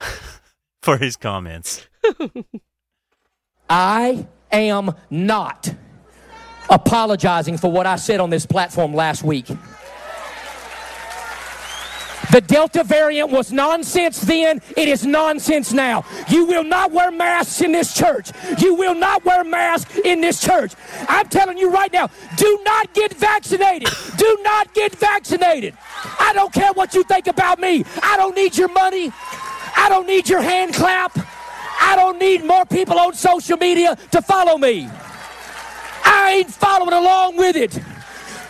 for 0.82 0.96
his 0.96 1.16
comments. 1.16 1.86
I 3.70 4.26
am 4.50 4.94
not 5.10 5.74
apologizing 6.70 7.58
for 7.58 7.70
what 7.70 7.86
I 7.86 7.96
said 7.96 8.20
on 8.20 8.30
this 8.30 8.46
platform 8.46 8.94
last 8.94 9.22
week. 9.22 9.46
The 12.32 12.40
Delta 12.40 12.84
variant 12.84 13.30
was 13.30 13.52
nonsense 13.52 14.20
then. 14.20 14.60
It 14.76 14.88
is 14.88 15.06
nonsense 15.06 15.72
now. 15.72 16.04
You 16.28 16.44
will 16.44 16.64
not 16.64 16.92
wear 16.92 17.10
masks 17.10 17.60
in 17.62 17.72
this 17.72 17.94
church. 17.94 18.30
You 18.58 18.74
will 18.74 18.94
not 18.94 19.24
wear 19.24 19.44
masks 19.44 19.96
in 19.98 20.20
this 20.20 20.40
church. 20.40 20.74
I'm 21.08 21.28
telling 21.28 21.58
you 21.58 21.70
right 21.70 21.92
now, 21.92 22.10
do 22.36 22.60
not 22.64 22.92
get 22.92 23.14
vaccinated. 23.14 23.88
Do 24.16 24.38
not 24.42 24.74
get 24.74 24.94
vaccinated. 24.94 25.74
I 26.18 26.32
don't 26.34 26.52
care 26.52 26.72
what 26.72 26.94
you 26.94 27.02
think 27.04 27.26
about 27.26 27.58
me. 27.58 27.84
I 28.02 28.16
don't 28.16 28.34
need 28.34 28.56
your 28.56 28.68
money. 28.68 29.10
I 29.76 29.88
don't 29.88 30.06
need 30.06 30.28
your 30.28 30.42
hand 30.42 30.74
clap. 30.74 31.16
I 31.80 31.96
don't 31.96 32.18
need 32.18 32.44
more 32.44 32.66
people 32.66 32.98
on 32.98 33.14
social 33.14 33.56
media 33.56 33.96
to 34.10 34.20
follow 34.20 34.58
me. 34.58 34.88
I 36.04 36.36
ain't 36.38 36.50
following 36.50 36.92
along 36.92 37.36
with 37.36 37.56
it. 37.56 37.78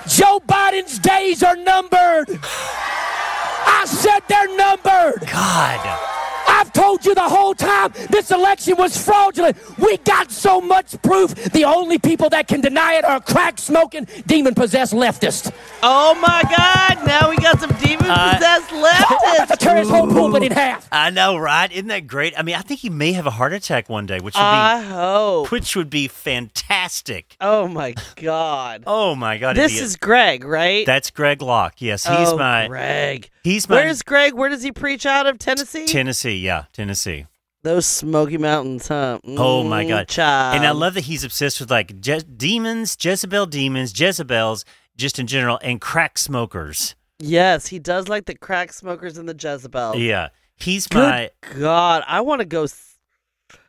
Joe 0.08 0.40
Biden's 0.46 0.98
days 0.98 1.42
are 1.42 1.56
numbered. 1.56 2.28
I 2.42 3.84
said 3.86 4.20
they're 4.28 4.56
numbered. 4.56 5.28
God. 5.30 6.14
I've 6.50 6.72
told 6.72 7.04
you 7.04 7.14
the 7.14 7.20
whole 7.28 7.54
time 7.54 7.92
this 8.10 8.30
election 8.30 8.76
was 8.78 8.96
fraudulent. 9.02 9.56
We 9.78 9.98
got 9.98 10.32
so 10.32 10.60
much 10.60 11.00
proof. 11.02 11.34
The 11.52 11.64
only 11.64 11.98
people 11.98 12.30
that 12.30 12.48
can 12.48 12.60
deny 12.62 12.94
it 12.94 13.04
are 13.04 13.20
crack 13.20 13.58
smoking, 13.58 14.08
demon 14.26 14.54
possessed 14.54 14.92
leftists. 14.94 15.52
Oh 15.82 16.14
my 16.14 16.42
God! 16.56 17.06
Now 17.06 17.30
we 17.30 17.36
got 17.36 17.60
some 17.60 17.70
demon 17.80 18.06
uh, 18.08 18.34
possessed 18.34 18.70
leftists. 18.70 19.46
to 19.48 19.56
tear 19.56 19.76
his 19.76 19.88
whole 19.90 20.08
pulpit 20.08 20.42
in 20.42 20.52
half. 20.52 20.88
I 20.90 21.10
know, 21.10 21.36
right? 21.36 21.70
Isn't 21.70 21.88
that 21.88 22.06
great? 22.06 22.32
I 22.36 22.42
mean, 22.42 22.54
I 22.56 22.62
think 22.62 22.80
he 22.80 22.90
may 22.90 23.12
have 23.12 23.26
a 23.26 23.30
heart 23.30 23.52
attack 23.52 23.88
one 23.88 24.06
day, 24.06 24.18
which 24.18 24.34
would 24.34 24.40
I 24.40 24.80
be 24.80 24.88
hope. 24.88 25.50
which 25.52 25.76
would 25.76 25.90
be 25.90 26.08
fantastic. 26.08 27.36
Oh 27.40 27.68
my 27.68 27.94
God! 28.16 28.84
Oh 28.86 29.14
my 29.14 29.36
god! 29.36 29.54
This 29.54 29.78
is 29.80 29.96
Greg, 30.00 30.44
right? 30.44 30.84
that's 30.86 31.10
Greg 31.10 31.42
Locke. 31.42 31.80
Yes, 31.80 32.04
he's 32.04 32.28
oh, 32.28 32.36
my 32.38 32.66
Greg. 32.68 33.30
he's 33.42 33.68
my 33.68 33.76
Where's 33.76 34.02
Greg? 34.02 34.34
Where 34.34 34.48
does 34.48 34.62
he 34.62 34.72
preach 34.72 35.06
out 35.06 35.26
of? 35.26 35.38
Tennessee. 35.38 35.86
Tennessee. 35.86 36.36
Yeah, 36.38 36.64
Tennessee. 36.72 37.26
Those 37.62 37.86
Smoky 37.86 38.38
Mountains, 38.38 38.88
huh? 38.88 39.18
Oh 39.26 39.64
my 39.64 39.84
Mm, 39.84 39.88
god! 39.88 40.08
child. 40.08 40.56
And 40.56 40.66
I 40.66 40.70
love 40.70 40.94
that 40.94 41.04
he's 41.04 41.24
obsessed 41.24 41.60
with 41.60 41.70
like 41.70 42.00
Je- 42.00 42.20
demons, 42.36 42.96
Jezebel 43.00 43.46
demons, 43.46 43.98
Jezebels, 43.98 44.64
just 44.96 45.18
in 45.18 45.26
general, 45.26 45.58
and 45.62 45.80
crack 45.80 46.18
smokers. 46.18 46.94
Yes, 47.18 47.66
he 47.66 47.78
does 47.80 48.08
like 48.08 48.26
the 48.26 48.34
crack 48.36 48.72
smokers 48.72 49.18
and 49.18 49.28
the 49.28 49.34
Jezebel. 49.38 49.96
Yeah, 49.96 50.28
he's 50.56 50.86
Good 50.86 50.98
my. 50.98 51.30
God, 51.58 52.04
I 52.06 52.20
want 52.20 52.40
to 52.40 52.44
go. 52.44 52.62
s- 52.64 52.94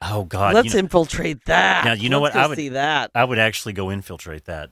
Oh 0.01 0.23
god! 0.26 0.53
Let's 0.53 0.68
you 0.68 0.73
know- 0.73 0.80
infiltrate 0.80 1.45
that. 1.45 1.84
Now 1.85 1.93
you 1.93 2.10
know 2.10 2.19
Let's 2.22 2.35
what 2.35 2.43
I 2.43 2.47
would 2.47 2.57
see 2.57 2.69
that. 2.69 3.10
I 3.15 3.23
would 3.23 3.39
actually 3.39 3.73
go 3.73 3.89
infiltrate 3.89 4.45
that. 4.45 4.69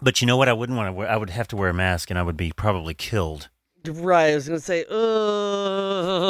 But 0.00 0.20
you 0.20 0.26
know 0.26 0.36
what? 0.36 0.48
I 0.48 0.52
wouldn't 0.52 0.76
want 0.76 0.88
to 0.88 0.92
wear. 0.92 1.08
I 1.10 1.16
would 1.16 1.30
have 1.30 1.48
to 1.48 1.56
wear 1.56 1.70
a 1.70 1.74
mask, 1.74 2.10
and 2.10 2.18
I 2.18 2.22
would 2.22 2.36
be 2.36 2.52
probably 2.52 2.94
killed. 2.94 3.48
Right, 3.86 4.30
I 4.30 4.34
was 4.34 4.48
gonna 4.48 4.60
say. 4.60 4.84
Uh, 5.84 6.24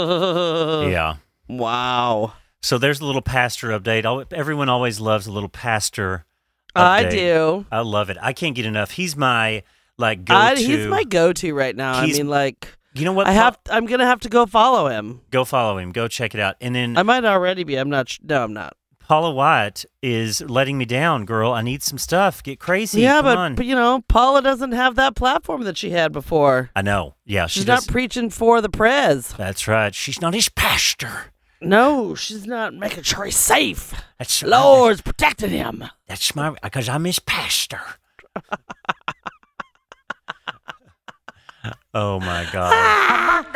yeah. 0.89 1.17
Wow. 1.49 2.35
So 2.63 2.79
there's 2.79 3.01
a 3.01 3.07
little 3.07 3.23
pastor 3.23 3.69
update. 3.69 4.33
Everyone 4.33 4.69
always 4.69 4.99
loves 5.01 5.27
a 5.27 5.33
little 5.33 5.49
pastor. 5.49 6.25
I 6.75 7.05
do. 7.05 7.67
I 7.71 7.81
love 7.81 8.11
it. 8.11 8.17
I 8.21 8.33
can't 8.33 8.57
get 8.57 8.67
enough. 8.67 8.93
He's 8.93 9.17
my 9.17 9.63
like 9.97 10.25
go 10.25 10.35
I, 10.35 10.55
to. 10.55 10.61
he's 10.61 10.87
my 10.87 11.05
go-to 11.05 11.55
right 11.55 11.77
now. 11.77 11.93
I 11.95 12.07
mean, 12.07 12.29
like, 12.29 12.77
You 12.95 13.05
know 13.05 13.13
what? 13.13 13.27
I 13.27 13.33
have. 13.33 13.59
I'm 13.71 13.87
gonna 13.87 14.07
have 14.07 14.21
to 14.21 14.29
go 14.29 14.47
follow 14.47 14.89
him. 14.89 15.21
Go 15.31 15.45
follow 15.45 15.79
him. 15.79 15.93
Go 15.93 16.09
check 16.09 16.35
it 16.35 16.41
out. 16.41 16.57
And 16.61 16.75
then 16.75 16.97
I 16.97 17.03
might 17.03 17.25
already 17.25 17.65
be. 17.65 17.77
I'm 17.77 17.91
not. 17.91 18.19
No, 18.23 18.43
I'm 18.43 18.53
not. 18.53 18.77
Paula 19.07 19.31
White 19.33 19.85
is 20.03 20.41
letting 20.43 20.79
me 20.79 20.87
down, 20.87 21.27
girl. 21.27 21.53
I 21.53 21.61
need 21.61 21.83
some 21.83 21.99
stuff. 21.99 22.43
Get 22.43 22.59
crazy. 22.59 23.03
yeah, 23.03 23.17
Come 23.17 23.25
but, 23.25 23.37
on. 23.37 23.55
but 23.55 23.67
you 23.67 23.75
know, 23.75 24.03
Paula 24.09 24.41
doesn't 24.41 24.73
have 24.73 24.95
that 24.97 25.15
platform 25.15 25.63
that 25.65 25.77
she 25.77 25.91
had 25.91 26.11
before. 26.11 26.71
I 26.75 26.81
know. 26.83 27.15
Yeah, 27.27 27.47
she 27.47 27.61
She's 27.61 27.67
does. 27.67 27.87
not 27.87 27.93
preaching 27.93 28.31
for 28.31 28.61
the 28.63 28.71
prez. 28.71 29.35
That's 29.35 29.69
right. 29.69 29.95
She's 29.95 30.21
not 30.23 30.33
his 30.33 30.49
pastor. 30.49 31.27
No, 31.61 32.15
she's 32.15 32.47
not 32.47 32.73
making 32.75 33.03
sure 33.05 33.25
he's 33.27 33.37
safe. 33.37 33.95
That's 34.19 34.43
Lord's 34.43 35.01
protecting 35.03 35.51
him. 35.51 35.85
That's 36.09 36.35
my 36.35 36.55
because 36.63 36.89
I'm 36.89 37.05
his 37.05 37.19
pastor. 37.19 37.81
oh 41.95 42.21
my 42.21 42.47
god. 42.53 43.47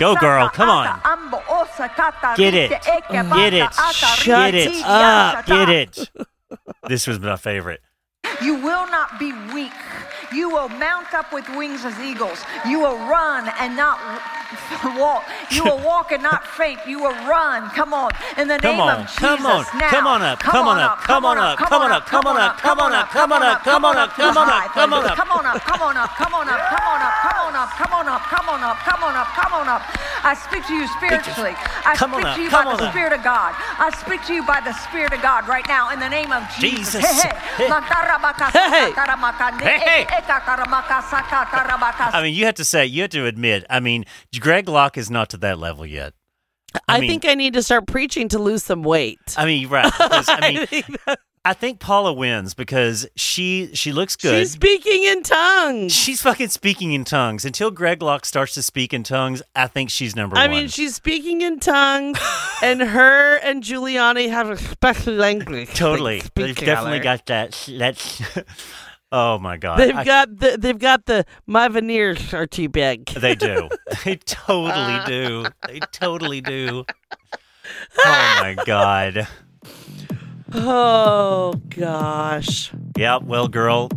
Go, 0.00 0.14
girl. 0.16 0.48
Come 0.48 0.68
on. 0.68 1.00
Get 2.36 2.54
it. 2.54 2.70
Get 3.38 3.54
it. 3.54 3.64
Get 4.24 4.54
it. 4.54 4.70
up. 4.84 5.46
Get 5.46 5.68
it. 5.68 6.10
This 6.88 7.06
was 7.06 7.18
my 7.20 7.36
favorite. 7.36 7.80
You 8.42 8.54
will 8.54 8.86
not 8.88 9.18
be 9.18 9.32
weak. 9.54 9.72
You 10.34 10.50
will 10.50 10.68
mount 10.68 11.12
up 11.14 11.32
with 11.32 11.48
wings 11.56 11.84
as 11.84 11.98
eagles. 12.00 12.42
You 12.66 12.80
will 12.80 12.98
run 13.08 13.48
and 13.60 13.76
not 13.76 13.98
walk. 14.98 15.24
You 15.50 15.64
will 15.64 15.78
walk 15.78 16.12
and 16.12 16.22
not 16.22 16.46
faint. 16.46 16.80
You 16.86 17.00
will 17.00 17.14
run. 17.28 17.70
Come 17.70 17.92
on. 17.94 18.10
In 18.36 18.48
the 18.48 18.58
Come 18.58 18.76
name 18.76 18.80
on, 18.80 19.00
of 19.02 19.06
Jesus. 19.08 19.20
come 19.20 19.46
on, 19.46 19.64
now. 19.78 19.90
come 19.90 20.06
on 20.06 20.22
up, 20.22 20.38
come 20.40 20.66
on 20.66 20.78
up, 20.78 20.98
come 20.98 21.24
on 21.24 21.38
up, 21.38 21.58
come 21.58 21.82
on 21.82 21.90
up, 21.90 22.06
come 22.06 22.26
on 22.26 22.36
up, 22.36 22.58
come 22.58 22.80
on 22.80 22.92
up, 22.92 23.08
come 23.10 23.32
on 23.32 23.42
up, 23.42 23.62
come 23.62 23.84
on 23.84 23.96
up, 23.96 24.12
come 24.14 24.24
on 24.24 24.32
Come 24.32 24.72
on 24.72 24.76
up, 24.76 25.04
come 25.12 25.32
on 25.34 25.46
up. 25.46 25.62
Come 25.62 25.82
on 25.82 25.96
up, 25.96 26.14
come 26.16 26.34
on 26.34 26.42
up, 26.48 26.48
come 26.48 26.48
on 26.48 26.48
up, 26.48 26.60
come 26.70 26.84
on 26.86 27.02
up, 27.02 27.12
come 27.22 27.36
on 27.42 27.52
up, 27.54 27.70
come 27.76 27.92
on 27.92 28.06
up, 28.08 28.22
come 28.22 28.48
on 28.48 28.62
up, 28.62 28.76
come 28.78 29.02
on 29.02 29.14
up, 29.14 29.26
come 29.34 29.52
on 29.54 29.68
up. 29.68 29.82
I 30.24 30.34
speak 30.34 30.66
to 30.66 30.74
you 30.74 30.86
spiritually. 30.86 31.54
I 31.84 31.94
Come 31.96 32.14
on 32.14 32.22
speak 32.22 32.34
to 32.36 32.42
you 32.42 32.48
come 32.50 32.64
by 32.64 32.72
on 32.72 32.78
the. 32.78 32.90
Spirit 32.90 33.12
of 33.12 33.22
God. 33.24 33.54
I 33.58 33.90
speak 33.98 34.24
to 34.26 34.34
you 34.34 34.42
by 34.46 34.60
the 34.60 34.72
Spirit 34.72 35.12
of 35.12 35.20
God 35.20 35.48
right 35.48 35.66
now 35.66 35.90
in 35.90 35.98
the 35.98 36.08
name 36.08 36.30
of 36.32 36.46
Jesus. 36.60 37.02
Jesus. 37.02 37.22
Hey, 37.22 37.28
hey. 37.28 38.92
Hey. 39.62 40.04
Hey. 40.06 40.21
Hey. 40.26 42.18
I 42.18 42.22
mean, 42.22 42.34
you 42.34 42.46
have 42.46 42.54
to 42.56 42.64
say, 42.64 42.86
you 42.86 43.02
have 43.02 43.10
to 43.10 43.26
admit. 43.26 43.64
I 43.68 43.80
mean, 43.80 44.04
Greg 44.38 44.68
Locke 44.68 44.98
is 44.98 45.10
not 45.10 45.30
to 45.30 45.36
that 45.38 45.58
level 45.58 45.86
yet. 45.86 46.14
I, 46.88 47.00
mean- 47.00 47.10
think 47.10 47.24
I 47.26 47.34
need 47.34 47.54
to 47.54 47.62
start 47.62 47.86
preaching 47.86 48.28
to 48.30 48.38
lose 48.38 48.62
some 48.62 48.82
weight. 48.82 49.18
I 49.36 49.44
mean, 49.44 49.68
right? 49.68 49.92
Because, 49.92 50.26
I 50.28 50.52
mean, 50.52 50.66
think 50.66 50.86
that- 51.06 51.18
I 51.44 51.54
think 51.54 51.80
Paula 51.80 52.12
wins 52.12 52.54
because 52.54 53.04
she 53.16 53.70
she 53.74 53.90
looks 53.90 54.14
good. 54.14 54.38
She's 54.38 54.52
speaking 54.52 55.02
in 55.02 55.24
tongues. 55.24 55.92
She's 55.92 56.22
fucking 56.22 56.50
speaking 56.50 56.92
in 56.92 57.02
tongues. 57.04 57.44
Until 57.44 57.72
Greg 57.72 58.00
Locke 58.00 58.24
starts 58.24 58.54
to 58.54 58.62
speak 58.62 58.94
in 58.94 59.02
tongues, 59.02 59.42
I 59.56 59.66
think 59.66 59.90
she's 59.90 60.14
number 60.14 60.36
I 60.36 60.42
one. 60.46 60.50
I 60.50 60.52
mean, 60.60 60.68
she's 60.68 60.94
speaking 60.94 61.40
in 61.40 61.58
tongues, 61.58 62.20
and 62.62 62.80
her 62.80 63.38
and 63.38 63.60
Giuliani 63.60 64.30
have 64.30 64.50
a 64.50 64.56
special 64.56 65.14
language. 65.14 65.74
totally. 65.74 66.22
They 66.36 66.44
They've 66.44 66.56
definitely 66.56 67.00
got 67.00 67.26
that. 67.26 67.68
That's. 67.76 68.22
Oh 69.12 69.38
my 69.38 69.56
god. 69.58 69.78
They've 69.78 69.94
I- 69.94 70.04
got 70.04 70.36
the 70.38 70.56
they've 70.58 70.78
got 70.78 71.06
the 71.06 71.24
my 71.46 71.68
veneers 71.68 72.34
are 72.34 72.46
too 72.46 72.68
big. 72.68 73.06
They 73.06 73.34
do. 73.36 73.68
They 74.04 74.16
totally 74.16 74.98
do. 75.06 75.46
They 75.68 75.78
totally 75.92 76.40
do. 76.40 76.84
Oh 77.98 78.38
my 78.40 78.56
god. 78.66 79.28
Oh 80.52 81.54
gosh. 81.68 82.72
Yeah. 82.96 83.18
Well, 83.22 83.48
girl. 83.48 83.88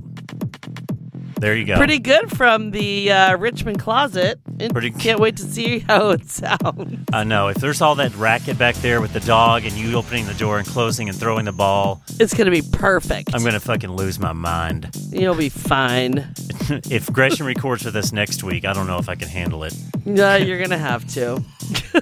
There 1.39 1.55
you 1.55 1.65
go. 1.65 1.77
Pretty 1.77 1.99
good 1.99 2.35
from 2.35 2.71
the 2.71 3.11
uh, 3.11 3.37
Richmond 3.37 3.79
closet. 3.79 4.39
Pretty- 4.71 4.91
can't 4.91 5.19
wait 5.19 5.37
to 5.37 5.43
see 5.43 5.79
how 5.79 6.09
it 6.11 6.29
sounds. 6.29 7.05
I 7.13 7.23
know. 7.23 7.47
If 7.49 7.57
there's 7.57 7.81
all 7.81 7.95
that 7.95 8.15
racket 8.15 8.57
back 8.57 8.75
there 8.75 9.01
with 9.01 9.13
the 9.13 9.19
dog 9.19 9.65
and 9.65 9.73
you 9.73 9.95
opening 9.97 10.25
the 10.25 10.33
door 10.33 10.57
and 10.59 10.67
closing 10.67 11.09
and 11.09 11.17
throwing 11.17 11.45
the 11.45 11.51
ball, 11.51 12.01
It's 12.19 12.33
gonna 12.33 12.51
be 12.51 12.61
perfect. 12.61 13.33
I'm 13.33 13.43
gonna 13.43 13.59
fucking 13.59 13.91
lose 13.91 14.19
my 14.19 14.33
mind. 14.33 14.89
You'll 15.11 15.35
be 15.35 15.49
fine. 15.49 16.27
if 16.89 17.11
Gretchen 17.11 17.45
records 17.45 17.85
with 17.85 17.95
us 17.95 18.11
next 18.11 18.43
week, 18.43 18.65
I 18.65 18.73
don't 18.73 18.87
know 18.87 18.97
if 18.97 19.09
I 19.09 19.15
can 19.15 19.27
handle 19.27 19.63
it. 19.63 19.75
No, 20.05 20.35
you're 20.35 20.61
gonna 20.61 20.77
have 20.77 21.05
to. 21.15 21.43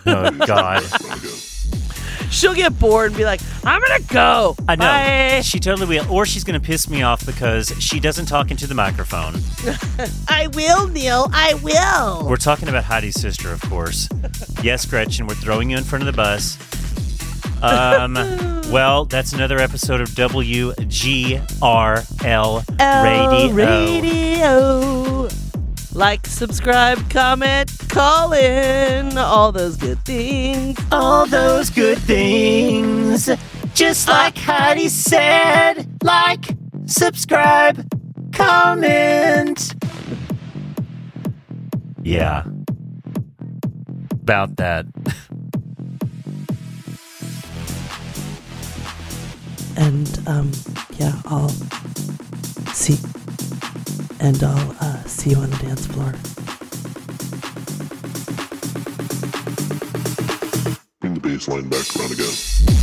Oh 0.06 0.32
God. 0.32 0.84
She'll 2.34 2.54
get 2.56 2.78
bored 2.80 3.08
and 3.08 3.18
be 3.18 3.26
like, 3.26 3.42
"I'm 3.64 3.82
gonna 3.82 4.04
go." 4.08 4.56
I 4.68 4.76
know. 4.76 4.86
Bye. 4.86 5.42
She 5.42 5.60
totally 5.60 5.88
will. 5.88 6.12
Or 6.12 6.26
she's 6.26 6.44
going 6.44 6.60
to 6.60 6.66
piss 6.66 6.90
me 6.90 7.02
off 7.04 7.26
because 7.26 7.74
she 7.80 8.00
doesn't 8.00 8.26
talk 8.26 8.52
into 8.52 8.68
the 8.68 8.76
microphone. 8.76 9.36
I 10.28 10.48
will, 10.54 10.88
Neil. 10.88 11.30
I 11.34 11.54
will. 11.56 12.28
We're 12.28 12.38
talking 12.38 12.70
about 12.70 12.84
Heidi's 12.84 13.20
sister, 13.20 13.52
of 13.52 13.62
course. 13.62 14.10
yes, 14.62 14.86
Gretchen, 14.86 15.28
we're 15.28 15.36
throwing 15.36 15.70
you 15.70 15.78
in 15.78 15.84
front 15.84 16.08
of 16.08 16.08
the 16.08 16.14
bus. 16.14 16.58
Um, 17.62 18.14
well, 18.72 19.06
that's 19.06 19.34
another 19.34 19.60
episode 19.60 20.02
of 20.02 20.10
WGRL 20.10 21.44
L 22.26 22.64
Radio. 22.80 23.54
Radio. 23.54 25.13
Like, 25.94 26.26
subscribe, 26.26 27.08
comment, 27.12 27.72
call 27.88 28.34
in. 28.34 29.16
All 29.16 29.52
those 29.52 29.78
good 29.78 30.00
things. 30.04 30.80
All 30.92 31.28
those 31.28 31.70
good 31.70 32.00
things. 32.00 33.30
Just 33.76 34.08
like 34.08 34.36
Heidi 34.38 34.90
said, 34.90 35.88
like, 36.04 36.58
subscribe, 36.86 37.88
comment. 38.32 39.76
Yeah. 42.02 42.44
About 44.12 44.56
that. 44.58 44.88
And 49.78 50.20
um, 50.28 50.52
yeah, 50.98 51.22
I'll 51.26 51.50
see. 52.74 52.98
And 54.24 54.42
I'll 54.42 54.76
uh, 54.80 55.04
see 55.04 55.32
you 55.32 55.36
on 55.36 55.50
the 55.50 55.58
dance 55.58 55.86
floor. 55.86 56.14
Bring 61.02 61.16
the 61.16 61.20
bass 61.20 61.50
line 61.50 61.68
back 61.68 61.86
around 61.98 62.14
again. 62.14 62.83